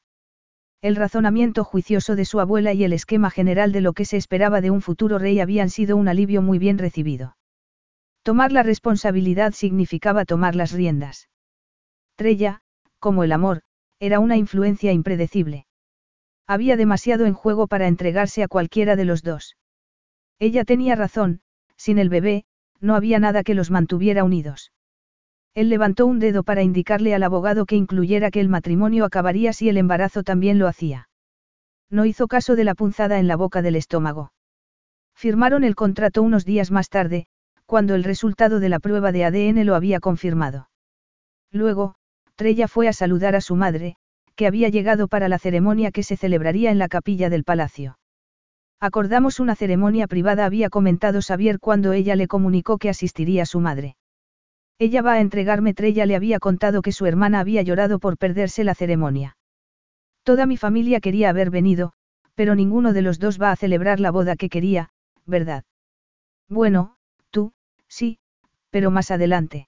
[0.81, 4.59] El razonamiento juicioso de su abuela y el esquema general de lo que se esperaba
[4.59, 7.37] de un futuro rey habían sido un alivio muy bien recibido.
[8.21, 11.29] Tomar la responsabilidad significaba tomar las riendas.
[12.15, 12.61] Trella,
[12.99, 13.61] como el amor,
[13.99, 15.67] era una influencia impredecible.
[16.47, 19.55] Había demasiado en juego para entregarse a cualquiera de los dos.
[20.39, 21.39] Ella tenía razón,
[21.77, 22.43] sin el bebé,
[22.81, 24.72] no había nada que los mantuviera unidos.
[25.55, 29.69] Él levantó un dedo para indicarle al abogado que incluyera que el matrimonio acabaría si
[29.69, 31.09] el embarazo también lo hacía.
[31.91, 34.33] No hizo caso de la punzada en la boca del estómago.
[35.15, 37.27] Firmaron el contrato unos días más tarde,
[37.67, 40.69] cuando el resultado de la prueba de ADN lo había confirmado.
[41.51, 41.95] Luego,
[42.35, 43.95] Trella fue a saludar a su madre,
[44.35, 47.99] que había llegado para la ceremonia que se celebraría en la capilla del palacio.
[48.79, 53.59] Acordamos una ceremonia privada, había comentado Xavier cuando ella le comunicó que asistiría a su
[53.59, 53.95] madre.
[54.79, 58.63] Ella va a entregarme Trella le había contado que su hermana había llorado por perderse
[58.63, 59.37] la ceremonia.
[60.23, 61.93] Toda mi familia quería haber venido,
[62.35, 64.89] pero ninguno de los dos va a celebrar la boda que quería,
[65.25, 65.63] ¿verdad?
[66.49, 66.97] Bueno,
[67.29, 67.53] tú,
[67.87, 68.19] sí,
[68.69, 69.67] pero más adelante.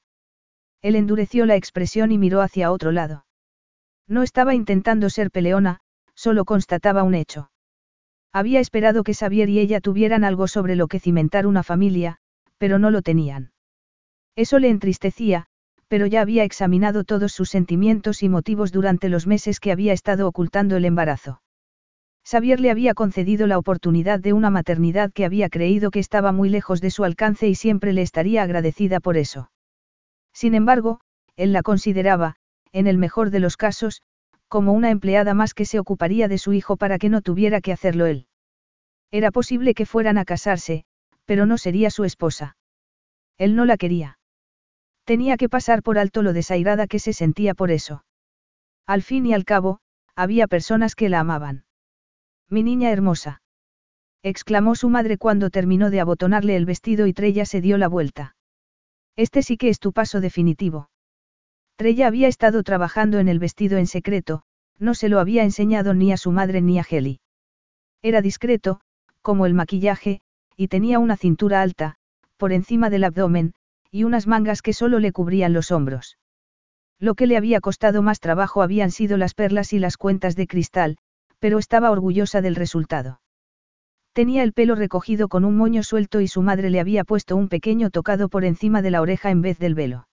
[0.82, 3.26] Él endureció la expresión y miró hacia otro lado.
[4.08, 5.82] No estaba intentando ser peleona,
[6.14, 7.52] solo constataba un hecho.
[8.32, 12.18] Había esperado que Xavier y ella tuvieran algo sobre lo que cimentar una familia,
[12.58, 13.52] pero no lo tenían.
[14.36, 15.46] Eso le entristecía,
[15.88, 20.28] pero ya había examinado todos sus sentimientos y motivos durante los meses que había estado
[20.28, 21.42] ocultando el embarazo.
[22.28, 26.50] Xavier le había concedido la oportunidad de una maternidad que había creído que estaba muy
[26.50, 29.52] lejos de su alcance y siempre le estaría agradecida por eso.
[30.34, 31.00] Sin embargo,
[31.36, 32.36] él la consideraba,
[32.72, 34.02] en el mejor de los casos,
[34.48, 37.72] como una empleada más que se ocuparía de su hijo para que no tuviera que
[37.72, 38.28] hacerlo él.
[39.12, 40.84] Era posible que fueran a casarse,
[41.26, 42.58] pero no sería su esposa.
[43.38, 44.18] Él no la quería.
[45.06, 48.04] Tenía que pasar por alto lo desairada que se sentía por eso.
[48.88, 49.80] Al fin y al cabo,
[50.16, 51.66] había personas que la amaban.
[52.50, 53.42] Mi niña hermosa.
[54.24, 58.36] exclamó su madre cuando terminó de abotonarle el vestido y Trella se dio la vuelta.
[59.16, 60.90] Este sí que es tu paso definitivo.
[61.76, 64.42] Trella había estado trabajando en el vestido en secreto,
[64.80, 67.20] no se lo había enseñado ni a su madre ni a Heli.
[68.02, 68.82] Era discreto,
[69.22, 70.22] como el maquillaje,
[70.58, 71.96] y tenía una cintura alta,
[72.38, 73.54] por encima del abdomen,
[73.96, 76.18] y unas mangas que solo le cubrían los hombros.
[77.00, 80.48] Lo que le había costado más trabajo habían sido las perlas y las cuentas de
[80.48, 80.98] cristal,
[81.40, 83.22] pero estaba orgullosa del resultado.
[84.12, 87.48] Tenía el pelo recogido con un moño suelto y su madre le había puesto un
[87.48, 90.10] pequeño tocado por encima de la oreja en vez del velo.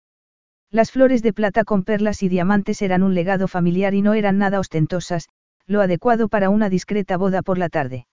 [0.70, 4.38] Las flores de plata con perlas y diamantes eran un legado familiar y no eran
[4.38, 5.28] nada ostentosas,
[5.66, 8.06] lo adecuado para una discreta boda por la tarde.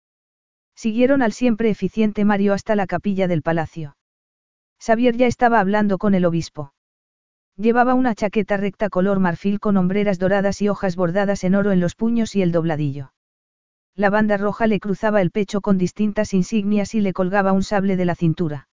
[0.75, 3.95] Siguieron al siempre eficiente Mario hasta la capilla del palacio.
[4.85, 6.73] Xavier ya estaba hablando con el obispo.
[7.55, 11.79] Llevaba una chaqueta recta color marfil con hombreras doradas y hojas bordadas en oro en
[11.79, 13.13] los puños y el dobladillo.
[13.95, 17.95] La banda roja le cruzaba el pecho con distintas insignias y le colgaba un sable
[17.95, 18.67] de la cintura.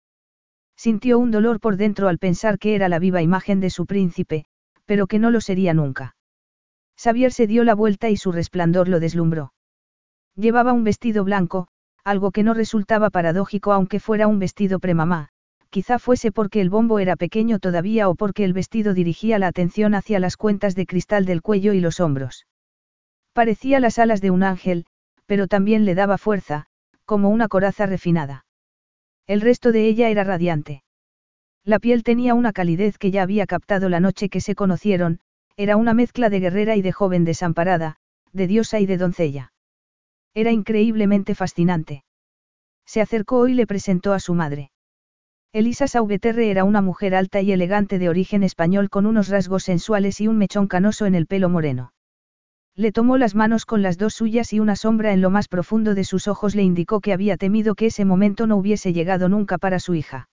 [0.76, 4.46] Sintió un dolor por dentro al pensar que era la viva imagen de su príncipe,
[4.86, 6.16] pero que no lo sería nunca.
[7.00, 9.52] Xavier se dio la vuelta y su resplandor lo deslumbró.
[10.34, 11.68] Llevaba un vestido blanco,
[12.02, 15.30] algo que no resultaba paradójico aunque fuera un vestido premamá,
[15.70, 19.94] quizá fuese porque el bombo era pequeño todavía o porque el vestido dirigía la atención
[19.94, 22.46] hacia las cuentas de cristal del cuello y los hombros.
[23.32, 24.84] Parecía las alas de un ángel,
[25.26, 26.66] pero también le daba fuerza,
[27.04, 28.44] como una coraza refinada.
[29.26, 30.82] El resto de ella era radiante.
[31.64, 35.20] La piel tenía una calidez que ya había captado la noche que se conocieron,
[35.56, 37.96] era una mezcla de guerrera y de joven desamparada,
[38.32, 39.52] de diosa y de doncella.
[40.34, 42.02] Era increíblemente fascinante.
[42.86, 44.70] Se acercó y le presentó a su madre.
[45.52, 50.20] Elisa Sauveterre era una mujer alta y elegante de origen español con unos rasgos sensuales
[50.20, 51.92] y un mechón canoso en el pelo moreno.
[52.76, 55.96] Le tomó las manos con las dos suyas y una sombra en lo más profundo
[55.96, 59.58] de sus ojos le indicó que había temido que ese momento no hubiese llegado nunca
[59.58, 60.28] para su hija.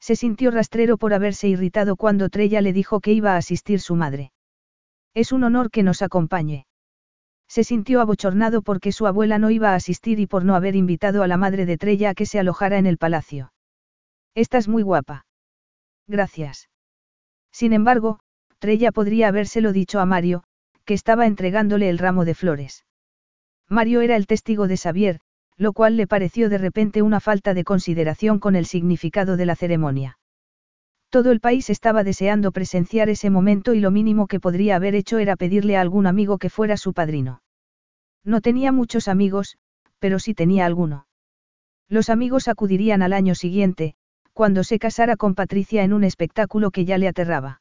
[0.00, 3.94] Se sintió rastrero por haberse irritado cuando Trella le dijo que iba a asistir su
[3.94, 4.32] madre.
[5.12, 6.64] Es un honor que nos acompañe.
[7.46, 11.22] Se sintió abochornado porque su abuela no iba a asistir y por no haber invitado
[11.22, 13.52] a la madre de Trella a que se alojara en el palacio.
[14.34, 15.26] Estás muy guapa.
[16.06, 16.68] Gracias.
[17.52, 18.20] Sin embargo,
[18.58, 20.44] Trella podría habérselo dicho a Mario,
[20.84, 22.84] que estaba entregándole el ramo de flores.
[23.68, 25.20] Mario era el testigo de Xavier,
[25.56, 29.56] lo cual le pareció de repente una falta de consideración con el significado de la
[29.56, 30.18] ceremonia.
[31.10, 35.18] Todo el país estaba deseando presenciar ese momento y lo mínimo que podría haber hecho
[35.18, 37.42] era pedirle a algún amigo que fuera su padrino.
[38.24, 39.58] No tenía muchos amigos,
[39.98, 41.06] pero sí tenía alguno.
[41.88, 43.96] Los amigos acudirían al año siguiente,
[44.40, 47.60] cuando se casara con Patricia en un espectáculo que ya le aterraba.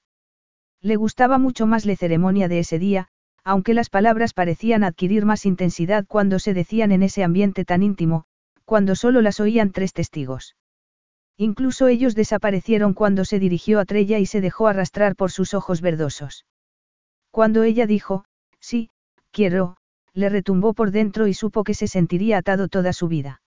[0.81, 3.09] Le gustaba mucho más la ceremonia de ese día,
[3.43, 8.23] aunque las palabras parecían adquirir más intensidad cuando se decían en ese ambiente tan íntimo,
[8.63, 10.55] cuando solo las oían tres testigos.
[11.35, 15.81] Incluso ellos desaparecieron cuando se dirigió a Trella y se dejó arrastrar por sus ojos
[15.81, 16.45] verdosos.
[17.29, 18.23] Cuando ella dijo,
[18.61, 18.89] sí,
[19.31, 19.75] quiero,
[20.13, 23.41] le retumbó por dentro y supo que se sentiría atado toda su vida.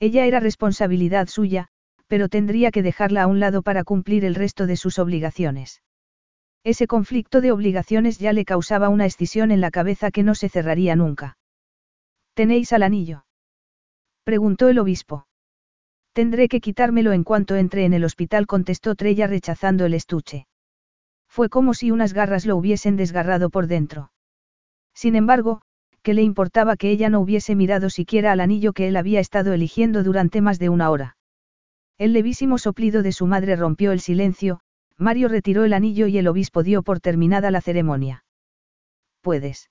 [0.00, 1.68] Ella era responsabilidad suya,
[2.06, 5.82] pero tendría que dejarla a un lado para cumplir el resto de sus obligaciones.
[6.64, 10.48] Ese conflicto de obligaciones ya le causaba una escisión en la cabeza que no se
[10.48, 11.38] cerraría nunca.
[12.34, 13.24] ¿Tenéis al anillo?
[14.24, 15.26] preguntó el obispo.
[16.12, 20.46] Tendré que quitármelo en cuanto entre en el hospital, contestó Trella rechazando el estuche.
[21.28, 24.10] Fue como si unas garras lo hubiesen desgarrado por dentro.
[24.94, 25.60] Sin embargo,
[26.02, 29.52] ¿qué le importaba que ella no hubiese mirado siquiera al anillo que él había estado
[29.52, 31.16] eligiendo durante más de una hora?
[31.98, 34.60] El levísimo soplido de su madre rompió el silencio,
[34.98, 38.24] Mario retiró el anillo y el obispo dio por terminada la ceremonia.
[39.22, 39.70] Puedes.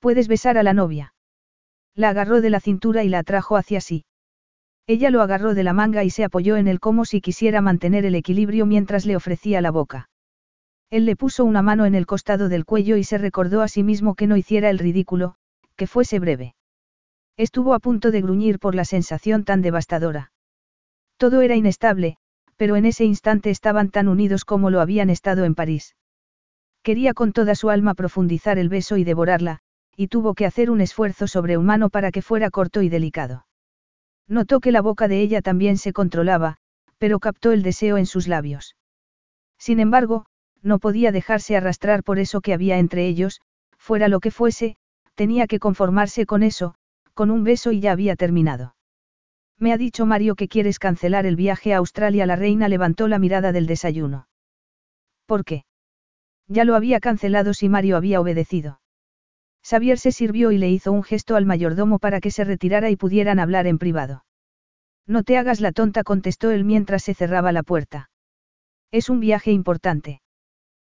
[0.00, 1.14] Puedes besar a la novia.
[1.94, 4.04] La agarró de la cintura y la atrajo hacia sí.
[4.86, 8.04] Ella lo agarró de la manga y se apoyó en él como si quisiera mantener
[8.06, 10.08] el equilibrio mientras le ofrecía la boca.
[10.90, 13.82] Él le puso una mano en el costado del cuello y se recordó a sí
[13.82, 15.34] mismo que no hiciera el ridículo,
[15.76, 16.54] que fuese breve.
[17.36, 20.32] Estuvo a punto de gruñir por la sensación tan devastadora.
[21.18, 22.16] Todo era inestable,
[22.56, 25.94] pero en ese instante estaban tan unidos como lo habían estado en París.
[26.82, 29.60] Quería con toda su alma profundizar el beso y devorarla,
[29.96, 33.46] y tuvo que hacer un esfuerzo sobrehumano para que fuera corto y delicado.
[34.28, 36.56] Notó que la boca de ella también se controlaba,
[36.98, 38.76] pero captó el deseo en sus labios.
[39.58, 40.26] Sin embargo,
[40.62, 43.40] no podía dejarse arrastrar por eso que había entre ellos,
[43.76, 44.76] fuera lo que fuese,
[45.14, 46.74] tenía que conformarse con eso,
[47.14, 48.76] con un beso y ya había terminado.
[49.58, 52.26] Me ha dicho Mario que quieres cancelar el viaje a Australia.
[52.26, 54.28] La reina levantó la mirada del desayuno.
[55.26, 55.64] ¿Por qué?
[56.48, 58.80] Ya lo había cancelado si Mario había obedecido.
[59.62, 62.96] Xavier se sirvió y le hizo un gesto al mayordomo para que se retirara y
[62.96, 64.24] pudieran hablar en privado.
[65.06, 68.10] No te hagas la tonta, contestó él mientras se cerraba la puerta.
[68.90, 70.22] Es un viaje importante.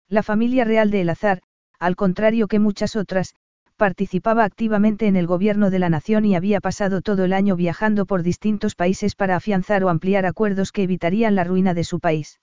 [0.08, 1.40] La familia real de El Azar,
[1.78, 3.34] al contrario que muchas otras,
[3.76, 8.06] participaba activamente en el gobierno de la nación y había pasado todo el año viajando
[8.06, 12.40] por distintos países para afianzar o ampliar acuerdos que evitarían la ruina de su país.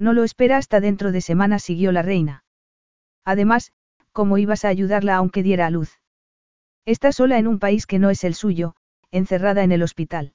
[0.00, 2.42] No lo espera hasta dentro de semanas, siguió la reina.
[3.24, 3.72] Además,
[4.12, 6.00] ¿cómo ibas a ayudarla aunque diera a luz?
[6.86, 8.74] Está sola en un país que no es el suyo,
[9.10, 10.32] encerrada en el hospital.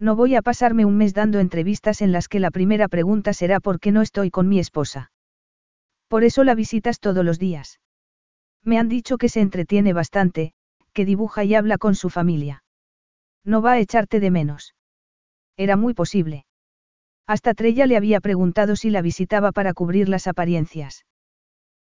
[0.00, 3.60] No voy a pasarme un mes dando entrevistas en las que la primera pregunta será
[3.60, 5.12] por qué no estoy con mi esposa.
[6.08, 7.78] Por eso la visitas todos los días.
[8.64, 10.54] Me han dicho que se entretiene bastante,
[10.92, 12.64] que dibuja y habla con su familia.
[13.44, 14.74] No va a echarte de menos.
[15.56, 16.46] Era muy posible.
[17.26, 21.04] Hasta Trella le había preguntado si la visitaba para cubrir las apariencias.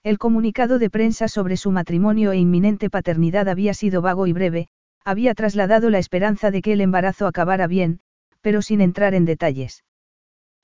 [0.04, 4.68] El comunicado de prensa sobre su matrimonio e inminente paternidad había sido vago y breve,
[5.04, 8.00] había trasladado la esperanza de que el embarazo acabara bien,
[8.42, 9.84] pero sin entrar en detalles.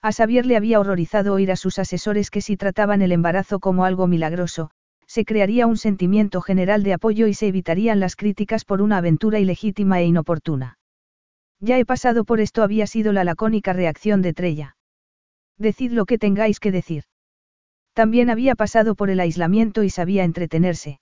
[0.01, 3.85] A Xavier le había horrorizado oír a sus asesores que si trataban el embarazo como
[3.85, 4.71] algo milagroso,
[5.07, 9.39] se crearía un sentimiento general de apoyo y se evitarían las críticas por una aventura
[9.39, 10.77] ilegítima e inoportuna.
[11.63, 14.75] Ya he pasado por esto había sido la lacónica reacción de Trella.
[15.57, 17.05] Decid lo que tengáis que decir.
[17.93, 20.99] También había pasado por el aislamiento y sabía entretenerse.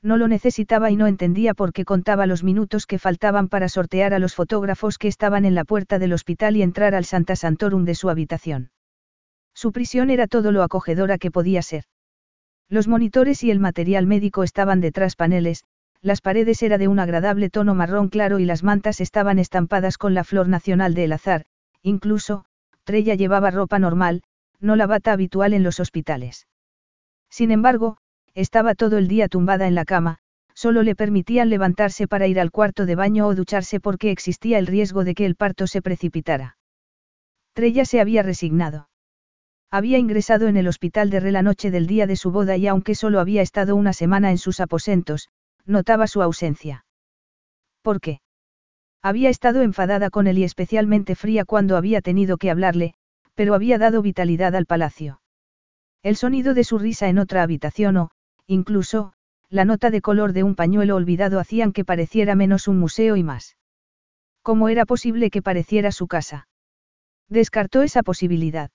[0.00, 4.14] No lo necesitaba y no entendía por qué contaba los minutos que faltaban para sortear
[4.14, 7.84] a los fotógrafos que estaban en la puerta del hospital y entrar al Santa Santorum
[7.84, 8.70] de su habitación.
[9.52, 11.84] Su prisión era todo lo acogedora que podía ser.
[12.70, 15.64] Los monitores y el material médico estaban detrás paneles,
[16.04, 20.12] las paredes era de un agradable tono marrón claro y las mantas estaban estampadas con
[20.12, 21.46] la flor nacional del azar,
[21.82, 22.44] incluso,
[22.84, 24.22] Trella llevaba ropa normal,
[24.60, 26.46] no la bata habitual en los hospitales.
[27.30, 27.96] Sin embargo,
[28.34, 30.18] estaba todo el día tumbada en la cama,
[30.52, 34.66] solo le permitían levantarse para ir al cuarto de baño o ducharse porque existía el
[34.66, 36.58] riesgo de que el parto se precipitara.
[37.54, 38.90] Trella se había resignado.
[39.70, 42.66] Había ingresado en el hospital de Re la noche del día de su boda y
[42.66, 45.30] aunque solo había estado una semana en sus aposentos,
[45.66, 46.84] notaba su ausencia.
[47.82, 48.20] ¿Por qué?
[49.02, 52.94] Había estado enfadada con él y especialmente fría cuando había tenido que hablarle,
[53.34, 55.20] pero había dado vitalidad al palacio.
[56.02, 58.10] El sonido de su risa en otra habitación o,
[58.46, 59.12] incluso,
[59.50, 63.22] la nota de color de un pañuelo olvidado hacían que pareciera menos un museo y
[63.22, 63.56] más.
[64.42, 66.48] ¿Cómo era posible que pareciera su casa?
[67.28, 68.70] Descartó esa posibilidad.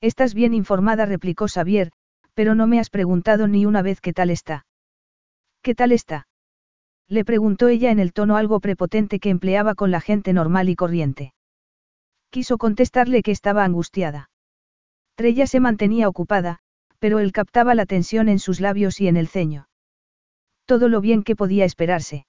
[0.00, 1.92] Estás bien informada, replicó Xavier,
[2.34, 4.66] pero no me has preguntado ni una vez qué tal está.
[5.62, 6.26] ¿Qué tal está?
[7.06, 10.76] Le preguntó ella en el tono algo prepotente que empleaba con la gente normal y
[10.76, 11.34] corriente.
[12.30, 14.30] Quiso contestarle que estaba angustiada.
[15.16, 16.60] Trella se mantenía ocupada,
[16.98, 19.68] pero él captaba la tensión en sus labios y en el ceño.
[20.64, 22.26] Todo lo bien que podía esperarse.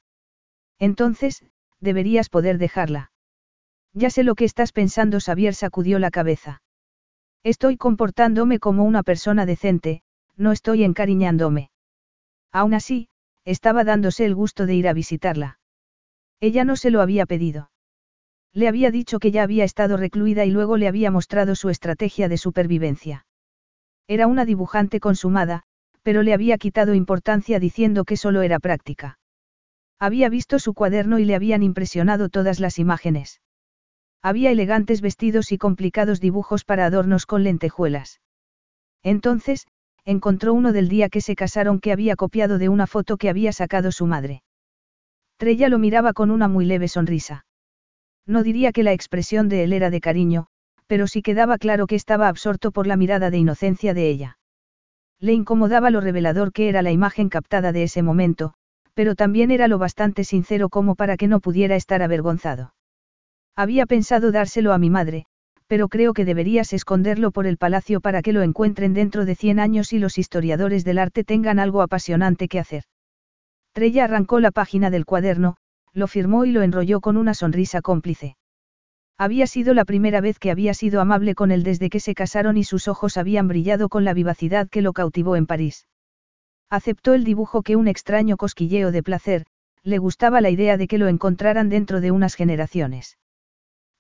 [0.80, 1.46] Entonces,
[1.80, 3.12] deberías poder dejarla.
[3.94, 6.64] Ya sé lo que estás pensando, Xavier sacudió la cabeza.
[7.44, 10.02] Estoy comportándome como una persona decente,
[10.36, 11.70] no estoy encariñándome.
[12.52, 13.10] Aún así,
[13.46, 15.60] estaba dándose el gusto de ir a visitarla.
[16.40, 17.72] Ella no se lo había pedido.
[18.54, 22.28] Le había dicho que ya había estado recluida y luego le había mostrado su estrategia
[22.28, 23.26] de supervivencia.
[24.08, 25.64] Era una dibujante consumada,
[26.04, 29.20] pero le había quitado importancia diciendo que solo era práctica.
[30.00, 33.40] Había visto su cuaderno y le habían impresionado todas las imágenes.
[34.22, 38.20] Había elegantes vestidos y complicados dibujos para adornos con lentejuelas.
[39.04, 39.68] Entonces,
[40.06, 43.52] encontró uno del día que se casaron que había copiado de una foto que había
[43.54, 44.44] sacado su madre.
[45.38, 47.46] Trella lo miraba con una muy leve sonrisa.
[48.26, 50.48] No diría que la expresión de él era de cariño,
[50.88, 54.38] pero sí quedaba claro que estaba absorto por la mirada de inocencia de ella.
[55.20, 58.54] Le incomodaba lo revelador que era la imagen captada de ese momento,
[58.94, 62.74] pero también era lo bastante sincero como para que no pudiera estar avergonzado.
[63.56, 65.26] Había pensado dárselo a mi madre,
[65.72, 69.58] pero creo que deberías esconderlo por el palacio para que lo encuentren dentro de cien
[69.58, 72.84] años y los historiadores del arte tengan algo apasionante que hacer.
[73.72, 75.56] Trella arrancó la página del cuaderno,
[75.94, 78.36] lo firmó y lo enrolló con una sonrisa cómplice.
[79.18, 82.58] Había sido la primera vez que había sido amable con él desde que se casaron
[82.58, 85.88] y sus ojos habían brillado con la vivacidad que lo cautivó en París.
[86.70, 89.46] Aceptó el dibujo que un extraño cosquilleo de placer,
[89.84, 93.18] le gustaba la idea de que lo encontraran dentro de unas generaciones.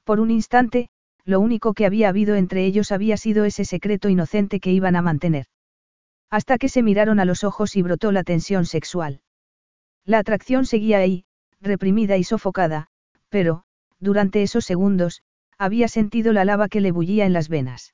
[0.03, 0.90] Por un instante,
[1.25, 5.01] lo único que había habido entre ellos había sido ese secreto inocente que iban a
[5.01, 5.45] mantener.
[6.30, 9.22] Hasta que se miraron a los ojos y brotó la tensión sexual.
[10.06, 11.25] La atracción seguía ahí,
[11.59, 12.88] reprimida y sofocada,
[13.30, 13.64] pero,
[14.00, 15.22] durante esos segundos,
[15.58, 17.93] había sentido la lava que le bullía en las venas.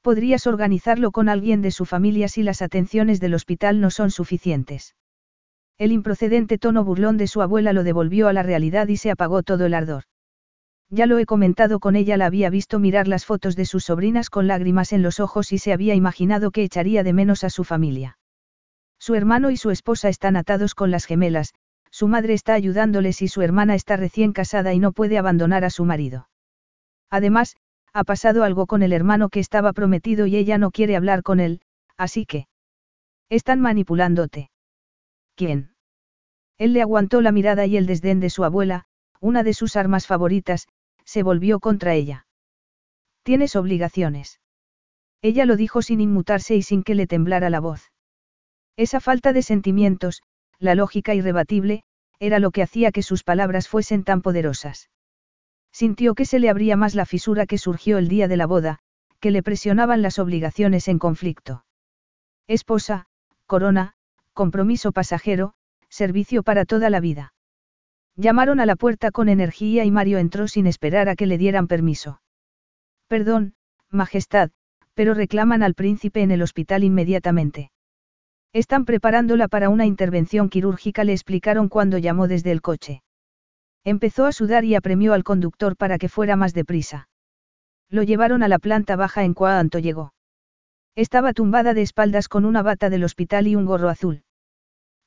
[0.00, 4.96] Podrías organizarlo con alguien de su familia si las atenciones del hospital no son suficientes.
[5.78, 9.42] El improcedente tono burlón de su abuela lo devolvió a la realidad y se apagó
[9.42, 10.04] todo el ardor.
[10.94, 14.28] Ya lo he comentado con ella, la había visto mirar las fotos de sus sobrinas
[14.28, 17.64] con lágrimas en los ojos y se había imaginado que echaría de menos a su
[17.64, 18.18] familia.
[18.98, 21.54] Su hermano y su esposa están atados con las gemelas,
[21.90, 25.70] su madre está ayudándoles y su hermana está recién casada y no puede abandonar a
[25.70, 26.28] su marido.
[27.08, 27.56] Además,
[27.94, 31.40] ha pasado algo con el hermano que estaba prometido y ella no quiere hablar con
[31.40, 31.62] él,
[31.96, 32.48] así que...
[33.30, 34.50] Están manipulándote.
[35.36, 35.72] ¿Quién?
[36.58, 38.84] Él le aguantó la mirada y el desdén de su abuela,
[39.20, 40.68] una de sus armas favoritas,
[41.04, 42.26] se volvió contra ella.
[43.22, 44.40] Tienes obligaciones.
[45.22, 47.92] Ella lo dijo sin inmutarse y sin que le temblara la voz.
[48.76, 50.22] Esa falta de sentimientos,
[50.58, 51.84] la lógica irrebatible,
[52.18, 54.90] era lo que hacía que sus palabras fuesen tan poderosas.
[55.72, 58.78] Sintió que se le abría más la fisura que surgió el día de la boda,
[59.20, 61.64] que le presionaban las obligaciones en conflicto.
[62.48, 63.06] Esposa,
[63.46, 63.94] corona,
[64.32, 65.54] compromiso pasajero,
[65.88, 67.32] servicio para toda la vida.
[68.16, 71.66] Llamaron a la puerta con energía y Mario entró sin esperar a que le dieran
[71.66, 72.20] permiso.
[73.08, 73.54] Perdón,
[73.90, 74.50] Majestad,
[74.94, 77.70] pero reclaman al príncipe en el hospital inmediatamente.
[78.52, 83.02] Están preparándola para una intervención quirúrgica, le explicaron cuando llamó desde el coche.
[83.84, 87.08] Empezó a sudar y apremió al conductor para que fuera más deprisa.
[87.88, 90.12] Lo llevaron a la planta baja en cuanto llegó.
[90.94, 94.22] Estaba tumbada de espaldas con una bata del hospital y un gorro azul.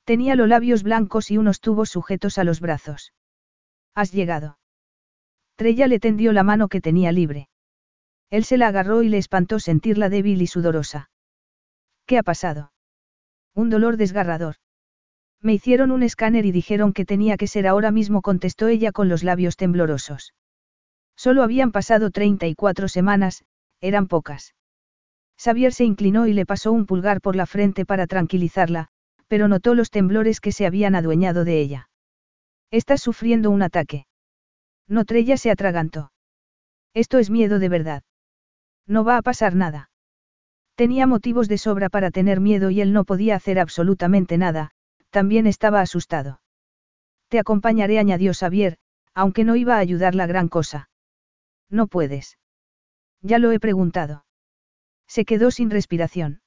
[0.06, 3.14] Tenía los labios blancos y unos tubos sujetos a los brazos.
[3.95, 4.59] Has llegado.
[5.56, 7.50] Trella le tendió la mano que tenía libre.
[8.30, 11.09] Él se la agarró y le espantó sentirla débil y sudorosa.
[12.06, 12.72] ¿Qué ha pasado?
[13.56, 14.58] Un dolor desgarrador.
[15.42, 19.09] Me hicieron un escáner y dijeron que tenía que ser ahora mismo, contestó ella con
[19.09, 20.34] los labios temblorosos.
[21.16, 23.43] Solo habían pasado 34 semanas,
[23.82, 24.53] eran pocas.
[25.38, 28.90] Xavier se inclinó y le pasó un pulgar por la frente para tranquilizarla,
[29.27, 31.89] pero notó los temblores que se habían adueñado de ella.
[32.71, 34.05] Estás sufriendo un ataque.
[34.87, 36.11] No Trella se atragantó.
[36.93, 38.03] Esto es miedo de verdad.
[38.87, 39.89] No va a pasar nada.
[40.75, 44.71] Tenía motivos de sobra para tener miedo y él no podía hacer absolutamente nada,
[45.09, 46.41] también estaba asustado.
[47.29, 48.77] Te acompañaré, añadió Xavier,
[49.13, 50.89] aunque no iba a ayudar la gran cosa.
[51.69, 52.37] No puedes.
[53.21, 54.25] Ya lo he preguntado.
[55.07, 56.41] Se quedó sin respiración.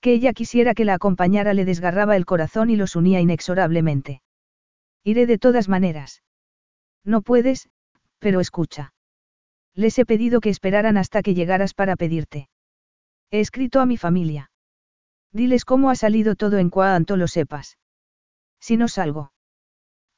[0.00, 4.22] Que ella quisiera que la acompañara le desgarraba el corazón y los unía inexorablemente.
[5.04, 6.22] Iré de todas maneras.
[7.04, 7.68] No puedes,
[8.18, 8.92] pero escucha.
[9.74, 12.48] Les he pedido que esperaran hasta que llegaras para pedirte.
[13.30, 14.50] He escrito a mi familia.
[15.32, 17.78] Diles cómo ha salido todo en cuanto lo sepas.
[18.60, 19.32] Si no salgo.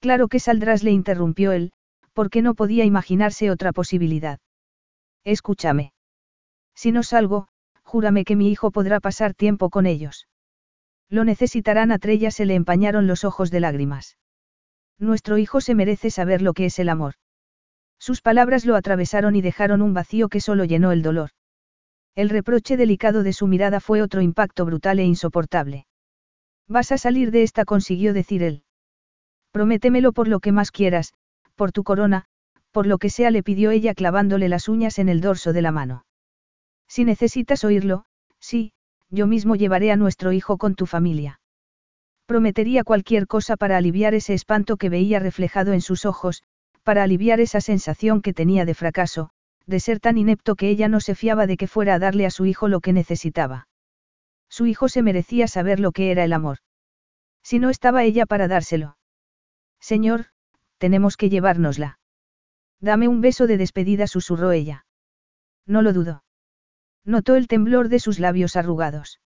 [0.01, 1.73] Claro que saldrás, le interrumpió él,
[2.13, 4.41] porque no podía imaginarse otra posibilidad.
[5.25, 5.93] Escúchame.
[6.75, 7.49] Si no salgo,
[7.91, 10.29] júrame que mi hijo podrá pasar tiempo con ellos.
[11.09, 14.17] Lo necesitarán a Trella se le empañaron los ojos de lágrimas.
[15.01, 17.15] Nuestro hijo se merece saber lo que es el amor.
[17.99, 21.31] Sus palabras lo atravesaron y dejaron un vacío que solo llenó el dolor.
[22.15, 25.87] El reproche delicado de su mirada fue otro impacto brutal e insoportable.
[26.69, 28.63] Vas a salir de esta, consiguió decir él.
[29.51, 31.13] Prométemelo por lo que más quieras,
[31.57, 32.27] por tu corona,
[32.71, 35.73] por lo que sea, le pidió ella clavándole las uñas en el dorso de la
[35.73, 36.05] mano.
[36.91, 38.05] Si necesitas oírlo,
[38.41, 38.73] sí,
[39.11, 41.41] yo mismo llevaré a nuestro hijo con tu familia.
[42.27, 46.43] Prometería cualquier cosa para aliviar ese espanto que veía reflejado en sus ojos,
[46.83, 49.31] para aliviar esa sensación que tenía de fracaso,
[49.67, 52.31] de ser tan inepto que ella no se fiaba de que fuera a darle a
[52.31, 53.69] su hijo lo que necesitaba.
[54.49, 56.59] Su hijo se merecía saber lo que era el amor.
[57.45, 58.97] Si no estaba ella para dárselo.
[59.79, 60.27] Señor,
[60.79, 62.01] tenemos que llevárnosla.
[62.81, 64.87] Dame un beso de despedida, susurró ella.
[65.67, 66.25] No lo dudo.
[67.05, 69.21] Notó el temblor de sus labios arrugados.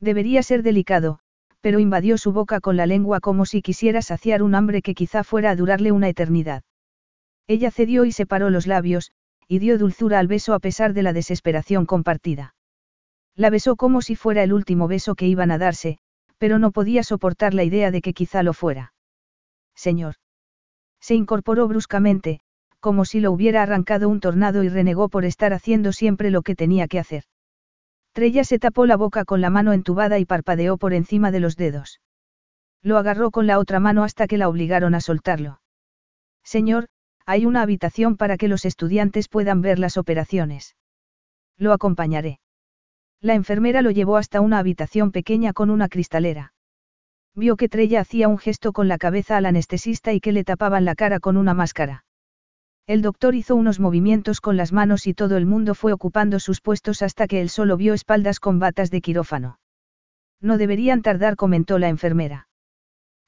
[0.00, 1.20] Debería ser delicado,
[1.60, 5.24] pero invadió su boca con la lengua como si quisiera saciar un hambre que quizá
[5.24, 6.62] fuera a durarle una eternidad.
[7.46, 9.12] Ella cedió y separó los labios,
[9.48, 12.54] y dio dulzura al beso a pesar de la desesperación compartida.
[13.34, 15.98] La besó como si fuera el último beso que iban a darse,
[16.38, 18.92] pero no podía soportar la idea de que quizá lo fuera.
[19.74, 20.16] Señor.
[21.00, 22.40] Se incorporó bruscamente,
[22.80, 26.54] como si lo hubiera arrancado un tornado y renegó por estar haciendo siempre lo que
[26.54, 27.24] tenía que hacer.
[28.12, 31.56] Trella se tapó la boca con la mano entubada y parpadeó por encima de los
[31.56, 32.00] dedos.
[32.82, 35.60] Lo agarró con la otra mano hasta que la obligaron a soltarlo.
[36.44, 36.88] Señor,
[37.26, 40.76] hay una habitación para que los estudiantes puedan ver las operaciones.
[41.58, 42.40] Lo acompañaré.
[43.20, 46.54] La enfermera lo llevó hasta una habitación pequeña con una cristalera.
[47.34, 50.84] Vio que Trella hacía un gesto con la cabeza al anestesista y que le tapaban
[50.84, 52.04] la cara con una máscara.
[52.88, 56.62] El doctor hizo unos movimientos con las manos y todo el mundo fue ocupando sus
[56.62, 59.60] puestos hasta que él solo vio espaldas con batas de quirófano.
[60.40, 62.48] No deberían tardar, comentó la enfermera.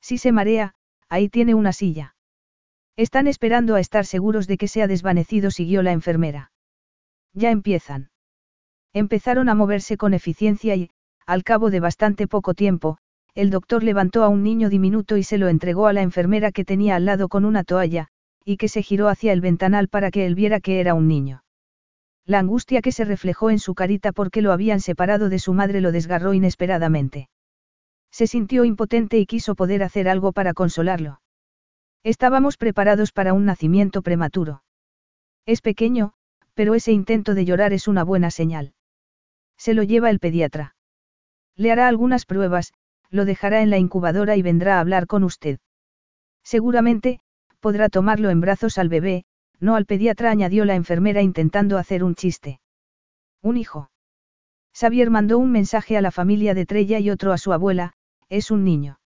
[0.00, 0.72] Si se marea,
[1.10, 2.14] ahí tiene una silla.
[2.96, 6.52] Están esperando a estar seguros de que se ha desvanecido, siguió la enfermera.
[7.34, 8.08] Ya empiezan.
[8.94, 10.88] Empezaron a moverse con eficiencia y,
[11.26, 12.96] al cabo de bastante poco tiempo,
[13.34, 16.64] el doctor levantó a un niño diminuto y se lo entregó a la enfermera que
[16.64, 18.08] tenía al lado con una toalla,
[18.50, 21.44] y que se giró hacia el ventanal para que él viera que era un niño.
[22.26, 25.80] La angustia que se reflejó en su carita porque lo habían separado de su madre
[25.80, 27.28] lo desgarró inesperadamente.
[28.10, 31.20] Se sintió impotente y quiso poder hacer algo para consolarlo.
[32.02, 34.64] Estábamos preparados para un nacimiento prematuro.
[35.46, 36.14] Es pequeño,
[36.54, 38.74] pero ese intento de llorar es una buena señal.
[39.58, 40.74] Se lo lleva el pediatra.
[41.54, 42.72] Le hará algunas pruebas,
[43.10, 45.60] lo dejará en la incubadora y vendrá a hablar con usted.
[46.42, 47.20] Seguramente,
[47.60, 49.24] podrá tomarlo en brazos al bebé,
[49.60, 52.60] no al pediatra, añadió la enfermera intentando hacer un chiste.
[53.42, 53.90] Un hijo.
[54.72, 57.92] Xavier mandó un mensaje a la familia de Trella y otro a su abuela,
[58.28, 59.00] es un niño.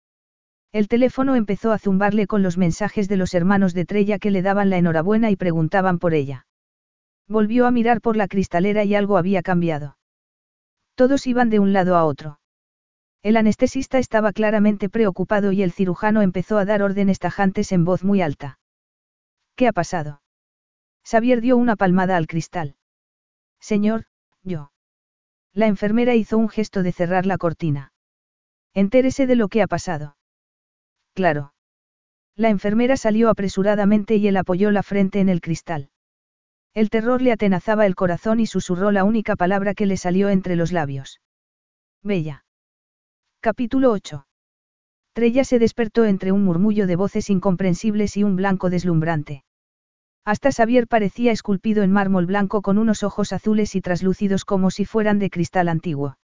[0.72, 4.42] El teléfono empezó a zumbarle con los mensajes de los hermanos de Trella que le
[4.42, 6.46] daban la enhorabuena y preguntaban por ella.
[7.28, 9.96] Volvió a mirar por la cristalera y algo había cambiado.
[10.96, 12.39] Todos iban de un lado a otro.
[13.22, 18.02] El anestesista estaba claramente preocupado y el cirujano empezó a dar órdenes tajantes en voz
[18.02, 18.58] muy alta.
[19.56, 20.22] ¿Qué ha pasado?
[21.04, 22.76] Xavier dio una palmada al cristal.
[23.60, 24.06] Señor,
[24.42, 24.72] yo.
[25.52, 27.92] La enfermera hizo un gesto de cerrar la cortina.
[28.72, 30.16] Entérese de lo que ha pasado.
[31.14, 31.52] Claro.
[32.36, 35.90] La enfermera salió apresuradamente y él apoyó la frente en el cristal.
[36.72, 40.56] El terror le atenazaba el corazón y susurró la única palabra que le salió entre
[40.56, 41.20] los labios.
[42.02, 42.44] Bella.
[43.42, 44.26] Capítulo 8.
[45.14, 49.44] Trella se despertó entre un murmullo de voces incomprensibles y un blanco deslumbrante.
[50.26, 54.84] Hasta Xavier parecía esculpido en mármol blanco con unos ojos azules y traslúcidos como si
[54.84, 56.18] fueran de cristal antiguo.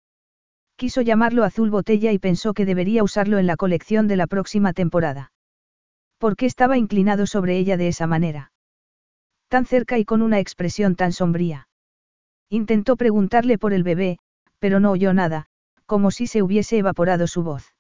[0.76, 4.72] Quiso llamarlo azul botella y pensó que debería usarlo en la colección de la próxima
[4.72, 5.32] temporada.
[6.16, 8.52] ¿Por qué estaba inclinado sobre ella de esa manera?
[9.48, 11.68] Tan cerca y con una expresión tan sombría.
[12.48, 14.18] Intentó preguntarle por el bebé,
[14.58, 15.48] pero no oyó nada,
[15.86, 17.74] como si se hubiese evaporado su voz.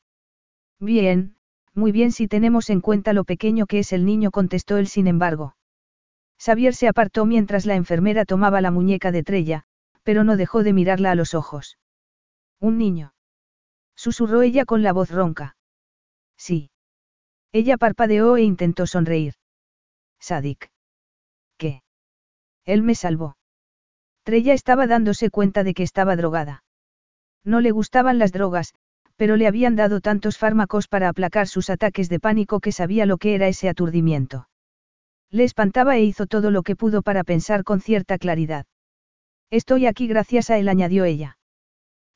[0.78, 1.36] Bien,
[1.74, 5.06] muy bien si tenemos en cuenta lo pequeño que es el niño, contestó él sin
[5.06, 5.56] embargo.
[6.38, 9.64] Xavier se apartó mientras la enfermera tomaba la muñeca de Trella,
[10.02, 11.78] pero no dejó de mirarla a los ojos.
[12.60, 13.14] Un niño.
[13.94, 15.56] Susurró ella con la voz ronca.
[16.36, 16.70] Sí.
[17.52, 19.34] Ella parpadeó e intentó sonreír.
[20.18, 20.70] Sadik.
[21.58, 21.82] ¿Qué?
[22.64, 23.36] Él me salvó.
[24.24, 26.64] Trella estaba dándose cuenta de que estaba drogada.
[27.44, 28.74] No le gustaban las drogas,
[29.16, 33.18] pero le habían dado tantos fármacos para aplacar sus ataques de pánico que sabía lo
[33.18, 34.48] que era ese aturdimiento.
[35.30, 38.66] Le espantaba e hizo todo lo que pudo para pensar con cierta claridad.
[39.50, 41.38] Estoy aquí gracias a él, añadió ella.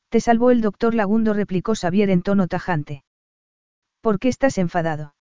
[0.09, 3.03] Te salvó el doctor Lagundo, replicó Xavier en tono tajante.
[4.01, 5.15] ¿Por qué estás enfadado?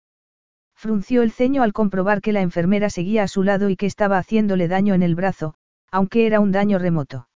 [0.76, 4.18] Frunció el ceño al comprobar que la enfermera seguía a su lado y que estaba
[4.18, 5.56] haciéndole daño en el brazo,
[5.90, 7.30] aunque era un daño remoto.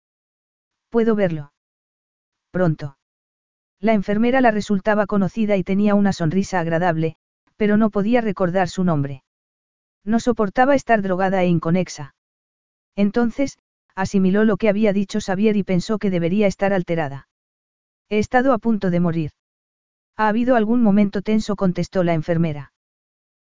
[0.91, 1.53] ¿Puedo verlo?
[2.59, 2.99] Pronto.
[3.79, 7.15] La enfermera la resultaba conocida y tenía una sonrisa agradable,
[7.57, 9.23] pero no podía recordar su nombre.
[10.05, 12.17] No soportaba estar drogada e inconexa.
[12.97, 13.59] Entonces,
[13.95, 17.29] asimiló lo que había dicho Xavier y pensó que debería estar alterada.
[18.09, 19.31] He estado a punto de morir.
[20.17, 21.55] ¿Ha habido algún momento tenso?
[21.55, 22.73] contestó la enfermera.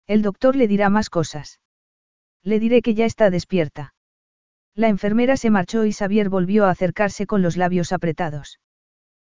[0.07, 1.59] El doctor le dirá más cosas.
[2.43, 3.93] Le diré que ya está despierta.
[4.73, 8.61] La enfermera se marchó y Xavier volvió a acercarse con los labios apretados.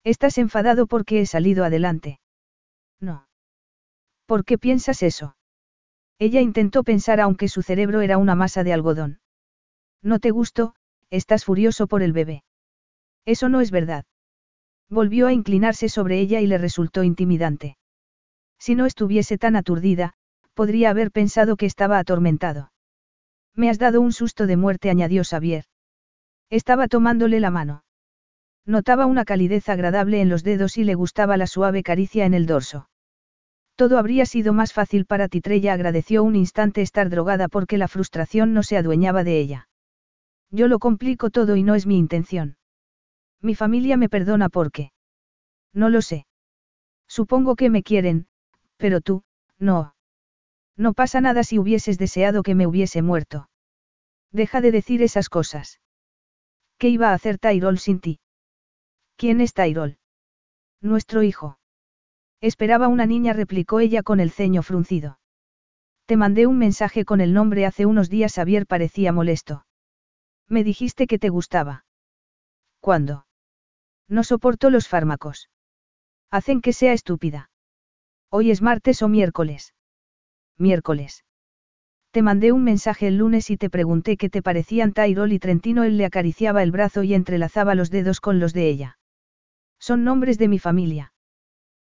[0.04, 2.20] ¿Estás enfadado porque he salido adelante?
[3.00, 3.28] No.
[4.26, 5.36] ¿Por qué piensas eso?
[6.20, 9.20] Ella intentó pensar aunque su cerebro era una masa de algodón.
[10.02, 10.76] No te gusto,
[11.10, 12.44] estás furioso por el bebé.
[13.26, 14.06] Eso no es verdad.
[14.90, 17.78] Volvió a inclinarse sobre ella y le resultó intimidante.
[18.60, 20.14] Si no estuviese tan aturdida,
[20.54, 22.72] podría haber pensado que estaba atormentado.
[23.56, 25.66] Me has dado un susto de muerte, añadió Xavier.
[26.50, 27.84] Estaba tomándole la mano.
[28.66, 32.46] Notaba una calidez agradable en los dedos y le gustaba la suave caricia en el
[32.46, 32.90] dorso.
[33.76, 38.54] Todo habría sido más fácil para Titrella agradeció un instante estar drogada porque la frustración
[38.54, 39.68] no se adueñaba de ella.
[40.52, 42.58] Yo lo complico todo y no es mi intención.
[43.42, 44.92] Mi familia me perdona porque.
[45.74, 46.28] No lo sé.
[47.08, 48.28] Supongo que me quieren,
[48.78, 49.24] pero tú,
[49.60, 49.96] no.
[50.78, 53.50] No pasa nada si hubieses deseado que me hubiese muerto.
[54.32, 55.82] Deja de decir esas cosas.
[56.78, 58.20] ¿Qué iba a hacer Tyrol sin ti?
[59.24, 60.00] ¿Quién es Tyrol?
[60.82, 61.58] Nuestro hijo.
[62.42, 65.18] Esperaba una niña, replicó ella con el ceño fruncido.
[66.08, 68.34] Te mandé un mensaje con el nombre hace unos días.
[68.34, 69.66] Xavier parecía molesto.
[70.50, 71.86] Me dijiste que te gustaba.
[72.82, 73.26] ¿Cuándo?
[74.10, 75.50] No soporto los fármacos.
[76.30, 77.50] Hacen que sea estúpida.
[78.30, 79.74] Hoy es martes o miércoles
[80.58, 81.24] miércoles.
[82.12, 85.86] Te mandé un mensaje el lunes y te pregunté qué te parecían Tyrol y Trentino.
[85.86, 88.98] Él le acariciaba el brazo y entrelazaba los dedos con los de ella.
[89.88, 91.12] Son nombres de mi familia.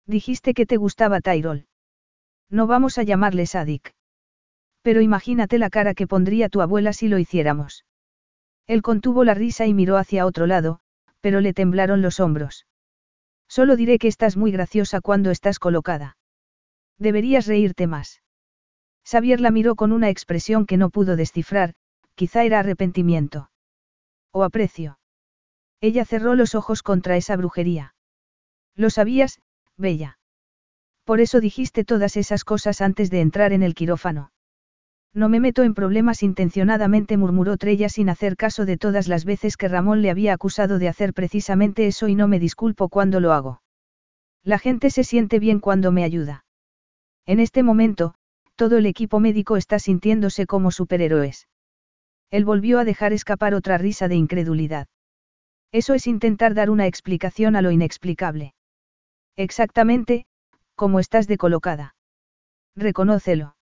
[0.06, 1.67] Dijiste que te gustaba Tyrol.
[2.49, 3.95] No vamos a llamarle Sadik.
[4.82, 7.85] Pero imagínate la cara que pondría tu abuela si lo hiciéramos.
[8.67, 10.82] Él contuvo la risa y miró hacia otro lado,
[11.22, 12.67] pero le temblaron los hombros.
[13.48, 16.17] Solo diré que estás muy graciosa cuando estás colocada.
[16.99, 18.22] Deberías reírte más.
[19.06, 21.75] Xavier la miró con una expresión que no pudo descifrar,
[22.15, 23.51] quizá era arrepentimiento.
[24.33, 24.98] O aprecio.
[25.85, 27.93] Ella cerró los ojos contra esa brujería.
[28.75, 29.39] Lo sabías,
[29.77, 30.17] Bella.
[31.03, 34.31] Por eso dijiste todas esas cosas antes de entrar en el quirófano.
[35.14, 39.57] No me meto en problemas intencionadamente, murmuró Trella sin hacer caso de todas las veces
[39.57, 43.31] que Ramón le había acusado de hacer precisamente eso y no me disculpo cuando lo
[43.31, 43.61] hago.
[44.43, 46.45] La gente se siente bien cuando me ayuda.
[47.27, 48.15] En este momento,
[48.55, 51.47] todo el equipo médico está sintiéndose como superhéroes.
[52.31, 54.88] Él volvió a dejar escapar otra risa de incredulidad.
[55.75, 58.53] Eso es intentar dar una explicación a lo inexplicable.
[59.35, 60.25] Exactamente,
[60.73, 61.95] como estás de colocada.
[62.77, 63.57] Reconócelo.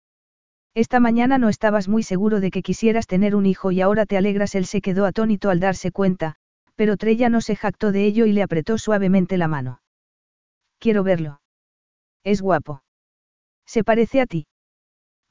[0.74, 4.18] Esta mañana no estabas muy seguro de que quisieras tener un hijo y ahora te
[4.18, 4.56] alegras.
[4.56, 6.36] Él se quedó atónito al darse cuenta,
[6.76, 9.82] pero Trella no se jactó de ello y le apretó suavemente la mano.
[10.80, 11.40] Quiero verlo.
[12.26, 12.84] Es guapo.
[13.66, 14.48] Se parece a ti.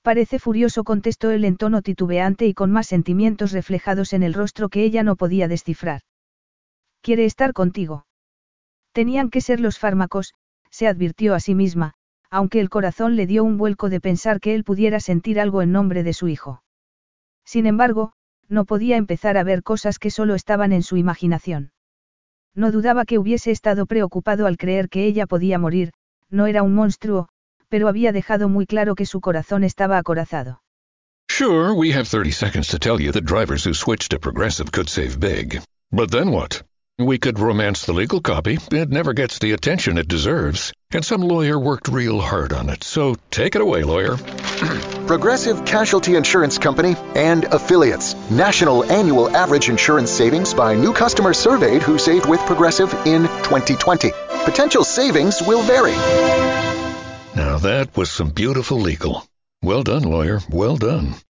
[0.01, 4.71] Parece furioso, contestó él en tono titubeante y con más sentimientos reflejados en el rostro
[4.71, 6.01] que ella no podía descifrar.
[7.03, 8.07] Quiere estar contigo.
[8.93, 10.35] Tenían que ser los fármacos,
[10.71, 11.95] se advirtió a sí misma,
[12.31, 15.73] aunque el corazón le dio un vuelco de pensar que él pudiera sentir algo en
[15.73, 16.63] nombre de su hijo.
[17.45, 18.13] Sin embargo,
[18.49, 21.73] no podía empezar a ver cosas que solo estaban en su imaginación.
[22.55, 25.93] No dudaba que hubiese estado preocupado al creer que ella podía morir,
[26.29, 27.29] no era un monstruo,
[27.69, 30.63] pero había dejado muy claro que su corazón estaba acorazado.
[31.29, 34.89] Sure, we have 30 seconds to tell you that drivers who switch to Progressive could
[34.89, 35.63] save big.
[35.93, 36.63] But then what?
[37.01, 38.59] We could romance the legal copy.
[38.71, 40.73] It never gets the attention it deserves.
[40.93, 42.85] And some lawyer worked real hard on it.
[42.85, 44.17] So take it away, lawyer.
[45.07, 48.15] Progressive Casualty Insurance Company and affiliates.
[48.31, 54.11] National annual average insurance savings by new customers surveyed who saved with Progressive in 2020.
[54.45, 55.93] Potential savings will vary.
[57.35, 59.27] Now that was some beautiful legal.
[59.63, 60.41] Well done, lawyer.
[60.51, 61.15] Well done.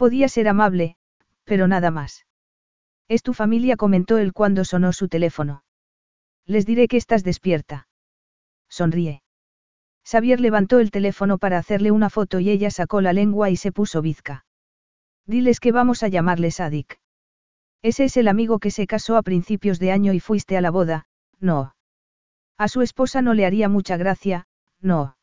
[0.00, 0.96] Podía ser amable,
[1.44, 2.24] pero nada más.
[3.06, 5.62] Es tu familia, comentó él cuando sonó su teléfono.
[6.46, 7.86] Les diré que estás despierta.
[8.70, 9.22] Sonríe.
[10.02, 13.72] Xavier levantó el teléfono para hacerle una foto y ella sacó la lengua y se
[13.72, 14.46] puso bizca.
[15.26, 16.98] Diles que vamos a llamarle Sadik.
[17.82, 20.70] Ese es el amigo que se casó a principios de año y fuiste a la
[20.70, 21.08] boda,
[21.40, 21.76] no.
[22.56, 24.46] A su esposa no le haría mucha gracia,
[24.80, 25.18] no.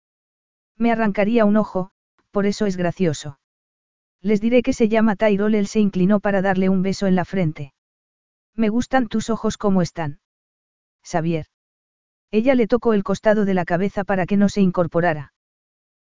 [0.75, 1.89] Me arrancaría un ojo,
[2.29, 3.39] por eso es gracioso.
[4.21, 5.55] Les diré que se llama Tyrol.
[5.55, 7.73] Él se inclinó para darle un beso en la frente.
[8.55, 10.19] Me gustan tus ojos como están.
[11.03, 11.45] Xavier.
[12.31, 15.33] Ella le tocó el costado de la cabeza para que no se incorporara.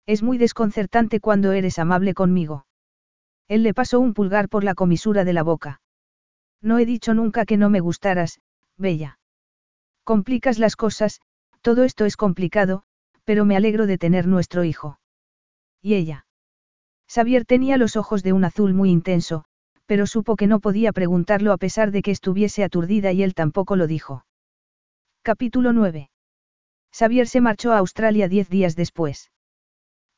[0.05, 2.65] Es muy desconcertante cuando eres amable conmigo.
[3.47, 5.81] Él le pasó un pulgar por la comisura de la boca.
[6.61, 8.41] No he dicho nunca que no me gustaras,
[8.77, 9.19] Bella.
[10.03, 11.21] Complicas las cosas,
[11.61, 12.83] todo esto es complicado,
[13.23, 14.99] pero me alegro de tener nuestro hijo.
[15.81, 16.25] ¿Y ella?
[17.11, 19.43] Xavier tenía los ojos de un azul muy intenso,
[19.87, 23.75] pero supo que no podía preguntarlo a pesar de que estuviese aturdida y él tampoco
[23.75, 24.25] lo dijo.
[25.23, 26.11] Capítulo 9.
[26.91, 29.31] Xavier se marchó a Australia diez días después.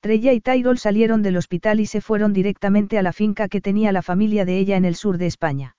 [0.01, 3.93] Trella y Tyrol salieron del hospital y se fueron directamente a la finca que tenía
[3.93, 5.77] la familia de ella en el sur de España.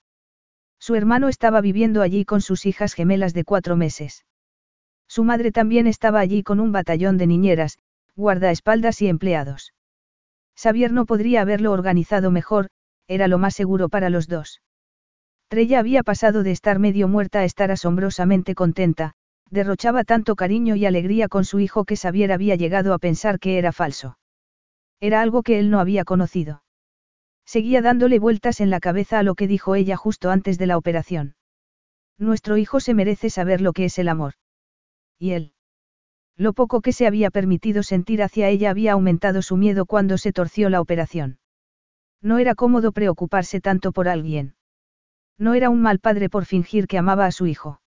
[0.79, 4.25] Su hermano estaba viviendo allí con sus hijas gemelas de cuatro meses.
[5.07, 7.77] Su madre también estaba allí con un batallón de niñeras,
[8.15, 9.73] guardaespaldas y empleados.
[10.55, 12.69] Xavier no podría haberlo organizado mejor,
[13.07, 14.61] era lo más seguro para los dos.
[15.47, 19.13] Trella había pasado de estar medio muerta a estar asombrosamente contenta,
[19.49, 23.57] derrochaba tanto cariño y alegría con su hijo que Xavier había llegado a pensar que
[23.57, 24.17] era falso.
[24.99, 26.63] Era algo que él no había conocido.
[27.45, 30.77] Seguía dándole vueltas en la cabeza a lo que dijo ella justo antes de la
[30.77, 31.35] operación.
[32.17, 34.33] Nuestro hijo se merece saber lo que es el amor.
[35.19, 35.52] ¿Y él?
[36.37, 40.33] Lo poco que se había permitido sentir hacia ella había aumentado su miedo cuando se
[40.33, 41.37] torció la operación.
[42.21, 44.55] No era cómodo preocuparse tanto por alguien.
[45.37, 47.81] No era un mal padre por fingir que amaba a su hijo.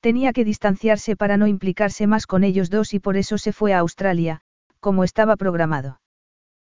[0.00, 3.72] Tenía que distanciarse para no implicarse más con ellos dos y por eso se fue
[3.72, 4.42] a Australia,
[4.78, 6.00] como estaba programado.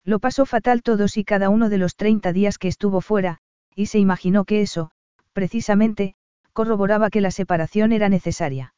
[0.05, 3.39] Lo pasó fatal todos y cada uno de los 30 días que estuvo fuera,
[3.75, 4.91] y se imaginó que eso,
[5.33, 6.15] precisamente,
[6.53, 8.73] corroboraba que la separación era necesaria.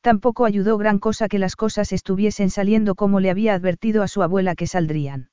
[0.00, 4.22] Tampoco ayudó gran cosa que las cosas estuviesen saliendo como le había advertido a su
[4.22, 5.30] abuela que saldrían.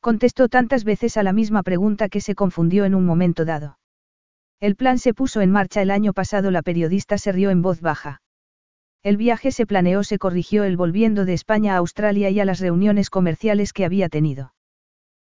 [0.00, 3.78] Contestó tantas veces a la misma pregunta que se confundió en un momento dado.
[4.60, 7.80] El plan se puso en marcha el año pasado, la periodista se rió en voz
[7.80, 8.22] baja.
[9.02, 12.60] El viaje se planeó, se corrigió el volviendo de España a Australia y a las
[12.60, 14.54] reuniones comerciales que había tenido.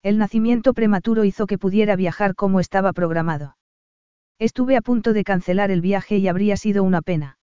[0.04, 3.56] El nacimiento prematuro hizo que pudiera viajar como estaba programado.
[4.40, 7.38] Estuve a punto de cancelar el viaje y habría sido una pena.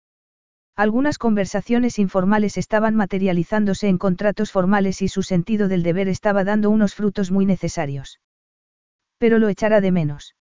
[0.78, 6.70] Algunas conversaciones informales estaban materializándose en contratos formales y su sentido del deber estaba dando
[6.70, 8.20] unos frutos muy necesarios.
[9.18, 10.36] Pero lo echará de menos.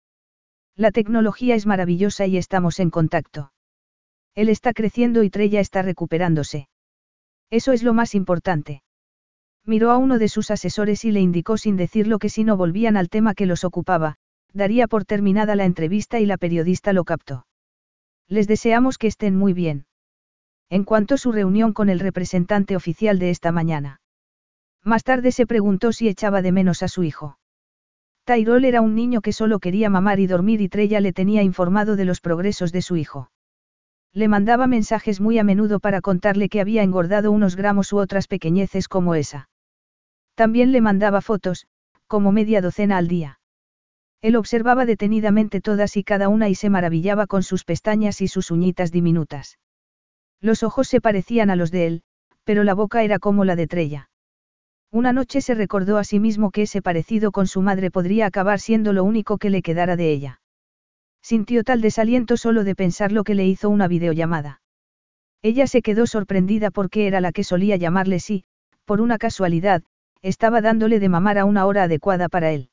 [0.75, 3.51] La tecnología es maravillosa y estamos en contacto.
[4.35, 6.69] Él está creciendo y Trella está recuperándose.
[7.49, 8.83] Eso es lo más importante.
[9.65, 12.95] Miró a uno de sus asesores y le indicó sin decirlo que si no volvían
[12.95, 14.17] al tema que los ocupaba,
[14.53, 17.47] daría por terminada la entrevista y la periodista lo captó.
[18.27, 19.86] Les deseamos que estén muy bien.
[20.69, 24.01] En cuanto a su reunión con el representante oficial de esta mañana.
[24.83, 27.39] Más tarde se preguntó si echaba de menos a su hijo.
[28.25, 31.95] Tyrol era un niño que solo quería mamar y dormir y Trella le tenía informado
[31.95, 33.31] de los progresos de su hijo.
[34.13, 38.27] Le mandaba mensajes muy a menudo para contarle que había engordado unos gramos u otras
[38.27, 39.49] pequeñeces como esa.
[40.35, 41.67] También le mandaba fotos,
[42.07, 43.39] como media docena al día.
[44.21, 48.51] Él observaba detenidamente todas y cada una y se maravillaba con sus pestañas y sus
[48.51, 49.57] uñitas diminutas.
[50.41, 52.01] Los ojos se parecían a los de él,
[52.43, 54.09] pero la boca era como la de Trella.
[54.91, 58.59] Una noche se recordó a sí mismo que ese parecido con su madre podría acabar
[58.59, 60.41] siendo lo único que le quedara de ella.
[61.21, 64.61] Sintió tal desaliento solo de pensar lo que le hizo una videollamada.
[65.41, 68.45] Ella se quedó sorprendida porque era la que solía llamarle sí,
[68.85, 69.83] por una casualidad,
[70.21, 72.69] estaba dándole de mamar a una hora adecuada para él.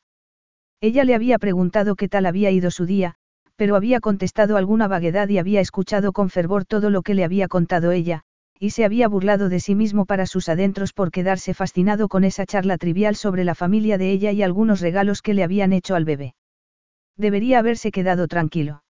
[0.80, 3.16] Ella le había preguntado qué tal había ido su día,
[3.56, 7.48] pero había contestado alguna vaguedad y había escuchado con fervor todo lo que le había
[7.48, 8.22] contado ella,
[8.58, 12.46] y se había burlado de sí mismo para sus adentros por quedarse fascinado con esa
[12.46, 16.04] charla trivial sobre la familia de ella y algunos regalos que le habían hecho al
[16.04, 16.34] bebé.
[17.16, 18.82] Debería haberse quedado tranquilo.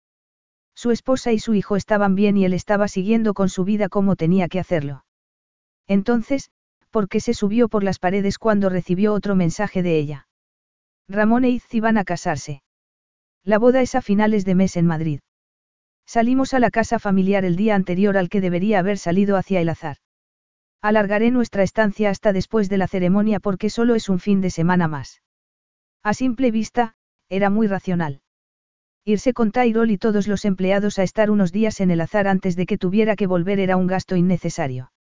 [0.76, 4.16] Su esposa y su hijo estaban bien y él estaba siguiendo con su vida como
[4.16, 5.06] tenía que hacerlo.
[5.88, 6.52] Entonces,
[6.90, 10.28] ¿por qué se subió por las paredes cuando recibió otro mensaje de ella?
[11.08, 12.64] Ramón e Izzy van a casarse.
[13.46, 15.20] La boda es a finales de mes en Madrid.
[16.06, 19.70] Salimos a la casa familiar el día anterior al que debería haber salido hacia el
[19.70, 19.98] azar.
[20.82, 24.88] Alargaré nuestra estancia hasta después de la ceremonia porque solo es un fin de semana
[24.88, 25.22] más.
[26.04, 26.96] A simple vista,
[27.30, 28.22] era muy racional.
[29.06, 32.56] Irse con Tyrol y todos los empleados a estar unos días en el azar antes
[32.56, 34.94] de que tuviera que volver era un gasto innecesario.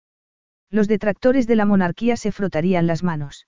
[0.70, 3.46] Los detractores de la monarquía se frotarían las manos.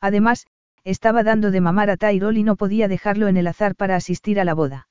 [0.00, 0.46] Además,
[0.84, 4.40] estaba dando de mamar a Tyrol y no podía dejarlo en el azar para asistir
[4.40, 4.88] a la boda.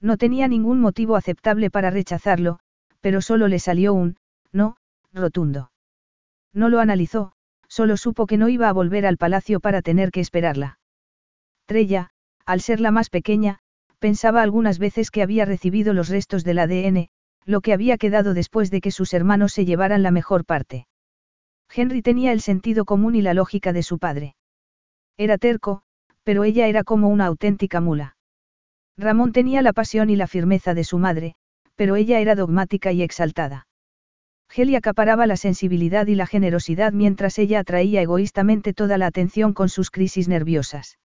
[0.00, 2.58] No tenía ningún motivo aceptable para rechazarlo,
[3.00, 4.16] pero solo le salió un,
[4.52, 4.76] no,
[5.12, 5.70] rotundo.
[6.52, 7.32] No lo analizó,
[7.68, 10.78] solo supo que no iba a volver al palacio para tener que esperarla.
[11.66, 12.10] Trella,
[12.44, 13.58] al ser la más pequeña,
[13.98, 17.08] pensaba algunas veces que había recibido los restos del ADN,
[17.46, 20.86] lo que había quedado después de que sus hermanos se llevaran la mejor parte.
[21.74, 24.36] Henry tenía el sentido común y la lógica de su padre.
[25.16, 25.82] Era terco,
[26.22, 28.16] pero ella era como una auténtica mula.
[28.96, 31.34] Ramón tenía la pasión y la firmeza de su madre,
[31.76, 33.66] pero ella era dogmática y exaltada.
[34.54, 39.68] Heli acaparaba la sensibilidad y la generosidad mientras ella atraía egoístamente toda la atención con
[39.68, 40.98] sus crisis nerviosas.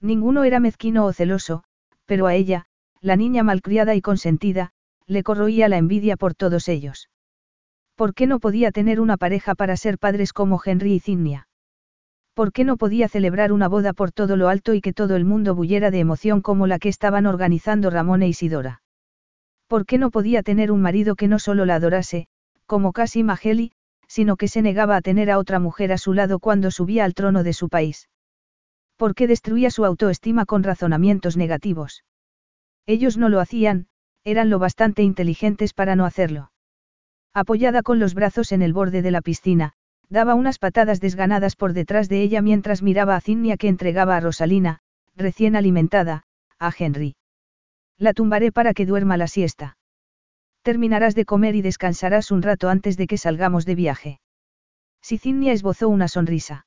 [0.00, 1.64] Ninguno era mezquino o celoso,
[2.04, 2.66] pero a ella,
[3.00, 4.72] la niña malcriada y consentida,
[5.06, 7.08] le corroía la envidia por todos ellos.
[7.94, 11.46] ¿Por qué no podía tener una pareja para ser padres como Henry y Zinnia?
[12.34, 15.24] ¿Por qué no podía celebrar una boda por todo lo alto y que todo el
[15.24, 18.82] mundo bullera de emoción como la que estaban organizando Ramón e Isidora?
[19.68, 22.26] ¿Por qué no podía tener un marido que no solo la adorase,
[22.66, 23.70] como casi Mageli,
[24.08, 27.14] sino que se negaba a tener a otra mujer a su lado cuando subía al
[27.14, 28.08] trono de su país?
[28.96, 32.04] ¿Por qué destruía su autoestima con razonamientos negativos?
[32.86, 33.86] Ellos no lo hacían,
[34.24, 36.50] eran lo bastante inteligentes para no hacerlo.
[37.32, 39.74] Apoyada con los brazos en el borde de la piscina,
[40.08, 44.20] daba unas patadas desganadas por detrás de ella mientras miraba a Cinnia que entregaba a
[44.20, 44.80] Rosalina,
[45.16, 46.24] recién alimentada,
[46.58, 47.16] a Henry.
[47.98, 49.76] La tumbaré para que duerma la siesta.
[50.62, 54.20] Terminarás de comer y descansarás un rato antes de que salgamos de viaje.
[55.02, 56.66] Si Cinnia esbozó una sonrisa.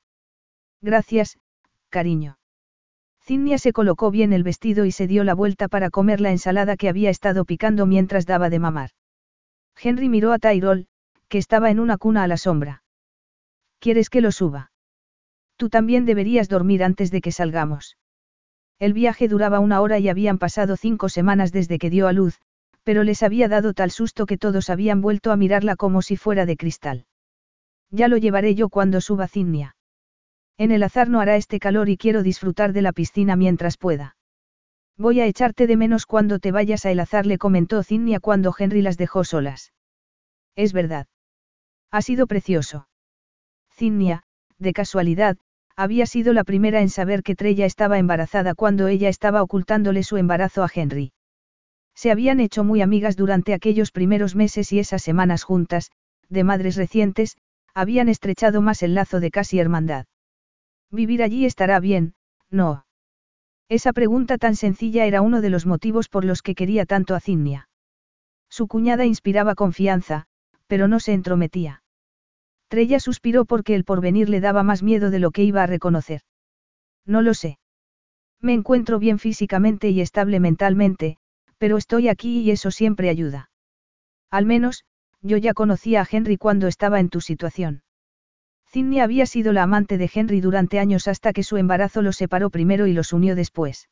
[0.80, 1.38] Gracias,
[1.88, 2.38] cariño.
[3.20, 6.76] Cinnia se colocó bien el vestido y se dio la vuelta para comer la ensalada
[6.76, 8.90] que había estado picando mientras daba de mamar.
[9.76, 10.86] Henry miró a Tyrol,
[11.28, 12.82] que estaba en una cuna a la sombra.
[13.80, 14.70] ¿Quieres que lo suba?
[15.56, 17.96] Tú también deberías dormir antes de que salgamos.
[18.78, 22.40] El viaje duraba una hora y habían pasado cinco semanas desde que dio a luz,
[22.84, 26.46] pero les había dado tal susto que todos habían vuelto a mirarla como si fuera
[26.46, 27.06] de cristal.
[27.90, 29.76] Ya lo llevaré yo cuando suba Cinnia.
[30.58, 34.16] En el azar no hará este calor y quiero disfrutar de la piscina mientras pueda.
[34.96, 38.52] Voy a echarte de menos cuando te vayas a el azar, le comentó Cinnia cuando
[38.58, 39.72] Henry las dejó solas.
[40.56, 41.06] Es verdad.
[41.92, 42.87] Ha sido precioso.
[43.78, 44.24] Cinnia,
[44.58, 45.36] de casualidad,
[45.76, 50.16] había sido la primera en saber que Trella estaba embarazada cuando ella estaba ocultándole su
[50.16, 51.12] embarazo a Henry.
[51.94, 55.92] Se habían hecho muy amigas durante aquellos primeros meses y esas semanas juntas,
[56.28, 57.36] de madres recientes,
[57.72, 60.06] habían estrechado más el lazo de casi hermandad.
[60.90, 62.14] Vivir allí estará bien,
[62.50, 62.84] no.
[63.68, 67.20] Esa pregunta tan sencilla era uno de los motivos por los que quería tanto a
[67.20, 67.68] Cinnia.
[68.48, 70.26] Su cuñada inspiraba confianza,
[70.66, 71.82] pero no se entrometía.
[72.68, 76.20] Trella suspiró porque el porvenir le daba más miedo de lo que iba a reconocer.
[77.06, 77.58] No lo sé.
[78.40, 81.16] Me encuentro bien físicamente y estable mentalmente,
[81.56, 83.50] pero estoy aquí y eso siempre ayuda.
[84.30, 84.84] Al menos,
[85.22, 87.82] yo ya conocía a Henry cuando estaba en tu situación.
[88.70, 92.50] Cindy había sido la amante de Henry durante años hasta que su embarazo los separó
[92.50, 93.88] primero y los unió después.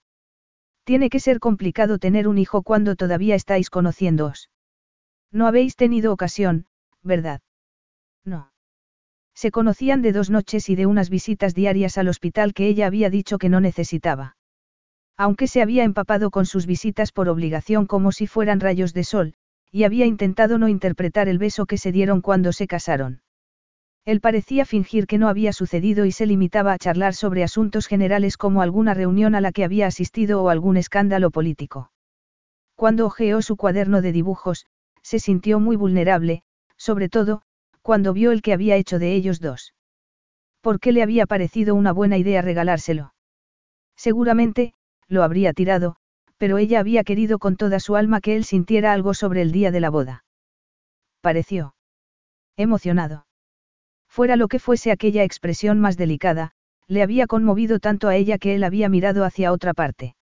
[0.85, 4.51] Tiene que ser complicado tener un hijo cuando todavía estáis conociéndoos.
[5.33, 6.67] No habéis tenido ocasión,
[7.03, 7.41] ¿verdad?
[8.25, 8.53] No.
[9.37, 13.11] Se conocían de dos noches y de unas visitas diarias al hospital que ella había
[13.11, 14.37] dicho que no necesitaba.
[15.19, 19.35] Aunque se había empapado con sus visitas por obligación como si fueran rayos de sol,
[19.71, 23.21] y había intentado no interpretar el beso que se dieron cuando se casaron.
[24.07, 28.39] Él parecía fingir que no había sucedido y se limitaba a charlar sobre asuntos generales
[28.39, 31.91] como alguna reunión a la que había asistido o algún escándalo político.
[32.75, 34.65] Cuando hojeó su cuaderno de dibujos,
[35.03, 36.43] se sintió muy vulnerable,
[36.77, 37.43] sobre todo,
[37.87, 39.73] cuando vio el que había hecho de ellos dos.
[40.61, 43.15] ¿Por qué le había parecido una buena idea regalárselo?
[43.95, 44.75] Seguramente,
[45.07, 45.95] lo habría tirado,
[46.37, 49.71] pero ella había querido con toda su alma que él sintiera algo sobre el día
[49.71, 50.25] de la boda.
[51.21, 51.77] Pareció
[52.57, 53.29] emocionado.
[54.09, 56.51] Fuera lo que fuese aquella expresión más delicada,
[56.89, 60.17] le había conmovido tanto a ella que él había mirado hacia otra parte.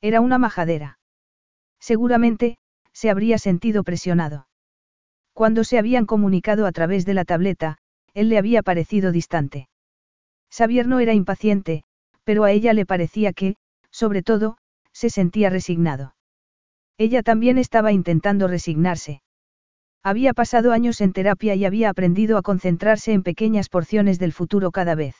[0.00, 0.98] Era una majadera.
[1.78, 2.58] Seguramente,
[2.92, 4.48] se habría sentido presionado.
[5.40, 7.78] Cuando se habían comunicado a través de la tableta,
[8.12, 9.70] él le había parecido distante.
[10.50, 11.82] Xavier no era impaciente,
[12.24, 13.56] pero a ella le parecía que,
[13.90, 14.58] sobre todo,
[14.92, 16.14] se sentía resignado.
[16.98, 19.22] Ella también estaba intentando resignarse.
[20.02, 24.70] Había pasado años en terapia y había aprendido a concentrarse en pequeñas porciones del futuro
[24.70, 25.16] cada vez.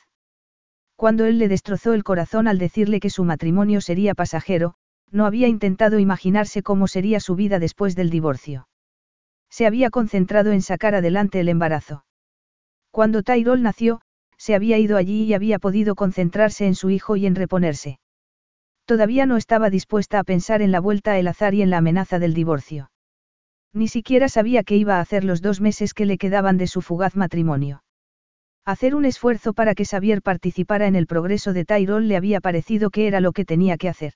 [0.95, 4.75] Cuando él le destrozó el corazón al decirle que su matrimonio sería pasajero,
[5.09, 8.67] no había intentado imaginarse cómo sería su vida después del divorcio.
[9.51, 12.05] Se había concentrado en sacar adelante el embarazo.
[12.89, 14.01] Cuando Tyrol nació,
[14.37, 17.99] se había ido allí y había podido concentrarse en su hijo y en reponerse.
[18.85, 22.17] Todavía no estaba dispuesta a pensar en la vuelta al azar y en la amenaza
[22.17, 22.91] del divorcio.
[23.73, 26.81] Ni siquiera sabía qué iba a hacer los dos meses que le quedaban de su
[26.81, 27.83] fugaz matrimonio.
[28.65, 32.89] Hacer un esfuerzo para que Xavier participara en el progreso de Tyrol le había parecido
[32.89, 34.13] que era lo que tenía que hacer.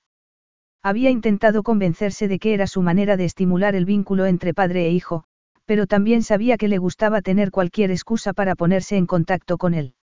[0.82, 4.90] Había intentado convencerse de que era su manera de estimular el vínculo entre padre e
[4.90, 5.24] hijo,
[5.64, 9.94] pero también sabía que le gustaba tener cualquier excusa para ponerse en contacto con él.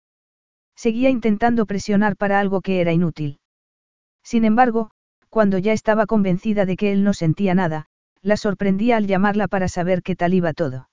[0.76, 3.40] Seguía intentando presionar para algo que era inútil.
[4.24, 4.92] Sin embargo,
[5.30, 7.88] cuando ya estaba convencida de que él no sentía nada,
[8.22, 10.90] la sorprendía al llamarla para saber qué tal iba todo.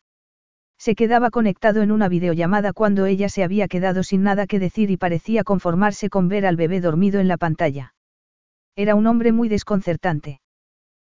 [0.79, 4.91] Se quedaba conectado en una videollamada cuando ella se había quedado sin nada que decir
[4.91, 7.93] y parecía conformarse con ver al bebé dormido en la pantalla.
[8.77, 10.41] Era un hombre muy desconcertante.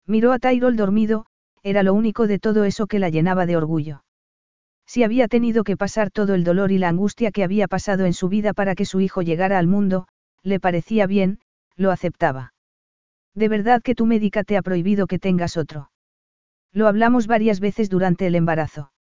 [0.05, 1.25] Miró a Tyrol dormido,
[1.61, 4.03] era lo único de todo eso que la llenaba de orgullo.
[4.85, 8.13] Si había tenido que pasar todo el dolor y la angustia que había pasado en
[8.13, 10.07] su vida para que su hijo llegara al mundo,
[10.43, 11.39] le parecía bien,
[11.77, 12.53] lo aceptaba.
[13.33, 15.89] De verdad que tu médica te ha prohibido que tengas otro.
[16.73, 18.91] Lo hablamos varias veces durante el embarazo.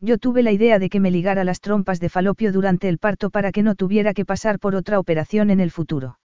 [0.00, 3.30] Yo tuve la idea de que me ligara las trompas de falopio durante el parto
[3.30, 6.18] para que no tuviera que pasar por otra operación en el futuro.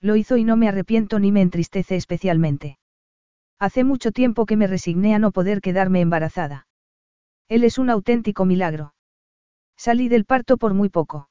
[0.00, 2.78] Lo hizo y no me arrepiento ni me entristece especialmente.
[3.58, 6.68] Hace mucho tiempo que me resigné a no poder quedarme embarazada.
[7.48, 8.94] Él es un auténtico milagro.
[9.76, 11.28] Salí del parto por muy poco.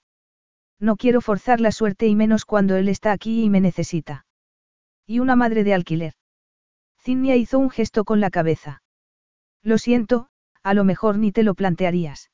[0.80, 4.26] No quiero forzar la suerte y menos cuando él está aquí y me necesita.
[5.06, 6.14] Y una madre de alquiler.
[7.00, 8.82] Zinnia hizo un gesto con la cabeza.
[9.64, 10.28] Lo siento,
[10.64, 12.30] a lo mejor ni te lo plantearías.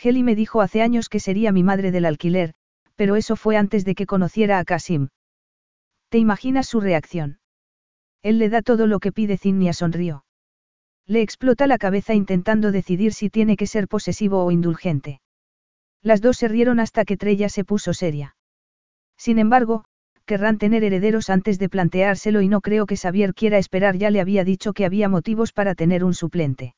[0.00, 2.54] Heli me dijo hace años que sería mi madre del alquiler,
[2.94, 5.08] pero eso fue antes de que conociera a Kasim.
[6.10, 7.38] ¿Te imaginas su reacción?
[8.22, 10.24] Él le da todo lo que pide Zinnia sonrió.
[11.06, 15.20] Le explota la cabeza intentando decidir si tiene que ser posesivo o indulgente.
[16.02, 18.34] Las dos se rieron hasta que Trella se puso seria.
[19.16, 19.84] Sin embargo,
[20.26, 24.20] querrán tener herederos antes de planteárselo y no creo que Xavier quiera esperar, ya le
[24.20, 26.74] había dicho que había motivos para tener un suplente.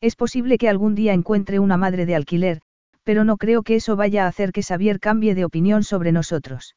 [0.00, 2.60] Es posible que algún día encuentre una madre de alquiler,
[3.02, 6.76] pero no creo que eso vaya a hacer que Xavier cambie de opinión sobre nosotros.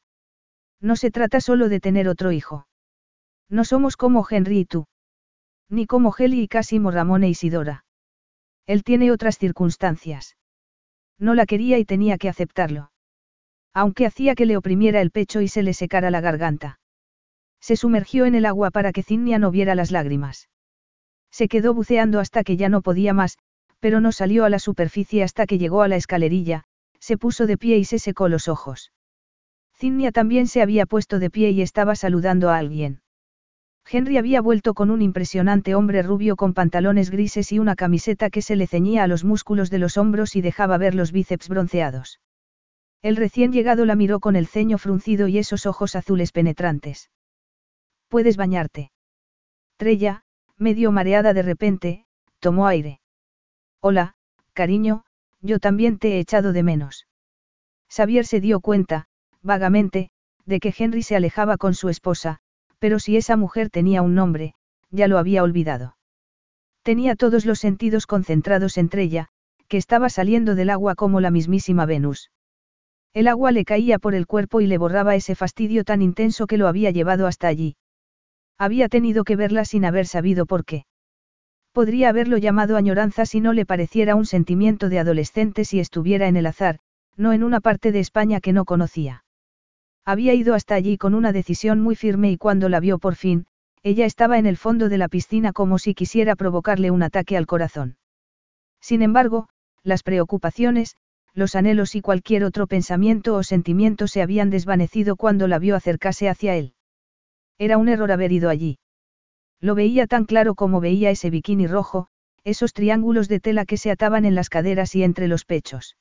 [0.81, 2.67] No se trata solo de tener otro hijo.
[3.49, 4.87] No somos como Henry y tú.
[5.69, 7.85] Ni como Heli y Casimo Ramón e Isidora.
[8.65, 10.37] Él tiene otras circunstancias.
[11.17, 12.91] No la quería y tenía que aceptarlo.
[13.73, 16.79] Aunque hacía que le oprimiera el pecho y se le secara la garganta.
[17.59, 20.49] Se sumergió en el agua para que Zinnia no viera las lágrimas.
[21.31, 23.37] Se quedó buceando hasta que ya no podía más,
[23.79, 26.63] pero no salió a la superficie hasta que llegó a la escalerilla,
[26.99, 28.91] se puso de pie y se secó los ojos.
[29.79, 33.01] Zinnia también se había puesto de pie y estaba saludando a alguien.
[33.89, 38.41] Henry había vuelto con un impresionante hombre rubio con pantalones grises y una camiseta que
[38.41, 42.19] se le ceñía a los músculos de los hombros y dejaba ver los bíceps bronceados.
[43.03, 47.11] El recién llegado la miró con el ceño fruncido y esos ojos azules penetrantes.
[48.07, 48.91] ¿Puedes bañarte?
[49.77, 50.23] Trella,
[50.57, 52.05] medio mareada de repente,
[52.39, 52.99] tomó aire.
[53.79, 54.15] Hola,
[54.53, 55.05] cariño,
[55.39, 57.07] yo también te he echado de menos.
[57.89, 59.07] Xavier se dio cuenta,
[59.47, 60.09] vagamente,
[60.45, 62.37] de que Henry se alejaba con su esposa,
[62.77, 64.53] pero si esa mujer tenía un nombre,
[64.91, 65.97] ya lo había olvidado.
[66.83, 69.27] Tenía todos los sentidos concentrados entre ella,
[69.67, 72.31] que estaba saliendo del agua como la mismísima Venus.
[73.13, 76.57] El agua le caía por el cuerpo y le borraba ese fastidio tan intenso que
[76.57, 77.75] lo había llevado hasta allí.
[78.57, 80.85] Había tenido que verla sin haber sabido por qué.
[81.73, 86.37] Podría haberlo llamado añoranza si no le pareciera un sentimiento de adolescente si estuviera en
[86.37, 86.79] el azar,
[87.17, 89.23] no en una parte de España que no conocía.
[90.07, 93.45] Había ido hasta allí con una decisión muy firme y cuando la vio por fin,
[93.83, 97.45] ella estaba en el fondo de la piscina como si quisiera provocarle un ataque al
[97.45, 97.97] corazón.
[98.79, 99.49] Sin embargo,
[99.83, 100.95] las preocupaciones,
[101.33, 106.29] los anhelos y cualquier otro pensamiento o sentimiento se habían desvanecido cuando la vio acercarse
[106.29, 106.73] hacia él.
[107.57, 108.79] Era un error haber ido allí.
[109.59, 112.07] Lo veía tan claro como veía ese bikini rojo,
[112.45, 115.97] esos triángulos de tela que se ataban en las caderas y entre los pechos.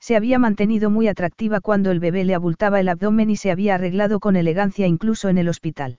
[0.00, 3.74] Se había mantenido muy atractiva cuando el bebé le abultaba el abdomen y se había
[3.74, 5.98] arreglado con elegancia incluso en el hospital.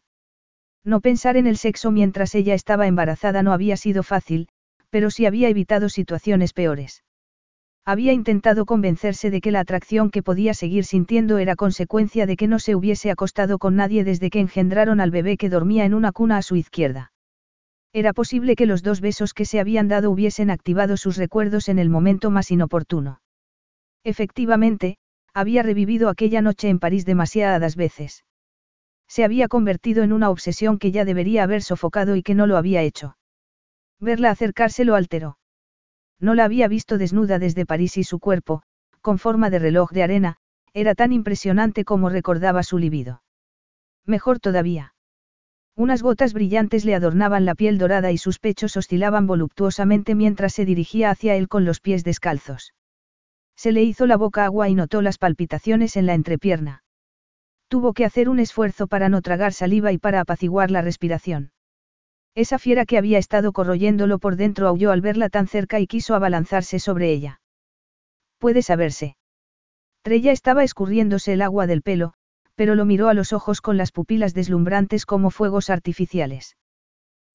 [0.84, 4.48] No pensar en el sexo mientras ella estaba embarazada no había sido fácil,
[4.90, 7.04] pero sí había evitado situaciones peores.
[7.86, 12.48] Había intentado convencerse de que la atracción que podía seguir sintiendo era consecuencia de que
[12.48, 16.12] no se hubiese acostado con nadie desde que engendraron al bebé que dormía en una
[16.12, 17.12] cuna a su izquierda.
[17.92, 21.80] Era posible que los dos besos que se habían dado hubiesen activado sus recuerdos en
[21.80, 23.22] el momento más inoportuno.
[24.04, 24.98] Efectivamente,
[25.34, 28.26] había revivido aquella noche en París demasiadas veces.
[29.08, 32.58] Se había convertido en una obsesión que ya debería haber sofocado y que no lo
[32.58, 33.18] había hecho.
[34.00, 35.38] Verla acercarse lo alteró.
[36.20, 38.62] No la había visto desnuda desde París y su cuerpo,
[39.02, 40.38] con forma de reloj de arena,
[40.74, 43.24] era tan impresionante como recordaba su libido.
[44.06, 44.94] Mejor todavía.
[45.76, 50.66] Unas gotas brillantes le adornaban la piel dorada y sus pechos oscilaban voluptuosamente mientras se
[50.66, 52.74] dirigía hacia él con los pies descalzos.
[53.60, 56.82] Se le hizo la boca agua y notó las palpitaciones en la entrepierna.
[57.68, 61.52] Tuvo que hacer un esfuerzo para no tragar saliva y para apaciguar la respiración.
[62.36, 66.16] Esa fiera que había estado corroyéndolo por dentro aulló al verla tan cerca y quiso
[66.16, 67.42] abalanzarse sobre ella.
[68.38, 69.18] Puede saberse.
[70.04, 72.14] Trella estaba escurriéndose el agua del pelo,
[72.56, 76.56] pero lo miró a los ojos con las pupilas deslumbrantes como fuegos artificiales.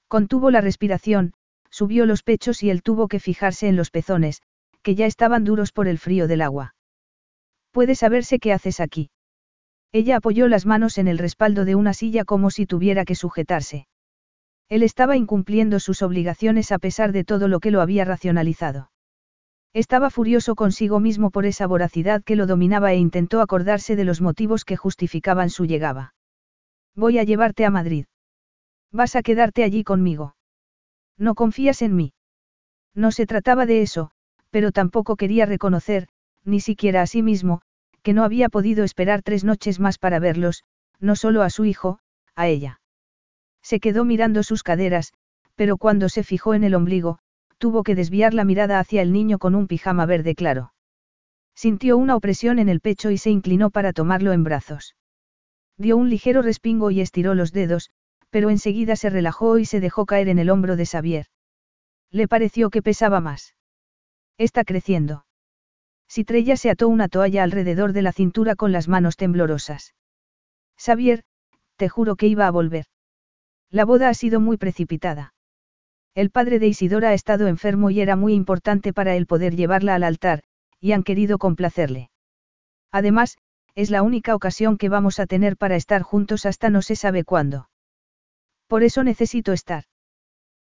[0.08, 1.34] Contuvo la respiración,
[1.68, 4.40] subió los pechos y él tuvo que fijarse en los pezones,
[4.84, 6.76] que ya estaban duros por el frío del agua.
[7.72, 9.10] Puede saberse qué haces aquí.
[9.90, 13.88] Ella apoyó las manos en el respaldo de una silla como si tuviera que sujetarse.
[14.68, 18.90] Él estaba incumpliendo sus obligaciones a pesar de todo lo que lo había racionalizado.
[19.72, 24.20] Estaba furioso consigo mismo por esa voracidad que lo dominaba e intentó acordarse de los
[24.20, 26.14] motivos que justificaban su llegada.
[26.94, 28.06] Voy a llevarte a Madrid.
[28.92, 30.36] Vas a quedarte allí conmigo.
[31.18, 32.12] No confías en mí.
[32.94, 34.12] No se trataba de eso,
[34.54, 36.06] pero tampoco quería reconocer,
[36.44, 37.60] ni siquiera a sí mismo,
[38.04, 40.62] que no había podido esperar tres noches más para verlos,
[41.00, 41.98] no solo a su hijo,
[42.36, 42.80] a ella.
[43.64, 45.12] Se quedó mirando sus caderas,
[45.56, 47.18] pero cuando se fijó en el ombligo,
[47.58, 50.72] tuvo que desviar la mirada hacia el niño con un pijama verde claro.
[51.56, 54.94] Sintió una opresión en el pecho y se inclinó para tomarlo en brazos.
[55.78, 57.90] Dio un ligero respingo y estiró los dedos,
[58.30, 61.26] pero enseguida se relajó y se dejó caer en el hombro de Xavier.
[62.12, 63.54] Le pareció que pesaba más.
[64.38, 65.24] Está creciendo.
[66.08, 69.94] Citrella se ató una toalla alrededor de la cintura con las manos temblorosas.
[70.76, 71.22] Xavier,
[71.76, 72.86] te juro que iba a volver.
[73.70, 75.34] La boda ha sido muy precipitada.
[76.14, 79.94] El padre de Isidora ha estado enfermo y era muy importante para él poder llevarla
[79.96, 80.42] al altar,
[80.80, 82.10] y han querido complacerle.
[82.92, 83.36] Además,
[83.74, 87.24] es la única ocasión que vamos a tener para estar juntos hasta no se sabe
[87.24, 87.68] cuándo.
[88.68, 89.84] Por eso necesito estar.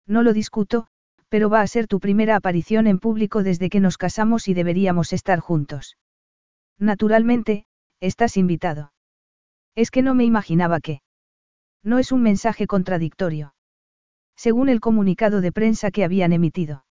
[0.06, 0.86] No lo discuto,
[1.32, 5.14] pero va a ser tu primera aparición en público desde que nos casamos y deberíamos
[5.14, 5.96] estar juntos.
[6.78, 7.64] Naturalmente,
[8.00, 8.92] estás invitado.
[9.74, 11.00] Es que no me imaginaba que.
[11.82, 13.54] No es un mensaje contradictorio.
[14.36, 16.84] Según el comunicado de prensa que habían emitido.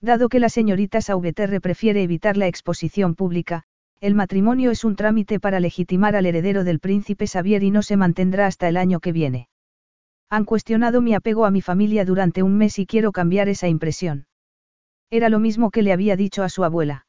[0.00, 3.64] Dado que la señorita Sauveterre prefiere evitar la exposición pública,
[4.00, 7.96] el matrimonio es un trámite para legitimar al heredero del príncipe Xavier y no se
[7.96, 9.48] mantendrá hasta el año que viene.
[10.28, 14.26] Han cuestionado mi apego a mi familia durante un mes y quiero cambiar esa impresión.
[15.10, 17.06] Era lo mismo que le había dicho a su abuela.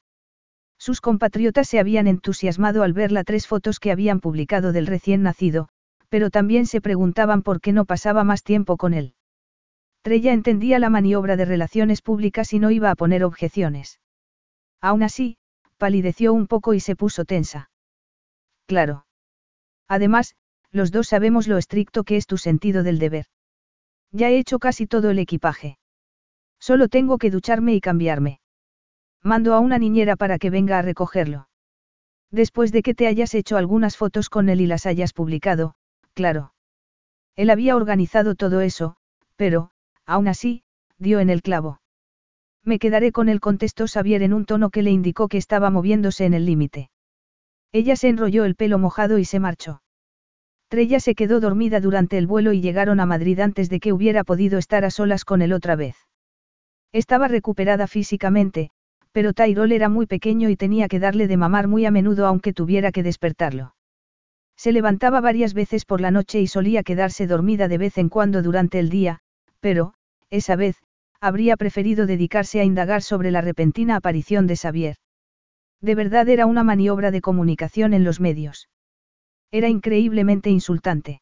[0.78, 5.24] Sus compatriotas se habían entusiasmado al ver las tres fotos que habían publicado del recién
[5.24, 5.70] nacido,
[6.10, 9.16] pero también se preguntaban por qué no pasaba más tiempo con él.
[10.04, 14.00] Trella entendía la maniobra de relaciones públicas y no iba a poner objeciones.
[14.80, 15.38] Aún así,
[15.78, 17.72] palideció un poco y se puso tensa.
[18.68, 19.06] Claro.
[19.88, 20.36] Además,
[20.78, 23.26] los dos sabemos lo estricto que es tu sentido del deber.
[24.12, 25.78] Ya he hecho casi todo el equipaje.
[26.60, 28.40] Solo tengo que ducharme y cambiarme.
[29.22, 31.50] Mando a una niñera para que venga a recogerlo.
[32.32, 35.76] Después de que te hayas hecho algunas fotos con él y las hayas publicado,
[36.14, 36.54] claro.
[37.36, 38.96] Él había organizado todo eso,
[39.36, 39.72] pero,
[40.06, 40.64] aún así,
[40.98, 41.82] dio en el clavo.
[42.64, 46.26] Me quedaré con él, contestó Xavier en un tono que le indicó que estaba moviéndose
[46.26, 46.90] en el límite.
[47.72, 49.82] Ella se enrolló el pelo mojado y se marchó.
[50.70, 54.24] Trella se quedó dormida durante el vuelo y llegaron a Madrid antes de que hubiera
[54.24, 55.96] podido estar a solas con él otra vez.
[56.92, 58.70] Estaba recuperada físicamente,
[59.12, 62.54] pero Tyrol era muy pequeño y tenía que darle de mamar muy a menudo aunque
[62.54, 63.76] tuviera que despertarlo.
[64.58, 68.42] Se levantaba varias veces por la noche y solía quedarse dormida de vez en cuando
[68.42, 69.20] durante el día,
[69.60, 69.94] pero,
[70.30, 70.78] esa vez,
[71.22, 74.98] habría preferido dedicarse a indagar sobre la repentina aparición de Xavier.
[75.82, 78.68] De verdad era una maniobra de comunicación en los medios.
[79.52, 81.22] Era increíblemente insultante.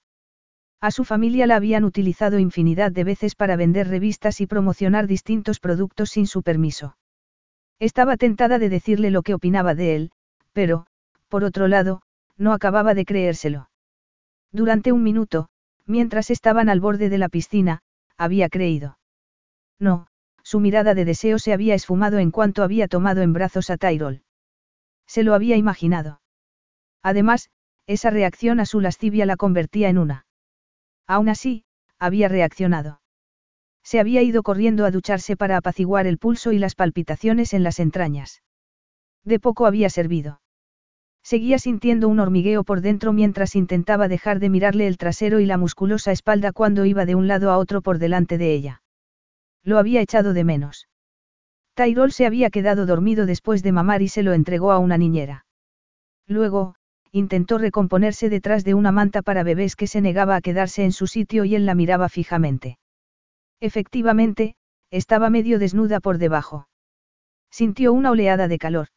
[0.81, 5.59] A su familia la habían utilizado infinidad de veces para vender revistas y promocionar distintos
[5.59, 6.97] productos sin su permiso.
[7.79, 10.11] Estaba tentada de decirle lo que opinaba de él,
[10.53, 10.85] pero,
[11.27, 12.01] por otro lado,
[12.37, 13.69] no acababa de creérselo.
[14.51, 15.49] Durante un minuto,
[15.85, 17.81] mientras estaban al borde de la piscina,
[18.17, 18.97] había creído.
[19.79, 20.07] No,
[20.43, 24.21] su mirada de deseo se había esfumado en cuanto había tomado en brazos a Tyrol.
[25.07, 26.21] Se lo había imaginado.
[27.03, 27.49] Además,
[27.87, 30.25] esa reacción a su lascivia la convertía en una.
[31.07, 31.65] Aún así,
[31.99, 33.01] había reaccionado.
[33.83, 37.79] Se había ido corriendo a ducharse para apaciguar el pulso y las palpitaciones en las
[37.79, 38.41] entrañas.
[39.23, 40.41] De poco había servido.
[41.23, 45.57] Seguía sintiendo un hormigueo por dentro mientras intentaba dejar de mirarle el trasero y la
[45.57, 48.83] musculosa espalda cuando iba de un lado a otro por delante de ella.
[49.63, 50.87] Lo había echado de menos.
[51.73, 55.45] Tyrol se había quedado dormido después de mamar y se lo entregó a una niñera.
[56.27, 56.75] Luego,
[57.15, 61.07] intentó recomponerse detrás de una manta para bebés que se negaba a quedarse en su
[61.07, 62.77] sitio y él la miraba fijamente.
[63.61, 64.55] Efectivamente,
[64.91, 66.67] estaba medio desnuda por debajo.
[67.49, 68.87] Sintió una oleada de calor.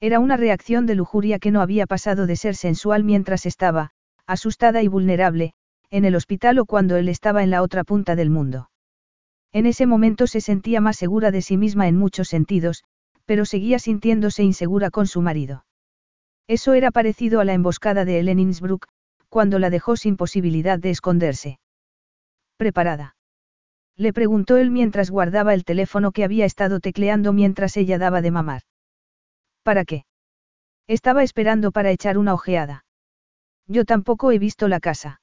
[0.00, 3.90] Era una reacción de lujuria que no había pasado de ser sensual mientras estaba,
[4.24, 5.54] asustada y vulnerable,
[5.90, 8.70] en el hospital o cuando él estaba en la otra punta del mundo.
[9.52, 12.84] En ese momento se sentía más segura de sí misma en muchos sentidos,
[13.26, 15.64] pero seguía sintiéndose insegura con su marido.
[16.48, 18.86] Eso era parecido a la emboscada de Ellen Innsbruck,
[19.28, 21.58] cuando la dejó sin posibilidad de esconderse.
[22.56, 23.16] ¿Preparada?
[23.96, 28.30] Le preguntó él mientras guardaba el teléfono que había estado tecleando mientras ella daba de
[28.30, 28.62] mamar.
[29.62, 30.04] ¿Para qué?
[30.86, 32.84] Estaba esperando para echar una ojeada.
[33.66, 35.20] Yo tampoco he visto la casa.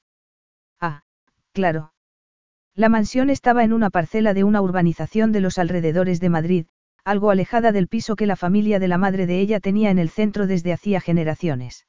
[0.80, 1.02] Ah,
[1.52, 1.92] claro,
[2.74, 6.66] la mansión estaba en una parcela de una urbanización de los alrededores de Madrid,
[7.04, 10.10] algo alejada del piso que la familia de la madre de ella tenía en el
[10.10, 11.86] centro desde hacía generaciones.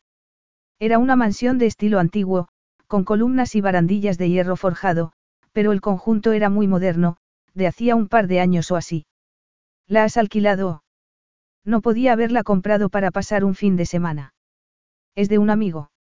[0.79, 2.47] Era una mansión de estilo antiguo,
[2.87, 5.13] con columnas y barandillas de hierro forjado,
[5.53, 7.17] pero el conjunto era muy moderno,
[7.53, 9.05] de hacía un par de años o así.
[9.87, 10.83] ¿La has alquilado?
[11.63, 14.33] No podía haberla comprado para pasar un fin de semana.
[15.15, 15.91] Es de un amigo.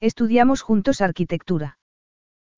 [0.00, 1.78] Estudiamos juntos arquitectura.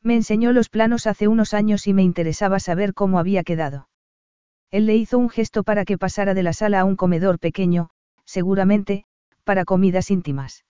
[0.03, 3.90] Me enseñó los planos hace unos años y me interesaba saber cómo había quedado.
[4.71, 7.91] Él le hizo un gesto para que pasara de la sala a un comedor pequeño,
[8.25, 9.05] seguramente,
[9.45, 10.65] para comidas íntimas.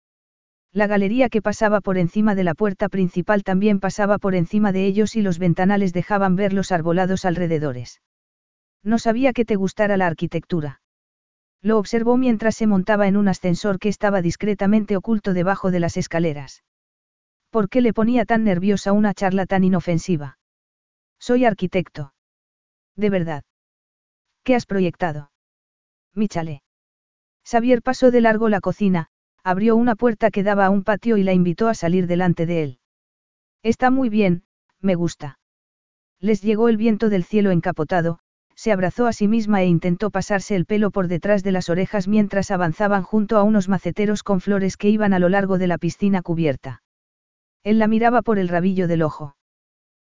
[0.72, 4.84] La galería que pasaba por encima de la puerta principal también pasaba por encima de
[4.84, 8.02] ellos y los ventanales dejaban ver los arbolados alrededores.
[8.82, 10.82] No sabía que te gustara la arquitectura.
[11.62, 15.96] Lo observó mientras se montaba en un ascensor que estaba discretamente oculto debajo de las
[15.96, 16.62] escaleras.
[17.50, 20.38] ¿Por qué le ponía tan nerviosa una charla tan inofensiva?
[21.18, 22.12] Soy arquitecto.
[22.96, 23.44] De verdad.
[24.46, 25.32] ¿Qué has proyectado?
[26.14, 26.62] Mi chalet.
[27.44, 29.08] Xavier pasó de largo la cocina,
[29.42, 32.62] abrió una puerta que daba a un patio y la invitó a salir delante de
[32.62, 32.78] él.
[33.64, 34.44] Está muy bien,
[34.80, 35.40] me gusta.
[36.20, 38.20] Les llegó el viento del cielo encapotado,
[38.54, 42.06] se abrazó a sí misma e intentó pasarse el pelo por detrás de las orejas
[42.06, 45.78] mientras avanzaban junto a unos maceteros con flores que iban a lo largo de la
[45.78, 46.84] piscina cubierta.
[47.64, 49.36] Él la miraba por el rabillo del ojo.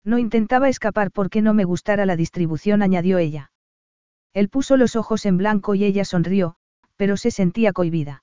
[0.05, 3.52] No intentaba escapar porque no me gustara la distribución, añadió ella.
[4.35, 6.57] Él puso los ojos en blanco y ella sonrió,
[6.97, 8.23] pero se sentía cohibida.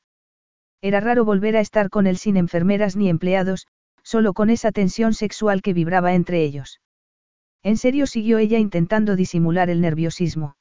[0.81, 3.67] Era raro volver a estar con él sin enfermeras ni empleados,
[4.03, 6.81] solo con esa tensión sexual que vibraba entre ellos.
[7.61, 10.55] En serio siguió ella intentando disimular el nerviosismo.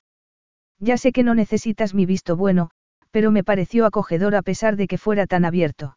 [0.81, 2.71] Ya sé que no necesitas mi visto bueno,
[3.11, 5.97] pero me pareció acogedor a pesar de que fuera tan abierto.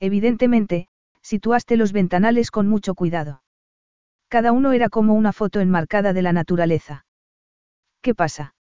[0.00, 0.88] Evidentemente,
[1.22, 3.42] situaste los ventanales con mucho cuidado.
[4.28, 7.06] Cada uno era como una foto enmarcada de la naturaleza.
[8.02, 8.54] ¿Qué pasa?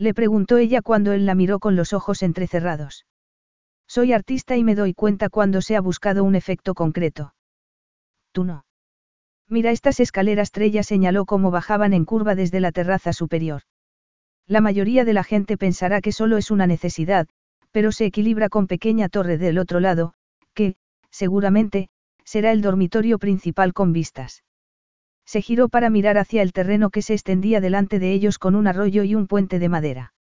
[0.00, 3.04] Le preguntó ella cuando él la miró con los ojos entrecerrados.
[3.86, 7.34] Soy artista y me doy cuenta cuando se ha buscado un efecto concreto.
[8.32, 8.64] Tú no.
[9.46, 13.62] Mira estas escaleras, Trella señaló cómo bajaban en curva desde la terraza superior.
[14.46, 17.28] La mayoría de la gente pensará que solo es una necesidad,
[17.70, 20.14] pero se equilibra con pequeña torre del otro lado,
[20.54, 20.76] que,
[21.10, 21.90] seguramente,
[22.24, 24.44] será el dormitorio principal con vistas.
[25.30, 28.66] Se giró para mirar hacia el terreno que se extendía delante de ellos con un
[28.66, 30.12] arroyo y un puente de madera.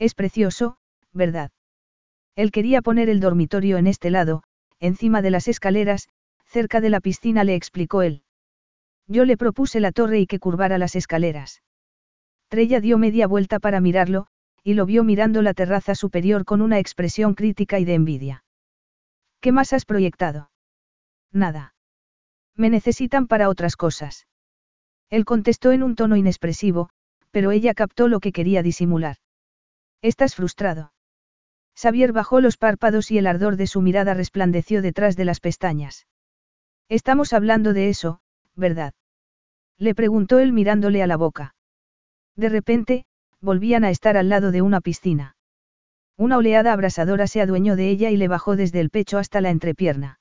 [0.00, 0.76] Es precioso,
[1.12, 1.52] ¿verdad?
[2.34, 4.42] Él quería poner el dormitorio en este lado,
[4.80, 6.08] encima de las escaleras,
[6.46, 8.24] cerca de la piscina le explicó él.
[9.06, 11.62] Yo le propuse la torre y que curvara las escaleras.
[12.48, 14.26] Trella dio media vuelta para mirarlo,
[14.64, 18.44] y lo vio mirando la terraza superior con una expresión crítica y de envidia.
[19.40, 20.50] ¿Qué más has proyectado?
[21.30, 21.73] Nada.
[22.56, 24.26] Me necesitan para otras cosas.
[25.10, 26.90] Él contestó en un tono inexpresivo,
[27.30, 29.16] pero ella captó lo que quería disimular.
[30.02, 30.92] Estás frustrado.
[31.76, 36.06] Xavier bajó los párpados y el ardor de su mirada resplandeció detrás de las pestañas.
[36.88, 38.20] Estamos hablando de eso,
[38.54, 38.94] ¿verdad?
[39.78, 41.56] Le preguntó él mirándole a la boca.
[42.36, 43.06] De repente,
[43.40, 45.36] volvían a estar al lado de una piscina.
[46.16, 49.50] Una oleada abrasadora se adueñó de ella y le bajó desde el pecho hasta la
[49.50, 50.20] entrepierna.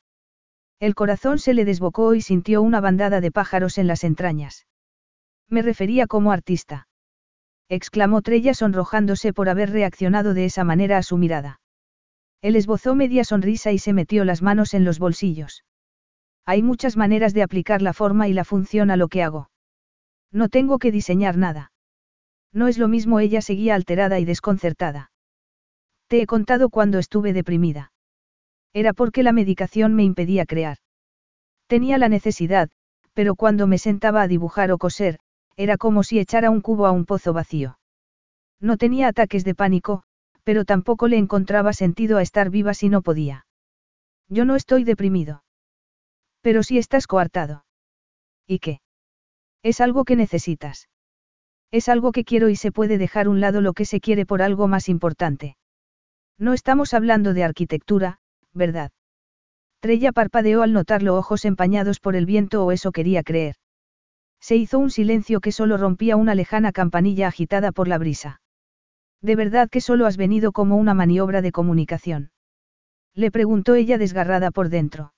[0.79, 4.65] El corazón se le desbocó y sintió una bandada de pájaros en las entrañas.
[5.49, 6.87] Me refería como artista.
[7.69, 11.61] exclamó Trella sonrojándose por haber reaccionado de esa manera a su mirada.
[12.41, 15.63] Él esbozó media sonrisa y se metió las manos en los bolsillos.
[16.45, 19.49] Hay muchas maneras de aplicar la forma y la función a lo que hago.
[20.31, 21.71] No tengo que diseñar nada.
[22.51, 25.11] No es lo mismo, ella seguía alterada y desconcertada.
[26.07, 27.92] Te he contado cuando estuve deprimida.
[28.73, 30.77] Era porque la medicación me impedía crear.
[31.67, 32.69] Tenía la necesidad,
[33.13, 35.19] pero cuando me sentaba a dibujar o coser,
[35.55, 37.77] era como si echara un cubo a un pozo vacío.
[38.59, 40.03] No tenía ataques de pánico,
[40.43, 43.45] pero tampoco le encontraba sentido a estar viva si no podía.
[44.29, 45.43] Yo no estoy deprimido.
[46.41, 47.65] Pero si estás coartado.
[48.47, 48.81] ¿Y qué?
[49.61, 50.89] Es algo que necesitas.
[51.71, 54.41] Es algo que quiero y se puede dejar un lado lo que se quiere por
[54.41, 55.55] algo más importante.
[56.37, 58.19] No estamos hablando de arquitectura,
[58.53, 58.91] ¿verdad?
[59.79, 63.55] Trella parpadeó al notar los ojos empañados por el viento o eso quería creer.
[64.39, 68.41] Se hizo un silencio que solo rompía una lejana campanilla agitada por la brisa.
[69.21, 72.31] ¿De verdad que solo has venido como una maniobra de comunicación?
[73.15, 75.13] Le preguntó ella desgarrada por dentro.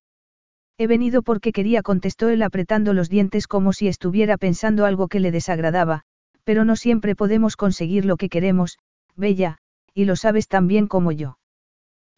[0.77, 5.19] He venido porque quería, contestó él apretando los dientes como si estuviera pensando algo que
[5.19, 6.01] le desagradaba,
[6.43, 8.77] pero no siempre podemos conseguir lo que queremos,
[9.15, 9.57] Bella,
[9.93, 11.37] y lo sabes tan bien como yo.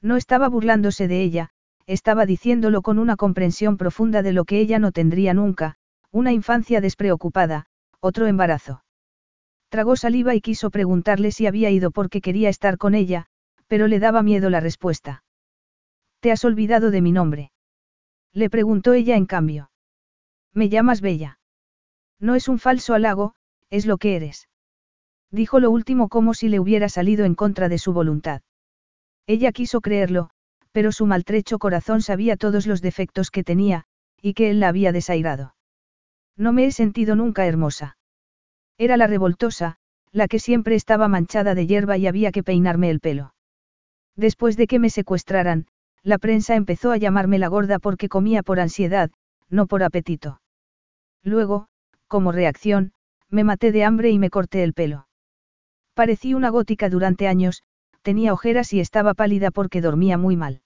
[0.01, 1.50] No estaba burlándose de ella,
[1.85, 5.76] estaba diciéndolo con una comprensión profunda de lo que ella no tendría nunca,
[6.11, 7.66] una infancia despreocupada,
[8.00, 8.84] otro embarazo.
[9.69, 13.26] Tragó saliva y quiso preguntarle si había ido porque quería estar con ella,
[13.67, 15.24] pero le daba miedo la respuesta.
[16.19, 17.51] ¿Te has olvidado de mi nombre?
[18.34, 19.72] Le preguntó ella en cambio.
[20.53, 21.40] Me llamas Bella.
[22.19, 23.35] No es un falso halago,
[23.69, 24.48] es lo que eres.
[25.32, 28.42] Dijo lo último como si le hubiera salido en contra de su voluntad.
[29.28, 30.30] Ella quiso creerlo,
[30.72, 33.84] pero su maltrecho corazón sabía todos los defectos que tenía,
[34.22, 35.54] y que él la había desairado.
[36.38, 37.98] No me he sentido nunca hermosa.
[38.78, 39.76] Era la revoltosa,
[40.12, 43.34] la que siempre estaba manchada de hierba y había que peinarme el pelo.
[44.16, 45.68] Después de que me secuestraran,
[46.04, 49.12] la prensa empezó a llamarme la gorda porque comía por ansiedad,
[49.50, 50.42] no por apetito.
[51.24, 51.68] Luego,
[52.08, 52.94] como reacción,
[53.30, 55.08] me maté de hambre y me corté el pelo.
[55.94, 57.64] Parecí una gótica durante años,
[58.08, 60.61] tenía ojeras y estaba pálida porque dormía muy mal.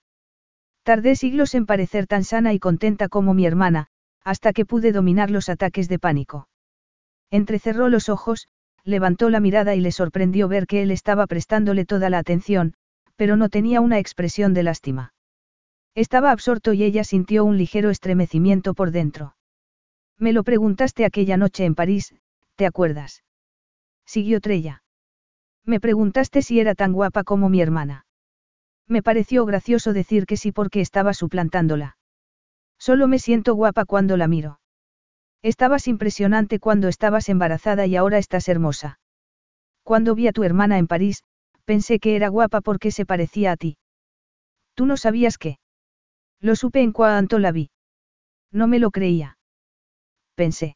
[0.84, 3.88] Tardé siglos en parecer tan sana y contenta como mi hermana,
[4.24, 6.50] hasta que pude dominar los ataques de pánico.
[7.32, 8.48] Entrecerró los ojos,
[8.84, 12.76] levantó la mirada y le sorprendió ver que él estaba prestándole toda la atención,
[13.16, 15.16] pero no tenía una expresión de lástima.
[15.96, 19.36] Estaba absorto y ella sintió un ligero estremecimiento por dentro.
[20.20, 22.14] Me lo preguntaste aquella noche en París,
[22.56, 23.24] ¿te acuerdas?
[24.06, 24.81] Siguió Trella.
[25.66, 28.06] Me preguntaste si era tan guapa como mi hermana.
[28.88, 31.98] Me pareció gracioso decir que sí porque estaba suplantándola.
[32.80, 34.60] Solo me siento guapa cuando la miro.
[35.44, 39.00] Estabas impresionante cuando estabas embarazada y ahora estás hermosa.
[39.84, 41.24] Cuando vi a tu hermana en París,
[41.66, 43.78] pensé que era guapa porque se parecía a ti.
[44.76, 45.58] Tú no sabías qué.
[46.40, 47.70] Lo supe en cuanto la vi.
[48.52, 49.38] No me lo creía.
[50.36, 50.76] Pensé.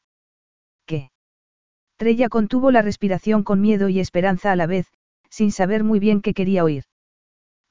[1.98, 4.88] Trella contuvo la respiración con miedo y esperanza a la vez,
[5.30, 6.84] sin saber muy bien qué quería oír.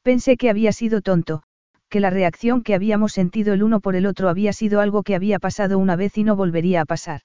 [0.03, 1.43] Pensé que había sido tonto,
[1.89, 5.15] que la reacción que habíamos sentido el uno por el otro había sido algo que
[5.15, 7.21] había pasado una vez y no volvería a pasar.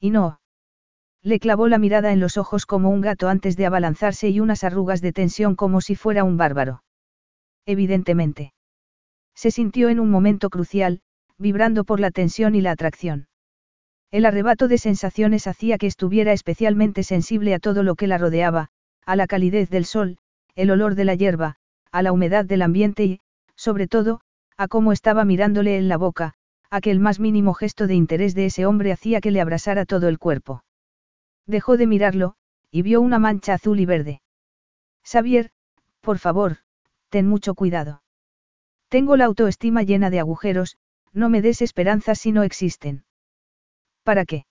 [0.00, 0.40] Y no.
[1.22, 4.62] Le clavó la mirada en los ojos como un gato antes de abalanzarse y unas
[4.64, 6.82] arrugas de tensión como si fuera un bárbaro.
[7.66, 8.52] Evidentemente.
[9.34, 11.00] Se sintió en un momento crucial,
[11.38, 13.28] vibrando por la tensión y la atracción.
[14.10, 18.70] El arrebato de sensaciones hacía que estuviera especialmente sensible a todo lo que la rodeaba,
[19.04, 20.16] a la calidez del sol,
[20.54, 21.56] el olor de la hierba,
[21.92, 23.20] a la humedad del ambiente y,
[23.54, 24.20] sobre todo,
[24.56, 26.34] a cómo estaba mirándole en la boca,
[26.70, 29.84] a que el más mínimo gesto de interés de ese hombre hacía que le abrasara
[29.84, 30.64] todo el cuerpo.
[31.46, 32.34] Dejó de mirarlo,
[32.70, 34.20] y vio una mancha azul y verde.
[35.04, 35.50] Xavier,
[36.00, 36.58] por favor,
[37.08, 38.02] ten mucho cuidado.
[38.88, 40.78] Tengo la autoestima llena de agujeros,
[41.12, 43.04] no me des esperanzas si no existen.
[44.08, 44.46] ¿Para qué?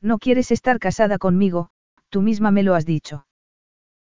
[0.00, 1.68] No quieres estar casada conmigo,
[2.08, 3.28] tú misma me lo has dicho.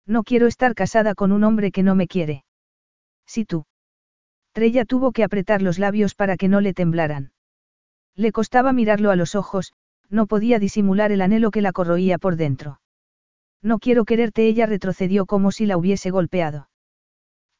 [0.07, 2.45] No quiero estar casada con un hombre que no me quiere.
[3.27, 3.67] Si tú.
[4.53, 7.33] Trella tuvo que apretar los labios para que no le temblaran.
[8.17, 9.75] Le costaba mirarlo a los ojos,
[10.09, 12.81] no podía disimular el anhelo que la corroía por dentro.
[13.61, 16.71] No quiero quererte, ella retrocedió como si la hubiese golpeado.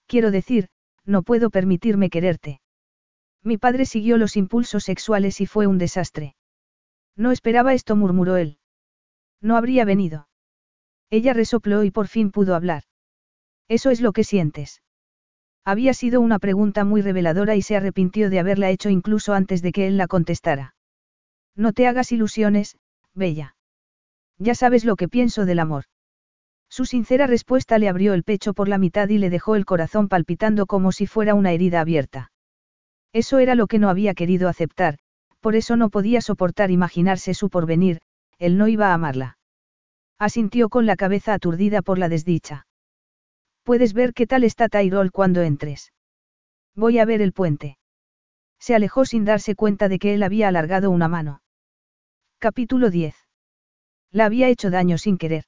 [0.07, 0.69] Quiero decir,
[1.05, 2.63] no puedo permitirme quererte.
[3.45, 6.35] Mi padre siguió los impulsos sexuales y fue un desastre.
[7.21, 8.57] No esperaba esto, murmuró él.
[9.43, 10.27] No habría venido.
[11.11, 12.85] Ella resopló y por fin pudo hablar.
[13.69, 14.81] Eso es lo que sientes.
[15.63, 19.71] Había sido una pregunta muy reveladora y se arrepintió de haberla hecho incluso antes de
[19.71, 20.75] que él la contestara.
[21.55, 22.79] No te hagas ilusiones,
[23.13, 23.55] Bella.
[24.39, 25.85] Ya sabes lo que pienso del amor.
[26.71, 30.09] Su sincera respuesta le abrió el pecho por la mitad y le dejó el corazón
[30.09, 32.33] palpitando como si fuera una herida abierta.
[33.13, 34.97] Eso era lo que no había querido aceptar,
[35.41, 38.01] por eso no podía soportar imaginarse su porvenir,
[38.39, 39.39] él no iba a amarla.
[40.19, 42.67] Asintió con la cabeza aturdida por la desdicha.
[43.63, 45.93] Puedes ver qué tal está Tyrol cuando entres.
[46.75, 47.79] Voy a ver el puente.
[48.59, 51.43] Se alejó sin darse cuenta de que él había alargado una mano.
[52.39, 53.15] Capítulo 10.
[54.13, 55.45] La había hecho daño sin querer.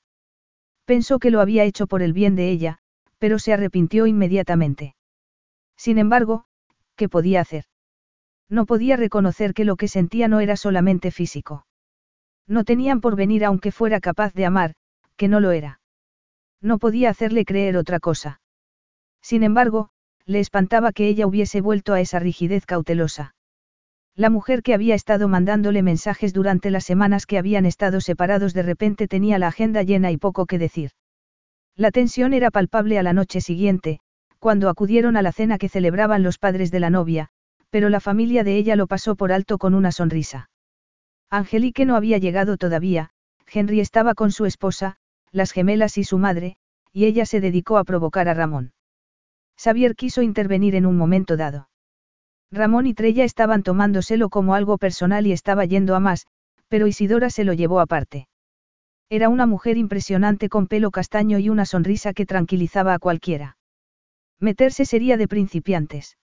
[0.84, 2.78] Pensó que lo había hecho por el bien de ella,
[3.18, 4.94] pero se arrepintió inmediatamente.
[5.76, 6.46] Sin embargo,
[6.96, 7.64] ¿qué podía hacer?
[8.52, 11.64] No podía reconocer que lo que sentía no era solamente físico.
[12.46, 14.74] No tenían por venir aunque fuera capaz de amar,
[15.16, 15.80] que no lo era.
[16.60, 18.42] No podía hacerle creer otra cosa.
[19.22, 19.88] Sin embargo,
[20.26, 23.34] le espantaba que ella hubiese vuelto a esa rigidez cautelosa.
[24.14, 28.64] La mujer que había estado mandándole mensajes durante las semanas que habían estado separados de
[28.64, 30.90] repente tenía la agenda llena y poco que decir.
[31.74, 34.00] La tensión era palpable a la noche siguiente,
[34.38, 37.30] cuando acudieron a la cena que celebraban los padres de la novia,
[37.72, 40.50] pero la familia de ella lo pasó por alto con una sonrisa.
[41.30, 43.08] Angelique no había llegado todavía,
[43.50, 44.96] Henry estaba con su esposa,
[45.30, 46.56] las gemelas y su madre,
[46.92, 48.74] y ella se dedicó a provocar a Ramón.
[49.56, 51.70] Xavier quiso intervenir en un momento dado.
[52.50, 56.26] Ramón y Trella estaban tomándoselo como algo personal y estaba yendo a más,
[56.68, 58.28] pero Isidora se lo llevó aparte.
[59.08, 63.56] Era una mujer impresionante con pelo castaño y una sonrisa que tranquilizaba a cualquiera.
[64.38, 66.18] Meterse sería de principiantes.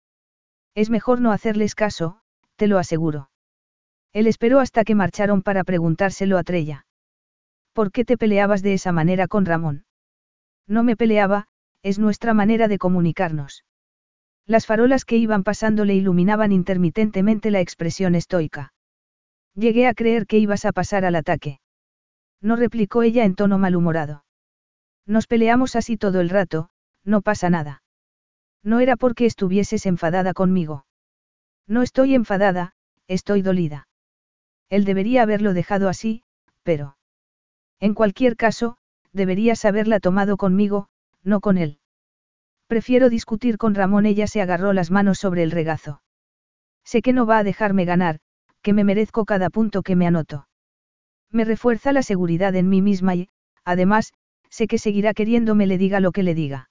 [0.77, 2.19] Es mejor no hacerles caso,
[2.55, 3.31] te lo aseguro.
[4.13, 6.85] Él esperó hasta que marcharon para preguntárselo a Trella.
[7.73, 9.85] ¿Por qué te peleabas de esa manera con Ramón?
[10.67, 11.47] No me peleaba,
[11.81, 13.65] es nuestra manera de comunicarnos.
[14.45, 18.71] Las farolas que iban pasando le iluminaban intermitentemente la expresión estoica.
[19.55, 21.59] Llegué a creer que ibas a pasar al ataque.
[22.39, 24.25] No replicó ella en tono malhumorado.
[25.07, 26.69] Nos peleamos así todo el rato,
[27.03, 27.81] no pasa nada.
[28.67, 30.85] No era porque estuvieses enfadada conmigo.
[31.67, 32.73] No estoy enfadada,
[33.07, 33.87] estoy dolida.
[34.69, 36.23] Él debería haberlo dejado así,
[36.63, 36.97] pero...
[37.79, 38.75] En cualquier caso,
[39.13, 40.89] deberías haberla tomado conmigo,
[41.23, 41.79] no con él.
[42.67, 44.05] Prefiero discutir con Ramón.
[44.05, 46.01] Ella se agarró las manos sobre el regazo.
[46.83, 48.19] Sé que no va a dejarme ganar,
[48.61, 50.49] que me merezco cada punto que me anoto.
[51.31, 53.29] Me refuerza la seguridad en mí misma y,
[53.63, 54.11] además,
[54.49, 56.69] sé que seguirá queriéndome le diga lo que le diga.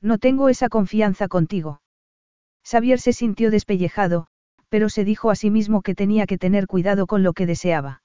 [0.00, 1.80] No tengo esa confianza contigo.
[2.64, 4.26] Xavier se sintió despellejado,
[4.68, 8.02] pero se dijo a sí mismo que tenía que tener cuidado con lo que deseaba.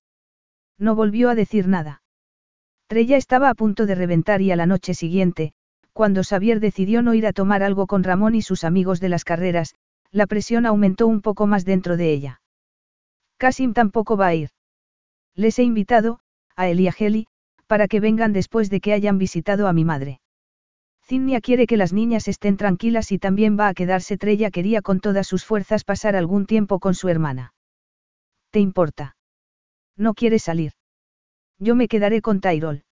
[0.77, 2.01] No volvió a decir nada.
[2.87, 5.53] Trella estaba a punto de reventar y a la noche siguiente,
[5.93, 9.23] cuando Xavier decidió no ir a tomar algo con Ramón y sus amigos de las
[9.23, 9.75] carreras,
[10.11, 12.41] la presión aumentó un poco más dentro de ella.
[13.37, 14.49] Casim tampoco va a ir.
[15.35, 16.19] Les he invitado,
[16.55, 17.27] a él y a Heli,
[17.67, 20.21] para que vengan después de que hayan visitado a mi madre.
[21.05, 24.99] Zinnia quiere que las niñas estén tranquilas y también va a quedarse Trella quería con
[24.99, 27.53] todas sus fuerzas pasar algún tiempo con su hermana.
[28.51, 29.17] ¿Te importa?
[29.97, 30.73] No quiere salir.
[31.59, 32.83] Yo me quedaré con Tyrol.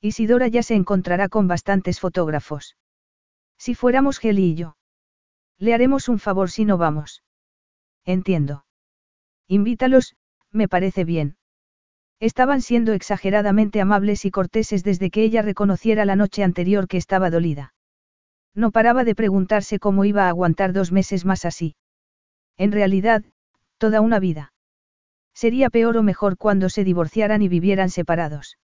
[0.00, 2.76] Isidora ya se encontrará con bastantes fotógrafos.
[3.58, 4.76] Si fuéramos Geli y yo.
[5.58, 7.22] Le haremos un favor si no vamos.
[8.04, 8.64] Entiendo.
[9.48, 10.16] Invítalos,
[10.50, 11.36] me parece bien.
[12.18, 17.30] Estaban siendo exageradamente amables y corteses desde que ella reconociera la noche anterior que estaba
[17.30, 17.74] dolida.
[18.54, 21.76] No paraba de preguntarse cómo iba a aguantar dos meses más así.
[22.56, 23.22] En realidad,
[23.76, 24.54] toda una vida.
[25.34, 28.56] Sería peor o mejor cuando se divorciaran y vivieran separados.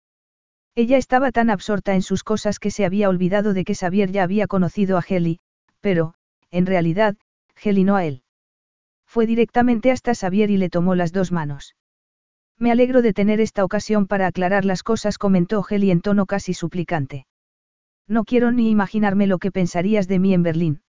[0.74, 4.24] Ella estaba tan absorta en sus cosas que se había olvidado de que Xavier ya
[4.24, 5.40] había conocido a Heli,
[5.82, 6.14] pero,
[6.50, 7.18] en realidad,
[7.62, 8.24] Heli no a él.
[9.06, 11.76] Fue directamente hasta Xavier y le tomó las dos manos.
[12.62, 16.54] Me alegro de tener esta ocasión para aclarar las cosas, comentó Heli en tono casi
[16.54, 17.26] suplicante.
[18.08, 20.82] No quiero ni imaginarme lo que pensarías de mí en Berlín.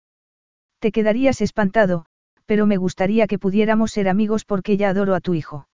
[0.80, 2.08] Te quedarías espantado,
[2.46, 5.70] pero me gustaría que pudiéramos ser amigos porque ya adoro a tu hijo.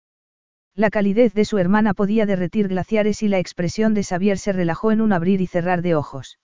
[0.75, 4.93] La calidez de su hermana podía derretir glaciares y la expresión de Xavier se relajó
[4.93, 6.39] en un abrir y cerrar de ojos.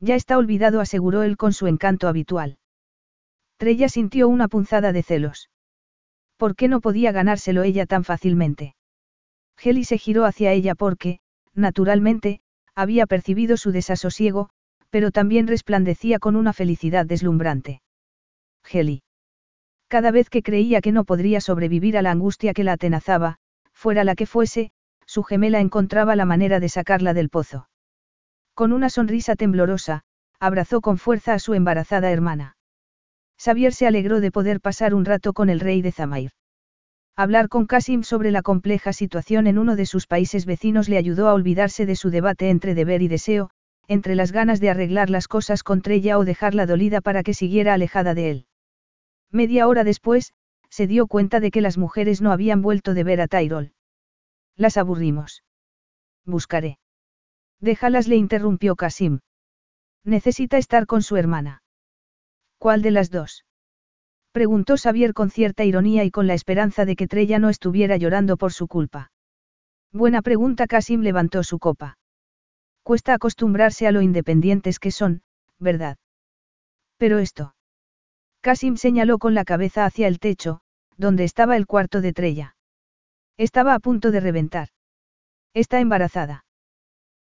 [0.00, 2.58] Ya está olvidado, aseguró él con su encanto habitual.
[3.56, 5.48] Trella sintió una punzada de celos.
[6.36, 8.74] ¿Por qué no podía ganárselo ella tan fácilmente?
[9.62, 11.20] Heli se giró hacia ella porque,
[11.54, 12.40] naturalmente,
[12.74, 14.50] había percibido su desasosiego,
[14.90, 17.82] pero también resplandecía con una felicidad deslumbrante.
[18.68, 19.02] Heli.
[19.88, 23.36] Cada vez que creía que no podría sobrevivir a la angustia que la atenazaba,
[23.72, 24.72] fuera la que fuese,
[25.06, 27.68] su gemela encontraba la manera de sacarla del pozo.
[28.54, 30.02] Con una sonrisa temblorosa,
[30.40, 32.56] abrazó con fuerza a su embarazada hermana.
[33.44, 36.30] Xavier se alegró de poder pasar un rato con el rey de Zamair.
[37.14, 41.28] Hablar con Kasim sobre la compleja situación en uno de sus países vecinos le ayudó
[41.28, 43.50] a olvidarse de su debate entre deber y deseo,
[43.86, 47.74] entre las ganas de arreglar las cosas contra ella o dejarla dolida para que siguiera
[47.74, 48.46] alejada de él.
[49.30, 50.32] Media hora después,
[50.70, 53.74] se dio cuenta de que las mujeres no habían vuelto de ver a Tyrol.
[54.56, 55.44] Las aburrimos.
[56.24, 56.78] Buscaré.
[57.60, 59.20] Déjalas, le interrumpió Kasim.
[60.02, 61.60] Necesita estar con su hermana.
[62.64, 63.44] ¿Cuál de las dos?
[64.32, 68.38] Preguntó Xavier con cierta ironía y con la esperanza de que Trella no estuviera llorando
[68.38, 69.12] por su culpa.
[69.92, 71.98] Buena pregunta, Kasim levantó su copa.
[72.82, 75.20] Cuesta acostumbrarse a lo independientes que son,
[75.58, 75.98] ¿verdad?
[76.96, 77.54] Pero esto.
[78.40, 80.62] Kasim señaló con la cabeza hacia el techo,
[80.96, 82.56] donde estaba el cuarto de Trella.
[83.36, 84.68] Estaba a punto de reventar.
[85.52, 86.46] Está embarazada.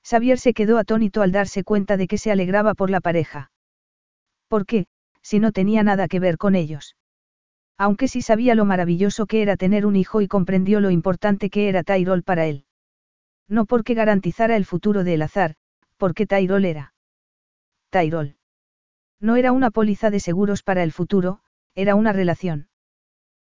[0.03, 3.51] Xavier se quedó atónito al darse cuenta de que se alegraba por la pareja.
[4.47, 4.85] ¿Por qué,
[5.21, 6.95] si no tenía nada que ver con ellos?
[7.77, 11.69] Aunque sí sabía lo maravilloso que era tener un hijo y comprendió lo importante que
[11.69, 12.65] era Tyrol para él.
[13.47, 15.55] No porque garantizara el futuro de azar,
[15.97, 16.93] porque Tyrol era.
[17.89, 18.35] Tyrol.
[19.19, 21.39] No era una póliza de seguros para el futuro,
[21.75, 22.69] era una relación.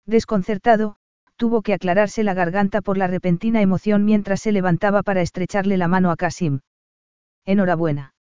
[0.06, 0.96] Desconcertado,
[1.36, 5.88] tuvo que aclararse la garganta por la repentina emoción mientras se levantaba para estrecharle la
[5.88, 6.60] mano a Kasim.
[7.44, 8.16] Enhorabuena.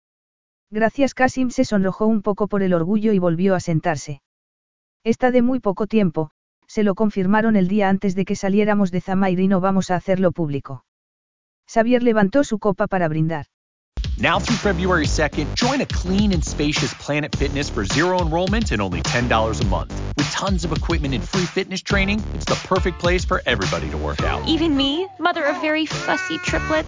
[0.74, 4.22] Gracias Kasim se sonrojó un poco por el orgullo y volvió a sentarse.
[5.04, 6.32] Está de muy poco tiempo,
[6.66, 9.96] se lo confirmaron el día antes de que saliéramos de Zamair y no vamos a
[9.96, 10.86] hacerlo público.
[11.68, 13.48] Xavier levantó su copa para brindar.
[14.18, 18.82] Now through February 2nd, join a clean and spacious Planet Fitness for zero enrollment and
[18.82, 19.94] only $10 a month.
[20.16, 23.98] With tons of equipment and free fitness training, it's the perfect place for everybody to
[23.98, 24.48] work out.
[24.48, 26.88] Even me, mother of very fussy triplets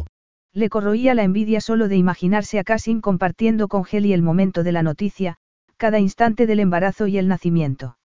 [0.53, 4.73] Le corroía la envidia solo de imaginarse a Kasim compartiendo con Heli el momento de
[4.73, 5.37] la noticia,
[5.77, 7.97] cada instante del embarazo y el nacimiento.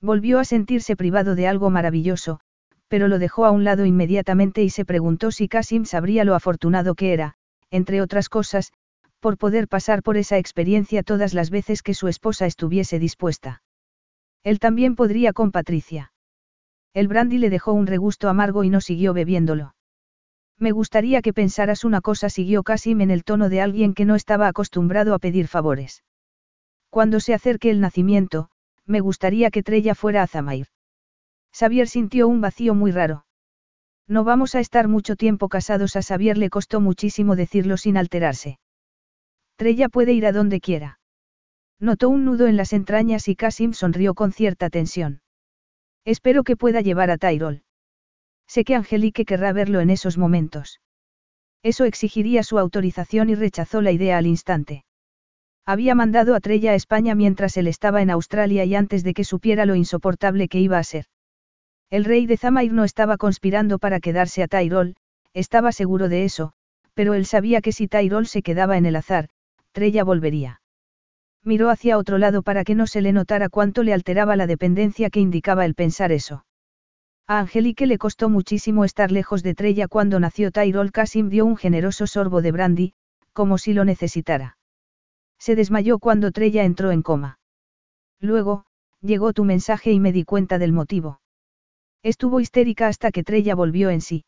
[0.00, 2.40] Volvió a sentirse privado de algo maravilloso,
[2.88, 6.94] pero lo dejó a un lado inmediatamente y se preguntó si Kasim sabría lo afortunado
[6.94, 7.34] que era,
[7.70, 8.72] entre otras cosas,
[9.18, 13.62] por poder pasar por esa experiencia todas las veces que su esposa estuviese dispuesta.
[14.42, 16.12] Él también podría con Patricia.
[16.92, 19.74] El brandy le dejó un regusto amargo y no siguió bebiéndolo.
[20.62, 24.14] Me gustaría que pensaras una cosa, siguió Kasim en el tono de alguien que no
[24.14, 26.04] estaba acostumbrado a pedir favores.
[26.88, 28.48] Cuando se acerque el nacimiento,
[28.86, 30.68] me gustaría que Trella fuera a Zamair.
[31.52, 33.26] Xavier sintió un vacío muy raro.
[34.06, 38.60] No vamos a estar mucho tiempo casados, a Xavier le costó muchísimo decirlo sin alterarse.
[39.56, 41.00] Trella puede ir a donde quiera.
[41.80, 45.22] Notó un nudo en las entrañas y Kasim sonrió con cierta tensión.
[46.04, 47.64] Espero que pueda llevar a Tyrol.
[48.52, 50.82] Sé que Angelique querrá verlo en esos momentos.
[51.62, 54.84] Eso exigiría su autorización y rechazó la idea al instante.
[55.64, 59.24] Había mandado a Trella a España mientras él estaba en Australia y antes de que
[59.24, 61.06] supiera lo insoportable que iba a ser.
[61.88, 64.96] El rey de Zamair no estaba conspirando para quedarse a Tyrol,
[65.32, 66.52] estaba seguro de eso,
[66.92, 69.30] pero él sabía que si Tyrol se quedaba en el azar,
[69.72, 70.60] Trella volvería.
[71.42, 75.08] Miró hacia otro lado para que no se le notara cuánto le alteraba la dependencia
[75.08, 76.44] que indicaba el pensar eso.
[77.32, 81.56] A Angelique le costó muchísimo estar lejos de Trella cuando nació Tyrol Kasim dio un
[81.56, 82.92] generoso sorbo de brandy,
[83.32, 84.58] como si lo necesitara.
[85.38, 87.38] Se desmayó cuando Trella entró en coma.
[88.20, 88.66] Luego,
[89.00, 91.22] llegó tu mensaje y me di cuenta del motivo.
[92.02, 94.26] Estuvo histérica hasta que Trella volvió en sí.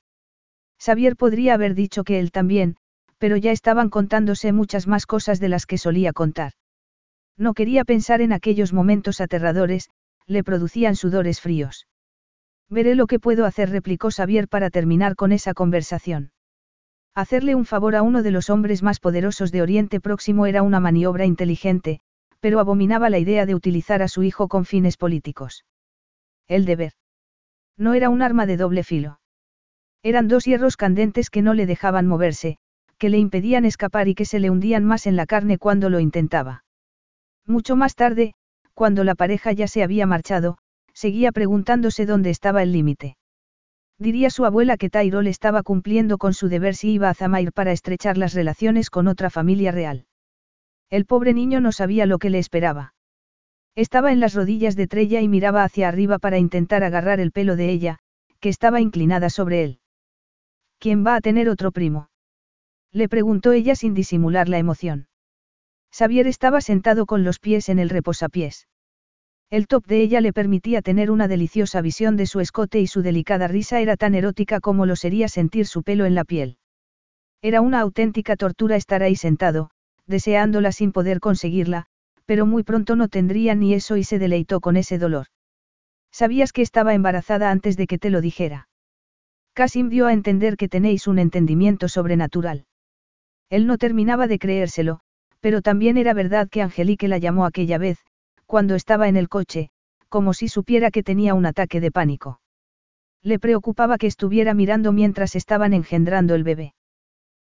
[0.83, 2.79] Xavier podría haber dicho que él también,
[3.19, 6.53] pero ya estaban contándose muchas más cosas de las que solía contar.
[7.37, 9.91] No quería pensar en aquellos momentos aterradores,
[10.27, 11.87] le producían sudores fríos.
[12.75, 16.33] Veré lo que puedo hacer, replicó Xavier para terminar con esa conversación.
[17.15, 20.81] Hacerle un favor a uno de los hombres más poderosos de Oriente Próximo era una
[20.81, 22.01] maniobra inteligente,
[22.41, 25.65] pero abominaba la idea de utilizar a su hijo con fines políticos.
[26.49, 26.95] El deber.
[27.79, 29.21] No era un arma de doble filo.
[30.03, 32.59] Eran dos hierros candentes que no le dejaban moverse,
[32.99, 36.01] que le impedían escapar y que se le hundían más en la carne cuando lo
[36.01, 36.65] intentaba.
[37.47, 38.35] Mucho más tarde,
[38.75, 40.59] cuando la pareja ya se había marchado,
[40.95, 43.17] seguía preguntándose dónde estaba el límite.
[43.99, 47.73] Diría su abuela que Tyrol estaba cumpliendo con su deber si iba a Zamair para
[47.73, 50.07] estrechar las relaciones con otra familia real.
[50.91, 52.95] El pobre niño no sabía lo que le esperaba.
[53.77, 57.57] Estaba en las rodillas de Trella y miraba hacia arriba para intentar agarrar el pelo
[57.57, 57.99] de ella,
[58.41, 59.81] que estaba inclinada sobre él.
[60.79, 62.11] ¿Quién va a tener otro primo?
[62.93, 65.09] Le preguntó ella sin disimular la emoción.
[65.91, 68.69] Xavier estaba sentado con los pies en el reposapiés.
[69.55, 73.03] El top de ella le permitía tener una deliciosa visión de su escote y su
[73.03, 76.59] delicada risa era tan erótica como lo sería sentir su pelo en la piel.
[77.41, 79.71] Era una auténtica tortura estar ahí sentado,
[80.09, 81.87] deseándola sin poder conseguirla,
[82.27, 85.27] pero muy pronto no tendría ni eso y se deleitó con ese dolor.
[86.11, 88.69] Sabías que estaba embarazada antes de que te lo dijera.
[89.53, 92.67] Kasim dio a entender que tenéis un entendimiento sobrenatural.
[93.51, 94.99] Él no terminaba de creérselo,
[95.39, 97.99] pero también era verdad que Angelique la llamó aquella vez,
[98.47, 99.71] cuando estaba en el coche,
[100.09, 102.41] como si supiera que tenía un ataque de pánico.
[103.23, 106.75] Le preocupaba que estuviera mirando mientras estaban engendrando el bebé.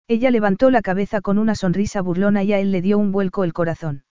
[0.09, 3.45] Ella levantó la cabeza con una sonrisa burlona y a él le dio un vuelco
[3.45, 4.05] el corazón.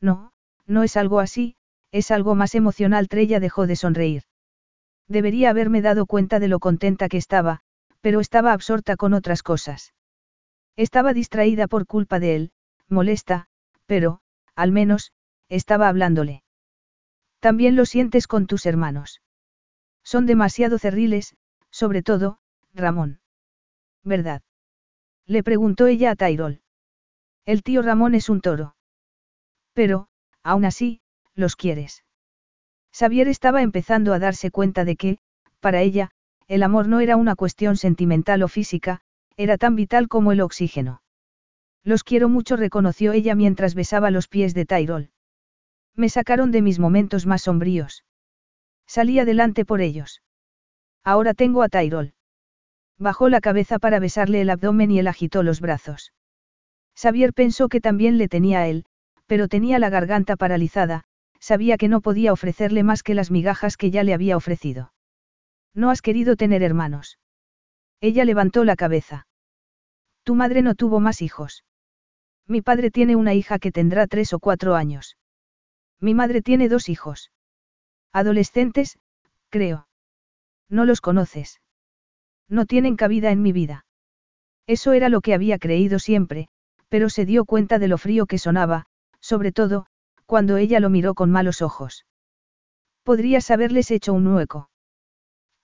[0.00, 0.32] No,
[0.66, 1.56] no es algo así,
[1.92, 3.08] es algo más emocional.
[3.08, 4.22] Trella dejó de sonreír.
[5.08, 7.60] Debería haberme dado cuenta de lo contenta que estaba,
[8.00, 9.92] pero estaba absorta con otras cosas.
[10.76, 12.52] Estaba distraída por culpa de él,
[12.88, 13.46] molesta,
[13.86, 14.20] pero,
[14.54, 15.12] al menos,
[15.50, 16.42] estaba hablándole.
[17.40, 19.20] También lo sientes con tus hermanos.
[20.02, 21.36] Son demasiado cerriles,
[21.70, 22.38] sobre todo,
[22.72, 23.20] Ramón.
[24.02, 24.42] ¿Verdad?
[25.26, 26.62] Le preguntó ella a Tyrol.
[27.44, 28.76] El tío Ramón es un toro.
[29.74, 30.08] Pero,
[30.42, 31.00] aún así,
[31.34, 32.04] los quieres.
[32.92, 35.18] Xavier estaba empezando a darse cuenta de que,
[35.60, 36.10] para ella,
[36.48, 39.02] el amor no era una cuestión sentimental o física,
[39.36, 41.02] era tan vital como el oxígeno.
[41.82, 45.10] Los quiero mucho, reconoció ella mientras besaba los pies de Tyrol.
[46.00, 48.06] Me sacaron de mis momentos más sombríos.
[48.86, 50.22] Salí adelante por ellos.
[51.04, 52.14] Ahora tengo a Tyrol.
[52.96, 56.14] Bajó la cabeza para besarle el abdomen y él agitó los brazos.
[56.96, 58.86] Xavier pensó que también le tenía a él,
[59.26, 61.04] pero tenía la garganta paralizada,
[61.38, 64.94] sabía que no podía ofrecerle más que las migajas que ya le había ofrecido.
[65.74, 67.18] No has querido tener hermanos.
[68.00, 69.26] Ella levantó la cabeza.
[70.22, 71.62] Tu madre no tuvo más hijos.
[72.46, 75.18] Mi padre tiene una hija que tendrá tres o cuatro años.
[76.00, 77.30] Mi madre tiene dos hijos.
[78.12, 78.98] Adolescentes,
[79.50, 79.86] creo.
[80.68, 81.60] No los conoces.
[82.48, 83.84] No tienen cabida en mi vida.
[84.66, 86.48] Eso era lo que había creído siempre,
[86.88, 88.86] pero se dio cuenta de lo frío que sonaba,
[89.20, 89.86] sobre todo,
[90.26, 92.06] cuando ella lo miró con malos ojos.
[93.02, 94.70] Podrías haberles hecho un hueco.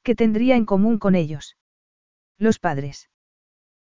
[0.02, 1.56] ¿Qué tendría en común con ellos?
[2.39, 3.08] Los padres.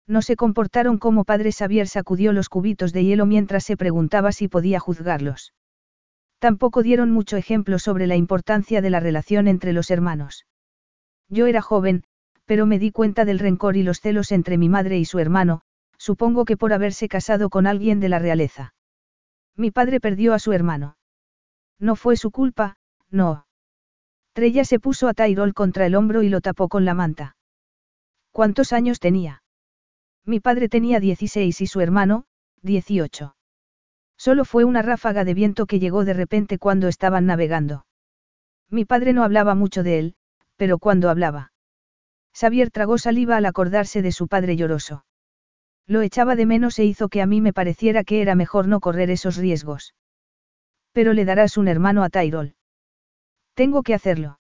[0.07, 1.57] No se comportaron como padres.
[1.59, 5.53] Xavier sacudió los cubitos de hielo mientras se preguntaba si podía juzgarlos.
[6.43, 10.45] Tampoco dieron mucho ejemplo sobre la importancia de la relación entre los hermanos.
[11.29, 12.03] Yo era joven,
[12.47, 15.61] pero me di cuenta del rencor y los celos entre mi madre y su hermano,
[15.99, 18.75] supongo que por haberse casado con alguien de la realeza.
[19.57, 20.97] Mi padre perdió a su hermano.
[21.79, 22.77] No fue su culpa,
[23.09, 23.47] no.
[24.33, 27.37] Trella se puso a Tyrol contra el hombro y lo tapó con la manta.
[28.33, 29.45] ¿Cuántos años tenía?
[30.25, 32.25] Mi padre tenía 16 y su hermano,
[32.63, 33.37] 18.
[34.25, 37.87] Solo fue una ráfaga de viento que llegó de repente cuando estaban navegando.
[38.71, 40.15] Mi padre no hablaba mucho de él,
[40.55, 41.51] pero cuando hablaba.
[42.33, 45.05] Xavier tragó saliva al acordarse de su padre lloroso.
[45.89, 48.79] Lo echaba de menos e hizo que a mí me pareciera que era mejor no
[48.79, 49.93] correr esos riesgos.
[50.93, 52.55] Pero le darás un hermano a Tyrol.
[53.55, 54.39] Tengo que hacerlo.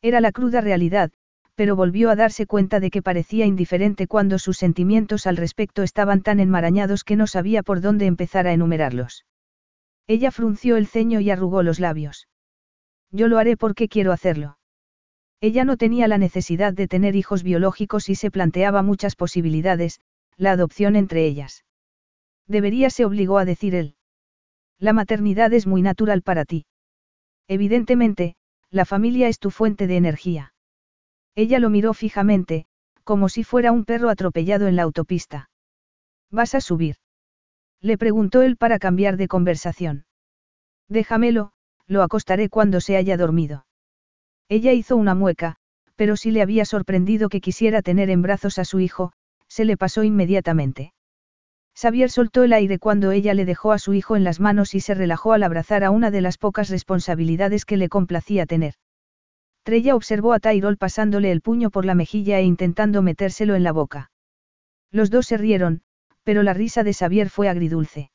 [0.00, 1.10] Era la cruda realidad,
[1.54, 6.22] pero volvió a darse cuenta de que parecía indiferente cuando sus sentimientos al respecto estaban
[6.22, 9.26] tan enmarañados que no sabía por dónde empezar a enumerarlos.
[10.06, 12.28] Ella frunció el ceño y arrugó los labios.
[13.10, 14.58] Yo lo haré porque quiero hacerlo.
[15.40, 20.00] Ella no tenía la necesidad de tener hijos biológicos y se planteaba muchas posibilidades,
[20.36, 21.64] la adopción entre ellas.
[22.46, 23.96] Debería se obligó a decir él.
[24.78, 26.66] La maternidad es muy natural para ti.
[27.48, 28.36] Evidentemente,
[28.70, 30.51] la familia es tu fuente de energía.
[31.34, 32.66] Ella lo miró fijamente,
[33.04, 35.50] como si fuera un perro atropellado en la autopista.
[36.30, 36.96] ¿Vas a subir?
[37.80, 40.06] Le preguntó él para cambiar de conversación.
[40.88, 41.52] Déjamelo,
[41.86, 43.66] lo acostaré cuando se haya dormido.
[44.48, 45.56] Ella hizo una mueca,
[45.96, 49.12] pero si le había sorprendido que quisiera tener en brazos a su hijo,
[49.48, 50.92] se le pasó inmediatamente.
[51.74, 54.80] Xavier soltó el aire cuando ella le dejó a su hijo en las manos y
[54.80, 58.74] se relajó al abrazar a una de las pocas responsabilidades que le complacía tener.
[59.62, 63.72] Trella observó a Tyrol pasándole el puño por la mejilla e intentando metérselo en la
[63.72, 64.10] boca.
[64.90, 65.82] Los dos se rieron,
[66.24, 68.10] pero la risa de Xavier fue agridulce.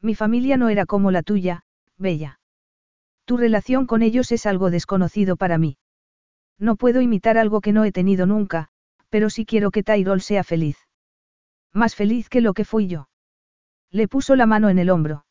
[0.00, 1.64] Mi familia no era como la tuya,
[1.98, 2.40] Bella.
[3.24, 5.76] Tu relación con ellos es algo desconocido para mí.
[6.58, 8.68] No puedo imitar algo que no he tenido nunca,
[9.08, 10.76] pero sí quiero que Tyrol sea feliz.
[11.72, 13.08] Más feliz que lo que fui yo.
[13.90, 15.24] Le puso la mano en el hombro.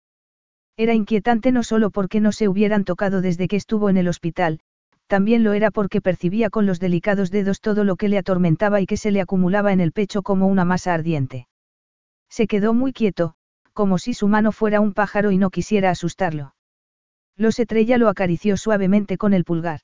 [0.78, 4.62] Era inquietante no solo porque no se hubieran tocado desde que estuvo en el hospital,
[5.10, 8.86] también lo era porque percibía con los delicados dedos todo lo que le atormentaba y
[8.86, 11.48] que se le acumulaba en el pecho como una masa ardiente.
[12.30, 13.34] Se quedó muy quieto,
[13.74, 16.54] como si su mano fuera un pájaro y no quisiera asustarlo.
[17.36, 19.80] Los estrella lo acarició suavemente con el pulgar.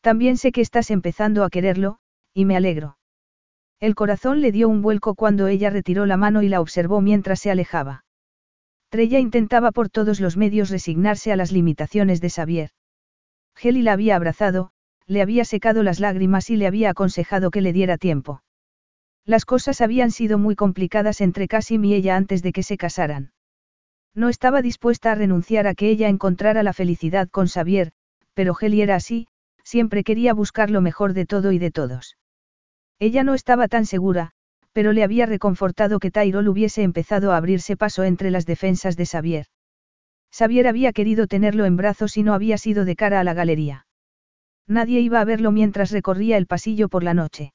[0.00, 1.98] También sé que estás empezando a quererlo,
[2.32, 2.96] y me alegro.
[3.78, 7.40] El corazón le dio un vuelco cuando ella retiró la mano y la observó mientras
[7.40, 8.06] se alejaba.
[8.88, 12.70] Trella intentaba por todos los medios resignarse a las limitaciones de Xavier.
[13.62, 14.70] Heli la había abrazado,
[15.06, 18.42] le había secado las lágrimas y le había aconsejado que le diera tiempo.
[19.26, 23.32] Las cosas habían sido muy complicadas entre Casim y ella antes de que se casaran.
[24.14, 27.92] No estaba dispuesta a renunciar a que ella encontrara la felicidad con Xavier,
[28.34, 29.28] pero Heli era así,
[29.62, 32.16] siempre quería buscar lo mejor de todo y de todos.
[32.98, 34.32] Ella no estaba tan segura,
[34.72, 39.06] pero le había reconfortado que Tyrol hubiese empezado a abrirse paso entre las defensas de
[39.06, 39.46] Xavier.
[40.32, 43.86] Xavier había querido tenerlo en brazos y no había sido de cara a la galería.
[44.66, 47.52] Nadie iba a verlo mientras recorría el pasillo por la noche.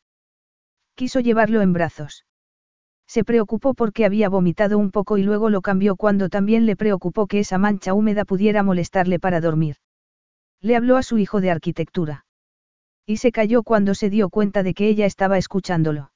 [0.96, 2.26] Quiso llevarlo en brazos.
[3.08, 7.28] Se preocupó porque había vomitado un poco y luego lo cambió cuando también le preocupó
[7.28, 9.78] que esa mancha húmeda pudiera molestarle para dormir.
[10.62, 12.26] Le habló a su hijo de arquitectura.
[13.06, 16.12] Y se calló cuando se dio cuenta de que ella estaba escuchándolo.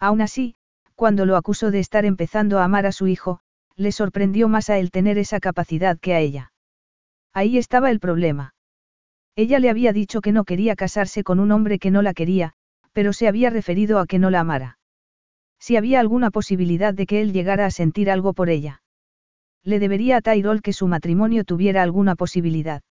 [0.00, 0.56] Aún así,
[0.96, 3.40] cuando lo acusó de estar empezando a amar a su hijo,
[3.76, 6.52] le sorprendió más a él tener esa capacidad que a ella.
[7.32, 8.54] Ahí estaba el problema.
[9.36, 12.52] Ella le había dicho que no quería casarse con un hombre que no la quería,
[12.92, 14.78] pero se había referido a que no la amara.
[15.58, 18.82] Si había alguna posibilidad de que él llegara a sentir algo por ella.
[19.62, 22.82] Le debería a Tyrol que su matrimonio tuviera alguna posibilidad.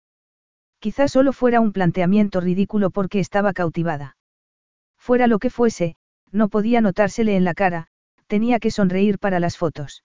[0.79, 4.15] Quizás solo fuera un planteamiento ridículo porque estaba cautivada.
[4.97, 5.95] Fuera lo que fuese,
[6.31, 7.87] no podía notársele en la cara,
[8.27, 10.03] tenía que sonreír para las fotos.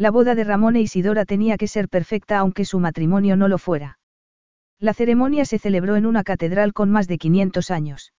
[0.00, 3.58] La boda de Ramón e Isidora tenía que ser perfecta aunque su matrimonio no lo
[3.58, 3.98] fuera.
[4.78, 8.14] La ceremonia se celebró en una catedral con más de 500 años.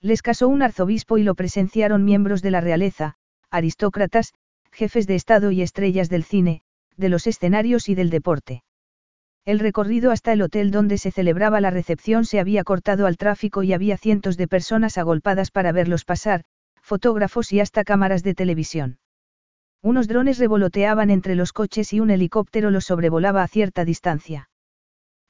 [0.00, 3.14] Les casó un arzobispo y lo presenciaron miembros de la realeza,
[3.52, 4.34] aristócratas,
[4.72, 6.62] jefes de Estado y estrellas del cine,
[6.96, 8.64] de los escenarios y del deporte.
[9.44, 13.62] El recorrido hasta el hotel donde se celebraba la recepción se había cortado al tráfico
[13.62, 16.42] y había cientos de personas agolpadas para verlos pasar,
[16.82, 18.98] fotógrafos y hasta cámaras de televisión.
[19.86, 24.50] Unos drones revoloteaban entre los coches y un helicóptero los sobrevolaba a cierta distancia.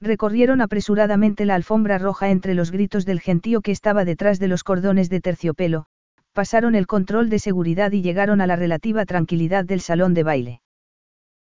[0.00, 4.64] Recorrieron apresuradamente la alfombra roja entre los gritos del gentío que estaba detrás de los
[4.64, 5.88] cordones de terciopelo,
[6.32, 10.62] pasaron el control de seguridad y llegaron a la relativa tranquilidad del salón de baile.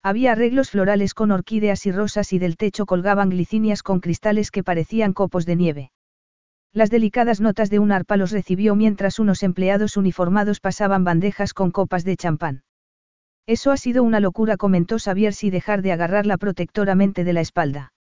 [0.02, 4.62] Había arreglos florales con orquídeas y rosas y del techo colgaban glicinias con cristales que
[4.62, 5.90] parecían copos de nieve.
[6.74, 11.70] Las delicadas notas de un arpa los recibió mientras unos empleados uniformados pasaban bandejas con
[11.70, 12.62] copas de champán.
[13.46, 17.92] Eso ha sido una locura, comentó Xavier si dejar de agarrarla protectoramente de la espalda.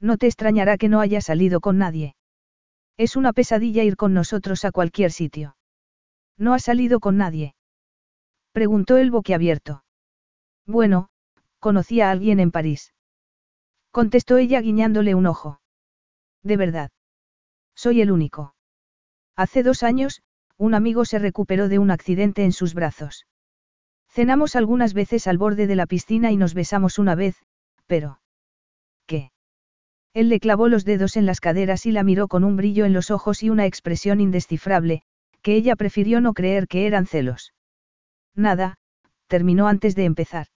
[0.00, 2.16] No te extrañará que no haya salido con nadie.
[2.96, 5.56] Es una pesadilla ir con nosotros a cualquier sitio.
[6.38, 7.54] ¿No ha salido con nadie?
[8.52, 9.84] Preguntó el boquiabierto.
[10.66, 11.10] Bueno,
[11.62, 12.92] Conocí a alguien en París.
[13.92, 15.60] Contestó ella guiñándole un ojo.
[16.42, 16.90] De verdad.
[17.76, 18.56] Soy el único.
[19.36, 20.22] Hace dos años,
[20.56, 23.26] un amigo se recuperó de un accidente en sus brazos.
[24.12, 27.34] Cenamos algunas veces al borde de la piscina y nos besamos una vez,
[27.86, 28.20] pero...
[29.06, 29.32] ¿Qué?
[30.12, 32.92] Él le clavó los dedos en las caderas y la miró con un brillo en
[32.92, 35.02] los ojos y una expresión indescifrable,
[35.40, 37.54] que ella prefirió no creer que eran celos.
[38.34, 38.76] Nada,
[39.28, 40.48] terminó antes de empezar.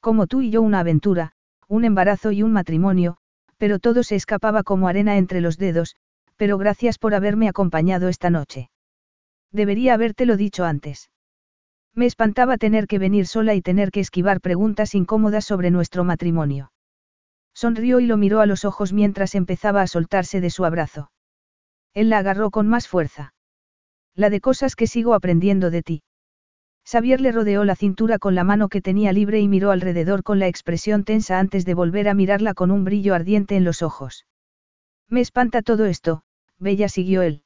[0.00, 1.32] Como tú y yo una aventura,
[1.66, 3.16] un embarazo y un matrimonio,
[3.56, 5.96] pero todo se escapaba como arena entre los dedos,
[6.36, 8.70] pero gracias por haberme acompañado esta noche.
[9.50, 11.10] Debería habértelo dicho antes.
[11.98, 16.70] Me espantaba tener que venir sola y tener que esquivar preguntas incómodas sobre nuestro matrimonio.
[17.52, 21.10] Sonrió y lo miró a los ojos mientras empezaba a soltarse de su abrazo.
[21.94, 23.34] Él la agarró con más fuerza.
[24.14, 26.02] La de cosas que sigo aprendiendo de ti.
[26.88, 30.38] Xavier le rodeó la cintura con la mano que tenía libre y miró alrededor con
[30.38, 34.24] la expresión tensa antes de volver a mirarla con un brillo ardiente en los ojos.
[35.08, 36.22] Me espanta todo esto,
[36.60, 37.42] Bella siguió él.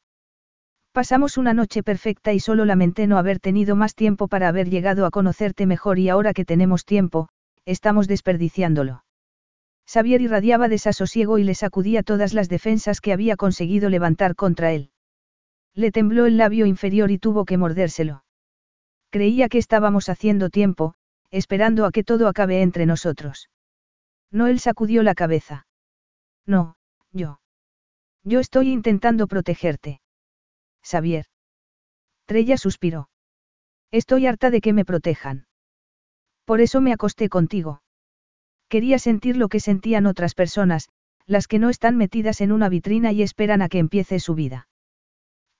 [0.92, 5.06] Pasamos una noche perfecta y solo lamenté no haber tenido más tiempo para haber llegado
[5.06, 7.30] a conocerte mejor y ahora que tenemos tiempo,
[7.64, 9.02] estamos desperdiciándolo.
[9.86, 14.90] Xavier irradiaba desasosiego y le sacudía todas las defensas que había conseguido levantar contra él.
[15.74, 18.24] Le tembló el labio inferior y tuvo que mordérselo.
[19.08, 20.94] Creía que estábamos haciendo tiempo,
[21.30, 23.48] esperando a que todo acabe entre nosotros.
[24.30, 25.66] No él sacudió la cabeza.
[26.44, 26.76] No,
[27.12, 27.40] yo.
[28.24, 30.01] Yo estoy intentando protegerte.
[30.82, 31.26] Xavier.
[32.26, 33.08] Trella suspiró.
[33.90, 35.46] Estoy harta de que me protejan.
[36.44, 37.82] Por eso me acosté contigo.
[38.68, 40.88] Quería sentir lo que sentían otras personas,
[41.26, 44.68] las que no están metidas en una vitrina y esperan a que empiece su vida.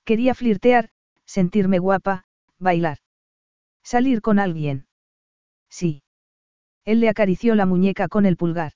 [0.05, 0.91] Quería flirtear,
[1.25, 2.25] sentirme guapa,
[2.59, 2.99] bailar.
[3.83, 4.86] Salir con alguien.
[5.68, 6.02] Sí.
[6.84, 8.73] Él le acarició la muñeca con el pulgar.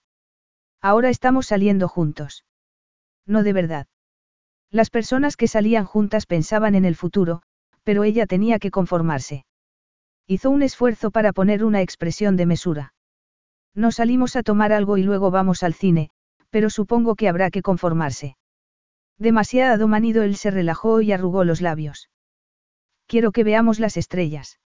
[0.81, 2.45] Ahora estamos saliendo juntos.
[3.27, 3.87] No de verdad.
[4.71, 7.43] Las personas que salían juntas pensaban en el futuro,
[7.85, 9.47] pero ella tenía que conformarse.
[10.27, 12.95] Hizo un esfuerzo para poner una expresión de mesura.
[13.75, 16.11] No salimos a tomar algo y luego vamos al cine,
[16.51, 18.37] pero supongo que habrá que conformarse.
[19.19, 22.11] Demasiado manido él se relajó y arrugó los labios.
[23.07, 24.59] Quiero que veamos las estrellas.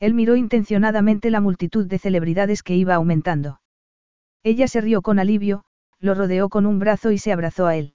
[0.00, 3.60] Él miró intencionadamente la multitud de celebridades que iba aumentando.
[4.42, 5.64] Ella se rió con alivio,
[5.98, 7.94] lo rodeó con un brazo y se abrazó a él.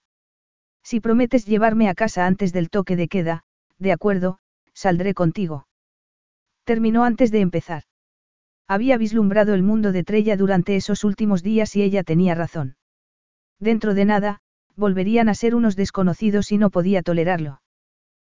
[0.89, 3.43] Si prometes llevarme a casa antes del toque de queda,
[3.77, 4.39] de acuerdo,
[4.73, 5.67] saldré contigo.
[6.63, 7.83] Terminó antes de empezar.
[8.67, 12.75] Había vislumbrado el mundo de Trella durante esos últimos días y ella tenía razón.
[13.59, 14.41] Dentro de nada,
[14.75, 17.61] volverían a ser unos desconocidos y no podía tolerarlo.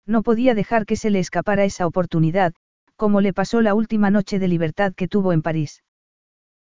[0.05, 2.53] No podía dejar que se le escapara esa oportunidad,
[2.97, 5.83] como le pasó la última noche de libertad que tuvo en París.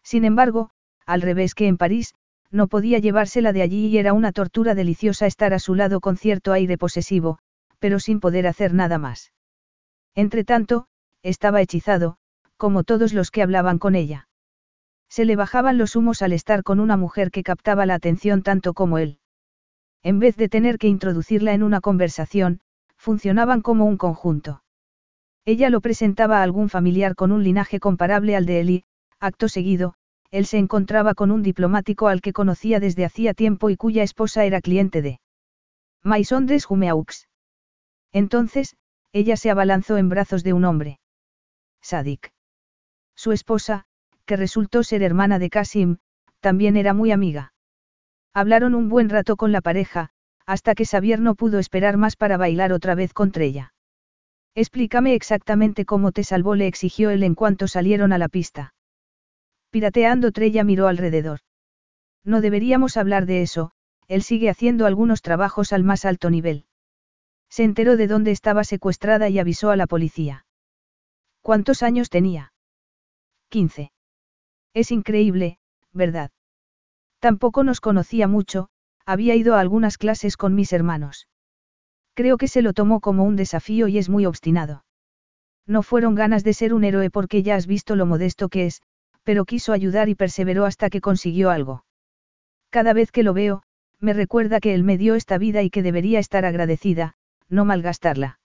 [0.03, 0.69] Sin embargo,
[1.07, 2.13] al revés que en París,
[2.51, 6.17] no podía llevársela de allí y era una tortura deliciosa estar a su lado con
[6.17, 7.39] cierto aire posesivo,
[7.79, 9.31] pero sin poder hacer nada más.
[10.15, 10.87] Entretanto,
[11.23, 12.17] estaba hechizado,
[12.57, 14.27] como todos los que hablaban con ella.
[15.09, 18.73] Se le bajaban los humos al estar con una mujer que captaba la atención tanto
[18.73, 19.19] como él.
[20.03, 22.61] En vez de tener que introducirla en una conversación,
[22.95, 24.63] funcionaban como un conjunto.
[25.45, 28.83] Ella lo presentaba a algún familiar con un linaje comparable al de él y,
[29.19, 29.95] acto seguido,
[30.31, 34.45] él se encontraba con un diplomático al que conocía desde hacía tiempo y cuya esposa
[34.45, 35.19] era cliente de
[36.03, 37.27] Maisondres Jumeaux.
[38.11, 38.75] Entonces,
[39.11, 40.99] ella se abalanzó en brazos de un hombre.
[41.81, 42.31] Sadik.
[43.15, 43.85] Su esposa,
[44.25, 45.97] que resultó ser hermana de Kasim,
[46.39, 47.53] también era muy amiga.
[48.33, 50.11] Hablaron un buen rato con la pareja,
[50.45, 53.73] hasta que Xavier no pudo esperar más para bailar otra vez contra ella.
[54.55, 58.73] Explícame exactamente cómo te salvó, le exigió él en cuanto salieron a la pista.
[59.71, 61.39] Pirateando Trella miró alrededor.
[62.23, 63.71] No deberíamos hablar de eso,
[64.07, 66.65] él sigue haciendo algunos trabajos al más alto nivel.
[67.49, 70.45] Se enteró de dónde estaba secuestrada y avisó a la policía.
[71.41, 72.53] ¿Cuántos años tenía?
[73.49, 73.91] Quince.
[74.73, 75.59] Es increíble,
[75.93, 76.31] ¿verdad?
[77.19, 78.69] Tampoco nos conocía mucho,
[79.05, 81.27] había ido a algunas clases con mis hermanos.
[82.13, 84.83] Creo que se lo tomó como un desafío y es muy obstinado.
[85.65, 88.81] No fueron ganas de ser un héroe porque ya has visto lo modesto que es,
[89.23, 91.85] pero quiso ayudar y perseveró hasta que consiguió algo.
[92.69, 93.63] Cada vez que lo veo,
[93.99, 97.15] me recuerda que él me dio esta vida y que debería estar agradecida,
[97.49, 98.39] no malgastarla.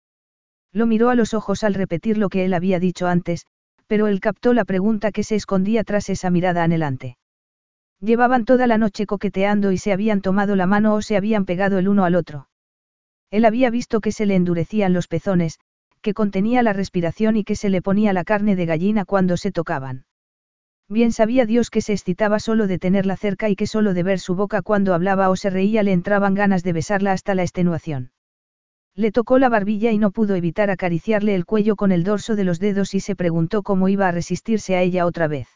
[0.72, 3.45] Lo miró a los ojos al repetir lo que él había dicho antes,
[3.88, 7.17] pero él captó la pregunta que se escondía tras esa mirada anhelante.
[8.00, 11.77] Llevaban toda la noche coqueteando y se habían tomado la mano o se habían pegado
[11.77, 12.48] el uno al otro.
[13.30, 15.59] Él había visto que se le endurecían los pezones,
[16.01, 19.51] que contenía la respiración y que se le ponía la carne de gallina cuando se
[19.51, 20.06] tocaban.
[20.91, 24.19] Bien sabía Dios que se excitaba solo de tenerla cerca y que solo de ver
[24.19, 28.11] su boca cuando hablaba o se reía le entraban ganas de besarla hasta la extenuación.
[28.93, 32.43] Le tocó la barbilla y no pudo evitar acariciarle el cuello con el dorso de
[32.43, 35.47] los dedos y se preguntó cómo iba a resistirse a ella otra vez.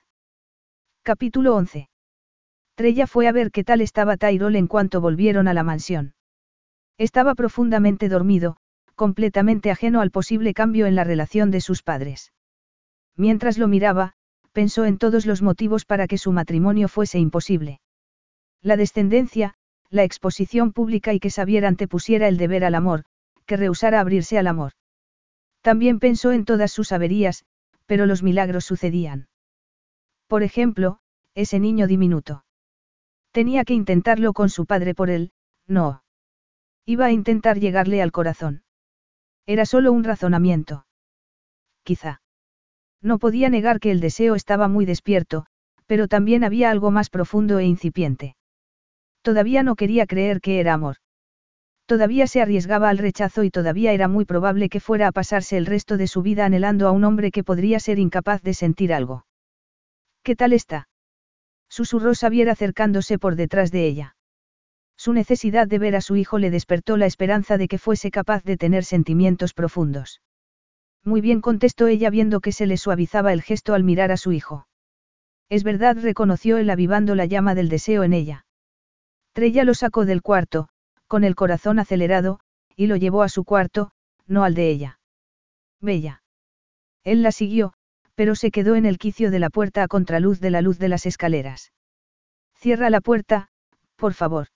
[1.03, 1.89] Capítulo 11.
[2.75, 6.13] Trella fue a ver qué tal estaba Tyrol en cuanto volvieron a la mansión.
[6.97, 8.55] Estaba profundamente dormido,
[8.95, 12.31] completamente ajeno al posible cambio en la relación de sus padres.
[13.17, 14.14] Mientras lo miraba,
[14.55, 17.81] pensó en todos los motivos para que su matrimonio fuese imposible.
[18.61, 19.53] La descendencia,
[19.89, 23.03] la exposición pública y que Xavier antepusiera el deber al amor,
[23.45, 24.71] que rehusara abrirse al amor.
[25.61, 27.43] También pensó en todas sus averías,
[27.85, 29.27] pero los milagros sucedían.
[30.27, 30.99] Por ejemplo,
[31.33, 32.45] ese niño diminuto.
[33.31, 35.33] Tenía que intentarlo con su padre por él,
[35.67, 36.03] no.
[36.85, 38.63] Iba a intentar llegarle al corazón.
[39.45, 40.87] Era solo un razonamiento.
[41.83, 42.21] Quizá.
[43.05, 45.45] No podía negar que el deseo estaba muy despierto,
[45.85, 48.35] pero también había algo más profundo e incipiente.
[49.21, 50.95] Todavía no quería creer que era amor.
[51.85, 55.67] Todavía se arriesgaba al rechazo y todavía era muy probable que fuera a pasarse el
[55.67, 59.27] resto de su vida anhelando a un hombre que podría ser incapaz de sentir algo.
[60.23, 60.89] ¿Qué tal está?
[61.69, 64.15] Susurró Xavier acercándose por detrás de ella.
[64.97, 68.43] Su necesidad de ver a su hijo le despertó la esperanza de que fuese capaz
[68.43, 70.21] de tener sentimientos profundos.
[71.05, 74.31] Muy bien contestó ella viendo que se le suavizaba el gesto al mirar a su
[74.31, 74.67] hijo.
[75.49, 78.47] Es verdad, reconoció él avivando la llama del deseo en ella.
[79.31, 80.69] Trella lo sacó del cuarto,
[81.07, 82.39] con el corazón acelerado,
[82.75, 83.91] y lo llevó a su cuarto,
[84.25, 84.99] no al de ella.
[85.79, 86.23] Bella.
[87.03, 87.73] Él la siguió,
[88.15, 90.89] pero se quedó en el quicio de la puerta a contraluz de la luz de
[90.89, 91.71] las escaleras.
[92.55, 93.49] Cierra la puerta,
[93.95, 94.47] por favor.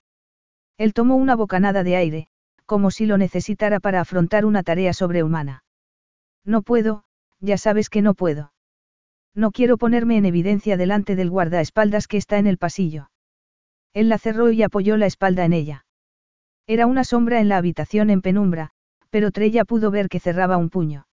[0.78, 2.28] Él tomó una bocanada de aire,
[2.66, 5.62] como si lo necesitara para afrontar una tarea sobrehumana.
[6.44, 7.04] No puedo,
[7.40, 8.52] ya sabes que no puedo.
[9.34, 13.10] No quiero ponerme en evidencia delante del guardaespaldas que está en el pasillo.
[13.92, 15.86] Él la cerró y apoyó la espalda en ella.
[16.66, 18.70] Era una sombra en la habitación en penumbra,
[19.10, 21.06] pero Trella pudo ver que cerraba un puño.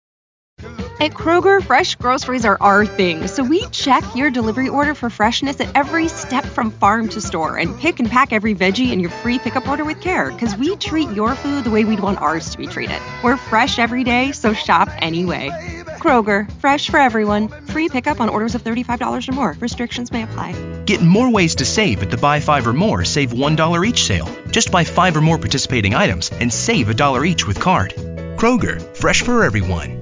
[1.01, 5.61] At Kroger, fresh groceries are our thing, so we check your delivery order for freshness
[5.61, 9.11] at every step from farm to store and pick and pack every veggie in your
[9.11, 12.51] free pickup order with care because we treat your food the way we'd want ours
[12.51, 13.03] to be treated.
[13.25, 15.51] We're fresh every day, so shop anyway.
[15.99, 17.49] Kroger, fresh for everyone.
[17.49, 19.57] Free pickup on orders of $35 or more.
[19.59, 20.53] Restrictions may apply.
[20.85, 24.29] Get more ways to save at the Buy 5 or More Save $1 each sale.
[24.51, 27.95] Just buy 5 or more participating items and save a dollar each with card.
[28.37, 30.01] Kroger, fresh for everyone.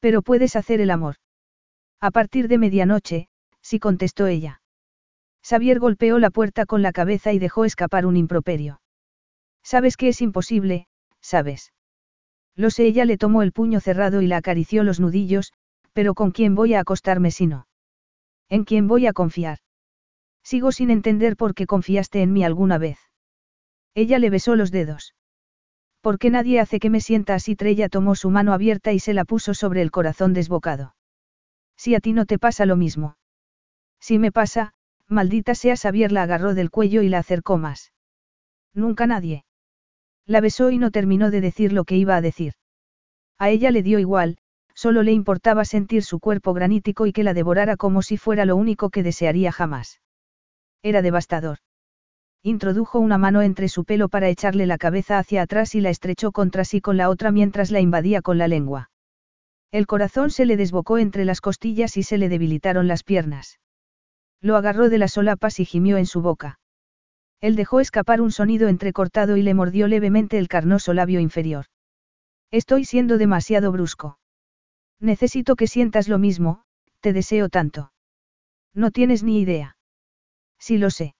[0.00, 1.16] Pero puedes hacer el amor.
[2.00, 3.28] A partir de medianoche,
[3.60, 4.60] sí contestó ella.
[5.42, 8.80] Xavier golpeó la puerta con la cabeza y dejó escapar un improperio.
[9.62, 10.86] Sabes que es imposible,
[11.20, 11.72] sabes.
[12.54, 15.52] Lo sé, ella le tomó el puño cerrado y la acarició los nudillos,
[15.92, 17.66] pero ¿con quién voy a acostarme si no?
[18.48, 19.58] ¿En quién voy a confiar?
[20.42, 22.98] Sigo sin entender por qué confiaste en mí alguna vez.
[23.94, 25.14] Ella le besó los dedos.
[26.00, 27.56] ¿Por qué nadie hace que me sienta así?
[27.56, 30.94] Trella tomó su mano abierta y se la puso sobre el corazón desbocado.
[31.76, 33.16] Si a ti no te pasa lo mismo.
[34.00, 34.74] Si me pasa,
[35.08, 37.92] maldita sea Xavier la agarró del cuello y la acercó más.
[38.74, 39.44] Nunca nadie.
[40.26, 42.54] La besó y no terminó de decir lo que iba a decir.
[43.38, 44.38] A ella le dio igual,
[44.74, 48.56] solo le importaba sentir su cuerpo granítico y que la devorara como si fuera lo
[48.56, 50.00] único que desearía jamás.
[50.82, 51.58] Era devastador.
[52.42, 56.30] Introdujo una mano entre su pelo para echarle la cabeza hacia atrás y la estrechó
[56.30, 58.90] contra sí con la otra mientras la invadía con la lengua.
[59.70, 63.58] El corazón se le desbocó entre las costillas y se le debilitaron las piernas.
[64.40, 66.60] Lo agarró de las solapas y gimió en su boca.
[67.40, 71.66] Él dejó escapar un sonido entrecortado y le mordió levemente el carnoso labio inferior.
[72.50, 74.18] Estoy siendo demasiado brusco.
[75.00, 76.62] Necesito que sientas lo mismo,
[77.00, 77.92] te deseo tanto.
[78.74, 79.76] No tienes ni idea.
[80.58, 81.14] Sí lo sé.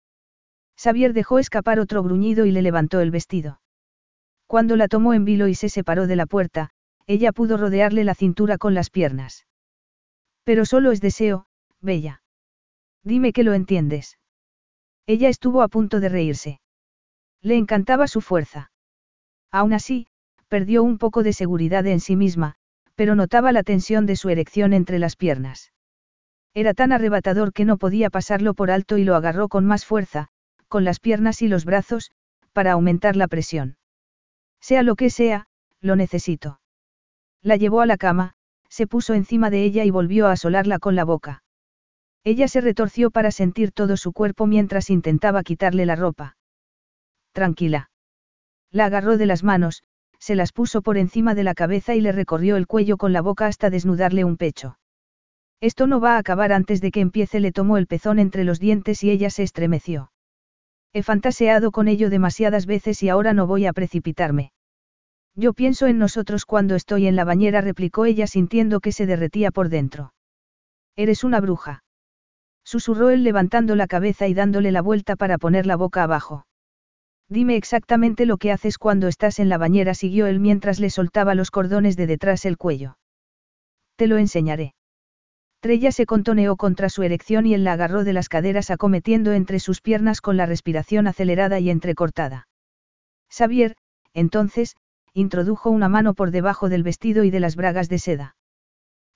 [0.79, 3.61] Xavier dejó escapar otro gruñido y le levantó el vestido.
[4.47, 6.71] Cuando la tomó en vilo y se separó de la puerta,
[7.07, 9.47] ella pudo rodearle la cintura con las piernas.
[10.45, 11.47] Pero solo es deseo,
[11.81, 12.23] Bella.
[13.03, 14.19] Dime que lo entiendes.
[15.07, 16.61] Ella estuvo a punto de reírse.
[17.43, 18.71] Le encantaba su fuerza.
[19.51, 20.07] Aún así,
[20.49, 22.55] perdió un poco de seguridad en sí misma,
[22.95, 25.73] pero notaba la tensión de su erección entre las piernas.
[26.55, 30.29] Era tan arrebatador que no podía pasarlo por alto y lo agarró con más fuerza,
[30.69, 32.11] con las piernas y los brazos,
[32.53, 33.77] para aumentar la presión.
[34.61, 35.47] Sea lo que sea,
[35.81, 36.61] lo necesito.
[37.43, 38.35] La llevó a la cama,
[38.69, 41.43] se puso encima de ella y volvió a asolarla con la boca.
[42.25, 46.37] Ella se retorció para sentir todo su cuerpo mientras intentaba quitarle la ropa.
[47.33, 47.91] Tranquila.
[48.71, 49.83] La agarró de las manos,
[50.19, 53.23] se las puso por encima de la cabeza y le recorrió el cuello con la
[53.23, 54.79] boca hasta desnudarle un pecho.
[55.61, 58.61] Esto no va a acabar antes de que empiece, le tomó el pezón entre los
[58.61, 60.13] dientes y ella se estremeció.
[60.93, 64.53] He fantaseado con ello demasiadas veces y ahora no voy a precipitarme.
[65.35, 69.51] Yo pienso en nosotros cuando estoy en la bañera, replicó ella sintiendo que se derretía
[69.51, 70.13] por dentro.
[70.97, 71.85] Eres una bruja.
[72.65, 76.45] Susurró él levantando la cabeza y dándole la vuelta para poner la boca abajo.
[77.29, 81.35] Dime exactamente lo que haces cuando estás en la bañera, siguió él mientras le soltaba
[81.35, 82.99] los cordones de detrás el cuello.
[83.97, 84.75] Te lo enseñaré.
[85.61, 89.59] Trella se contoneó contra su erección y él la agarró de las caderas acometiendo entre
[89.59, 92.47] sus piernas con la respiración acelerada y entrecortada.
[93.29, 93.77] Xavier,
[94.15, 94.77] entonces,
[95.15, 98.37] introdujo una mano por debajo del vestido y de las bragas de seda.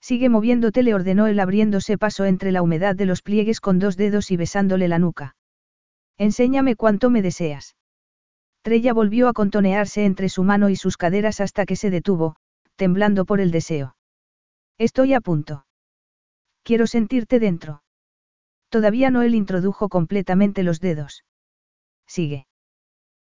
[0.00, 3.96] Sigue moviéndote, le ordenó él abriéndose paso entre la humedad de los pliegues con dos
[3.96, 5.36] dedos y besándole la nuca.
[6.18, 7.76] Enséñame cuánto me deseas.
[8.62, 12.34] Trella volvió a contonearse entre su mano y sus caderas hasta que se detuvo,
[12.74, 13.96] temblando por el deseo.
[14.76, 15.64] Estoy a punto.
[16.62, 17.82] Quiero sentirte dentro.
[18.68, 21.24] Todavía no él introdujo completamente los dedos.
[22.06, 22.46] Sigue.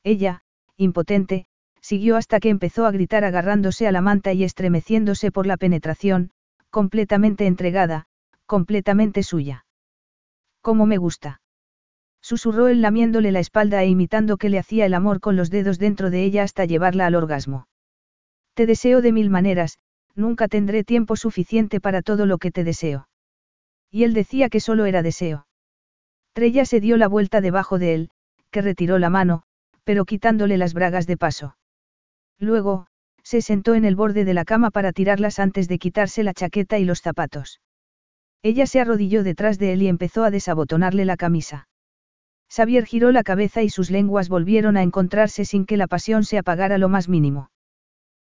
[0.03, 0.41] Ella,
[0.75, 1.45] impotente,
[1.81, 6.31] siguió hasta que empezó a gritar agarrándose a la manta y estremeciéndose por la penetración,
[6.69, 8.07] completamente entregada,
[8.45, 9.65] completamente suya.
[10.61, 11.41] ¿Cómo me gusta?
[12.21, 15.79] Susurró él lamiéndole la espalda e imitando que le hacía el amor con los dedos
[15.79, 17.67] dentro de ella hasta llevarla al orgasmo.
[18.53, 19.79] Te deseo de mil maneras,
[20.15, 23.06] nunca tendré tiempo suficiente para todo lo que te deseo.
[23.91, 25.47] Y él decía que solo era deseo.
[26.33, 28.09] Trella se dio la vuelta debajo de él,
[28.51, 29.43] que retiró la mano,
[29.83, 31.57] pero quitándole las bragas de paso.
[32.39, 32.87] Luego,
[33.23, 36.77] se sentó en el borde de la cama para tirarlas antes de quitarse la chaqueta
[36.77, 37.59] y los zapatos.
[38.43, 41.67] Ella se arrodilló detrás de él y empezó a desabotonarle la camisa.
[42.49, 46.37] Xavier giró la cabeza y sus lenguas volvieron a encontrarse sin que la pasión se
[46.37, 47.49] apagara lo más mínimo.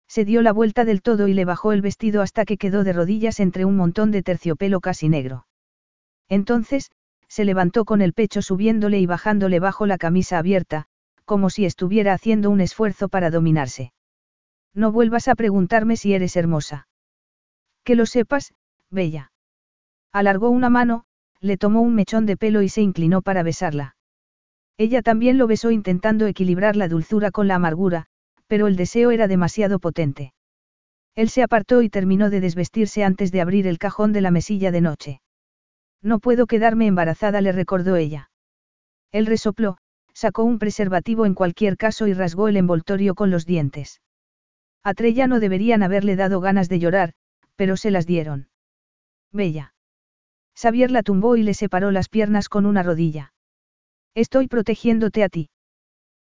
[0.06, 2.92] Se dio la vuelta del todo y le bajó el vestido hasta que quedó de
[2.92, 5.46] rodillas entre un montón de terciopelo casi negro.
[6.32, 6.90] Entonces,
[7.28, 10.86] se levantó con el pecho subiéndole y bajándole bajo la camisa abierta,
[11.26, 13.92] como si estuviera haciendo un esfuerzo para dominarse.
[14.72, 16.88] No vuelvas a preguntarme si eres hermosa.
[17.84, 18.54] Que lo sepas,
[18.90, 19.30] bella.
[20.10, 21.04] Alargó una mano,
[21.38, 23.96] le tomó un mechón de pelo y se inclinó para besarla.
[24.78, 28.06] Ella también lo besó intentando equilibrar la dulzura con la amargura,
[28.46, 30.32] pero el deseo era demasiado potente.
[31.14, 34.70] Él se apartó y terminó de desvestirse antes de abrir el cajón de la mesilla
[34.70, 35.20] de noche.
[36.02, 38.30] No puedo quedarme embarazada, le recordó ella.
[39.12, 39.78] Él resopló,
[40.12, 44.00] sacó un preservativo en cualquier caso y rasgó el envoltorio con los dientes.
[44.82, 47.12] A Trella no deberían haberle dado ganas de llorar,
[47.56, 48.48] pero se las dieron.
[49.30, 49.74] Bella.
[50.54, 53.32] Xavier la tumbó y le separó las piernas con una rodilla.
[54.14, 55.50] Estoy protegiéndote a ti.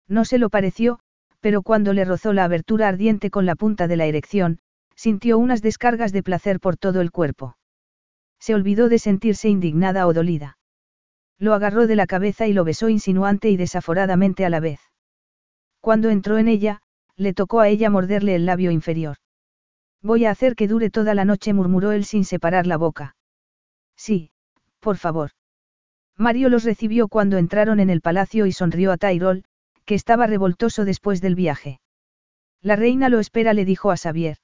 [0.08, 0.99] No se lo pareció,
[1.40, 4.59] pero cuando le rozó la abertura ardiente con la punta de la erección,
[4.95, 7.56] sintió unas descargas de placer por todo el cuerpo.
[8.40, 10.58] Se olvidó de sentirse indignada o dolida.
[11.38, 14.80] Lo agarró de la cabeza y lo besó insinuante y desaforadamente a la vez.
[15.82, 16.82] Cuando entró en ella,
[17.16, 19.18] le tocó a ella morderle el labio inferior.
[20.01, 23.16] Voy a hacer que dure toda la noche, murmuró él sin separar la boca.
[23.95, 24.32] Sí,
[24.80, 25.32] por favor.
[26.16, 29.43] Mario los recibió cuando entraron en el palacio y sonrió a Tyrol,
[29.85, 31.80] que estaba revoltoso después del viaje.
[32.61, 34.38] La reina lo espera, le dijo a Xavier.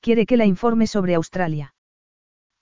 [0.00, 1.74] Quiere que la informe sobre Australia.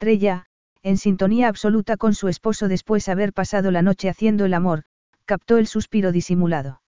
[0.00, 0.46] Trella,
[0.82, 4.84] en sintonía absoluta con su esposo después de haber pasado la noche haciendo el amor,
[5.26, 6.80] captó el suspiro disimulado.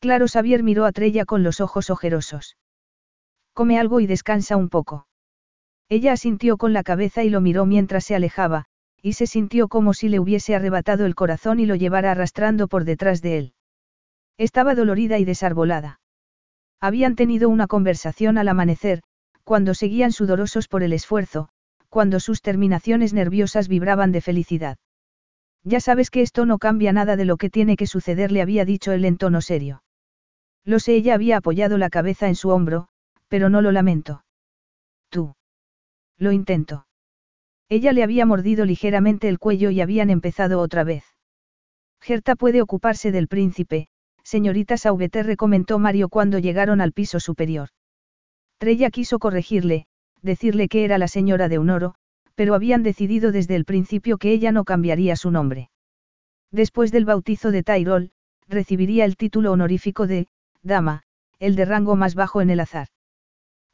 [0.00, 2.56] Claro, Xavier miró a Trella con los ojos ojerosos.
[3.52, 5.06] Come algo y descansa un poco.
[5.90, 8.64] Ella asintió con la cabeza y lo miró mientras se alejaba,
[9.02, 12.84] y se sintió como si le hubiese arrebatado el corazón y lo llevara arrastrando por
[12.86, 13.54] detrás de él.
[14.38, 16.00] Estaba dolorida y desarbolada.
[16.80, 19.02] Habían tenido una conversación al amanecer,
[19.44, 21.50] cuando seguían sudorosos por el esfuerzo,
[21.92, 24.78] cuando sus terminaciones nerviosas vibraban de felicidad.
[25.62, 28.64] Ya sabes que esto no cambia nada de lo que tiene que suceder, le había
[28.64, 29.82] dicho él en tono serio.
[30.64, 32.88] Lo sé, ella había apoyado la cabeza en su hombro,
[33.28, 34.24] pero no lo lamento.
[35.10, 35.34] Tú.
[36.16, 36.86] Lo intento.
[37.68, 41.04] Ella le había mordido ligeramente el cuello y habían empezado otra vez.
[42.00, 43.88] Gerta puede ocuparse del príncipe,
[44.22, 47.68] señorita Sauveterre comentó Mario cuando llegaron al piso superior.
[48.56, 49.84] Trella quiso corregirle,
[50.22, 51.94] decirle que era la señora de Honoro,
[52.34, 55.70] pero habían decidido desde el principio que ella no cambiaría su nombre.
[56.50, 58.12] Después del bautizo de Tyrol,
[58.48, 60.28] recibiría el título honorífico de,
[60.62, 61.02] dama,
[61.38, 62.88] el de rango más bajo en el azar.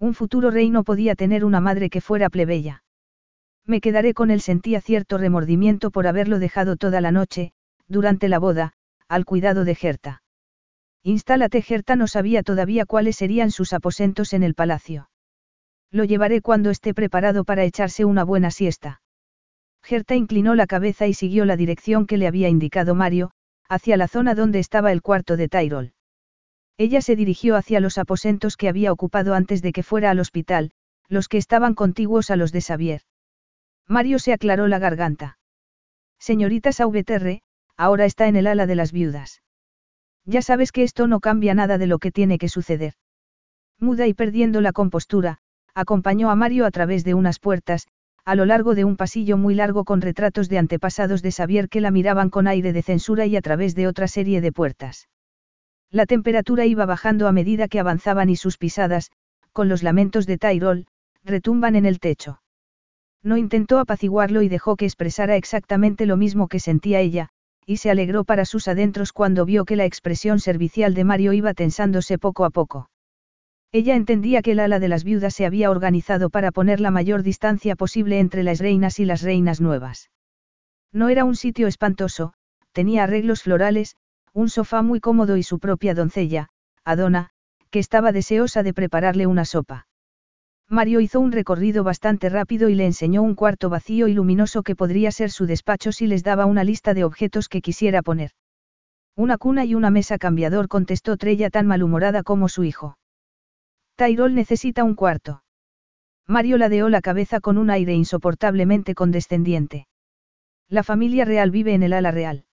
[0.00, 2.84] Un futuro rey no podía tener una madre que fuera plebeya.
[3.66, 7.52] Me quedaré con él sentía cierto remordimiento por haberlo dejado toda la noche,
[7.88, 8.72] durante la boda,
[9.08, 10.22] al cuidado de Gerta.
[11.02, 15.10] Instálate Gerta no sabía todavía cuáles serían sus aposentos en el palacio.
[15.90, 19.00] Lo llevaré cuando esté preparado para echarse una buena siesta.
[19.82, 23.30] Gerta inclinó la cabeza y siguió la dirección que le había indicado Mario,
[23.68, 25.92] hacia la zona donde estaba el cuarto de Tyrol.
[26.76, 30.72] Ella se dirigió hacia los aposentos que había ocupado antes de que fuera al hospital,
[31.08, 33.02] los que estaban contiguos a los de Xavier.
[33.86, 35.38] Mario se aclaró la garganta.
[36.18, 37.42] Señorita Sauveterre,
[37.76, 39.42] ahora está en el ala de las viudas.
[40.24, 42.94] Ya sabes que esto no cambia nada de lo que tiene que suceder.
[43.80, 45.38] Muda y perdiendo la compostura,
[45.78, 47.86] acompañó a Mario a través de unas puertas,
[48.24, 51.80] a lo largo de un pasillo muy largo con retratos de antepasados de Xavier que
[51.80, 55.08] la miraban con aire de censura y a través de otra serie de puertas.
[55.90, 59.12] La temperatura iba bajando a medida que avanzaban y sus pisadas,
[59.52, 60.86] con los lamentos de Tyrol,
[61.24, 62.42] retumban en el techo.
[63.22, 67.28] No intentó apaciguarlo y dejó que expresara exactamente lo mismo que sentía ella,
[67.66, 71.54] y se alegró para sus adentros cuando vio que la expresión servicial de Mario iba
[71.54, 72.90] tensándose poco a poco.
[73.70, 77.22] Ella entendía que el ala de las viudas se había organizado para poner la mayor
[77.22, 80.10] distancia posible entre las reinas y las reinas nuevas.
[80.92, 82.32] No era un sitio espantoso,
[82.72, 83.96] tenía arreglos florales,
[84.32, 86.48] un sofá muy cómodo y su propia doncella,
[86.84, 87.30] Adona,
[87.70, 89.86] que estaba deseosa de prepararle una sopa.
[90.70, 94.76] Mario hizo un recorrido bastante rápido y le enseñó un cuarto vacío y luminoso que
[94.76, 98.30] podría ser su despacho si les daba una lista de objetos que quisiera poner.
[99.16, 102.96] Una cuna y una mesa cambiador contestó Trella tan malhumorada como su hijo.
[103.98, 105.42] Tyrol necesita un cuarto.
[106.24, 109.88] Mario ladeó la cabeza con un aire insoportablemente condescendiente.
[110.68, 112.44] La familia real vive en el ala real.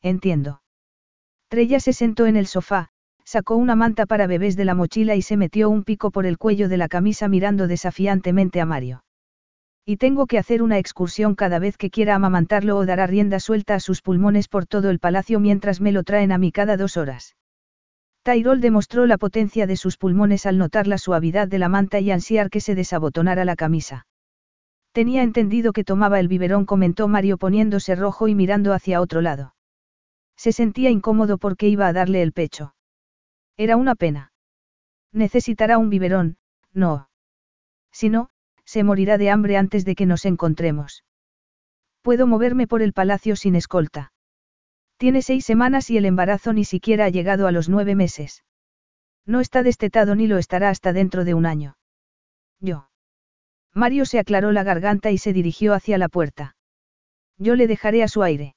[0.00, 0.62] Entiendo.
[1.48, 2.90] Trella se sentó en el sofá,
[3.24, 6.38] sacó una manta para bebés de la mochila y se metió un pico por el
[6.38, 9.02] cuello de la camisa mirando desafiantemente a Mario.
[9.84, 13.74] Y tengo que hacer una excursión cada vez que quiera amamantarlo o dará rienda suelta
[13.74, 16.96] a sus pulmones por todo el palacio mientras me lo traen a mí cada dos
[16.96, 17.34] horas.
[18.22, 22.10] Tyrol demostró la potencia de sus pulmones al notar la suavidad de la manta y
[22.10, 24.06] ansiar que se desabotonara la camisa.
[24.92, 29.54] Tenía entendido que tomaba el biberón, comentó Mario poniéndose rojo y mirando hacia otro lado.
[30.36, 32.74] Se sentía incómodo porque iba a darle el pecho.
[33.56, 34.32] Era una pena.
[35.12, 36.36] Necesitará un biberón,
[36.72, 37.08] no.
[37.92, 38.30] Si no,
[38.64, 41.04] se morirá de hambre antes de que nos encontremos.
[42.02, 44.12] Puedo moverme por el palacio sin escolta.
[45.00, 48.44] Tiene seis semanas y el embarazo ni siquiera ha llegado a los nueve meses.
[49.24, 51.78] No está destetado ni lo estará hasta dentro de un año.
[52.60, 52.90] Yo.
[53.72, 56.54] Mario se aclaró la garganta y se dirigió hacia la puerta.
[57.38, 58.56] Yo le dejaré a su aire.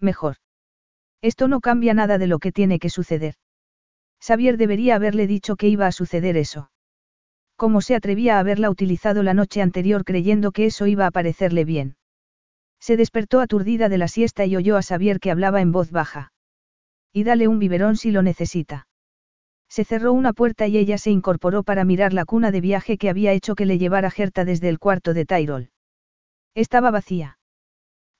[0.00, 0.38] Mejor.
[1.20, 3.36] Esto no cambia nada de lo que tiene que suceder.
[4.18, 6.72] Xavier debería haberle dicho que iba a suceder eso.
[7.54, 11.64] ¿Cómo se atrevía a haberla utilizado la noche anterior creyendo que eso iba a parecerle
[11.64, 11.94] bien?
[12.82, 16.32] Se despertó aturdida de la siesta y oyó a Xavier que hablaba en voz baja.
[17.12, 18.88] Y dale un biberón si lo necesita.
[19.68, 23.08] Se cerró una puerta y ella se incorporó para mirar la cuna de viaje que
[23.08, 25.70] había hecho que le llevara Gerta desde el cuarto de Tyrol.
[26.56, 27.38] Estaba vacía.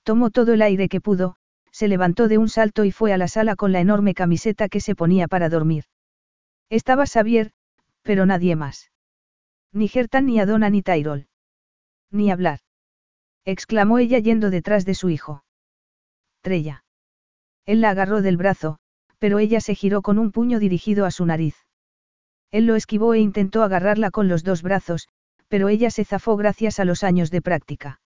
[0.04, 1.34] Tomó todo el aire que pudo,
[1.72, 4.78] se levantó de un salto y fue a la sala con la enorme camiseta que
[4.78, 5.86] se ponía para dormir.
[6.70, 7.50] Estaba Xavier,
[8.02, 8.92] pero nadie más.
[9.72, 11.26] Ni Gerta ni Adona ni Tyrol.
[12.12, 12.60] Ni hablar
[13.44, 15.44] exclamó ella yendo detrás de su hijo.
[16.42, 16.84] Trella.
[17.66, 18.78] Él la agarró del brazo,
[19.18, 21.56] pero ella se giró con un puño dirigido a su nariz.
[22.50, 25.08] Él lo esquivó e intentó agarrarla con los dos brazos,
[25.48, 28.00] pero ella se zafó gracias a los años de práctica.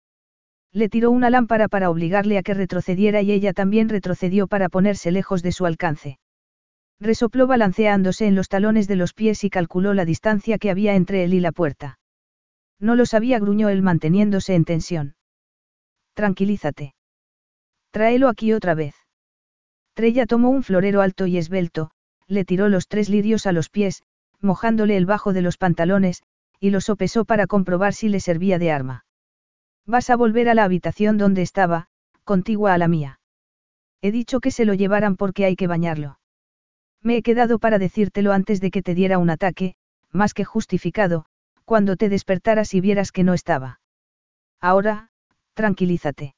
[0.71, 5.11] Le tiró una lámpara para obligarle a que retrocediera y ella también retrocedió para ponerse
[5.11, 6.19] lejos de su alcance.
[6.99, 11.23] Resopló balanceándose en los talones de los pies y calculó la distancia que había entre
[11.23, 11.99] él y la puerta.
[12.79, 15.15] No lo sabía, gruñó él manteniéndose en tensión.
[16.13, 16.93] Tranquilízate.
[17.91, 18.95] Tráelo aquí otra vez.
[19.93, 21.91] Trella tomó un florero alto y esbelto,
[22.27, 24.03] le tiró los tres lirios a los pies,
[24.39, 26.23] mojándole el bajo de los pantalones,
[26.59, 29.05] y lo sopesó para comprobar si le servía de arma.
[29.85, 31.87] Vas a volver a la habitación donde estaba,
[32.23, 33.19] contigua a la mía.
[34.01, 36.19] He dicho que se lo llevaran porque hay que bañarlo.
[37.01, 39.75] Me he quedado para decírtelo antes de que te diera un ataque,
[40.11, 41.25] más que justificado,
[41.65, 43.79] cuando te despertaras y vieras que no estaba.
[44.59, 45.09] Ahora,
[45.53, 46.35] tranquilízate.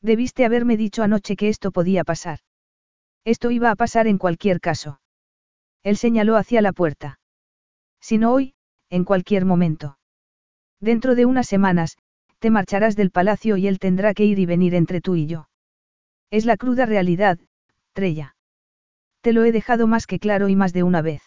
[0.00, 2.38] Debiste haberme dicho anoche que esto podía pasar.
[3.24, 5.00] Esto iba a pasar en cualquier caso.
[5.82, 7.20] Él señaló hacia la puerta.
[8.00, 8.54] Si no hoy,
[8.90, 9.98] en cualquier momento.
[10.80, 11.98] Dentro de unas semanas,
[12.38, 15.48] te marcharás del palacio y él tendrá que ir y venir entre tú y yo.
[16.30, 17.38] Es la cruda realidad,
[17.92, 18.36] Trella.
[19.20, 21.22] Te lo he dejado más que claro y más de una vez.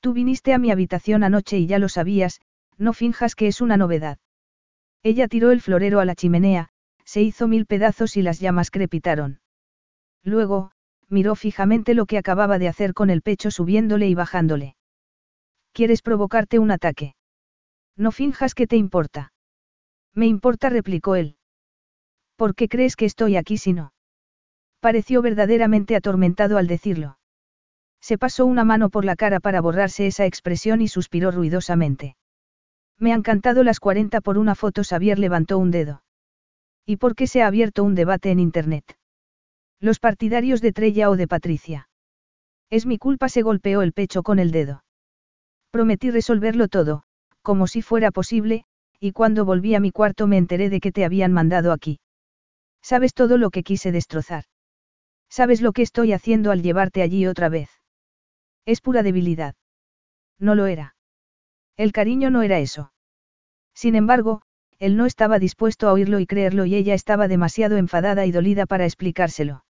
[0.00, 2.40] Tú viniste a mi habitación anoche y ya lo sabías,
[2.78, 4.18] no finjas que es una novedad.
[5.06, 6.68] Ella tiró el florero a la chimenea,
[7.04, 9.38] se hizo mil pedazos y las llamas crepitaron.
[10.24, 10.72] Luego,
[11.08, 14.74] miró fijamente lo que acababa de hacer con el pecho subiéndole y bajándole.
[15.72, 17.14] ¿Quieres provocarte un ataque?
[17.96, 19.32] No finjas que te importa.
[20.12, 21.36] Me importa, replicó él.
[22.34, 23.92] ¿Por qué crees que estoy aquí si no?
[24.80, 27.16] Pareció verdaderamente atormentado al decirlo.
[28.00, 32.16] Se pasó una mano por la cara para borrarse esa expresión y suspiró ruidosamente.
[32.98, 34.82] Me han cantado las 40 por una foto.
[34.82, 36.02] Xavier levantó un dedo.
[36.86, 38.96] ¿Y por qué se ha abierto un debate en Internet?
[39.80, 41.88] Los partidarios de Trella o de Patricia.
[42.70, 44.84] Es mi culpa, se golpeó el pecho con el dedo.
[45.70, 47.02] Prometí resolverlo todo,
[47.42, 48.64] como si fuera posible,
[48.98, 52.00] y cuando volví a mi cuarto me enteré de que te habían mandado aquí.
[52.82, 54.44] Sabes todo lo que quise destrozar.
[55.28, 57.68] Sabes lo que estoy haciendo al llevarte allí otra vez.
[58.64, 59.54] Es pura debilidad.
[60.38, 60.95] No lo era.
[61.76, 62.92] El cariño no era eso.
[63.74, 64.42] Sin embargo,
[64.78, 68.66] él no estaba dispuesto a oírlo y creerlo y ella estaba demasiado enfadada y dolida
[68.66, 69.64] para explicárselo.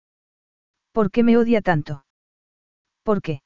[0.92, 2.04] ¿Por qué me odia tanto?
[3.02, 3.42] ¿Por qué?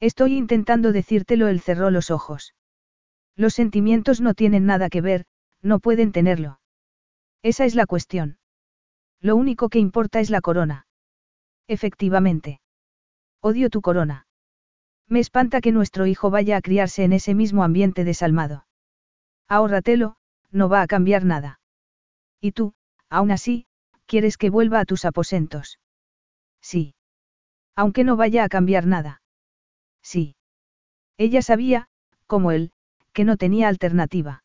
[0.00, 2.54] Estoy intentando decírtelo, él cerró los ojos.
[3.36, 5.26] Los sentimientos no tienen nada que ver,
[5.60, 6.60] no pueden tenerlo.
[7.42, 8.38] Esa es la cuestión.
[9.20, 10.86] Lo único que importa es la corona.
[11.68, 12.60] Efectivamente.
[13.40, 14.26] Odio tu corona.
[15.12, 18.64] Me espanta que nuestro hijo vaya a criarse en ese mismo ambiente desalmado.
[19.46, 20.16] Ahórratelo,
[20.50, 21.60] no va a cambiar nada.
[22.40, 22.72] Y tú,
[23.10, 23.66] aún así,
[24.06, 25.78] quieres que vuelva a tus aposentos.
[26.62, 26.94] Sí.
[27.76, 29.20] Aunque no vaya a cambiar nada.
[30.00, 30.34] Sí.
[31.18, 31.88] Ella sabía,
[32.26, 32.72] como él,
[33.12, 34.44] que no tenía alternativa.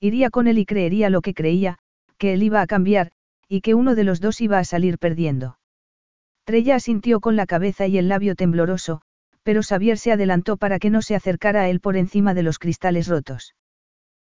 [0.00, 1.78] Iría con él y creería lo que creía,
[2.18, 3.10] que él iba a cambiar,
[3.48, 5.58] y que uno de los dos iba a salir perdiendo.
[6.44, 9.00] Trella asintió con la cabeza y el labio tembloroso,
[9.48, 12.58] pero Xavier se adelantó para que no se acercara a él por encima de los
[12.58, 13.54] cristales rotos.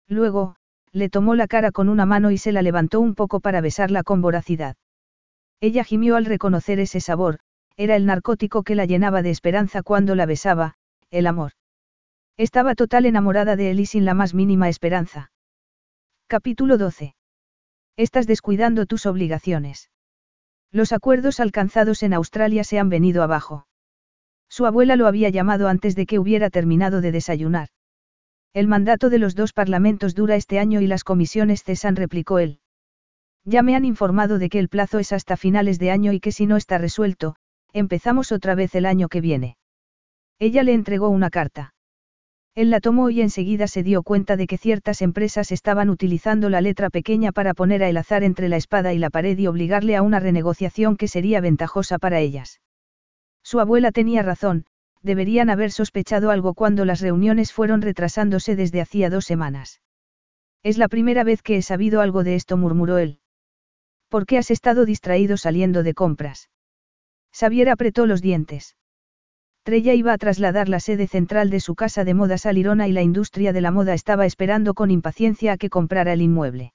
[0.08, 0.56] Luego,
[0.94, 4.04] le tomó la cara con una mano y se la levantó un poco para besarla
[4.04, 4.78] con voracidad.
[5.60, 7.40] Ella gimió al reconocer ese sabor,
[7.76, 10.76] era el narcótico que la llenaba de esperanza cuando la besaba,
[11.12, 11.52] el amor.
[12.38, 15.34] Estaba total enamorada de él y sin la más mínima esperanza.
[16.28, 17.14] Capítulo 12.
[17.98, 19.92] Estás descuidando tus obligaciones.
[20.72, 23.66] Los acuerdos alcanzados en Australia se han venido abajo.
[24.50, 27.69] Su abuela lo había llamado antes de que hubiera terminado de desayunar.
[28.53, 32.60] El mandato de los dos parlamentos dura este año y las comisiones cesan, replicó él.
[33.45, 36.32] Ya me han informado de que el plazo es hasta finales de año y que
[36.32, 37.36] si no está resuelto,
[37.74, 39.58] empezamos otra vez el año que viene.
[40.40, 41.74] Ella le entregó una carta.
[42.56, 46.61] Él la tomó y enseguida se dio cuenta de que ciertas empresas estaban utilizando la
[46.61, 49.95] letra pequeña para poner a el azar entre la espada y la pared y obligarle
[49.95, 52.60] a una renegociación que sería ventajosa para ellas.
[53.50, 54.66] Su abuela tenía razón,
[55.02, 59.82] deberían haber sospechado algo cuando las reuniones fueron retrasándose desde hacía dos semanas.
[60.61, 63.22] Es la primera vez que he sabido algo de esto, murmuró él.
[64.08, 66.52] ¿Por qué has estado distraído saliendo de compras?
[67.34, 68.76] Xavier apretó los dientes.
[69.64, 73.02] Trella iba a trasladar la sede central de su casa de moda Salirona y la
[73.02, 76.74] industria de la moda estaba esperando con impaciencia a que comprara el inmueble.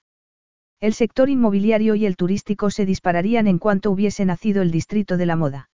[0.81, 5.27] El sector inmobiliario y el turístico se dispararían en cuanto hubiese nacido el distrito de
[5.27, 5.69] la moda.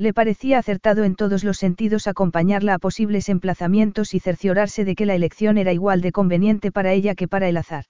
[0.00, 5.04] Le parecía acertado en todos los sentidos acompañarla a posibles emplazamientos y cerciorarse de que
[5.04, 7.84] la elección era igual de conveniente para ella que para el azar.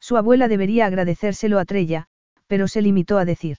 [0.00, 2.08] Su abuela debería agradecérselo a Trella,
[2.48, 3.58] pero se limitó a decir.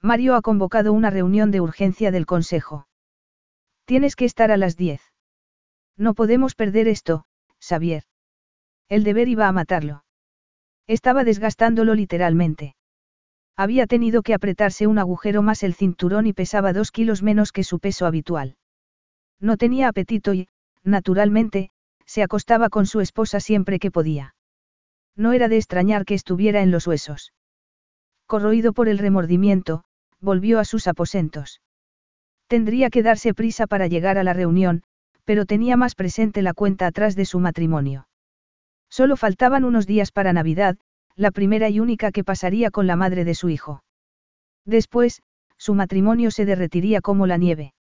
[0.00, 2.88] Mario ha convocado una reunión de urgencia del Consejo.
[3.84, 5.02] Tienes que estar a las 10.
[5.98, 7.26] No podemos perder esto,
[7.60, 8.04] Xavier.
[8.88, 10.04] El deber iba a matarlo.
[10.86, 12.76] Estaba desgastándolo literalmente.
[13.58, 17.64] Había tenido que apretarse un agujero más el cinturón y pesaba dos kilos menos que
[17.64, 18.56] su peso habitual.
[19.40, 20.46] No tenía apetito y,
[20.84, 21.70] naturalmente,
[22.06, 24.36] se acostaba con su esposa siempre que podía.
[25.16, 27.32] No era de extrañar que estuviera en los huesos.
[28.26, 29.82] Corroído por el remordimiento,
[30.20, 31.60] volvió a sus aposentos.
[32.46, 34.84] Tendría que darse prisa para llegar a la reunión,
[35.24, 38.06] pero tenía más presente la cuenta atrás de su matrimonio.
[38.88, 40.78] Solo faltaban unos días para Navidad,
[41.18, 43.82] la primera y única que pasaría con la madre de su hijo.
[44.64, 45.20] Después,
[45.56, 47.74] su matrimonio se derretiría como la nieve.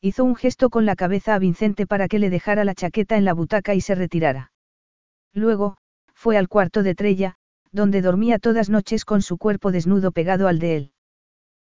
[0.00, 3.26] Hizo un gesto con la cabeza a Vincente para que le dejara la chaqueta en
[3.26, 4.50] la butaca y se retirara.
[5.34, 5.76] Luego,
[6.14, 7.34] fue al cuarto de Trella,
[7.70, 10.92] donde dormía todas noches con su cuerpo desnudo pegado al de él.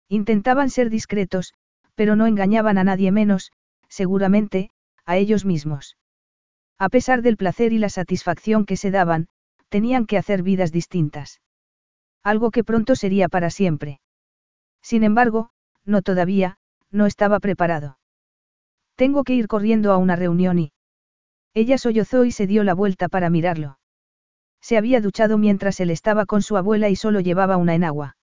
[0.10, 1.54] Intentaban ser discretos,
[1.94, 3.52] pero no engañaban a nadie menos,
[3.88, 4.72] seguramente,
[5.06, 5.96] a ellos mismos.
[6.80, 9.28] A pesar del placer y la satisfacción que se daban,
[9.70, 11.42] tenían que hacer vidas distintas.
[12.24, 14.00] Algo que pronto sería para siempre.
[14.82, 15.50] Sin embargo,
[15.86, 16.58] no todavía,
[16.92, 18.00] no estaba preparado.
[18.96, 20.72] Tengo que ir corriendo a una reunión y...
[21.54, 23.80] Ella sollozó y se dio la vuelta para mirarlo.
[24.62, 28.18] Se había duchado mientras él estaba con su abuela y solo llevaba una enagua.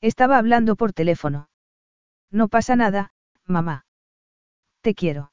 [0.00, 1.48] Estaba hablando por teléfono.
[2.30, 3.12] No pasa nada,
[3.44, 3.84] mamá.
[4.80, 5.32] Te quiero.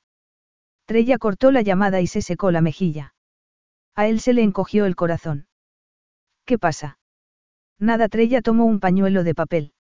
[0.85, 3.13] Trella cortó la llamada y se secó la mejilla.
[3.97, 5.47] A él se le encogió el corazón.
[6.45, 6.99] ¿Qué pasa?
[7.79, 9.73] Nada Trella tomó un pañuelo de papel.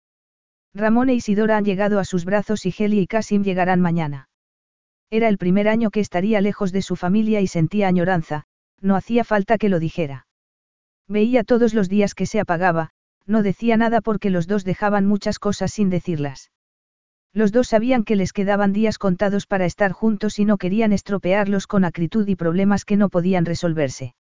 [0.73, 4.29] Ramón e Isidora han llegado a sus brazos y Heli y Casim llegarán mañana.
[5.09, 8.45] Era el primer año que estaría lejos de su familia y sentía añoranza,
[8.79, 10.27] no hacía falta que lo dijera.
[11.09, 12.91] Veía todos los días que se apagaba,
[13.25, 16.51] no decía nada porque los dos dejaban muchas cosas sin decirlas.
[17.35, 21.67] Los dos sabían que les quedaban días contados para estar juntos y no querían estropearlos
[21.67, 24.15] con acritud y problemas que no podían resolverse.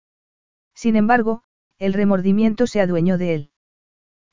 [0.74, 1.44] Sin embargo,
[1.78, 3.50] el remordimiento se adueñó de él.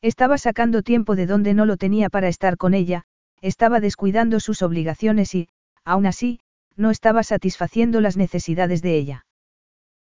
[0.01, 3.05] Estaba sacando tiempo de donde no lo tenía para estar con ella,
[3.43, 5.51] estaba descuidando sus obligaciones y,
[5.85, 6.41] aún así,
[6.75, 9.27] no estaba satisfaciendo las necesidades de ella.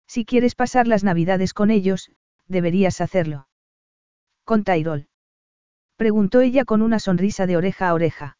[0.06, 2.10] Si quieres pasar las navidades con ellos,
[2.48, 3.46] deberías hacerlo.
[4.44, 5.08] Con Tyrol.
[5.96, 8.38] Preguntó ella con una sonrisa de oreja a oreja.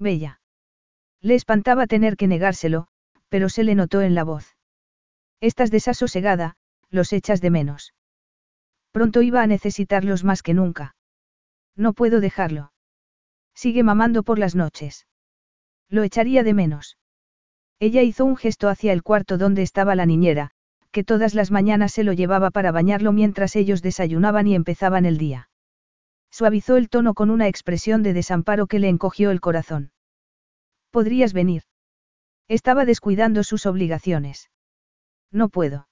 [0.00, 0.40] Bella.
[1.20, 2.88] Le espantaba tener que negárselo,
[3.28, 4.56] pero se le notó en la voz.
[5.40, 6.56] Estás desasosegada,
[6.88, 7.94] los echas de menos.
[8.92, 10.96] Pronto iba a necesitarlos más que nunca.
[11.76, 12.72] No puedo dejarlo.
[13.54, 15.06] Sigue mamando por las noches.
[15.90, 16.96] Lo echaría de menos.
[17.78, 20.50] Ella hizo un gesto hacia el cuarto donde estaba la niñera,
[20.90, 25.18] que todas las mañanas se lo llevaba para bañarlo mientras ellos desayunaban y empezaban el
[25.18, 25.49] día.
[26.30, 29.92] Suavizó el tono con una expresión de desamparo que le encogió el corazón.
[30.90, 31.62] Podrías venir.
[32.48, 34.50] Estaba descuidando sus obligaciones.
[35.30, 35.88] No puedo.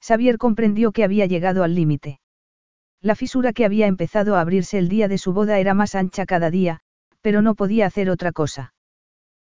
[0.00, 2.20] Xavier comprendió que había llegado al límite.
[3.02, 6.26] La fisura que había empezado a abrirse el día de su boda era más ancha
[6.26, 6.80] cada día,
[7.22, 8.74] pero no podía hacer otra cosa.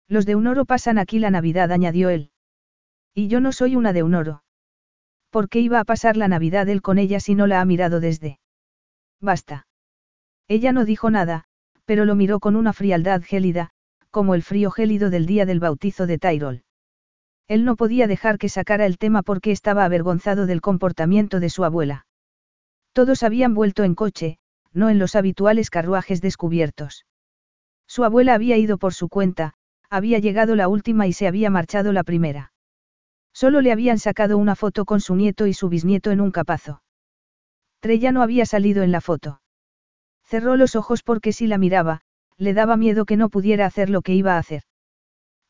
[0.08, 2.30] Los de un oro pasan aquí la Navidad, añadió él.
[3.14, 4.42] Y yo no soy una de un oro.
[5.30, 8.00] ¿Por qué iba a pasar la Navidad él con ella si no la ha mirado
[8.00, 8.38] desde?
[9.20, 9.66] Basta.
[10.48, 11.44] Ella no dijo nada,
[11.84, 13.70] pero lo miró con una frialdad gélida,
[14.10, 16.62] como el frío gélido del día del bautizo de Tyrol.
[17.46, 21.64] Él no podía dejar que sacara el tema porque estaba avergonzado del comportamiento de su
[21.64, 22.06] abuela.
[22.92, 24.38] Todos habían vuelto en coche,
[24.72, 27.06] no en los habituales carruajes descubiertos.
[27.86, 29.54] Su abuela había ido por su cuenta,
[29.90, 32.52] había llegado la última y se había marchado la primera.
[33.32, 36.82] Solo le habían sacado una foto con su nieto y su bisnieto en un capazo.
[37.80, 39.40] Trella no había salido en la foto.
[40.24, 42.00] Cerró los ojos porque si la miraba,
[42.36, 44.62] le daba miedo que no pudiera hacer lo que iba a hacer.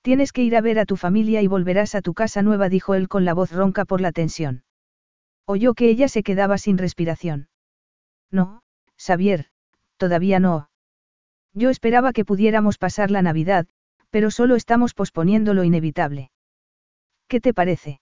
[0.02, 2.94] Tienes que ir a ver a tu familia y volverás a tu casa nueva, dijo
[2.94, 4.64] él con la voz ronca por la tensión.
[5.46, 7.48] Oyó que ella se quedaba sin respiración.
[8.30, 8.62] No,
[8.98, 9.46] Xavier,
[9.96, 10.68] todavía no.
[11.54, 13.66] Yo esperaba que pudiéramos pasar la Navidad,
[14.10, 16.30] pero solo estamos posponiendo lo inevitable.
[17.28, 18.00] ¿Qué te parece?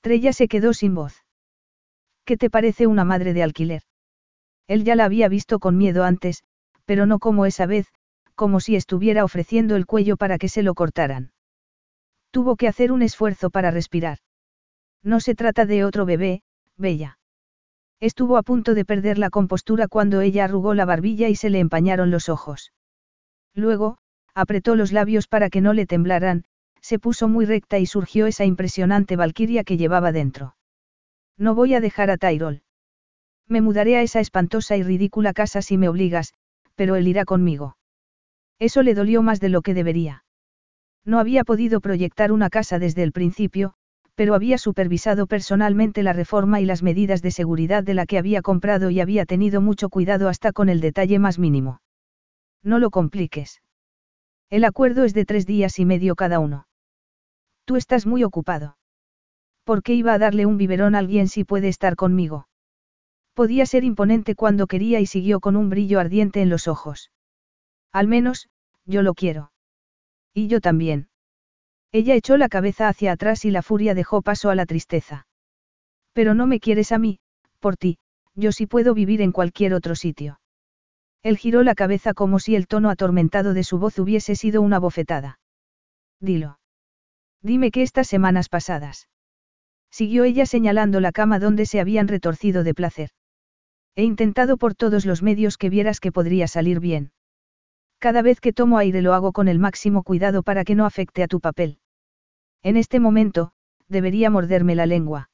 [0.00, 1.24] Trella se quedó sin voz.
[2.24, 3.82] ¿Qué te parece una madre de alquiler?
[4.68, 6.44] Él ya la había visto con miedo antes,
[6.84, 7.88] pero no como esa vez,
[8.34, 11.32] como si estuviera ofreciendo el cuello para que se lo cortaran.
[12.30, 14.18] Tuvo que hacer un esfuerzo para respirar.
[15.02, 16.42] No se trata de otro bebé,
[16.76, 17.18] Bella.
[18.00, 21.58] Estuvo a punto de perder la compostura cuando ella arrugó la barbilla y se le
[21.58, 22.72] empañaron los ojos.
[23.54, 23.98] Luego,
[24.34, 26.44] apretó los labios para que no le temblaran,
[26.80, 30.54] se puso muy recta y surgió esa impresionante valquiria que llevaba dentro.
[31.36, 32.62] No voy a dejar a Tyrol.
[33.48, 36.34] Me mudaré a esa espantosa y ridícula casa si me obligas,
[36.74, 37.76] pero él irá conmigo.
[38.58, 40.24] Eso le dolió más de lo que debería.
[41.04, 43.74] No había podido proyectar una casa desde el principio,
[44.14, 48.42] pero había supervisado personalmente la reforma y las medidas de seguridad de la que había
[48.42, 51.80] comprado y había tenido mucho cuidado hasta con el detalle más mínimo.
[52.64, 53.62] No lo compliques.
[54.50, 56.66] El acuerdo es de tres días y medio cada uno.
[57.64, 58.76] Tú estás muy ocupado.
[59.62, 62.47] ¿Por qué iba a darle un biberón a alguien si puede estar conmigo?
[63.38, 67.12] Podía ser imponente cuando quería y siguió con un brillo ardiente en los ojos.
[67.92, 68.48] Al menos,
[68.84, 69.52] yo lo quiero.
[70.34, 71.08] Y yo también.
[71.92, 75.28] Ella echó la cabeza hacia atrás y la furia dejó paso a la tristeza.
[76.12, 77.20] Pero no me quieres a mí,
[77.60, 77.98] por ti,
[78.34, 80.40] yo sí puedo vivir en cualquier otro sitio.
[81.22, 84.80] Él giró la cabeza como si el tono atormentado de su voz hubiese sido una
[84.80, 85.38] bofetada.
[86.18, 86.58] Dilo.
[87.40, 89.08] Dime que estas semanas pasadas.
[89.92, 93.10] Siguió ella señalando la cama donde se habían retorcido de placer.
[93.94, 97.12] He intentado por todos los medios que vieras que podría salir bien.
[97.98, 101.22] Cada vez que tomo aire lo hago con el máximo cuidado para que no afecte
[101.22, 101.78] a tu papel.
[102.62, 103.52] En este momento,
[103.88, 105.30] debería morderme la lengua.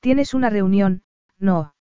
[0.00, 1.02] Tienes una reunión,
[1.38, 1.74] no.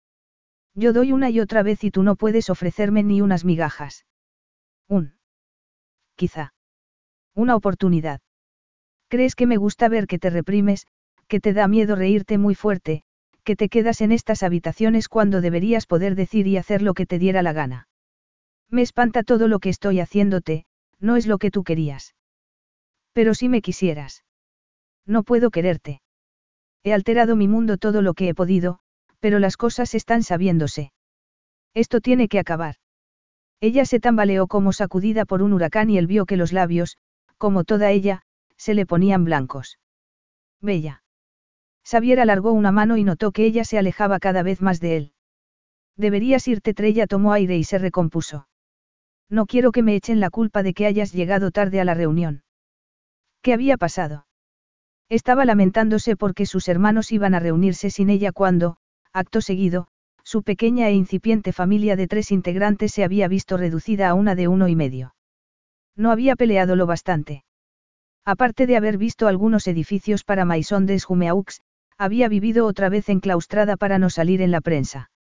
[0.75, 4.05] Yo doy una y otra vez y tú no puedes ofrecerme ni unas migajas.
[4.87, 5.15] Un.
[6.15, 6.53] Quizá.
[7.33, 8.21] Una oportunidad.
[9.07, 10.85] ¿Crees que me gusta ver que te reprimes,
[11.27, 13.03] que te da miedo reírte muy fuerte,
[13.49, 17.17] que te quedas en estas habitaciones cuando deberías poder decir y hacer lo que te
[17.17, 17.87] diera la gana?
[18.69, 20.67] Me espanta todo lo que estoy haciéndote,
[20.99, 22.13] no es lo que tú querías.
[23.11, 24.23] Pero si me quisieras.
[25.07, 26.03] No puedo quererte.
[26.83, 28.81] He alterado mi mundo todo lo que he podido,
[29.19, 30.91] pero las cosas están sabiéndose.
[31.73, 32.75] Esto tiene que acabar.
[33.61, 36.99] Ella se tambaleó como sacudida por un huracán y él vio que los labios,
[37.39, 38.21] como toda ella,
[38.57, 39.79] se le ponían blancos.
[40.61, 41.01] Bella.
[41.83, 45.13] Xavier alargó una mano y notó que ella se alejaba cada vez más de él.
[45.95, 48.47] Deberías irte, Trella tomó aire y se recompuso.
[49.29, 52.43] No quiero que me echen la culpa de que hayas llegado tarde a la reunión.
[53.41, 54.25] ¿Qué había pasado?
[55.09, 58.77] Estaba lamentándose porque sus hermanos iban a reunirse sin ella cuando,
[59.11, 59.87] acto seguido,
[60.23, 64.47] su pequeña e incipiente familia de tres integrantes se había visto reducida a una de
[64.47, 65.15] uno y medio.
[65.95, 67.43] No había peleado lo bastante.
[68.25, 71.61] Aparte de haber visto algunos edificios para Maison des Jumeaux,
[71.99, 75.11] había vivido otra vez enclaustrada para no salir en la prensa.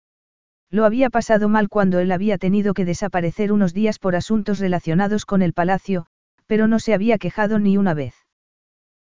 [0.71, 5.27] Lo había pasado mal cuando él había tenido que desaparecer unos días por asuntos relacionados
[5.27, 6.07] con el palacio,
[6.47, 8.15] pero no se había quejado ni una vez.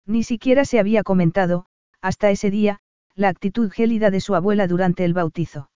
[0.07, 1.67] Ni siquiera se había comentado,
[2.01, 2.79] hasta ese día,
[3.17, 5.71] la actitud gélida de su abuela durante el bautizo.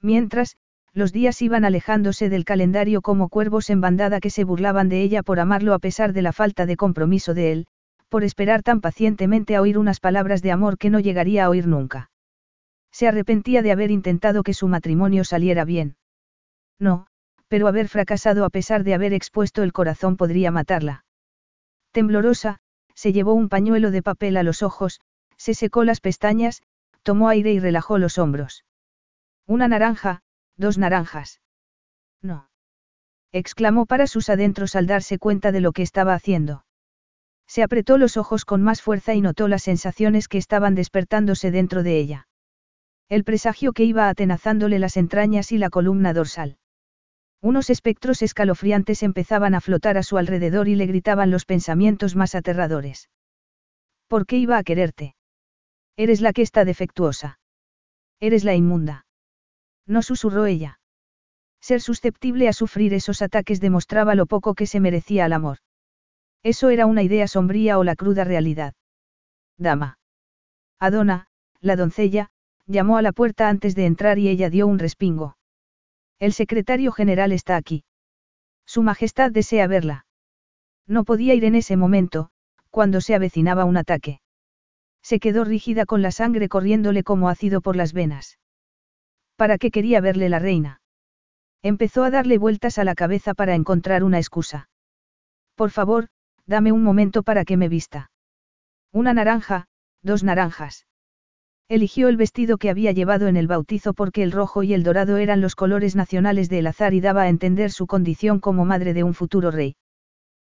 [0.00, 0.56] Mientras,
[0.92, 5.22] los días iban alejándose del calendario como cuervos en bandada que se burlaban de ella
[5.22, 7.66] por amarlo a pesar de la falta de compromiso de él,
[8.12, 11.66] por esperar tan pacientemente a oír unas palabras de amor que no llegaría a oír
[11.66, 12.10] nunca.
[12.90, 15.96] Se arrepentía de haber intentado que su matrimonio saliera bien.
[16.78, 17.06] No,
[17.48, 21.06] pero haber fracasado a pesar de haber expuesto el corazón podría matarla.
[21.90, 22.58] Temblorosa,
[22.94, 25.00] se llevó un pañuelo de papel a los ojos,
[25.38, 26.60] se secó las pestañas,
[27.02, 28.66] tomó aire y relajó los hombros.
[29.46, 30.20] Una naranja,
[30.58, 31.40] dos naranjas.
[32.20, 32.50] No.
[33.32, 36.66] exclamó para sus adentros al darse cuenta de lo que estaba haciendo.
[37.46, 41.82] Se apretó los ojos con más fuerza y notó las sensaciones que estaban despertándose dentro
[41.82, 42.28] de ella.
[43.08, 46.56] El presagio que iba atenazándole las entrañas y la columna dorsal.
[47.42, 52.34] Unos espectros escalofriantes empezaban a flotar a su alrededor y le gritaban los pensamientos más
[52.34, 53.10] aterradores.
[54.06, 55.16] ¿Por qué iba a quererte?
[55.96, 57.40] Eres la que está defectuosa.
[58.20, 59.06] Eres la inmunda.
[59.86, 60.78] No susurró ella.
[61.60, 65.58] Ser susceptible a sufrir esos ataques demostraba lo poco que se merecía al amor.
[66.42, 68.74] Eso era una idea sombría o la cruda realidad.
[69.58, 69.98] Dama.
[70.78, 71.28] Adona,
[71.60, 72.30] la doncella,
[72.66, 75.36] llamó a la puerta antes de entrar y ella dio un respingo.
[76.18, 77.84] El secretario general está aquí.
[78.66, 80.06] Su Majestad desea verla.
[80.86, 82.30] No podía ir en ese momento,
[82.70, 84.20] cuando se avecinaba un ataque.
[85.02, 88.38] Se quedó rígida con la sangre corriéndole como ácido por las venas.
[89.36, 90.80] ¿Para qué quería verle la reina?
[91.62, 94.68] Empezó a darle vueltas a la cabeza para encontrar una excusa.
[95.54, 96.08] Por favor,
[96.52, 98.10] dame un momento para que me vista.
[98.92, 99.68] Una naranja,
[100.02, 100.86] dos naranjas.
[101.66, 105.16] Eligió el vestido que había llevado en el bautizo porque el rojo y el dorado
[105.16, 108.92] eran los colores nacionales de El Azar y daba a entender su condición como madre
[108.92, 109.76] de un futuro rey.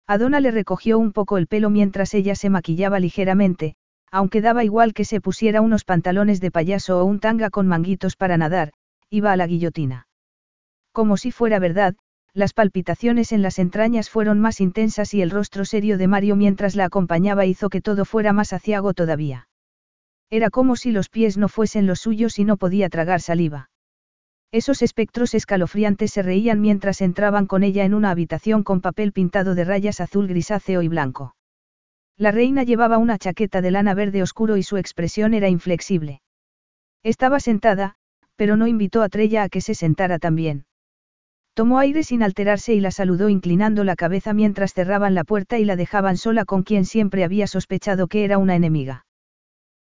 [0.08, 3.76] Adona le recogió un poco el pelo mientras ella se maquillaba ligeramente,
[4.10, 8.16] aunque daba igual que se pusiera unos pantalones de payaso o un tanga con manguitos
[8.16, 8.72] para nadar,
[9.08, 10.08] iba a la guillotina.
[10.90, 11.94] Como si fuera verdad,
[12.34, 16.74] las palpitaciones en las entrañas fueron más intensas y el rostro serio de Mario mientras
[16.76, 19.48] la acompañaba hizo que todo fuera más aciago todavía.
[20.30, 23.68] Era como si los pies no fuesen los suyos y no podía tragar saliva.
[24.50, 29.54] Esos espectros escalofriantes se reían mientras entraban con ella en una habitación con papel pintado
[29.54, 31.36] de rayas azul grisáceo y blanco.
[32.16, 36.22] La reina llevaba una chaqueta de lana verde oscuro y su expresión era inflexible.
[37.02, 37.94] Estaba sentada,
[38.36, 40.64] pero no invitó a Trella a que se sentara también.
[41.54, 45.64] Tomó aire sin alterarse y la saludó inclinando la cabeza mientras cerraban la puerta y
[45.64, 49.04] la dejaban sola con quien siempre había sospechado que era una enemiga.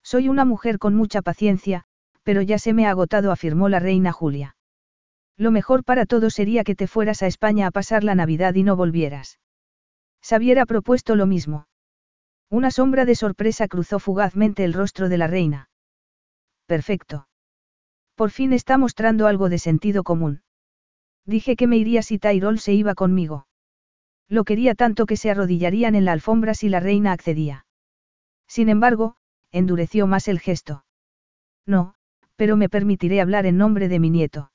[0.03, 1.85] Soy una mujer con mucha paciencia,
[2.23, 4.57] pero ya se me ha agotado, afirmó la reina Julia.
[5.37, 8.63] Lo mejor para todos sería que te fueras a España a pasar la Navidad y
[8.63, 9.39] no volvieras.
[10.23, 11.67] Xavier ha propuesto lo mismo.
[12.51, 15.69] Una sombra de sorpresa cruzó fugazmente el rostro de la reina.
[16.67, 17.29] Perfecto.
[18.15, 20.43] Por fin está mostrando algo de sentido común.
[21.29, 23.47] Dije que me iría si Tyrol se iba conmigo.
[24.31, 27.67] Lo quería tanto que se arrodillarían en la alfombra si la reina accedía.
[28.47, 29.17] Sin embargo,
[29.53, 30.87] endureció más el gesto.
[31.67, 31.93] No,
[32.37, 34.53] pero me permitiré hablar en nombre de mi nieto.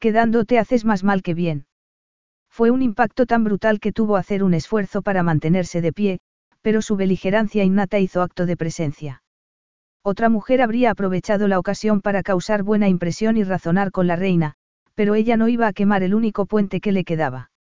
[0.00, 1.66] Quedándote haces más mal que bien.
[2.50, 6.18] Fue un impacto tan brutal que tuvo hacer un esfuerzo para mantenerse de pie,
[6.60, 9.22] pero su beligerancia innata hizo acto de presencia.
[10.02, 14.56] Otra mujer habría aprovechado la ocasión para causar buena impresión y razonar con la reina,
[14.98, 17.52] pero ella no iba a quemar el único puente que le quedaba.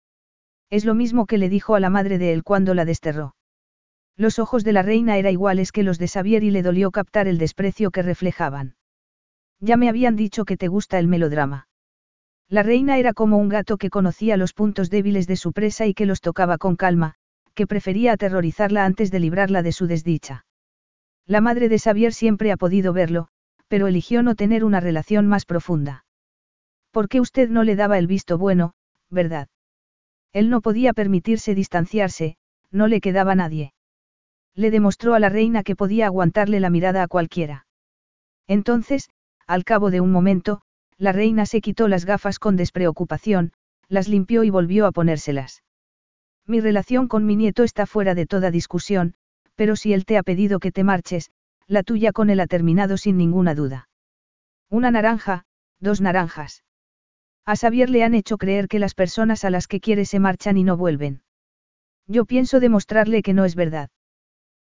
[0.70, 3.36] Es lo mismo que le dijo a la madre de él cuando la desterró.
[4.16, 7.28] Los ojos de la reina eran iguales que los de Xavier y le dolió captar
[7.28, 8.76] el desprecio que reflejaban.
[9.60, 11.68] Ya me habían dicho que te gusta el melodrama.
[12.48, 15.92] La reina era como un gato que conocía los puntos débiles de su presa y
[15.92, 17.16] que los tocaba con calma,
[17.52, 20.46] que prefería aterrorizarla antes de librarla de su desdicha.
[21.26, 23.28] La madre de Xavier siempre ha podido verlo,
[23.68, 26.05] pero eligió no tener una relación más profunda.
[26.96, 28.72] Porque usted no le daba el visto bueno,
[29.10, 29.48] ¿verdad?
[30.32, 32.38] Él no podía permitirse distanciarse,
[32.70, 33.74] no le quedaba nadie.
[34.54, 37.66] Le demostró a la reina que podía aguantarle la mirada a cualquiera.
[38.46, 39.10] Entonces,
[39.46, 40.62] al cabo de un momento,
[40.96, 43.52] la reina se quitó las gafas con despreocupación,
[43.90, 45.62] las limpió y volvió a ponérselas.
[46.46, 49.16] Mi relación con mi nieto está fuera de toda discusión,
[49.54, 51.30] pero si él te ha pedido que te marches,
[51.66, 53.90] la tuya con él ha terminado sin ninguna duda.
[54.70, 55.44] Una naranja,
[55.78, 56.62] dos naranjas.
[57.46, 60.56] A Xavier le han hecho creer que las personas a las que quiere se marchan
[60.56, 61.22] y no vuelven.
[62.08, 63.88] Yo pienso demostrarle que no es verdad.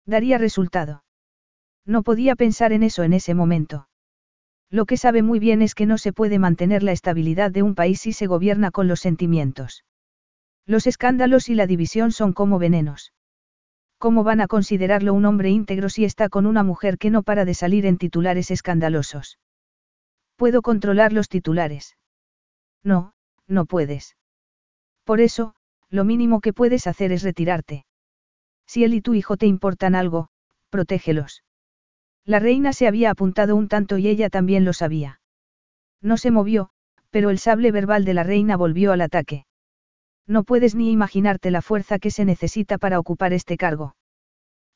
[0.06, 1.02] Daría resultado.
[1.84, 3.88] No podía pensar en eso en ese momento.
[4.70, 7.74] Lo que sabe muy bien es que no se puede mantener la estabilidad de un
[7.74, 9.84] país si se gobierna con los sentimientos.
[10.64, 13.12] Los escándalos y la división son como venenos.
[13.98, 17.44] ¿Cómo van a considerarlo un hombre íntegro si está con una mujer que no para
[17.44, 19.40] de salir en titulares escandalosos?
[20.36, 21.97] Puedo controlar los titulares.
[22.82, 23.12] No,
[23.46, 24.16] no puedes.
[25.04, 25.54] Por eso,
[25.90, 27.86] lo mínimo que puedes hacer es retirarte.
[28.66, 30.28] Si él y tu hijo te importan algo,
[30.70, 31.44] protégelos.
[32.24, 35.20] La reina se había apuntado un tanto y ella también lo sabía.
[36.02, 36.70] No se movió,
[37.10, 39.46] pero el sable verbal de la reina volvió al ataque.
[40.26, 43.96] No puedes ni imaginarte la fuerza que se necesita para ocupar este cargo.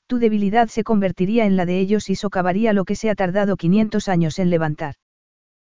[0.07, 3.57] Tu debilidad se convertiría en la de ellos y socavaría lo que se ha tardado
[3.57, 4.95] 500 años en levantar.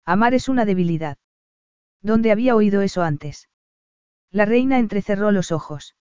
[0.04, 1.16] Amar es una debilidad.
[2.02, 3.48] ¿Dónde había oído eso antes?
[4.30, 5.96] La reina entrecerró los ojos.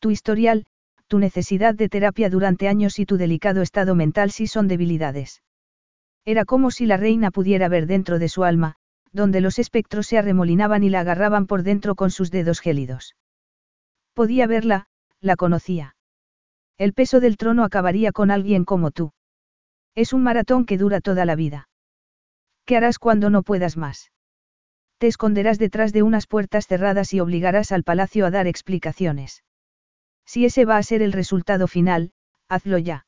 [0.00, 0.66] Tu historial,
[1.06, 5.42] tu necesidad de terapia durante años y tu delicado estado mental sí son debilidades.
[6.24, 8.74] Era como si la reina pudiera ver dentro de su alma,
[9.12, 13.16] donde los espectros se arremolinaban y la agarraban por dentro con sus dedos gélidos.
[14.12, 14.88] Podía verla,
[15.20, 15.96] la conocía.
[16.78, 19.12] El peso del trono acabaría con alguien como tú.
[19.94, 21.68] Es un maratón que dura toda la vida.
[22.66, 24.10] ¿Qué harás cuando no puedas más?
[24.98, 29.44] Te esconderás detrás de unas puertas cerradas y obligarás al palacio a dar explicaciones.
[30.24, 32.12] Si ese va a ser el resultado final,
[32.48, 33.06] hazlo ya.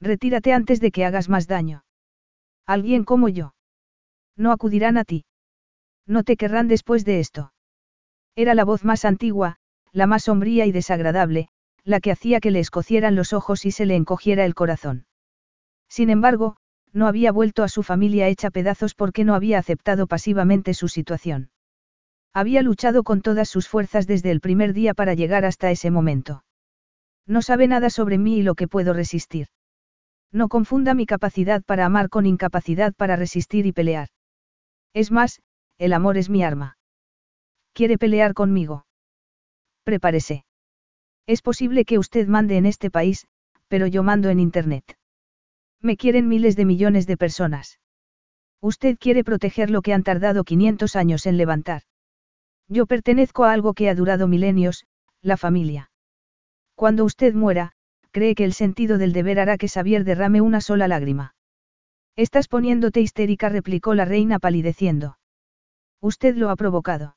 [0.00, 1.84] Retírate antes de que hagas más daño.
[2.66, 3.54] Alguien como yo.
[4.36, 5.24] No acudirán a ti.
[6.06, 7.52] No te querrán después de esto.
[8.36, 9.56] Era la voz más antigua,
[9.92, 11.48] la más sombría y desagradable,
[11.84, 15.06] la que hacía que le escocieran los ojos y se le encogiera el corazón.
[15.88, 16.56] Sin embargo,
[16.92, 21.50] no había vuelto a su familia hecha pedazos porque no había aceptado pasivamente su situación.
[22.32, 26.44] Había luchado con todas sus fuerzas desde el primer día para llegar hasta ese momento.
[27.26, 29.48] No sabe nada sobre mí y lo que puedo resistir.
[30.32, 34.08] No confunda mi capacidad para amar con incapacidad para resistir y pelear.
[34.94, 35.40] Es más,
[35.78, 36.78] el amor es mi arma.
[37.72, 38.86] ¿Quiere pelear conmigo?
[39.84, 40.44] Prepárese.
[41.26, 43.26] Es posible que usted mande en este país,
[43.68, 44.96] pero yo mando en Internet.
[45.82, 47.80] Me quieren miles de millones de personas.
[48.60, 51.82] Usted quiere proteger lo que han tardado 500 años en levantar.
[52.68, 54.84] Yo pertenezco a algo que ha durado milenios,
[55.22, 55.90] la familia.
[56.74, 57.72] Cuando usted muera,
[58.10, 61.34] cree que el sentido del deber hará que Xavier derrame una sola lágrima.
[62.16, 65.18] Estás poniéndote histérica, replicó la reina palideciendo.
[66.00, 67.16] Usted lo ha provocado.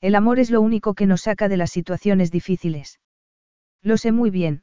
[0.00, 3.00] El amor es lo único que nos saca de las situaciones difíciles.
[3.82, 4.62] Lo sé muy bien.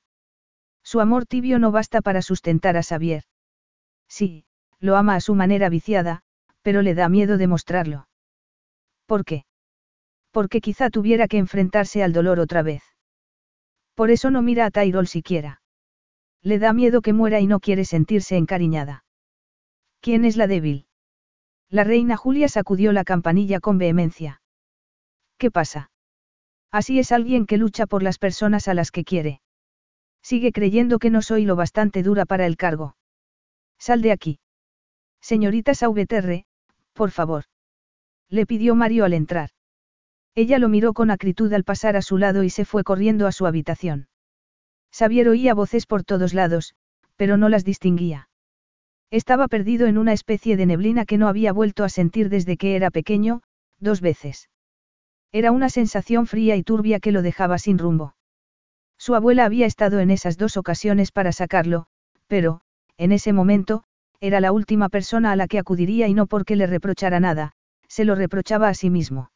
[0.89, 3.21] Su amor tibio no basta para sustentar a Xavier.
[4.07, 4.43] Sí,
[4.79, 6.23] lo ama a su manera viciada,
[6.63, 8.07] pero le da miedo demostrarlo.
[9.05, 9.45] ¿Por qué?
[10.31, 12.81] Porque quizá tuviera que enfrentarse al dolor otra vez.
[13.93, 15.61] Por eso no mira a Tyrol siquiera.
[16.41, 19.03] Le da miedo que muera y no quiere sentirse encariñada.
[20.01, 20.87] ¿Quién es la débil?
[21.69, 24.41] La reina Julia sacudió la campanilla con vehemencia.
[25.37, 25.91] ¿Qué pasa?
[26.71, 29.41] Así es alguien que lucha por las personas a las que quiere.
[30.21, 32.95] Sigue creyendo que no soy lo bastante dura para el cargo.
[33.77, 34.39] Sal de aquí.
[35.21, 36.45] Señorita Sauveterre,
[36.93, 37.45] por favor.
[38.29, 39.49] Le pidió Mario al entrar.
[40.35, 43.31] Ella lo miró con acritud al pasar a su lado y se fue corriendo a
[43.31, 44.07] su habitación.
[44.91, 46.75] Xavier oía voces por todos lados,
[47.15, 48.29] pero no las distinguía.
[49.11, 52.75] Estaba perdido en una especie de neblina que no había vuelto a sentir desde que
[52.75, 53.41] era pequeño,
[53.79, 54.49] dos veces.
[55.31, 58.15] Era una sensación fría y turbia que lo dejaba sin rumbo.
[58.99, 61.87] Su abuela había estado en esas dos ocasiones para sacarlo,
[62.27, 62.61] pero,
[62.97, 63.85] en ese momento,
[64.19, 67.53] era la última persona a la que acudiría y no porque le reprochara nada,
[67.87, 69.31] se lo reprochaba a sí mismo.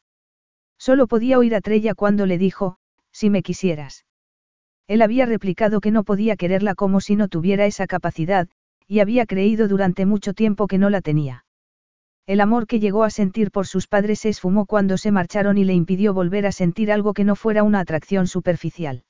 [0.78, 2.76] Solo podía oír a Trella cuando le dijo,
[3.10, 4.04] si me quisieras.
[4.86, 8.48] Él había replicado que no podía quererla como si no tuviera esa capacidad,
[8.86, 11.46] y había creído durante mucho tiempo que no la tenía.
[12.26, 15.64] El amor que llegó a sentir por sus padres se esfumó cuando se marcharon y
[15.64, 19.04] le impidió volver a sentir algo que no fuera una atracción superficial.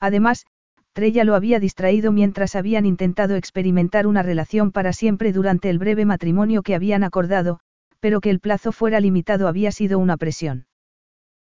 [0.00, 0.46] Además,
[0.92, 6.04] Trella lo había distraído mientras habían intentado experimentar una relación para siempre durante el breve
[6.04, 7.60] matrimonio que habían acordado,
[8.00, 10.66] pero que el plazo fuera limitado había sido una presión.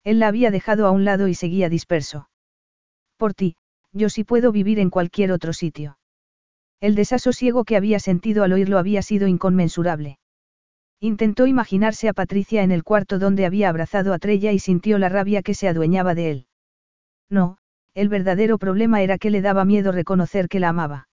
[0.05, 2.29] Él la había dejado a un lado y seguía disperso.
[3.17, 3.57] Por ti,
[3.93, 5.99] yo sí puedo vivir en cualquier otro sitio.
[6.81, 10.19] El desasosiego que había sentido al oírlo había sido inconmensurable.
[11.01, 15.09] Intentó imaginarse a Patricia en el cuarto donde había abrazado a Trella y sintió la
[15.09, 16.47] rabia que se adueñaba de él.
[17.29, 17.59] No,
[17.95, 21.09] el verdadero problema era que le daba miedo reconocer que la amaba.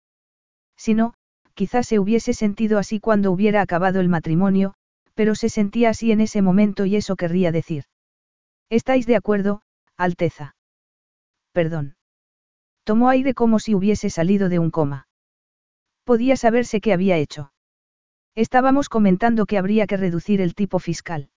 [0.77, 1.13] Si no,
[1.53, 4.73] quizás se hubiese sentido así cuando hubiera acabado el matrimonio,
[5.15, 7.85] pero se sentía así en ese momento y eso querría decir.
[8.69, 9.61] ¿Estáis de acuerdo,
[9.97, 10.55] Alteza?
[11.51, 11.95] Perdón.
[12.83, 15.07] Tomó aire como si hubiese salido de un coma.
[16.03, 17.51] Podía saberse qué había hecho.
[18.35, 21.29] Estábamos comentando que habría que reducir el tipo fiscal.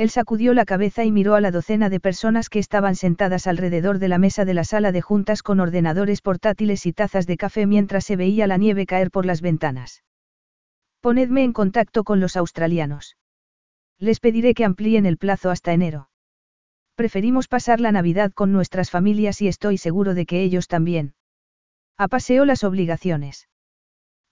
[0.00, 3.98] Él sacudió la cabeza y miró a la docena de personas que estaban sentadas alrededor
[3.98, 7.66] de la mesa de la sala de juntas con ordenadores portátiles y tazas de café
[7.66, 10.02] mientras se veía la nieve caer por las ventanas.
[11.02, 13.18] Ponedme en contacto con los australianos.
[13.98, 16.08] Les pediré que amplíen el plazo hasta enero.
[16.94, 21.12] Preferimos pasar la Navidad con nuestras familias y estoy seguro de que ellos también.
[21.98, 23.50] Apaseó las obligaciones.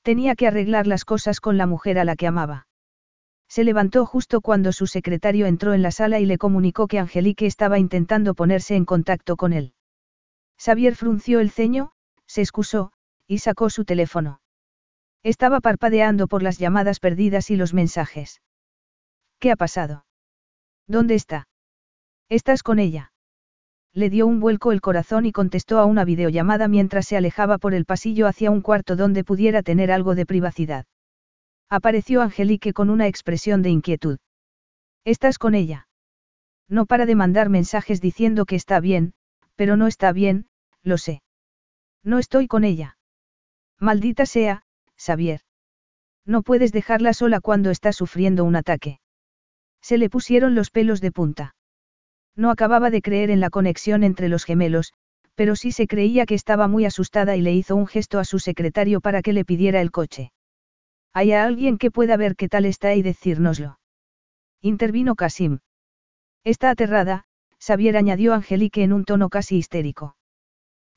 [0.01, 2.68] Tenía que arreglar las cosas con la mujer a la que amaba.
[3.49, 7.47] Se levantó justo cuando su secretario entró en la sala y le comunicó que Angelique
[7.47, 9.73] estaba intentando ponerse en contacto con él.
[10.59, 11.93] Xavier frunció el ceño,
[12.27, 12.93] se excusó,
[13.27, 14.41] y sacó su teléfono.
[15.23, 18.41] Estaba parpadeando por las llamadas perdidas y los mensajes.
[19.39, 20.05] ¿Qué ha pasado?
[20.87, 21.49] ¿Dónde está?
[22.29, 23.13] ¿Estás con ella?
[23.95, 27.73] Le dio un vuelco el corazón y contestó a una videollamada mientras se alejaba por
[27.73, 30.85] el pasillo hacia un cuarto donde pudiera tener algo de privacidad.
[31.71, 34.19] Apareció Angelique con una expresión de inquietud.
[35.05, 35.87] ¿Estás con ella?
[36.69, 39.13] No para de mandar mensajes diciendo que está bien,
[39.55, 40.47] pero no está bien,
[40.83, 41.23] lo sé.
[42.03, 42.97] No estoy con ella.
[43.79, 44.63] Maldita sea,
[44.97, 45.41] Xavier.
[46.25, 49.01] No puedes dejarla sola cuando está sufriendo un ataque.
[49.83, 51.55] Se le pusieron los pelos de punta.
[52.35, 54.93] No acababa de creer en la conexión entre los gemelos,
[55.35, 58.39] pero sí se creía que estaba muy asustada y le hizo un gesto a su
[58.39, 60.33] secretario para que le pidiera el coche.
[61.13, 63.79] ¿Hay alguien que pueda ver qué tal está y decírnoslo?
[64.61, 65.59] Intervino Kasim.
[66.45, 67.25] Está aterrada,
[67.61, 70.17] Xavier añadió Angelique en un tono casi histérico.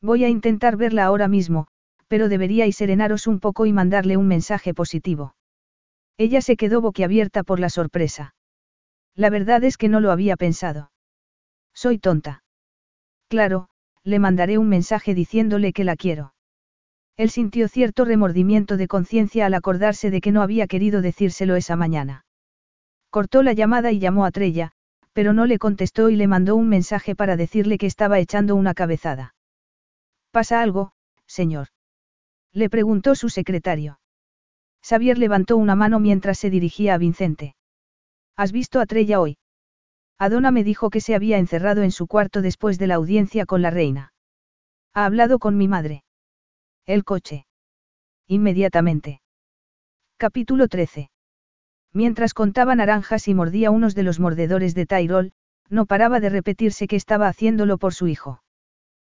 [0.01, 1.67] Voy a intentar verla ahora mismo,
[2.07, 5.35] pero deberíais serenaros un poco y mandarle un mensaje positivo.
[6.17, 8.35] Ella se quedó boquiabierta por la sorpresa.
[9.15, 10.91] La verdad es que no lo había pensado.
[11.73, 12.43] Soy tonta.
[13.27, 13.69] Claro,
[14.03, 16.33] le mandaré un mensaje diciéndole que la quiero.
[17.17, 21.75] Él sintió cierto remordimiento de conciencia al acordarse de que no había querido decírselo esa
[21.75, 22.25] mañana.
[23.09, 24.71] Cortó la llamada y llamó a Trella,
[25.13, 28.73] pero no le contestó y le mandó un mensaje para decirle que estaba echando una
[28.73, 29.35] cabezada.
[30.31, 30.93] ¿Pasa algo,
[31.25, 31.67] señor?
[32.53, 33.99] Le preguntó su secretario.
[34.81, 37.55] Xavier levantó una mano mientras se dirigía a Vincente.
[38.35, 39.37] ¿Has visto a Trella hoy?
[40.17, 43.61] Adona me dijo que se había encerrado en su cuarto después de la audiencia con
[43.61, 44.13] la reina.
[44.93, 46.03] Ha hablado con mi madre.
[46.87, 47.45] El coche.
[48.27, 49.21] Inmediatamente.
[50.17, 51.11] Capítulo 13.
[51.93, 55.31] Mientras contaba naranjas y mordía unos de los mordedores de Tyrol,
[55.69, 58.41] no paraba de repetirse que estaba haciéndolo por su hijo.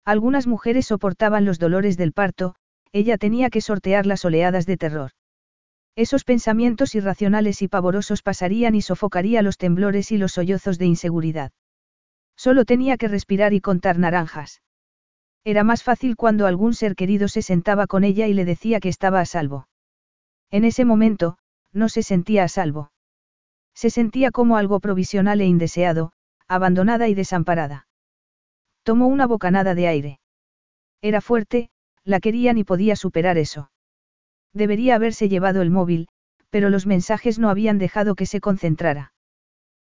[0.04, 2.56] Algunas mujeres soportaban los dolores del parto,
[2.90, 5.12] ella tenía que sortear las oleadas de terror.
[5.94, 11.52] Esos pensamientos irracionales y pavorosos pasarían y sofocaría los temblores y los sollozos de inseguridad.
[12.36, 14.62] Solo tenía que respirar y contar naranjas.
[15.44, 18.88] Era más fácil cuando algún ser querido se sentaba con ella y le decía que
[18.88, 19.68] estaba a salvo.
[20.50, 21.38] En ese momento,
[21.72, 22.92] no se sentía a salvo.
[23.74, 26.12] Se sentía como algo provisional e indeseado,
[26.46, 27.88] abandonada y desamparada.
[28.82, 30.20] Tomó una bocanada de aire.
[31.00, 31.70] Era fuerte,
[32.04, 33.70] la querían y podía superar eso.
[34.52, 36.08] Debería haberse llevado el móvil,
[36.50, 39.14] pero los mensajes no habían dejado que se concentrara.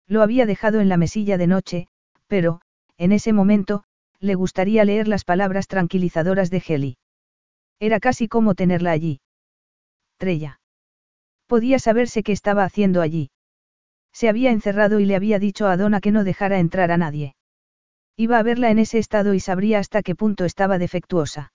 [0.08, 1.88] Lo había dejado en la mesilla de noche,
[2.28, 2.62] pero,
[2.98, 3.84] en ese momento,
[4.26, 6.98] le gustaría leer las palabras tranquilizadoras de Heli.
[7.80, 9.22] Era casi como tenerla allí.
[10.18, 10.60] Trella.
[11.48, 13.32] Podía saberse qué estaba haciendo allí.
[14.12, 17.36] Se había encerrado y le había dicho a Donna que no dejara entrar a nadie.
[18.18, 21.52] Iba a verla en ese estado y sabría hasta qué punto estaba defectuosa.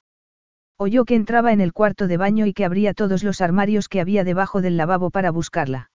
[0.76, 4.00] Oyó que entraba en el cuarto de baño y que abría todos los armarios que
[4.00, 5.90] había debajo del lavabo para buscarla.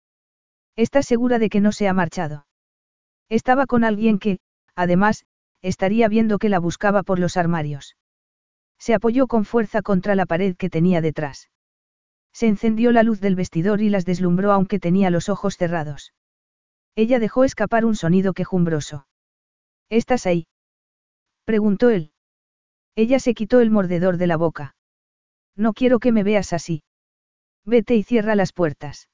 [0.76, 2.46] ¿Estás segura de que no se ha marchado?
[3.28, 4.38] Estaba con alguien que,
[4.74, 5.24] además,
[5.64, 7.96] estaría viendo que la buscaba por los armarios.
[8.78, 11.48] Se apoyó con fuerza contra la pared que tenía detrás.
[12.34, 16.12] Se encendió la luz del vestidor y las deslumbró aunque tenía los ojos cerrados.
[16.96, 19.06] Ella dejó escapar un sonido quejumbroso.
[19.88, 20.46] ¿Estás ahí?
[21.46, 22.12] preguntó él.
[22.94, 24.76] Ella se quitó el mordedor de la boca.
[25.56, 26.82] No quiero que me veas así.
[27.64, 29.08] Vete y cierra las puertas.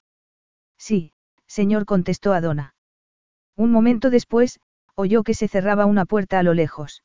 [0.78, 1.12] Sí,
[1.46, 2.74] señor, contestó Adona.
[3.56, 4.58] Un momento después,
[5.00, 7.02] oyó que se cerraba una puerta a lo lejos.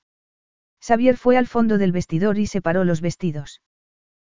[0.86, 3.62] Xavier fue al fondo del vestidor y separó los vestidos.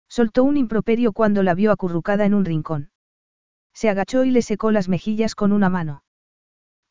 [0.09, 2.91] Soltó un improperio cuando la vio acurrucada en un rincón.
[3.73, 6.03] Se agachó y le secó las mejillas con una mano.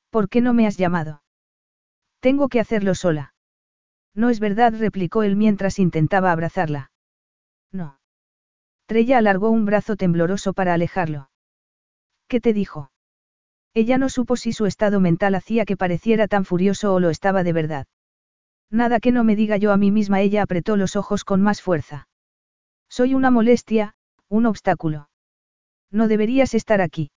[0.09, 1.21] ¿Por qué no me has llamado?
[2.21, 3.33] Tengo que hacerlo sola.
[4.15, 6.91] No es verdad, replicó él mientras intentaba abrazarla.
[7.71, 7.99] No.
[8.85, 11.29] Trella alargó un brazo tembloroso para alejarlo.
[12.27, 12.91] ¿Qué te dijo?
[13.73, 17.43] Ella no supo si su estado mental hacía que pareciera tan furioso o lo estaba
[17.43, 17.87] de verdad.
[18.71, 21.61] Nada que no me diga yo a mí misma, ella apretó los ojos con más
[21.61, 22.07] fuerza.
[22.89, 23.93] Soy una molestia,
[24.27, 25.09] un obstáculo.
[25.91, 27.11] No deberías estar aquí.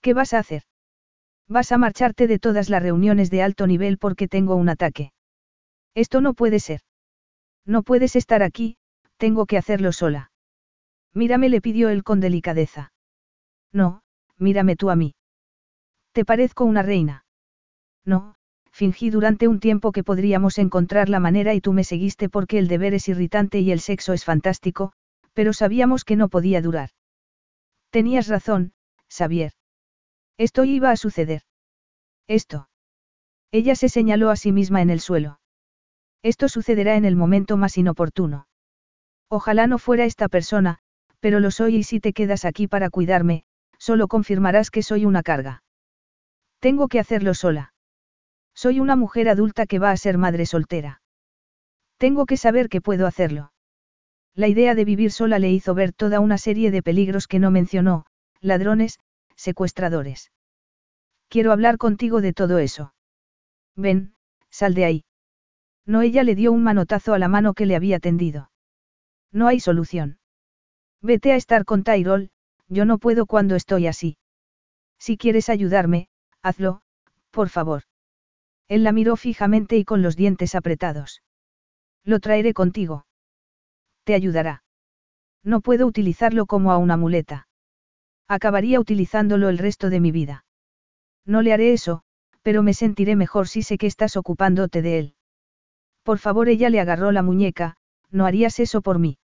[0.00, 0.62] ¿Qué vas a hacer?
[1.48, 5.12] Vas a marcharte de todas las reuniones de alto nivel porque tengo un ataque.
[5.94, 6.80] Esto no puede ser.
[7.64, 8.76] No puedes estar aquí,
[9.16, 10.30] tengo que hacerlo sola.
[11.14, 12.92] Mírame, le pidió él con delicadeza.
[13.72, 14.02] No,
[14.38, 15.14] mírame tú a mí.
[16.12, 17.24] ¿Te parezco una reina?
[18.04, 18.34] No,
[18.70, 22.68] fingí durante un tiempo que podríamos encontrar la manera y tú me seguiste porque el
[22.68, 24.92] deber es irritante y el sexo es fantástico,
[25.32, 26.90] pero sabíamos que no podía durar.
[27.90, 28.72] Tenías razón,
[29.08, 29.52] Xavier.
[30.38, 31.42] Esto iba a suceder.
[32.28, 32.68] Esto.
[33.50, 35.40] Ella se señaló a sí misma en el suelo.
[36.22, 38.46] Esto sucederá en el momento más inoportuno.
[39.28, 40.78] Ojalá no fuera esta persona,
[41.20, 43.44] pero lo soy y si te quedas aquí para cuidarme,
[43.78, 45.62] solo confirmarás que soy una carga.
[46.62, 47.74] Tengo que hacerlo sola.
[48.54, 51.02] Soy una mujer adulta que va a ser madre soltera.
[51.98, 53.52] Tengo que saber que puedo hacerlo.
[54.32, 57.50] La idea de vivir sola le hizo ver toda una serie de peligros que no
[57.50, 58.06] mencionó,
[58.40, 59.00] ladrones,
[59.34, 60.30] secuestradores.
[61.28, 62.94] Quiero hablar contigo de todo eso.
[63.74, 64.14] Ven,
[64.48, 65.04] sal de ahí.
[65.84, 68.52] No ella le dio un manotazo a la mano que le había tendido.
[69.32, 70.20] No hay solución.
[71.00, 72.30] Vete a estar con Tyrol,
[72.68, 74.16] yo no puedo cuando estoy así.
[75.00, 76.06] Si quieres ayudarme,
[76.42, 76.82] hazlo,
[77.30, 77.82] por favor.
[78.68, 81.22] Él la miró fijamente y con los dientes apretados.
[82.04, 83.06] Lo traeré contigo.
[84.04, 84.64] Te ayudará.
[85.44, 87.48] No puedo utilizarlo como a una muleta.
[88.28, 90.44] Acabaría utilizándolo el resto de mi vida.
[91.24, 92.02] No le haré eso,
[92.42, 95.14] pero me sentiré mejor si sé que estás ocupándote de él.
[96.02, 97.76] Por favor, ella le agarró la muñeca,
[98.10, 99.18] no harías eso por mí.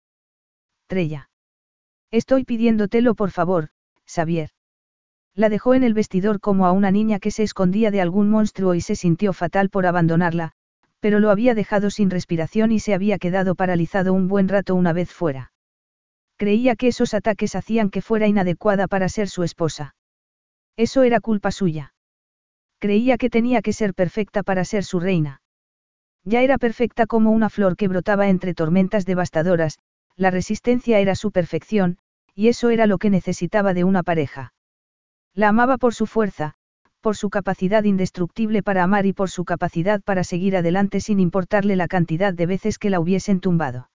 [0.86, 1.30] Trella.
[2.10, 3.70] Estoy pidiéndotelo por favor,
[4.06, 4.53] Xavier.
[5.36, 8.74] La dejó en el vestidor como a una niña que se escondía de algún monstruo
[8.74, 10.52] y se sintió fatal por abandonarla,
[11.00, 14.92] pero lo había dejado sin respiración y se había quedado paralizado un buen rato una
[14.92, 15.52] vez fuera.
[16.36, 19.94] Creía que esos ataques hacían que fuera inadecuada para ser su esposa.
[20.76, 21.94] Eso era culpa suya.
[22.78, 25.40] Creía que tenía que ser perfecta para ser su reina.
[26.24, 29.78] Ya era perfecta como una flor que brotaba entre tormentas devastadoras,
[30.16, 31.98] la resistencia era su perfección,
[32.34, 34.52] y eso era lo que necesitaba de una pareja.
[35.34, 36.54] La amaba por su fuerza,
[37.00, 41.76] por su capacidad indestructible para amar y por su capacidad para seguir adelante sin importarle
[41.76, 43.90] la cantidad de veces que la hubiesen tumbado.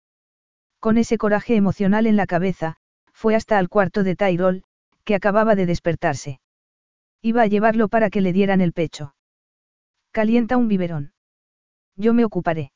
[0.81, 2.77] Con ese coraje emocional en la cabeza,
[3.13, 4.65] fue hasta el cuarto de Tyrol,
[5.05, 6.41] que acababa de despertarse.
[7.23, 9.15] Iba a llevarlo para que le dieran el pecho.
[10.13, 11.13] Calienta un biberón.
[11.97, 12.73] Yo me ocuparé.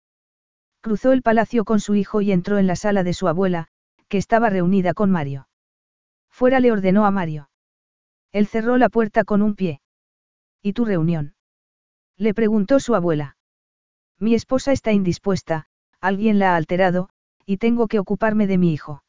[0.80, 3.68] Cruzó el palacio con su hijo y entró en la sala de su abuela,
[4.08, 5.46] que estaba reunida con Mario.
[6.30, 7.50] Fuera le ordenó a Mario.
[8.32, 9.80] Él cerró la puerta con un pie.
[10.62, 11.34] ¿Y tu reunión?
[12.16, 13.36] Le preguntó su abuela.
[14.18, 15.66] Mi esposa está indispuesta,
[16.00, 17.08] alguien la ha alterado,
[17.44, 19.02] y tengo que ocuparme de mi hijo.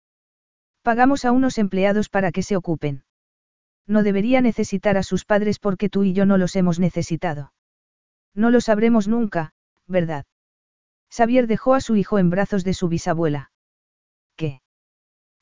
[0.82, 3.04] Pagamos a unos empleados para que se ocupen.
[3.88, 7.54] No debería necesitar a sus padres porque tú y yo no los hemos necesitado.
[8.34, 9.54] No lo sabremos nunca,
[9.88, 10.26] ¿verdad?
[11.10, 13.52] Xavier dejó a su hijo en brazos de su bisabuela.
[14.36, 14.62] ¿Qué?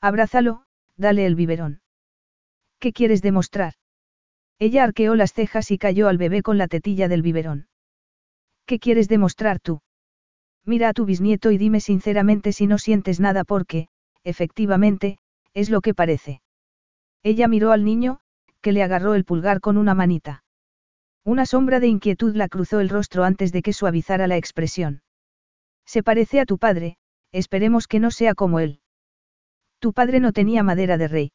[0.01, 0.65] Abrázalo,
[0.97, 1.81] dale el biberón.
[2.81, 3.76] ¿Qué quieres demostrar?
[4.58, 7.67] Ella arqueó las cejas y cayó al bebé con la tetilla del biberón.
[8.65, 9.81] ¿Qué quieres demostrar tú?
[10.65, 13.88] Mira a tu bisnieto y dime sinceramente si no sientes nada porque,
[14.24, 15.19] efectivamente,
[15.53, 16.42] es lo que parece.
[17.22, 18.19] Ella miró al niño,
[18.62, 20.44] que le agarró el pulgar con una manita.
[21.24, 25.03] Una sombra de inquietud la cruzó el rostro antes de que suavizara la expresión.
[25.85, 26.97] Se parece a tu padre,
[27.31, 28.80] esperemos que no sea como él.
[29.78, 31.31] Tu padre no tenía madera de rey.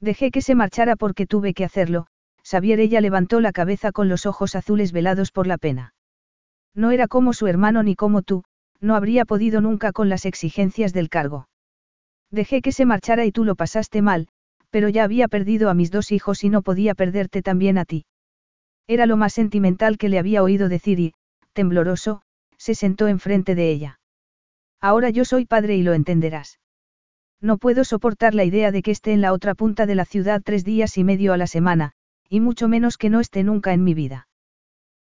[0.00, 2.06] Dejé que se marchara porque tuve que hacerlo,
[2.44, 5.94] Xavier ella levantó la cabeza con los ojos azules velados por la pena.
[6.74, 8.44] No era como su hermano ni como tú,
[8.80, 11.48] no habría podido nunca con las exigencias del cargo.
[12.30, 14.28] Dejé que se marchara y tú lo pasaste mal,
[14.70, 18.04] pero ya había perdido a mis dos hijos y no podía perderte también a ti.
[18.86, 21.14] Era lo más sentimental que le había oído decir y,
[21.52, 22.22] tembloroso,
[22.56, 24.00] se sentó enfrente de ella.
[24.80, 26.58] Ahora yo soy padre y lo entenderás.
[27.40, 30.42] No puedo soportar la idea de que esté en la otra punta de la ciudad
[30.44, 31.92] tres días y medio a la semana,
[32.28, 34.28] y mucho menos que no esté nunca en mi vida.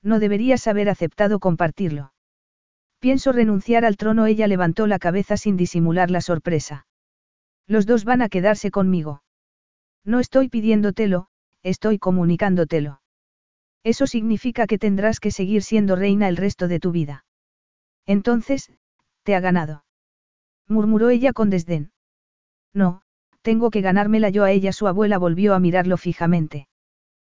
[0.02, 2.12] No deberías haber aceptado compartirlo.
[2.98, 4.26] Pienso renunciar al trono.
[4.26, 6.86] Ella levantó la cabeza sin disimular la sorpresa.
[7.66, 9.22] Los dos van a quedarse conmigo.
[10.04, 11.28] No estoy pidiéndotelo,
[11.62, 13.00] estoy comunicándotelo.
[13.84, 17.24] Eso significa que tendrás que seguir siendo reina el resto de tu vida.
[18.06, 18.72] Entonces,
[19.22, 19.84] te ha ganado.
[20.66, 21.91] Murmuró ella con desdén.
[22.74, 23.02] No,
[23.42, 24.72] tengo que ganármela yo a ella.
[24.72, 26.68] Su abuela volvió a mirarlo fijamente.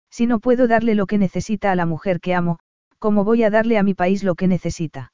[0.10, 2.60] Si no puedo darle lo que necesita a la mujer que amo,
[3.00, 5.12] ¿cómo voy a darle a mi país lo que necesita?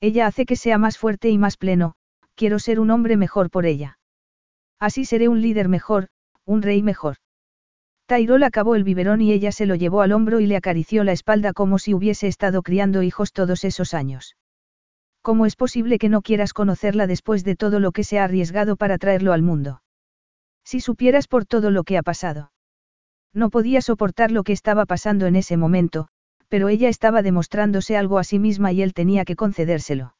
[0.00, 1.94] Ella hace que sea más fuerte y más pleno,
[2.34, 3.98] quiero ser un hombre mejor por ella.
[4.78, 6.08] Así seré un líder mejor,
[6.44, 7.16] un rey mejor.
[8.06, 11.12] Tyrol acabó el biberón y ella se lo llevó al hombro y le acarició la
[11.12, 14.36] espalda como si hubiese estado criando hijos todos esos años.
[15.22, 18.76] ¿Cómo es posible que no quieras conocerla después de todo lo que se ha arriesgado
[18.76, 19.82] para traerlo al mundo?
[20.64, 22.52] Si supieras por todo lo que ha pasado.
[23.32, 26.08] No podía soportar lo que estaba pasando en ese momento,
[26.48, 30.16] pero ella estaba demostrándose algo a sí misma y él tenía que concedérselo.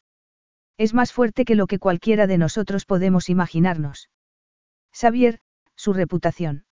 [0.76, 4.10] Es más fuerte que lo que cualquiera de nosotros podemos imaginarnos.
[4.92, 5.40] Xavier,
[5.76, 6.64] su reputación.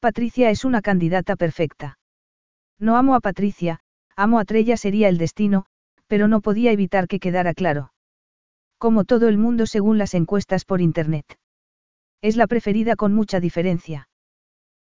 [0.00, 1.98] Patricia es una candidata perfecta.
[2.78, 3.80] No amo a Patricia,
[4.16, 5.66] amo a Trella sería el destino,
[6.06, 7.92] pero no podía evitar que quedara claro.
[8.78, 11.38] Como todo el mundo según las encuestas por Internet.
[12.22, 14.08] Es la preferida con mucha diferencia.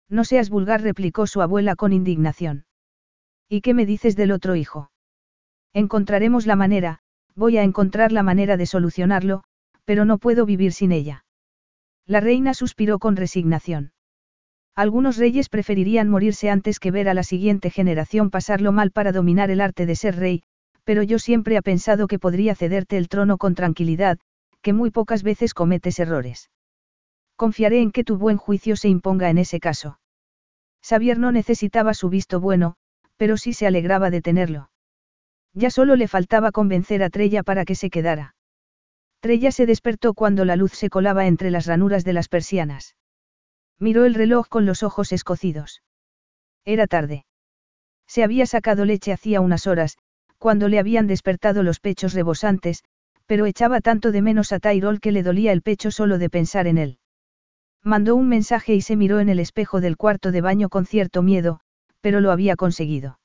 [0.10, 2.66] No seas vulgar, replicó su abuela con indignación.
[3.50, 4.92] ¿Y qué me dices del otro hijo?
[5.74, 7.00] Encontraremos la manera,
[7.36, 9.44] voy a encontrar la manera de solucionarlo,
[9.84, 11.26] pero no puedo vivir sin ella.
[12.06, 13.92] La reina suspiró con resignación.
[14.76, 19.50] Algunos reyes preferirían morirse antes que ver a la siguiente generación pasarlo mal para dominar
[19.50, 20.44] el arte de ser rey,
[20.86, 24.20] pero yo siempre he pensado que podría cederte el trono con tranquilidad,
[24.62, 26.50] que muy pocas veces cometes errores.
[27.36, 30.00] Confiaré en que tu buen juicio se imponga en ese caso.
[30.82, 32.76] Xavier no necesitaba su visto bueno,
[33.18, 34.70] pero sí se alegraba de tenerlo.
[35.54, 38.36] Ya solo le faltaba convencer a Trella para que se quedara.
[39.20, 42.96] Trella se despertó cuando la luz se colaba entre las ranuras de las persianas.
[43.80, 45.82] Miró el reloj con los ojos escocidos.
[46.64, 47.26] Era tarde.
[48.08, 49.98] Se había sacado leche hacía unas horas,
[50.38, 52.84] cuando le habían despertado los pechos rebosantes,
[53.26, 56.68] pero echaba tanto de menos a Tyrol que le dolía el pecho solo de pensar
[56.68, 57.00] en él.
[57.84, 61.22] Mandó un mensaje y se miró en el espejo del cuarto de baño con cierto
[61.22, 61.60] miedo,
[62.02, 63.20] pero lo había conseguido.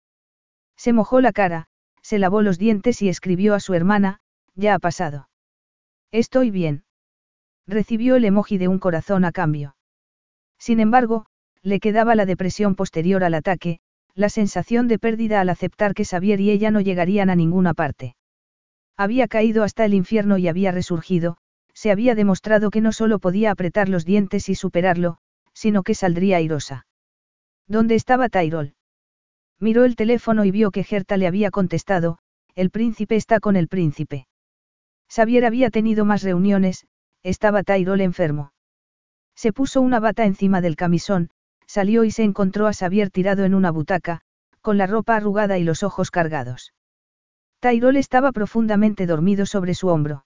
[0.77, 1.69] Se mojó la cara,
[2.03, 4.21] se lavó los dientes y escribió a su hermana,
[4.55, 5.29] ya ha pasado.
[6.13, 6.85] Estoy bien.
[7.67, 9.77] Recibió el emoji de un corazón a cambio.
[10.59, 11.27] Sin embargo,
[11.63, 13.81] le quedaba la depresión posterior al ataque,
[14.15, 18.17] la sensación de pérdida al aceptar que Xavier y ella no llegarían a ninguna parte.
[18.97, 21.37] Había caído hasta el infierno y había resurgido,
[21.73, 25.19] se había demostrado que no solo podía apretar los dientes y superarlo,
[25.55, 26.87] sino que saldría airosa.
[27.67, 28.75] ¿Dónde estaba Tyrol?
[29.59, 32.19] Miró el teléfono y vio que Gerta le había contestado,
[32.55, 34.27] el príncipe está con el príncipe.
[35.09, 36.87] Xavier había tenido más reuniones,
[37.23, 38.53] estaba Tyrol enfermo.
[39.35, 41.31] Se puso una bata encima del camisón,
[41.71, 44.23] salió y se encontró a Xavier tirado en una butaca,
[44.61, 46.75] con la ropa arrugada y los ojos cargados.
[47.61, 50.25] Tyrol estaba profundamente dormido sobre su hombro.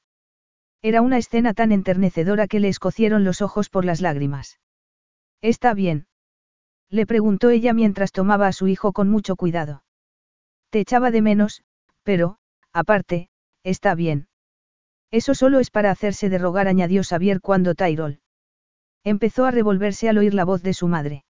[0.81, 4.59] Era una escena tan enternecedora que le escocieron los ojos por las lágrimas.
[5.43, 6.07] ¿Está bien?
[6.89, 9.85] Le preguntó ella mientras tomaba a su hijo con mucho cuidado.
[10.71, 11.63] Te echaba de menos,
[12.05, 12.39] pero,
[12.73, 13.29] aparte,
[13.65, 14.29] está bien.
[15.11, 18.21] Eso solo es para hacerse de rogar, añadió Xavier cuando Tyrol.
[19.05, 21.25] Empezó a revolverse al oír la voz de su madre.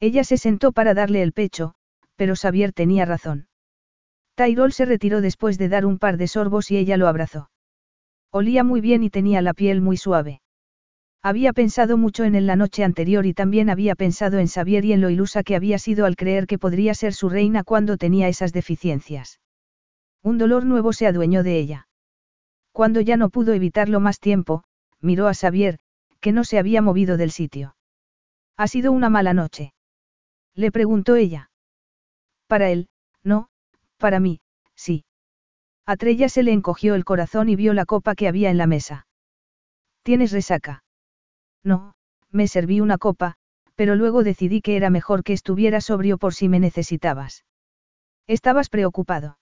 [0.00, 1.74] Ella se sentó para darle el pecho,
[2.16, 3.48] pero Xavier tenía razón.
[4.36, 7.50] Tyrol se retiró después de dar un par de sorbos y ella lo abrazó.
[8.30, 10.40] Olía muy bien y tenía la piel muy suave.
[11.22, 14.92] Había pensado mucho en él la noche anterior y también había pensado en Xavier y
[14.92, 18.28] en lo ilusa que había sido al creer que podría ser su reina cuando tenía
[18.28, 19.40] esas deficiencias.
[20.22, 21.88] Un dolor nuevo se adueñó de ella.
[22.70, 24.62] Cuando ya no pudo evitarlo más tiempo,
[25.00, 25.80] miró a Xavier,
[26.20, 27.74] que no se había movido del sitio.
[28.56, 29.72] Ha sido una mala noche.
[30.58, 31.52] Le preguntó ella.
[32.48, 32.88] Para él,
[33.22, 33.48] no,
[33.96, 34.40] para mí,
[34.74, 35.04] sí.
[35.86, 38.66] A Trella se le encogió el corazón y vio la copa que había en la
[38.66, 39.06] mesa.
[40.02, 40.82] ¿Tienes resaca?
[41.62, 41.94] No,
[42.32, 43.36] me serví una copa,
[43.76, 47.44] pero luego decidí que era mejor que estuviera sobrio por si me necesitabas.
[48.26, 49.38] Estabas preocupado.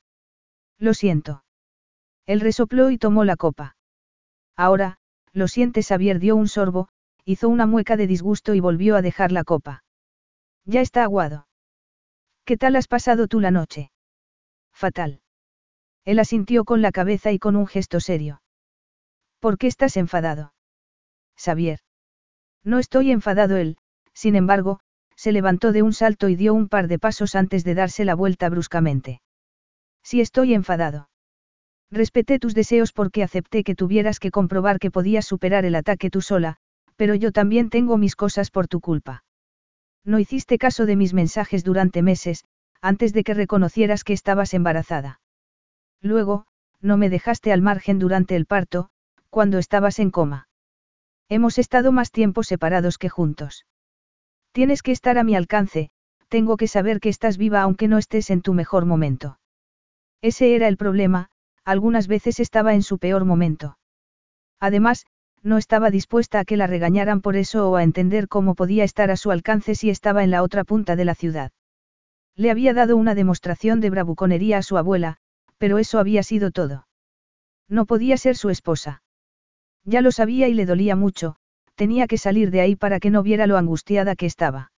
[0.78, 1.44] Lo siento.
[2.26, 3.78] Él resopló y tomó la copa.
[4.54, 4.98] Ahora,
[5.32, 6.90] lo sientes, Xavier dio un sorbo,
[7.24, 9.82] hizo una mueca de disgusto y volvió a dejar la copa.
[10.66, 11.46] Ya está aguado.
[12.44, 13.92] ¿Qué tal has pasado tú la noche?
[14.74, 15.20] Fatal.
[16.04, 18.42] Él asintió con la cabeza y con un gesto serio.
[19.38, 20.54] ¿Por qué estás enfadado?
[21.36, 21.80] Xavier.
[22.64, 23.78] No estoy enfadado él,
[24.12, 24.80] sin embargo,
[25.14, 28.16] se levantó de un salto y dio un par de pasos antes de darse la
[28.16, 29.20] vuelta bruscamente.
[30.02, 31.08] Si estoy enfadado.
[31.92, 36.22] Respeté tus deseos porque acepté que tuvieras que comprobar que podías superar el ataque tú
[36.22, 36.56] sola,
[36.96, 39.22] pero yo también tengo mis cosas por tu culpa.
[40.06, 42.44] No hiciste caso de mis mensajes durante meses,
[42.80, 45.20] antes de que reconocieras que estabas embarazada.
[46.00, 46.46] Luego,
[46.80, 48.88] no me dejaste al margen durante el parto,
[49.30, 50.48] cuando estabas en coma.
[51.28, 53.66] Hemos estado más tiempo separados que juntos.
[54.52, 55.90] Tienes que estar a mi alcance,
[56.28, 59.40] tengo que saber que estás viva aunque no estés en tu mejor momento.
[60.22, 61.30] Ese era el problema,
[61.64, 63.76] algunas veces estaba en su peor momento.
[64.60, 65.04] Además,
[65.42, 69.10] no estaba dispuesta a que la regañaran por eso o a entender cómo podía estar
[69.10, 71.52] a su alcance si estaba en la otra punta de la ciudad.
[72.34, 75.16] Le había dado una demostración de bravuconería a su abuela,
[75.58, 76.86] pero eso había sido todo.
[77.68, 79.02] No podía ser su esposa.
[79.84, 81.36] Ya lo sabía y le dolía mucho,
[81.74, 84.72] tenía que salir de ahí para que no viera lo angustiada que estaba.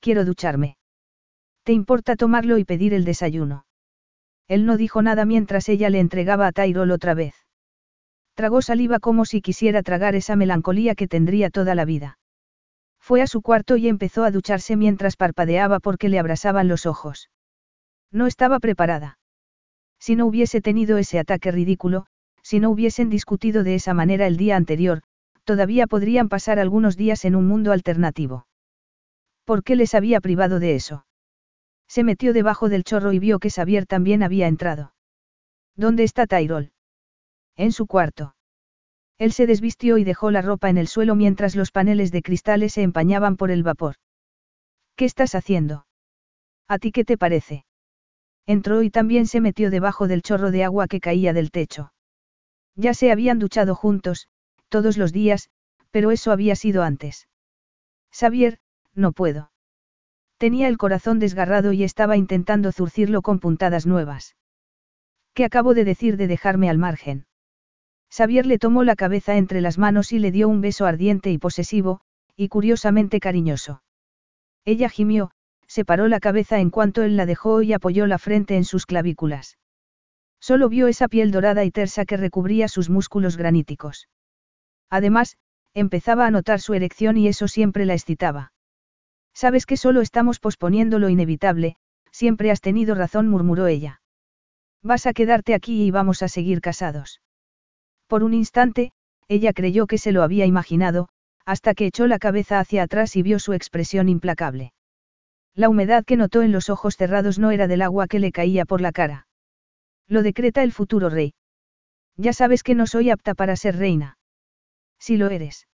[0.00, 0.76] Quiero ducharme.
[1.62, 3.66] ¿Te importa tomarlo y pedir el desayuno?
[4.46, 7.34] Él no dijo nada mientras ella le entregaba a Tyrol otra vez.
[8.38, 12.20] Tragó saliva como si quisiera tragar esa melancolía que tendría toda la vida.
[13.00, 17.30] Fue a su cuarto y empezó a ducharse mientras parpadeaba porque le abrasaban los ojos.
[18.12, 19.18] No estaba preparada.
[19.98, 22.06] Si no hubiese tenido ese ataque ridículo,
[22.40, 25.02] si no hubiesen discutido de esa manera el día anterior,
[25.42, 28.46] todavía podrían pasar algunos días en un mundo alternativo.
[29.46, 31.04] ¿Por qué les había privado de eso?
[31.88, 34.92] Se metió debajo del chorro y vio que Xavier también había entrado.
[35.74, 36.70] ¿Dónde está Tyrol?
[37.58, 38.36] En su cuarto.
[39.18, 42.74] Él se desvistió y dejó la ropa en el suelo mientras los paneles de cristales
[42.74, 43.96] se empañaban por el vapor.
[44.94, 45.84] ¿Qué estás haciendo?
[46.68, 47.64] ¿A ti qué te parece?
[48.46, 51.92] Entró y también se metió debajo del chorro de agua que caía del techo.
[52.76, 54.28] Ya se habían duchado juntos,
[54.68, 55.50] todos los días,
[55.90, 57.28] pero eso había sido antes.
[58.12, 58.60] Xavier,
[58.94, 59.50] no puedo.
[60.36, 64.36] Tenía el corazón desgarrado y estaba intentando zurcirlo con puntadas nuevas.
[65.34, 67.27] ¿Qué acabo de decir de dejarme al margen?
[68.10, 71.38] Xavier le tomó la cabeza entre las manos y le dio un beso ardiente y
[71.38, 72.00] posesivo,
[72.36, 73.82] y curiosamente cariñoso.
[74.64, 75.30] Ella gimió,
[75.66, 79.58] separó la cabeza en cuanto él la dejó y apoyó la frente en sus clavículas.
[80.40, 84.08] Solo vio esa piel dorada y tersa que recubría sus músculos graníticos.
[84.88, 85.36] Además,
[85.74, 88.52] empezaba a notar su erección y eso siempre la excitaba.
[89.34, 91.76] Sabes que solo estamos posponiendo lo inevitable,
[92.10, 94.00] siempre has tenido razón, murmuró ella.
[94.82, 97.20] Vas a quedarte aquí y vamos a seguir casados.
[98.08, 98.90] Por un instante,
[99.28, 101.08] ella creyó que se lo había imaginado,
[101.44, 104.72] hasta que echó la cabeza hacia atrás y vio su expresión implacable.
[105.54, 108.64] La humedad que notó en los ojos cerrados no era del agua que le caía
[108.64, 109.26] por la cara.
[110.06, 111.34] Lo decreta el futuro rey.
[112.16, 114.18] Ya sabes que no soy apta para ser reina.
[114.98, 115.68] Si lo eres.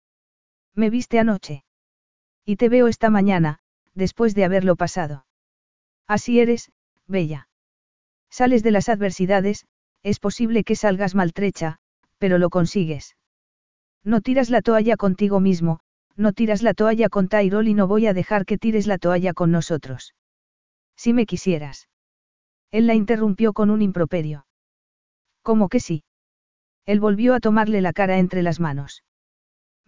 [0.74, 1.64] Me viste anoche.
[2.44, 3.58] Y te veo esta mañana,
[3.94, 5.26] después de haberlo pasado.
[6.06, 6.72] Así eres,
[7.06, 7.48] bella.
[8.30, 9.66] Sales de las adversidades,
[10.02, 11.78] es posible que salgas maltrecha,
[12.22, 13.16] pero lo consigues.
[14.04, 15.80] No tiras la toalla contigo mismo,
[16.14, 19.34] no tiras la toalla con Tyrol y no voy a dejar que tires la toalla
[19.34, 20.14] con nosotros.
[20.96, 21.88] Si me quisieras.
[22.70, 24.46] Él la interrumpió con un improperio.
[25.42, 26.04] ¿Cómo que sí?
[26.86, 29.02] Él volvió a tomarle la cara entre las manos.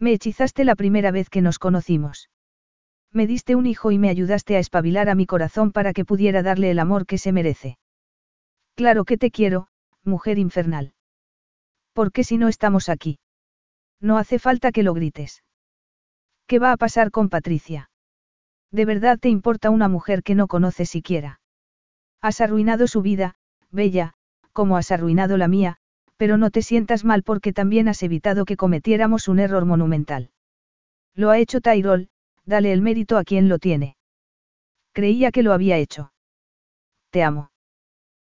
[0.00, 2.30] Me hechizaste la primera vez que nos conocimos.
[3.12, 6.42] Me diste un hijo y me ayudaste a espabilar a mi corazón para que pudiera
[6.42, 7.78] darle el amor que se merece.
[8.74, 9.68] Claro que te quiero,
[10.02, 10.93] mujer infernal.
[11.94, 13.18] ¿Por qué si no estamos aquí?
[14.00, 15.42] No hace falta que lo grites.
[16.46, 17.88] ¿Qué va a pasar con Patricia?
[18.70, 21.40] ¿De verdad te importa una mujer que no conoces siquiera?
[22.20, 23.36] Has arruinado su vida,
[23.70, 24.14] Bella,
[24.52, 25.76] como has arruinado la mía,
[26.16, 30.30] pero no te sientas mal porque también has evitado que cometiéramos un error monumental.
[31.14, 32.08] Lo ha hecho Tyrol,
[32.44, 33.96] dale el mérito a quien lo tiene.
[34.92, 36.12] Creía que lo había hecho.
[37.10, 37.53] Te amo.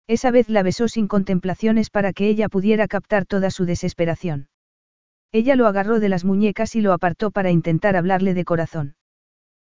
[0.08, 4.48] Esa vez la besó sin contemplaciones para que ella pudiera captar toda su desesperación.
[5.32, 8.96] Ella lo agarró de las muñecas y lo apartó para intentar hablarle de corazón.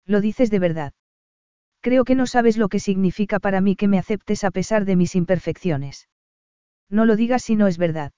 [0.06, 0.94] Lo dices de verdad.
[1.80, 4.98] Creo que no sabes lo que significa para mí que me aceptes a pesar de
[4.98, 6.10] mis imperfecciones.
[6.90, 8.12] No lo digas si no es verdad.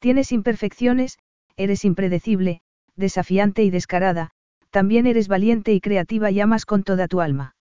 [0.00, 1.18] Tienes imperfecciones,
[1.56, 2.60] eres impredecible,
[2.94, 4.32] desafiante y descarada,
[4.70, 7.54] también eres valiente y creativa y amas con toda tu alma.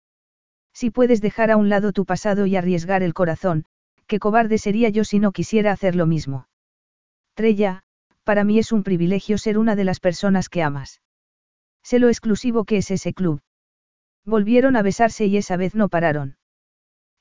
[0.74, 3.66] Si puedes dejar a un lado tu pasado y arriesgar el corazón,
[4.08, 6.48] qué cobarde sería yo si no quisiera hacer lo mismo.
[7.36, 7.84] Trella,
[8.24, 11.02] para mí es un privilegio ser una de las personas que amas.
[11.84, 13.42] Sé lo exclusivo que es ese club.
[14.26, 16.38] Volvieron a besarse y esa vez no pararon.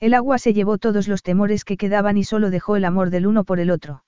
[0.00, 3.26] El agua se llevó todos los temores que quedaban y solo dejó el amor del
[3.26, 4.04] uno por el otro.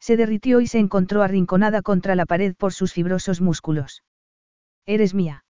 [0.00, 4.02] Se derritió y se encontró arrinconada contra la pared por sus fibrosos músculos.
[4.86, 5.44] Eres mía.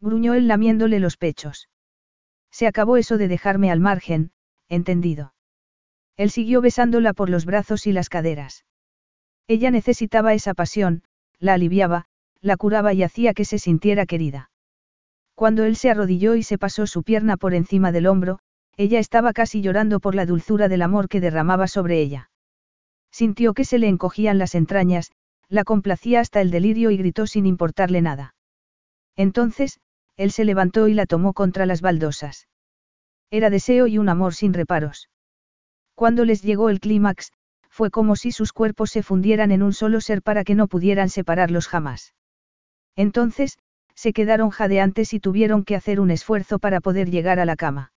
[0.00, 1.68] gruñó él lamiéndole los pechos.
[2.56, 4.30] Se acabó eso de dejarme al margen,
[4.70, 5.34] entendido.
[6.16, 8.64] Él siguió besándola por los brazos y las caderas.
[9.46, 11.02] Ella necesitaba esa pasión,
[11.38, 12.06] la aliviaba,
[12.40, 14.50] la curaba y hacía que se sintiera querida.
[15.34, 18.38] Cuando él se arrodilló y se pasó su pierna por encima del hombro,
[18.78, 22.30] ella estaba casi llorando por la dulzura del amor que derramaba sobre ella.
[23.10, 25.12] Sintió que se le encogían las entrañas,
[25.50, 28.34] la complacía hasta el delirio y gritó sin importarle nada.
[29.14, 29.78] Entonces,
[30.16, 32.48] él se levantó y la tomó contra las baldosas.
[33.30, 35.10] Era deseo y un amor sin reparos.
[35.94, 37.32] Cuando les llegó el clímax,
[37.70, 41.08] fue como si sus cuerpos se fundieran en un solo ser para que no pudieran
[41.08, 42.14] separarlos jamás.
[42.94, 43.58] Entonces,
[43.94, 47.92] se quedaron jadeantes y tuvieron que hacer un esfuerzo para poder llegar a la cama.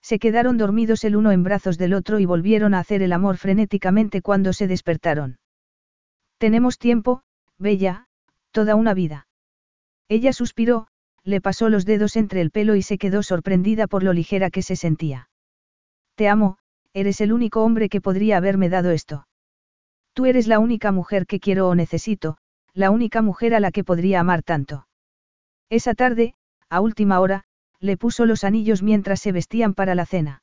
[0.00, 3.38] Se quedaron dormidos el uno en brazos del otro y volvieron a hacer el amor
[3.38, 5.38] frenéticamente cuando se despertaron.
[6.38, 7.22] Tenemos tiempo,
[7.58, 8.06] Bella,
[8.50, 9.26] toda una vida.
[10.08, 10.88] Ella suspiró,
[11.24, 14.62] le pasó los dedos entre el pelo y se quedó sorprendida por lo ligera que
[14.62, 15.30] se sentía.
[16.14, 16.58] Te amo,
[16.92, 19.26] eres el único hombre que podría haberme dado esto.
[20.12, 22.36] Tú eres la única mujer que quiero o necesito,
[22.72, 24.86] la única mujer a la que podría amar tanto.
[25.70, 26.34] Esa tarde,
[26.68, 27.44] a última hora,
[27.80, 30.42] le puso los anillos mientras se vestían para la cena.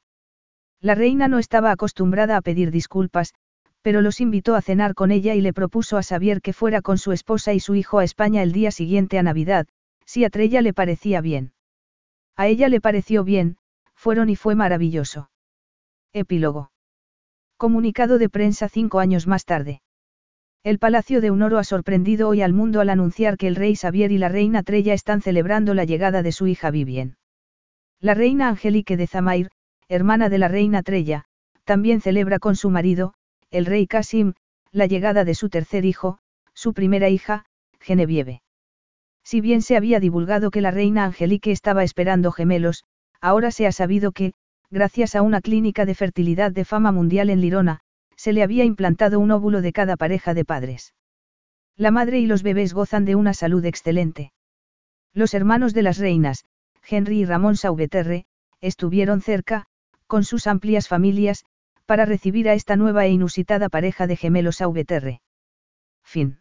[0.82, 3.34] La reina no estaba acostumbrada a pedir disculpas,
[3.82, 6.98] pero los invitó a cenar con ella y le propuso a Xavier que fuera con
[6.98, 9.68] su esposa y su hijo a España el día siguiente a Navidad,
[10.06, 11.54] si a Trella le parecía bien.
[12.36, 13.58] A ella le pareció bien,
[13.96, 15.30] fueron y fue maravilloso.
[16.14, 16.72] Epílogo.
[17.58, 19.82] Comunicado de prensa cinco años más tarde.
[20.64, 24.12] El Palacio de Unoro ha sorprendido hoy al mundo al anunciar que el rey Xavier
[24.12, 27.18] y la reina Trella están celebrando la llegada de su hija Vivien.
[28.00, 29.50] La reina Angelique de Zamair,
[29.88, 31.26] hermana de la reina Trella,
[31.64, 33.14] también celebra con su marido,
[33.50, 34.34] el rey Casim,
[34.72, 36.20] la llegada de su tercer hijo,
[36.54, 37.46] su primera hija,
[37.80, 38.42] Genevieve.
[39.24, 42.84] Si bien se había divulgado que la reina Angelique estaba esperando gemelos,
[43.22, 44.34] ahora se ha sabido que,
[44.70, 47.82] gracias a una clínica de fertilidad de fama mundial en Lirona,
[48.16, 50.94] se le había implantado un óvulo de cada pareja de padres.
[51.76, 54.32] La madre y los bebés gozan de una salud excelente.
[55.14, 56.46] Los hermanos de las reinas,
[56.88, 58.26] Henry y Ramón Sauveterre,
[58.60, 59.66] estuvieron cerca,
[60.08, 61.46] con sus amplias familias,
[61.86, 65.22] para recibir a esta nueva e inusitada pareja de gemelos Sauveterre.
[66.04, 66.41] Fin.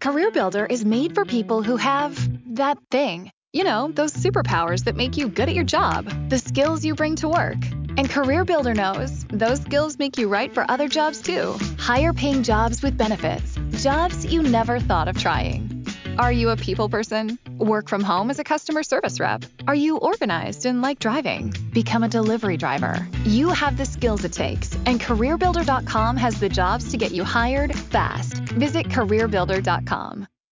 [0.00, 2.16] Career Builder is made for people who have
[2.54, 3.30] that thing.
[3.52, 7.16] You know, those superpowers that make you good at your job, the skills you bring
[7.16, 7.58] to work.
[7.96, 11.56] And Career Builder knows those skills make you right for other jobs too.
[11.78, 15.77] Higher paying jobs with benefits, jobs you never thought of trying.
[16.18, 17.38] Are you a people person?
[17.58, 19.44] Work from home as a customer service rep?
[19.68, 21.54] Are you organized and like driving?
[21.72, 23.06] Become a delivery driver.
[23.24, 27.78] You have the skills it takes, and CareerBuilder.com has the jobs to get you hired
[27.78, 28.34] fast.
[28.34, 30.26] Visit CareerBuilder.com.